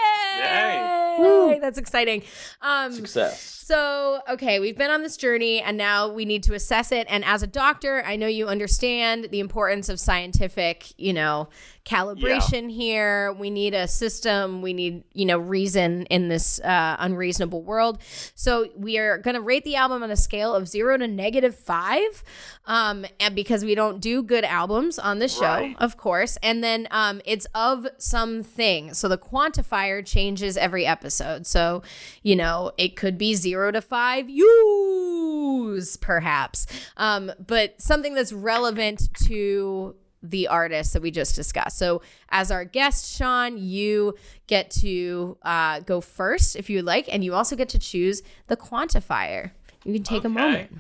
Yay! 1.20 1.60
That's 1.62 1.78
exciting. 1.78 2.24
Um. 2.62 2.92
Success. 2.94 3.50
So, 3.64 4.20
okay, 4.30 4.60
we've 4.60 4.78
been 4.78 4.92
on 4.92 5.04
this 5.04 5.16
journey 5.16 5.62
and 5.62 5.78
now 5.78 6.10
we 6.12 6.26
need 6.26 6.44
to 6.44 6.54
assess 6.54 6.92
it. 6.92 7.08
And 7.10 7.24
as 7.24 7.44
a 7.44 7.48
doctor, 7.48 8.04
I 8.06 8.18
know 8.18 8.28
you 8.28 8.48
understand 8.50 9.30
the 9.32 9.40
importance 9.40 9.88
of 9.88 10.02
scientific, 10.02 10.92
you 11.00 11.14
know, 11.14 11.48
calibration 11.86 12.72
here. 12.72 13.34
We 13.34 13.50
need 13.50 13.74
a 13.74 13.88
system, 13.88 14.62
we 14.62 14.74
need, 14.74 15.04
you 15.14 15.26
know, 15.26 15.38
reason 15.38 16.06
in 16.08 16.30
this 16.30 16.60
uh, 16.62 16.96
unreasonable 17.00 17.62
world. 17.64 18.00
So, 18.36 18.68
we 18.76 18.98
are 18.98 19.18
going 19.18 19.36
to 19.36 19.42
rate 19.42 19.64
the 19.66 19.76
album 19.76 20.02
on 20.04 20.10
a 20.12 20.16
scale 20.16 20.56
of 20.56 20.68
zero 20.68 20.98
to 20.98 21.08
negative 21.08 21.56
five. 21.56 22.24
Um, 22.66 23.06
and 23.20 23.36
because 23.36 23.66
we 23.66 23.76
don't 23.76 24.00
do 24.00 24.24
good 24.24 24.46
albums 24.46 24.98
on 24.98 25.20
this 25.20 25.36
show, 25.36 25.42
Right. 25.42 25.76
of 25.80 25.98
course. 25.98 26.38
And 26.42 26.64
then 26.64 26.88
um, 26.92 27.22
it's 27.26 27.46
of 27.54 27.86
something. 27.98 28.94
So 28.94 29.10
the 29.10 29.18
quantifier 29.18 30.06
changes 30.06 30.56
every 30.56 30.86
episode. 30.86 31.46
So, 31.46 31.84
you 32.22 32.38
know, 32.38 32.72
it 32.78 32.96
could 32.96 33.18
be 33.18 33.36
zero 33.36 33.72
to 33.72 33.82
five 33.82 34.30
use, 34.30 35.98
perhaps. 35.98 36.66
Um, 36.96 37.32
but 37.46 37.82
something 37.82 38.14
that's 38.14 38.32
relevant 38.32 39.14
to 39.26 39.96
the 40.24 40.48
artist 40.48 40.94
that 40.94 41.02
we 41.02 41.12
just 41.12 41.36
discussed. 41.36 41.78
So, 41.78 42.02
as 42.30 42.50
our 42.50 42.64
guest, 42.64 43.16
Sean, 43.16 43.58
you 43.58 44.16
get 44.48 44.72
to 44.72 45.38
uh, 45.44 45.82
go 45.82 46.02
first 46.02 46.56
if 46.56 46.70
you 46.70 46.78
would 46.78 46.86
like, 46.86 47.14
and 47.14 47.24
you 47.24 47.36
also 47.36 47.56
get 47.56 47.70
to 47.70 47.80
choose 47.80 48.24
the 48.48 48.58
quantifier. 48.58 49.52
You 49.84 49.94
can 49.94 50.04
take 50.04 50.24
a 50.24 50.30
moment. 50.30 50.72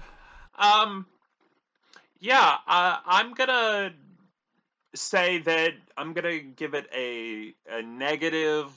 Um, 0.57 1.05
yeah, 2.19 2.55
uh, 2.67 2.97
I'm 3.05 3.33
gonna 3.33 3.93
say 4.95 5.39
that 5.39 5.73
I'm 5.97 6.13
gonna 6.13 6.39
give 6.39 6.73
it 6.73 6.87
a 6.95 7.53
a 7.69 7.81
negative 7.81 8.69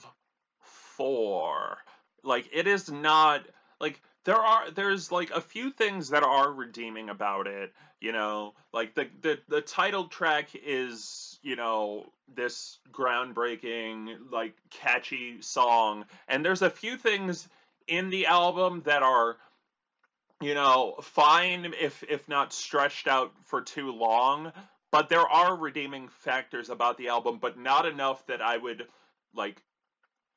four. 0.60 1.78
Like 2.24 2.48
it 2.52 2.66
is 2.66 2.90
not 2.90 3.42
like 3.80 4.00
there 4.26 4.36
are 4.36 4.70
there's 4.72 5.10
like 5.10 5.30
a 5.30 5.40
few 5.40 5.70
things 5.70 6.10
that 6.10 6.22
are 6.22 6.52
redeeming 6.52 7.08
about 7.08 7.46
it. 7.46 7.72
You 8.00 8.12
know, 8.12 8.52
like 8.74 8.94
the 8.94 9.08
the 9.22 9.38
the 9.48 9.62
title 9.62 10.08
track 10.08 10.50
is 10.54 11.38
you 11.42 11.56
know 11.56 12.12
this 12.34 12.78
groundbreaking 12.92 14.30
like 14.30 14.54
catchy 14.70 15.40
song, 15.40 16.04
and 16.28 16.44
there's 16.44 16.62
a 16.62 16.70
few 16.70 16.96
things 16.96 17.48
in 17.86 18.10
the 18.10 18.26
album 18.26 18.82
that 18.84 19.02
are 19.02 19.36
you 20.40 20.54
know, 20.54 20.96
fine 21.00 21.72
if 21.80 22.04
if 22.08 22.28
not 22.28 22.52
stretched 22.52 23.08
out 23.08 23.32
for 23.44 23.62
too 23.62 23.92
long, 23.92 24.52
but 24.90 25.08
there 25.08 25.26
are 25.26 25.56
redeeming 25.56 26.08
factors 26.08 26.68
about 26.68 26.98
the 26.98 27.08
album, 27.08 27.38
but 27.40 27.58
not 27.58 27.86
enough 27.86 28.26
that 28.26 28.42
I 28.42 28.56
would 28.56 28.86
like 29.34 29.62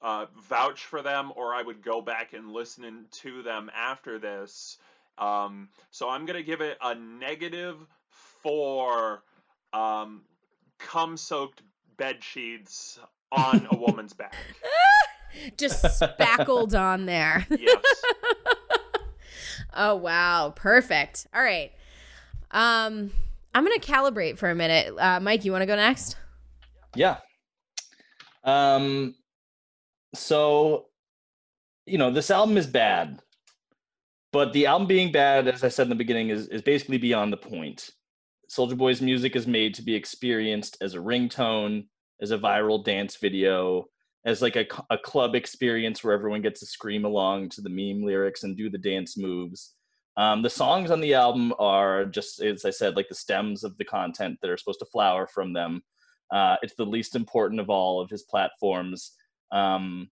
uh, 0.01 0.25
vouch 0.47 0.85
for 0.85 1.01
them 1.01 1.31
or 1.35 1.53
I 1.53 1.61
would 1.61 1.81
go 1.81 2.01
back 2.01 2.33
and 2.33 2.51
listen 2.51 3.05
to 3.11 3.43
them 3.43 3.69
after 3.75 4.19
this. 4.19 4.77
Um, 5.17 5.69
so 5.91 6.09
I'm 6.09 6.25
gonna 6.25 6.43
give 6.43 6.61
it 6.61 6.77
a 6.81 6.95
negative 6.95 7.77
four 8.09 9.23
um, 9.73 10.21
cum 10.77 11.17
soaked 11.17 11.61
bed 11.97 12.23
sheets 12.23 12.99
on 13.31 13.67
a 13.71 13.77
woman's 13.77 14.13
back. 14.13 14.35
Just 15.57 15.85
spackled 15.99 16.73
on 16.73 17.05
there. 17.05 17.45
Yes. 17.49 17.83
Oh 19.73 19.95
wow, 19.95 20.51
perfect. 20.55 21.27
All 21.33 21.41
right. 21.41 21.71
Um 22.51 23.11
I'm 23.53 23.65
going 23.65 23.79
to 23.79 23.85
calibrate 23.85 24.37
for 24.37 24.49
a 24.49 24.55
minute. 24.55 24.93
Uh 24.97 25.19
Mike, 25.19 25.45
you 25.45 25.51
want 25.51 25.61
to 25.61 25.67
go 25.67 25.75
next? 25.75 26.15
Yeah. 26.95 27.17
Um 28.43 29.15
so 30.13 30.89
you 31.89 31.97
know, 31.97 32.11
this 32.11 32.31
album 32.31 32.57
is 32.57 32.67
bad. 32.67 33.19
But 34.31 34.53
the 34.53 34.67
album 34.67 34.87
being 34.87 35.11
bad, 35.11 35.47
as 35.47 35.63
I 35.63 35.69
said 35.69 35.83
in 35.83 35.89
the 35.89 35.95
beginning, 35.95 36.29
is, 36.29 36.47
is 36.49 36.61
basically 36.61 36.99
beyond 36.99 37.33
the 37.33 37.37
point. 37.37 37.89
Soulja 38.49 38.77
Boy's 38.77 39.01
music 39.01 39.35
is 39.35 39.47
made 39.47 39.73
to 39.75 39.81
be 39.81 39.95
experienced 39.95 40.77
as 40.81 40.93
a 40.93 40.99
ringtone, 40.99 41.87
as 42.21 42.31
a 42.31 42.37
viral 42.37 42.83
dance 42.83 43.17
video, 43.17 43.85
as 44.25 44.41
like 44.41 44.55
a, 44.55 44.67
a 44.91 44.97
club 44.97 45.33
experience 45.33 46.03
where 46.03 46.13
everyone 46.13 46.41
gets 46.41 46.59
to 46.59 46.65
scream 46.65 47.05
along 47.05 47.49
to 47.49 47.61
the 47.61 47.69
meme 47.69 48.03
lyrics 48.03 48.43
and 48.43 48.55
do 48.55 48.69
the 48.69 48.77
dance 48.77 49.17
moves. 49.17 49.73
Um, 50.15 50.41
the 50.43 50.49
songs 50.49 50.91
on 50.91 51.01
the 51.01 51.13
album 51.13 51.53
are 51.57 52.05
just, 52.05 52.41
as 52.41 52.65
I 52.65 52.71
said, 52.71 52.95
like 52.95 53.09
the 53.09 53.15
stems 53.15 53.63
of 53.63 53.77
the 53.77 53.85
content 53.85 54.37
that 54.41 54.51
are 54.51 54.57
supposed 54.57 54.79
to 54.79 54.85
flower 54.87 55.27
from 55.27 55.53
them. 55.53 55.81
Uh, 56.31 56.57
it's 56.61 56.75
the 56.75 56.85
least 56.85 57.15
important 57.15 57.59
of 57.59 57.69
all 57.69 57.99
of 57.99 58.09
his 58.09 58.23
platforms. 58.23 59.13
Um, 59.51 60.09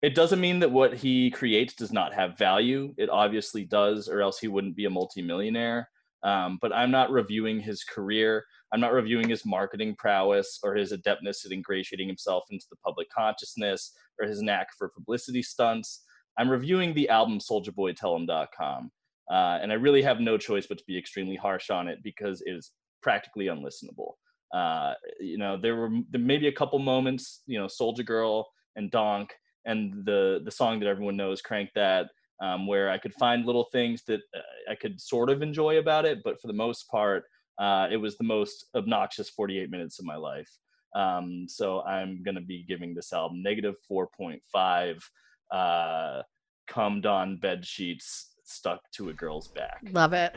it 0.00 0.14
doesn't 0.14 0.40
mean 0.40 0.60
that 0.60 0.70
what 0.70 0.94
he 0.94 1.30
creates 1.30 1.74
does 1.74 1.92
not 1.92 2.14
have 2.14 2.38
value. 2.38 2.94
It 2.96 3.10
obviously 3.10 3.64
does, 3.64 4.08
or 4.08 4.22
else 4.22 4.38
he 4.38 4.48
wouldn't 4.48 4.76
be 4.76 4.84
a 4.84 4.90
multimillionaire. 4.90 5.88
Um, 6.22 6.58
but 6.60 6.72
I'm 6.72 6.90
not 6.90 7.10
reviewing 7.10 7.60
his 7.60 7.84
career. 7.84 8.44
I'm 8.72 8.80
not 8.80 8.92
reviewing 8.92 9.28
his 9.28 9.44
marketing 9.46 9.96
prowess 9.96 10.60
or 10.62 10.74
his 10.74 10.92
adeptness 10.92 11.44
at 11.44 11.52
ingratiating 11.52 12.08
himself 12.08 12.44
into 12.50 12.66
the 12.70 12.76
public 12.84 13.08
consciousness 13.10 13.92
or 14.20 14.28
his 14.28 14.42
knack 14.42 14.68
for 14.76 14.88
publicity 14.88 15.42
stunts. 15.42 16.04
I'm 16.38 16.50
reviewing 16.50 16.94
the 16.94 17.08
album 17.08 17.38
Souljaboytellem.com. 17.38 18.90
Uh, 19.30 19.58
and 19.60 19.70
I 19.70 19.74
really 19.74 20.02
have 20.02 20.20
no 20.20 20.38
choice 20.38 20.66
but 20.66 20.78
to 20.78 20.84
be 20.86 20.98
extremely 20.98 21.36
harsh 21.36 21.70
on 21.70 21.88
it 21.88 21.98
because 22.02 22.40
it 22.46 22.52
is 22.52 22.72
practically 23.02 23.46
unlistenable. 23.46 24.12
Uh, 24.54 24.94
you 25.20 25.38
know, 25.38 25.56
there 25.56 25.76
were 25.76 25.90
there 26.10 26.20
may 26.20 26.38
be 26.38 26.48
a 26.48 26.52
couple 26.52 26.78
moments, 26.78 27.42
you 27.46 27.58
know, 27.58 27.66
Soulja 27.66 28.04
Girl 28.04 28.48
and 28.76 28.90
Donk 28.90 29.30
and 29.64 30.04
the 30.04 30.40
the 30.44 30.50
song 30.50 30.80
that 30.80 30.88
everyone 30.88 31.16
knows, 31.16 31.40
Crank 31.42 31.70
Dat, 31.74 32.06
um, 32.42 32.66
where 32.66 32.90
I 32.90 32.98
could 32.98 33.14
find 33.14 33.44
little 33.44 33.68
things 33.72 34.02
that 34.06 34.20
uh, 34.34 34.70
I 34.70 34.74
could 34.74 35.00
sort 35.00 35.30
of 35.30 35.42
enjoy 35.42 35.78
about 35.78 36.04
it, 36.04 36.20
but 36.24 36.40
for 36.40 36.46
the 36.46 36.54
most 36.54 36.88
part, 36.90 37.24
uh, 37.58 37.88
it 37.90 37.96
was 37.96 38.16
the 38.16 38.24
most 38.24 38.66
obnoxious 38.74 39.28
48 39.30 39.70
minutes 39.70 39.98
of 39.98 40.04
my 40.04 40.16
life. 40.16 40.50
Um, 40.94 41.46
so 41.48 41.82
I'm 41.82 42.22
gonna 42.22 42.40
be 42.40 42.64
giving 42.66 42.94
this 42.94 43.12
album 43.12 43.42
negative 43.42 43.74
4.5. 43.90 45.02
Uh, 45.50 46.22
cummed 46.68 47.06
on 47.06 47.38
bed 47.38 47.66
sheets 47.66 48.34
stuck 48.44 48.80
to 48.92 49.08
a 49.08 49.12
girl's 49.12 49.48
back. 49.48 49.80
Love 49.90 50.12
it. 50.12 50.34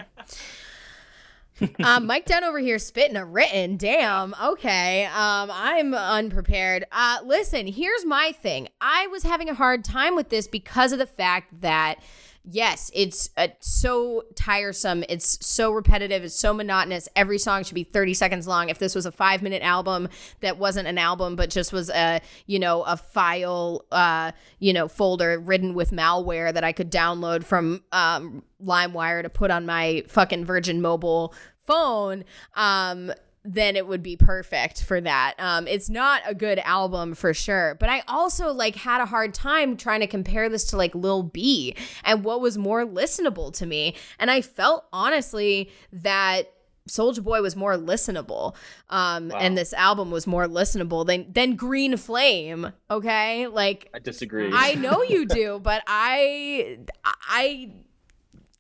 Um, 1.84 2.06
Mike 2.06 2.26
Dunn 2.26 2.44
over 2.44 2.60
here 2.60 2.80
spitting 2.80 3.18
a 3.18 3.26
written. 3.26 3.78
Damn. 3.78 4.36
Okay. 4.42 5.06
Um, 5.06 5.50
I'm 5.52 5.94
unprepared. 5.94 6.86
Uh, 6.92 7.20
listen, 7.24 7.68
here's 7.68 8.06
my 8.06 8.32
thing. 8.32 8.68
I 8.80 9.08
was 9.08 9.24
having 9.24 9.50
a 9.50 9.54
hard 9.54 9.84
time 9.84 10.16
with 10.16 10.30
this 10.30 10.48
because 10.48 10.92
of 10.92 11.00
the 11.00 11.06
fact 11.06 11.62
that 11.62 12.00
yes, 12.44 12.90
it's 12.94 13.30
uh, 13.38 13.50
so 13.60 14.24
tiresome. 14.36 15.04
It's 15.10 15.46
so 15.46 15.72
repetitive. 15.72 16.24
It's 16.24 16.36
so 16.36 16.54
monotonous. 16.54 17.08
Every 17.16 17.38
song 17.38 17.64
should 17.64 17.76
be 17.76 17.84
30 17.84 18.14
seconds 18.14 18.48
long. 18.48 18.70
If 18.70 18.80
this 18.80 18.96
was 18.96 19.06
a 19.06 19.12
five 19.12 19.42
minute 19.42 19.62
album 19.62 20.10
that 20.40 20.58
wasn't 20.58 20.88
an 20.88 20.98
album, 20.98 21.36
but 21.36 21.50
just 21.50 21.72
was 21.72 21.90
a, 21.90 22.22
you 22.48 22.60
know, 22.60 22.84
a 22.84 22.98
file, 22.98 23.86
uh, 23.92 24.32
you 24.60 24.74
know, 24.74 24.88
folder 24.88 25.40
ridden 25.40 25.74
with 25.74 25.92
malware 25.92 26.54
that 26.54 26.64
I 26.64 26.72
could 26.72 26.92
download 26.92 27.44
from 27.44 27.84
um, 27.92 28.44
LimeWire 28.64 29.22
to 29.24 29.30
put 29.30 29.52
on 29.52 29.66
my 29.66 30.04
fucking 30.08 30.46
Virgin 30.46 30.82
Mobile 30.82 31.34
phone, 31.66 32.24
um, 32.56 33.12
then 33.44 33.76
it 33.76 33.88
would 33.88 34.04
be 34.04 34.16
perfect 34.16 34.84
for 34.84 35.02
that. 35.02 35.34
Um, 35.40 35.68
it's 35.68 35.90
not 35.90 36.22
a 36.26 36.36
good 36.36 36.60
album 36.60 37.16
for 37.16 37.34
sure, 37.34 37.76
but 37.80 37.90
I 37.90 38.04
also 38.08 38.52
like 38.52 38.76
had 38.76 39.02
a 39.02 39.06
hard 39.06 39.34
time 39.34 39.78
trying 39.78 40.02
to 40.02 40.08
compare 40.08 40.48
this 40.48 40.66
to 40.66 40.78
like 40.78 40.94
Lil 40.94 41.24
B 41.24 41.76
and 42.04 42.24
what 42.24 42.40
was 42.40 42.58
more 42.58 42.86
listenable 42.86 43.52
to 43.54 43.66
me. 43.66 43.96
And 44.20 44.30
I 44.30 44.42
felt 44.42 44.86
honestly 44.94 45.72
that 45.92 46.52
Soulja 46.90 47.24
Boy 47.24 47.42
was 47.42 47.56
more 47.56 47.78
listenable, 47.78 48.56
um, 48.90 49.32
and 49.38 49.56
this 49.56 49.72
album 49.74 50.10
was 50.10 50.26
more 50.26 50.48
listenable 50.48 51.06
than 51.06 51.32
than 51.32 51.56
Green 51.56 51.96
Flame. 51.96 52.72
Okay, 52.90 53.48
like 53.48 53.90
I 53.94 54.00
disagree. 54.00 54.50
I 54.52 54.74
know 54.76 55.04
you 55.04 55.26
do, 55.26 55.60
but 55.62 55.84
I 55.86 56.80
I 57.06 57.72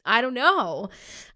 I 0.05 0.21
don't 0.21 0.33
know. 0.33 0.89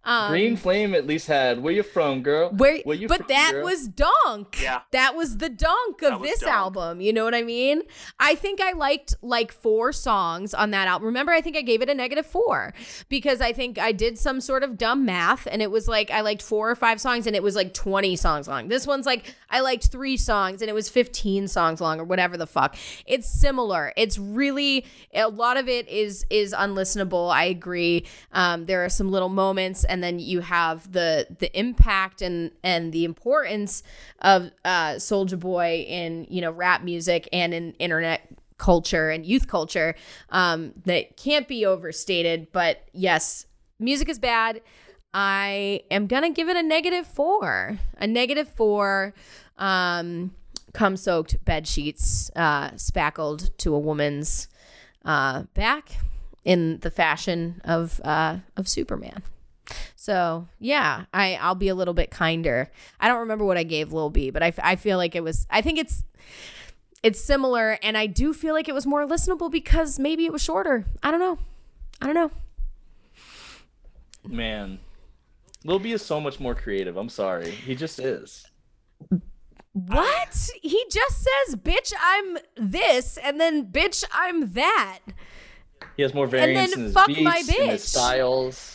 Um, 0.06 0.32
Green 0.32 0.56
Flame 0.56 0.94
at 0.94 1.08
least 1.08 1.28
had 1.28 1.62
"Where 1.62 1.74
you 1.74 1.84
from, 1.84 2.22
girl?" 2.22 2.50
Where, 2.52 2.78
Where 2.84 2.96
you 2.96 3.08
but 3.08 3.18
from, 3.18 3.28
that 3.30 3.52
girl? 3.54 3.64
was 3.66 3.88
Dunk. 3.88 4.60
Yeah. 4.62 4.82
That 4.92 5.16
was 5.16 5.38
the 5.38 5.50
Dunk 5.50 6.02
of 6.04 6.22
this 6.22 6.42
Dunk. 6.42 6.52
album. 6.52 7.02
You 7.02 7.12
know 7.12 7.24
what 7.24 7.34
I 7.36 7.42
mean? 7.44 7.82
I 8.20 8.36
think 8.36 8.62
I 8.62 8.74
liked 8.74 9.16
like 9.22 9.52
four 9.52 9.92
songs 9.92 10.54
on 10.54 10.72
that 10.72 10.88
album. 10.88 11.08
Remember, 11.08 11.32
I 11.32 11.42
think 11.42 11.58
I 11.58 11.62
gave 11.62 11.82
it 11.82 11.90
a 11.90 11.96
negative 11.96 12.26
four 12.26 12.74
because 13.10 13.42
I 13.42 13.52
think 13.52 13.80
I 13.80 13.92
did 13.92 14.18
some 14.18 14.42
sort 14.42 14.64
of 14.64 14.78
dumb 14.78 15.06
math 15.06 15.48
and 15.50 15.62
it 15.62 15.72
was 15.72 15.88
like 15.88 16.12
I 16.12 16.22
liked 16.22 16.42
four 16.42 16.70
or 16.70 16.76
five 16.76 17.02
songs 17.02 17.26
and 17.28 17.36
it 17.36 17.42
was 17.44 17.56
like 17.56 17.74
20 17.74 18.16
songs 18.16 18.48
long. 18.48 18.68
This 18.68 18.86
one's 18.86 19.06
like 19.06 19.34
I 19.50 19.62
liked 19.62 19.88
three 19.88 20.18
songs 20.18 20.62
and 20.62 20.70
it 20.70 20.74
was 20.74 20.88
15 20.90 21.48
songs 21.48 21.82
long 21.82 22.00
or 22.00 22.04
whatever 22.04 22.38
the 22.38 22.48
fuck. 22.48 22.76
It's 23.06 23.28
similar. 23.28 23.92
It's 23.98 24.18
really 24.18 24.86
a 25.14 25.28
lot 25.30 25.58
of 25.58 25.68
it 25.68 25.88
is 25.88 26.26
is 26.30 26.54
unlistenable. 26.54 27.34
I 27.34 27.46
agree. 27.46 28.06
Um, 28.32 28.66
there 28.66 28.84
are 28.86 28.90
some 28.90 29.10
little 29.12 29.30
moments 29.30 29.84
and 29.84 29.95
then 30.04 30.20
you 30.20 30.42
have 30.42 30.92
the 30.92 31.28
the 31.40 31.58
impact 31.58 32.22
and 32.22 32.52
and 32.64 32.92
the 32.92 33.06
importance 33.06 33.84
of 34.20 34.52
uh 34.64 34.94
Soulja 34.94 35.40
Boy 35.40 35.86
in 35.88 36.28
you 36.30 36.42
know 36.42 36.52
rap 36.52 36.84
music 36.84 37.28
and 37.32 37.54
in 37.54 37.74
internet 37.74 38.28
culture 38.58 39.10
and 39.10 39.26
youth 39.26 39.48
culture 39.48 39.96
um 40.30 40.74
that 40.86 41.18
can't 41.18 41.48
be 41.48 41.66
overstated. 41.66 42.48
But 42.52 42.84
yes 42.94 43.46
music 43.80 44.10
is 44.10 44.20
bad. 44.20 44.62
I 45.14 45.82
am 45.92 46.08
gonna 46.08 46.32
give 46.32 46.50
it 46.50 46.58
a 46.58 46.64
negative 46.64 47.08
four. 47.08 47.80
A 47.98 48.08
negative 48.08 48.50
four 48.50 49.14
um 49.58 50.34
cum 50.74 50.98
soaked 50.98 51.44
bed 51.46 51.68
sheets 51.68 52.30
uh 52.36 52.76
spackled 52.76 53.58
to 53.60 53.74
a 53.74 53.80
woman's 53.80 54.50
uh 55.06 55.44
back 55.54 55.98
in 56.44 56.80
the 56.80 56.92
fashion 56.92 57.62
of 57.64 58.02
uh 58.04 58.38
of 58.58 58.68
Superman 58.68 59.24
so 60.06 60.48
yeah, 60.60 61.06
I 61.16 61.34
I'll 61.42 61.56
be 61.56 61.68
a 61.68 61.74
little 61.74 61.96
bit 61.96 62.12
kinder. 62.12 62.70
I 63.00 63.08
don't 63.08 63.22
remember 63.22 63.44
what 63.44 63.58
I 63.58 63.64
gave 63.64 63.92
Lil 63.92 64.12
B, 64.12 64.30
but 64.30 64.44
I, 64.44 64.54
I 64.62 64.76
feel 64.76 64.98
like 64.98 65.16
it 65.16 65.24
was. 65.24 65.48
I 65.50 65.64
think 65.64 65.80
it's 65.80 66.04
it's 67.02 67.20
similar, 67.20 67.80
and 67.82 67.98
I 67.98 68.06
do 68.06 68.32
feel 68.32 68.54
like 68.54 68.70
it 68.70 68.76
was 68.76 68.86
more 68.86 69.08
listenable 69.08 69.50
because 69.50 69.98
maybe 69.98 70.28
it 70.28 70.32
was 70.32 70.44
shorter. 70.44 70.86
I 71.02 71.10
don't 71.10 71.20
know. 71.20 71.40
I 72.00 72.06
don't 72.06 72.14
know. 72.14 72.32
man. 74.28 74.78
Lil 75.64 75.80
B 75.80 75.92
is 75.92 76.06
so 76.06 76.22
much 76.22 76.40
more 76.40 76.54
creative. 76.54 76.98
I'm 76.98 77.10
sorry, 77.10 77.50
he 77.50 77.74
just 77.74 77.98
is. 77.98 78.46
What 79.74 80.50
he 80.62 80.86
just 80.92 81.18
says, 81.18 81.56
"Bitch, 81.56 81.92
I'm 82.00 82.38
this," 82.56 83.18
and 83.18 83.42
then 83.42 83.72
"Bitch, 83.72 84.04
I'm 84.14 84.54
that." 84.54 85.00
He 85.98 86.04
has 86.04 86.14
more 86.14 86.28
then 86.28 86.54
variance 86.54 86.76
in 86.76 86.84
his 86.84 86.94
fuck 86.94 87.08
beats, 87.08 87.22
my 87.22 87.38
in 87.40 87.70
his 87.72 87.82
bitch. 87.84 87.88
styles. 87.88 88.75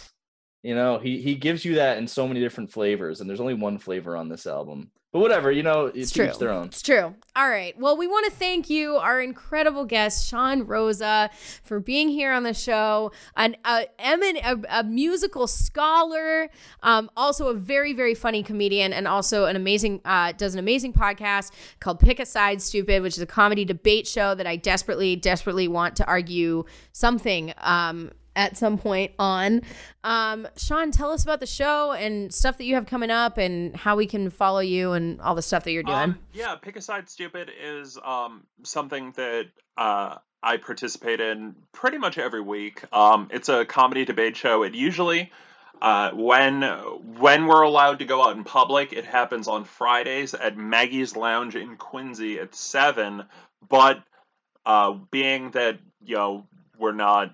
You 0.63 0.75
know, 0.75 0.99
he 0.99 1.21
he 1.21 1.35
gives 1.35 1.65
you 1.65 1.77
that 1.77 1.99
in 1.99 2.07
so 2.07 2.29
many 2.29 2.41
different 2.41 2.71
flavors, 2.71 3.21
and 3.21 3.29
there's 3.29 3.41
only 3.41 3.55
one 3.55 3.79
flavor 3.79 4.17
on 4.17 4.29
this 4.29 4.47
album. 4.47 4.91
But 5.13 5.21
whatever, 5.21 5.51
you 5.51 5.65
know, 5.65 5.87
it's 5.87 6.13
true. 6.13 6.27
each 6.27 6.39
their 6.39 6.53
own. 6.53 6.67
It's 6.67 6.83
true. 6.83 7.17
All 7.35 7.49
right. 7.49 7.77
Well, 7.77 7.97
we 7.97 8.07
want 8.07 8.27
to 8.27 8.31
thank 8.31 8.71
you, 8.71 8.95
our 8.95 9.21
incredible 9.21 9.85
guest, 9.85 10.29
Sean 10.29 10.63
Rosa, 10.63 11.31
for 11.65 11.81
being 11.81 12.11
here 12.11 12.33
on 12.33 12.45
the 12.45 12.55
show. 12.55 13.11
An 13.37 13.57
a, 13.65 13.87
a, 13.99 14.57
a 14.69 14.85
musical 14.85 15.49
scholar, 15.49 16.49
um, 16.85 17.11
also 17.17 17.49
a 17.49 17.55
very, 17.55 17.93
very 17.93 18.15
funny 18.15 18.45
comedian, 18.45 18.93
and 18.93 19.09
also 19.09 19.47
an 19.47 19.57
amazing, 19.57 20.01
uh, 20.05 20.31
does 20.31 20.55
an 20.55 20.61
amazing 20.61 20.93
podcast 20.93 21.51
called 21.81 21.99
Pick 21.99 22.21
a 22.21 22.27
Side 22.27 22.63
Stupid, 22.63 23.03
which 23.03 23.17
is 23.17 23.23
a 23.23 23.27
comedy 23.27 23.65
debate 23.65 24.07
show 24.07 24.37
that 24.37 24.47
I 24.47 24.55
desperately, 24.55 25.17
desperately 25.17 25.67
want 25.67 25.97
to 25.97 26.07
argue 26.07 26.67
something 26.93 27.53
um, 27.59 28.13
at 28.37 28.57
some 28.57 28.79
point 28.79 29.13
on. 29.19 29.63
Um, 30.05 30.49
Sean, 30.57 30.91
tell 30.91 31.11
us 31.11 31.23
about 31.23 31.41
the 31.41 31.47
show 31.47 31.93
and 31.93 32.33
stuff 32.33 32.59
that 32.59 32.65
you 32.65 32.75
have 32.75 32.87
coming 32.87 33.11
up 33.11 33.39
and 33.39 33.75
how 33.77 33.97
we 33.97 34.07
can 34.07 34.31
follow 34.31 34.61
you 34.61 34.93
and 34.93 35.21
all 35.21 35.35
the 35.35 35.43
stuff 35.43 35.65
that 35.65 35.73
you're 35.73 35.83
doing. 35.83 35.97
Um, 35.97 36.19
yeah, 36.33 36.55
Pick 36.57 36.77
a 36.77 36.81
Side 36.81 37.09
Stupid 37.09 37.51
is 37.63 37.99
um, 38.05 38.45
something 38.63 39.13
that 39.17 39.49
uh, 39.77 40.17
I 40.43 40.57
participate 40.57 41.21
in 41.21 41.55
pretty 41.73 41.99
much 41.99 42.19
every 42.19 42.41
week. 42.41 42.83
Um, 42.93 43.29
it's 43.31 43.49
a 43.49 43.65
comedy 43.65 44.05
debate 44.05 44.37
show. 44.37 44.63
It 44.63 44.75
usually, 44.75 45.31
uh, 45.83 46.11
when 46.13 46.63
when 47.19 47.47
we're 47.47 47.63
allowed 47.63 47.99
to 47.99 48.05
go 48.05 48.23
out 48.23 48.37
in 48.37 48.45
public, 48.45 48.93
it 48.93 49.05
happens 49.05 49.49
on 49.49 49.65
Fridays 49.65 50.35
at 50.35 50.57
Maggie's 50.57 51.17
Lounge 51.17 51.57
in 51.57 51.77
Quincy 51.77 52.39
at 52.39 52.55
seven. 52.55 53.25
But 53.69 54.03
uh, 54.65 54.93
being 55.11 55.51
that 55.53 55.79
you 56.05 56.17
know 56.17 56.47
we're 56.79 56.93
not 56.93 57.33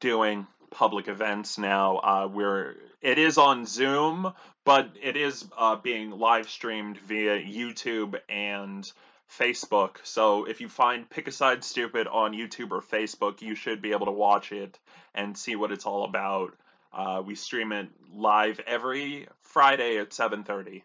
doing 0.00 0.46
public 0.70 1.08
events 1.08 1.58
now, 1.58 1.98
uh, 1.98 2.28
we're 2.32 2.76
it 3.00 3.18
is 3.18 3.38
on 3.38 3.64
Zoom, 3.64 4.32
but 4.64 4.90
it 5.00 5.16
is 5.16 5.46
uh, 5.56 5.76
being 5.76 6.10
live 6.10 6.48
streamed 6.48 6.98
via 6.98 7.40
YouTube 7.40 8.18
and 8.28 8.90
Facebook. 9.30 9.96
So 10.02 10.46
if 10.46 10.60
you 10.60 10.68
find 10.68 11.08
Pick 11.08 11.28
a 11.28 11.32
Side 11.32 11.62
Stupid 11.62 12.06
on 12.06 12.32
YouTube 12.32 12.72
or 12.72 12.82
Facebook, 12.82 13.40
you 13.40 13.54
should 13.54 13.80
be 13.80 13.92
able 13.92 14.06
to 14.06 14.12
watch 14.12 14.52
it 14.52 14.78
and 15.14 15.36
see 15.36 15.54
what 15.54 15.70
it's 15.70 15.86
all 15.86 16.04
about. 16.04 16.54
Uh, 16.92 17.22
we 17.24 17.34
stream 17.34 17.70
it 17.72 17.88
live 18.12 18.60
every 18.66 19.28
Friday 19.42 19.98
at 19.98 20.12
7:30. 20.12 20.82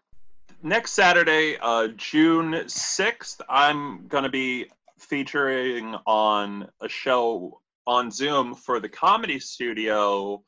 Next 0.62 0.92
Saturday, 0.92 1.58
uh, 1.60 1.88
June 1.88 2.52
6th, 2.68 3.40
I'm 3.48 4.06
gonna 4.06 4.28
be 4.28 4.70
featuring 4.98 5.94
on 6.06 6.70
a 6.80 6.88
show 6.88 7.60
on 7.86 8.10
Zoom 8.10 8.54
for 8.54 8.80
the 8.80 8.88
Comedy 8.88 9.38
Studio. 9.38 10.42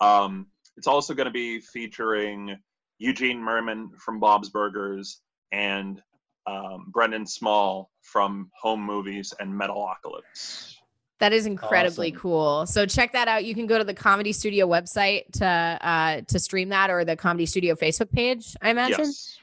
Um, 0.00 0.46
it's 0.76 0.86
also 0.86 1.14
going 1.14 1.26
to 1.26 1.32
be 1.32 1.60
featuring 1.60 2.56
Eugene 2.98 3.40
Mirman 3.40 3.88
from 3.98 4.20
Bob's 4.20 4.50
Burgers 4.50 5.20
and 5.52 6.00
um, 6.46 6.86
Brendan 6.92 7.26
Small 7.26 7.90
from 8.02 8.50
Home 8.60 8.80
Movies 8.82 9.32
and 9.38 9.52
Metalocalypse. 9.52 10.74
That 11.20 11.32
is 11.32 11.46
incredibly 11.46 12.08
Awesome. 12.10 12.20
cool. 12.20 12.66
So 12.66 12.84
check 12.84 13.12
that 13.12 13.28
out. 13.28 13.44
You 13.44 13.54
can 13.54 13.66
go 13.68 13.78
to 13.78 13.84
the 13.84 13.94
Comedy 13.94 14.32
Studio 14.32 14.66
website 14.66 15.30
to 15.34 15.46
uh, 15.46 16.22
to 16.26 16.38
stream 16.40 16.70
that, 16.70 16.90
or 16.90 17.04
the 17.04 17.14
Comedy 17.14 17.46
Studio 17.46 17.76
Facebook 17.76 18.10
page. 18.10 18.56
I 18.60 18.70
imagine. 18.70 19.04
Yes. 19.04 19.38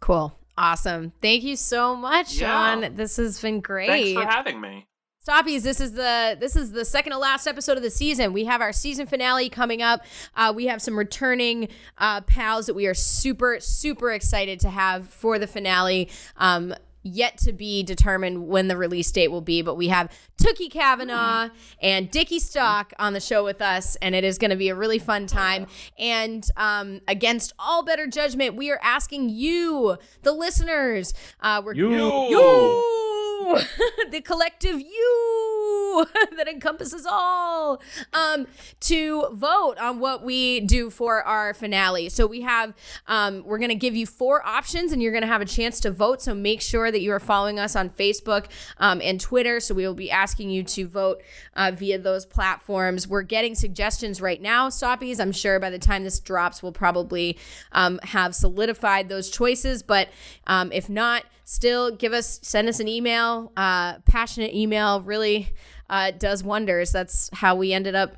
Cool. 0.00 0.36
Awesome. 0.58 1.12
Thank 1.22 1.42
you 1.42 1.56
so 1.56 1.96
much, 1.96 2.34
Yeah. 2.34 2.80
Sean. 2.80 2.94
This 2.96 3.16
has 3.16 3.40
been 3.40 3.60
great. 3.60 3.88
Thanks 3.88 4.12
for 4.12 4.26
having 4.26 4.60
me. 4.60 4.86
Stoppies, 5.26 5.62
this 5.62 5.80
is 5.80 5.92
the 5.92 6.36
this 6.38 6.54
is 6.54 6.70
the 6.70 6.84
second 6.84 7.10
to 7.10 7.18
last 7.18 7.48
episode 7.48 7.76
of 7.76 7.82
the 7.82 7.90
season. 7.90 8.32
We 8.32 8.44
have 8.44 8.60
our 8.60 8.72
season 8.72 9.08
finale 9.08 9.48
coming 9.48 9.82
up. 9.82 10.04
Uh, 10.36 10.52
we 10.54 10.66
have 10.66 10.80
some 10.80 10.96
returning 10.96 11.68
uh, 11.98 12.20
pals 12.20 12.66
that 12.66 12.74
we 12.74 12.86
are 12.86 12.94
super 12.94 13.58
super 13.58 14.12
excited 14.12 14.60
to 14.60 14.70
have 14.70 15.08
for 15.08 15.40
the 15.40 15.48
finale. 15.48 16.10
Um, 16.36 16.74
yet 17.02 17.38
to 17.38 17.52
be 17.52 17.84
determined 17.84 18.48
when 18.48 18.66
the 18.66 18.76
release 18.76 19.10
date 19.12 19.28
will 19.28 19.40
be, 19.40 19.62
but 19.62 19.76
we 19.76 19.88
have 19.88 20.10
Tookie 20.38 20.70
Kavanaugh 20.70 21.50
and 21.80 22.10
Dickie 22.10 22.40
Stock 22.40 22.92
on 22.98 23.12
the 23.12 23.20
show 23.20 23.44
with 23.44 23.62
us, 23.62 23.96
and 24.02 24.12
it 24.12 24.24
is 24.24 24.38
going 24.38 24.50
to 24.50 24.56
be 24.56 24.70
a 24.70 24.74
really 24.74 24.98
fun 24.98 25.28
time. 25.28 25.68
And 26.00 26.48
um, 26.56 27.00
against 27.06 27.52
all 27.60 27.84
better 27.84 28.08
judgment, 28.08 28.56
we 28.56 28.72
are 28.72 28.80
asking 28.82 29.28
you, 29.28 29.98
the 30.22 30.32
listeners, 30.32 31.14
uh, 31.40 31.62
we're 31.64 31.74
You. 31.74 31.92
you 31.92 33.05
the 34.10 34.20
collective 34.20 34.80
you 34.80 36.06
that 36.36 36.48
encompasses 36.48 37.06
all 37.08 37.80
um 38.12 38.46
to 38.80 39.28
vote 39.32 39.76
on 39.78 39.98
what 39.98 40.22
we 40.22 40.60
do 40.60 40.90
for 40.90 41.22
our 41.22 41.54
finale. 41.54 42.08
So 42.08 42.26
we 42.26 42.42
have 42.42 42.74
um 43.06 43.42
we're 43.46 43.58
gonna 43.58 43.74
give 43.74 43.94
you 43.94 44.06
four 44.06 44.46
options 44.46 44.92
and 44.92 45.02
you're 45.02 45.12
gonna 45.12 45.26
have 45.26 45.40
a 45.40 45.46
chance 45.46 45.80
to 45.80 45.90
vote. 45.90 46.22
So 46.22 46.34
make 46.34 46.60
sure 46.60 46.90
that 46.90 47.00
you 47.00 47.12
are 47.12 47.20
following 47.20 47.58
us 47.58 47.76
on 47.76 47.90
facebook 47.90 48.46
um, 48.78 49.00
and 49.02 49.20
twitter. 49.20 49.60
So 49.60 49.74
we 49.74 49.86
will 49.86 49.94
be 49.94 50.10
asking 50.10 50.50
you 50.50 50.62
to 50.64 50.86
vote 50.86 51.22
uh, 51.54 51.72
via 51.74 51.98
those 51.98 52.26
platforms. 52.26 53.08
We're 53.08 53.22
getting 53.22 53.54
suggestions 53.54 54.20
right 54.20 54.40
now 54.40 54.68
stoppies. 54.68 55.20
I'm 55.20 55.32
sure 55.32 55.58
by 55.58 55.70
the 55.70 55.78
time 55.78 56.04
this 56.04 56.20
drops 56.20 56.62
we'll 56.62 56.72
probably 56.72 57.38
um, 57.72 57.98
have 58.02 58.34
solidified 58.34 59.08
those 59.08 59.30
choices. 59.30 59.82
But 59.82 60.08
um, 60.46 60.72
if 60.72 60.88
not 60.88 61.24
still 61.48 61.90
give 61.90 62.12
us 62.12 62.40
send 62.42 62.68
us 62.68 62.80
an 62.80 62.88
email 62.88 63.52
uh, 63.56 63.98
passionate 64.00 64.52
email 64.52 65.00
really 65.00 65.54
uh, 65.88 66.10
does 66.10 66.44
wonders 66.44 66.92
that's 66.92 67.30
how 67.32 67.54
we 67.54 67.72
ended 67.72 67.94
up 67.94 68.16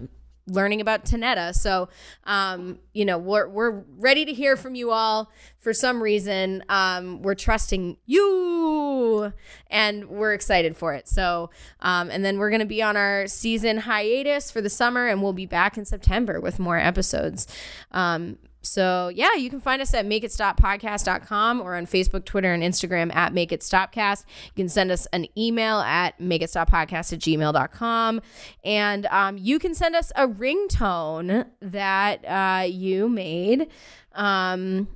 learning 0.48 0.80
about 0.80 1.04
Tanetta. 1.04 1.54
So, 1.54 1.88
um, 2.24 2.78
you 2.92 3.04
know, 3.04 3.18
we're, 3.18 3.48
we're 3.48 3.82
ready 3.98 4.24
to 4.24 4.32
hear 4.32 4.56
from 4.56 4.74
you 4.74 4.90
all. 4.90 5.30
For 5.58 5.72
some 5.72 6.02
reason, 6.02 6.64
um, 6.68 7.22
we're 7.22 7.34
trusting 7.34 7.98
you 8.06 9.32
and 9.68 10.08
we're 10.08 10.32
excited 10.32 10.76
for 10.76 10.94
it. 10.94 11.08
So, 11.08 11.50
um, 11.80 12.10
and 12.10 12.24
then 12.24 12.38
we're 12.38 12.50
going 12.50 12.60
to 12.60 12.66
be 12.66 12.82
on 12.82 12.96
our 12.96 13.26
season 13.26 13.78
hiatus 13.78 14.50
for 14.50 14.60
the 14.60 14.70
summer 14.70 15.06
and 15.06 15.22
we'll 15.22 15.32
be 15.32 15.46
back 15.46 15.76
in 15.76 15.84
September 15.84 16.40
with 16.40 16.58
more 16.58 16.78
episodes. 16.78 17.46
Um, 17.92 18.38
so 18.62 19.10
yeah, 19.14 19.34
you 19.34 19.50
can 19.50 19.60
find 19.60 19.80
us 19.80 19.94
at 19.94 20.06
makeitstoppodcast.com 20.06 21.60
or 21.60 21.76
on 21.76 21.86
Facebook, 21.86 22.24
Twitter, 22.24 22.52
and 22.52 22.62
Instagram 22.62 23.14
at 23.14 23.32
Make 23.32 23.52
It 23.52 23.60
Stopcast. 23.60 24.24
You 24.46 24.52
can 24.56 24.68
send 24.68 24.90
us 24.90 25.06
an 25.12 25.26
email 25.36 25.78
at 25.78 26.18
makeitstoppodcast 26.18 27.12
at 27.12 27.18
gmail.com. 27.20 28.20
And 28.64 29.06
um, 29.06 29.38
you 29.38 29.58
can 29.58 29.74
send 29.74 29.94
us 29.94 30.12
a 30.16 30.26
ringtone 30.26 31.46
that 31.60 32.24
uh, 32.24 32.64
you 32.66 33.08
made, 33.08 33.68
um, 34.12 34.88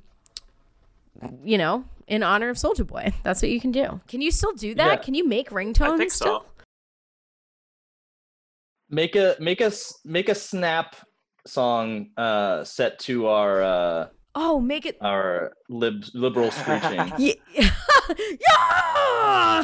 you 1.43 1.57
know, 1.57 1.85
in 2.07 2.21
honor 2.21 2.49
of 2.49 2.57
Soulja 2.57 2.85
Boy. 2.85 3.13
That's 3.23 3.41
what 3.41 3.49
you 3.49 3.61
can 3.61 3.71
do. 3.71 4.01
Can 4.07 4.21
you 4.21 4.31
still 4.31 4.53
do 4.53 4.75
that? 4.75 4.87
Yeah. 4.87 4.95
Can 4.97 5.13
you 5.13 5.27
make 5.27 5.49
ringtones 5.49 5.93
I 5.93 5.97
think 5.97 6.11
still? 6.11 6.41
so. 6.41 6.45
Make 8.89 9.15
a 9.15 9.35
make 9.39 9.61
us 9.61 9.99
make 10.05 10.29
a 10.29 10.35
snap 10.35 10.95
song 11.45 12.09
uh 12.17 12.63
set 12.63 12.99
to 12.99 13.27
our 13.27 13.61
uh 13.61 14.07
Oh, 14.35 14.59
make 14.59 14.85
it. 14.87 14.97
our 14.99 15.53
lib 15.69 16.05
liberal 16.13 16.49
screeching. 16.51 17.11
Yeah. 17.19 17.35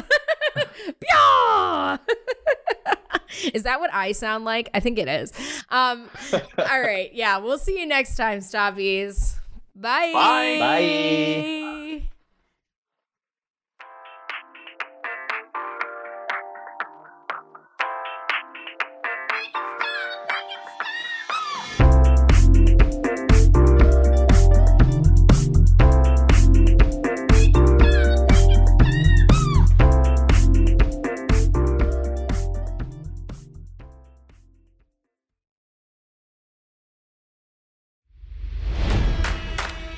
yeah! 1.02 1.96
is 3.52 3.64
that 3.64 3.80
what 3.80 3.92
I 3.92 4.12
sound 4.12 4.44
like? 4.44 4.70
I 4.72 4.80
think 4.80 4.98
it 4.98 5.08
is. 5.08 5.32
Um, 5.70 6.08
all 6.58 6.80
right. 6.80 7.12
Yeah. 7.12 7.38
We'll 7.38 7.58
see 7.58 7.78
you 7.78 7.86
next 7.86 8.16
time, 8.16 8.38
Stoppies. 8.40 9.36
Bye. 9.74 10.12
Bye. 10.12 10.56
Bye. 10.58 12.10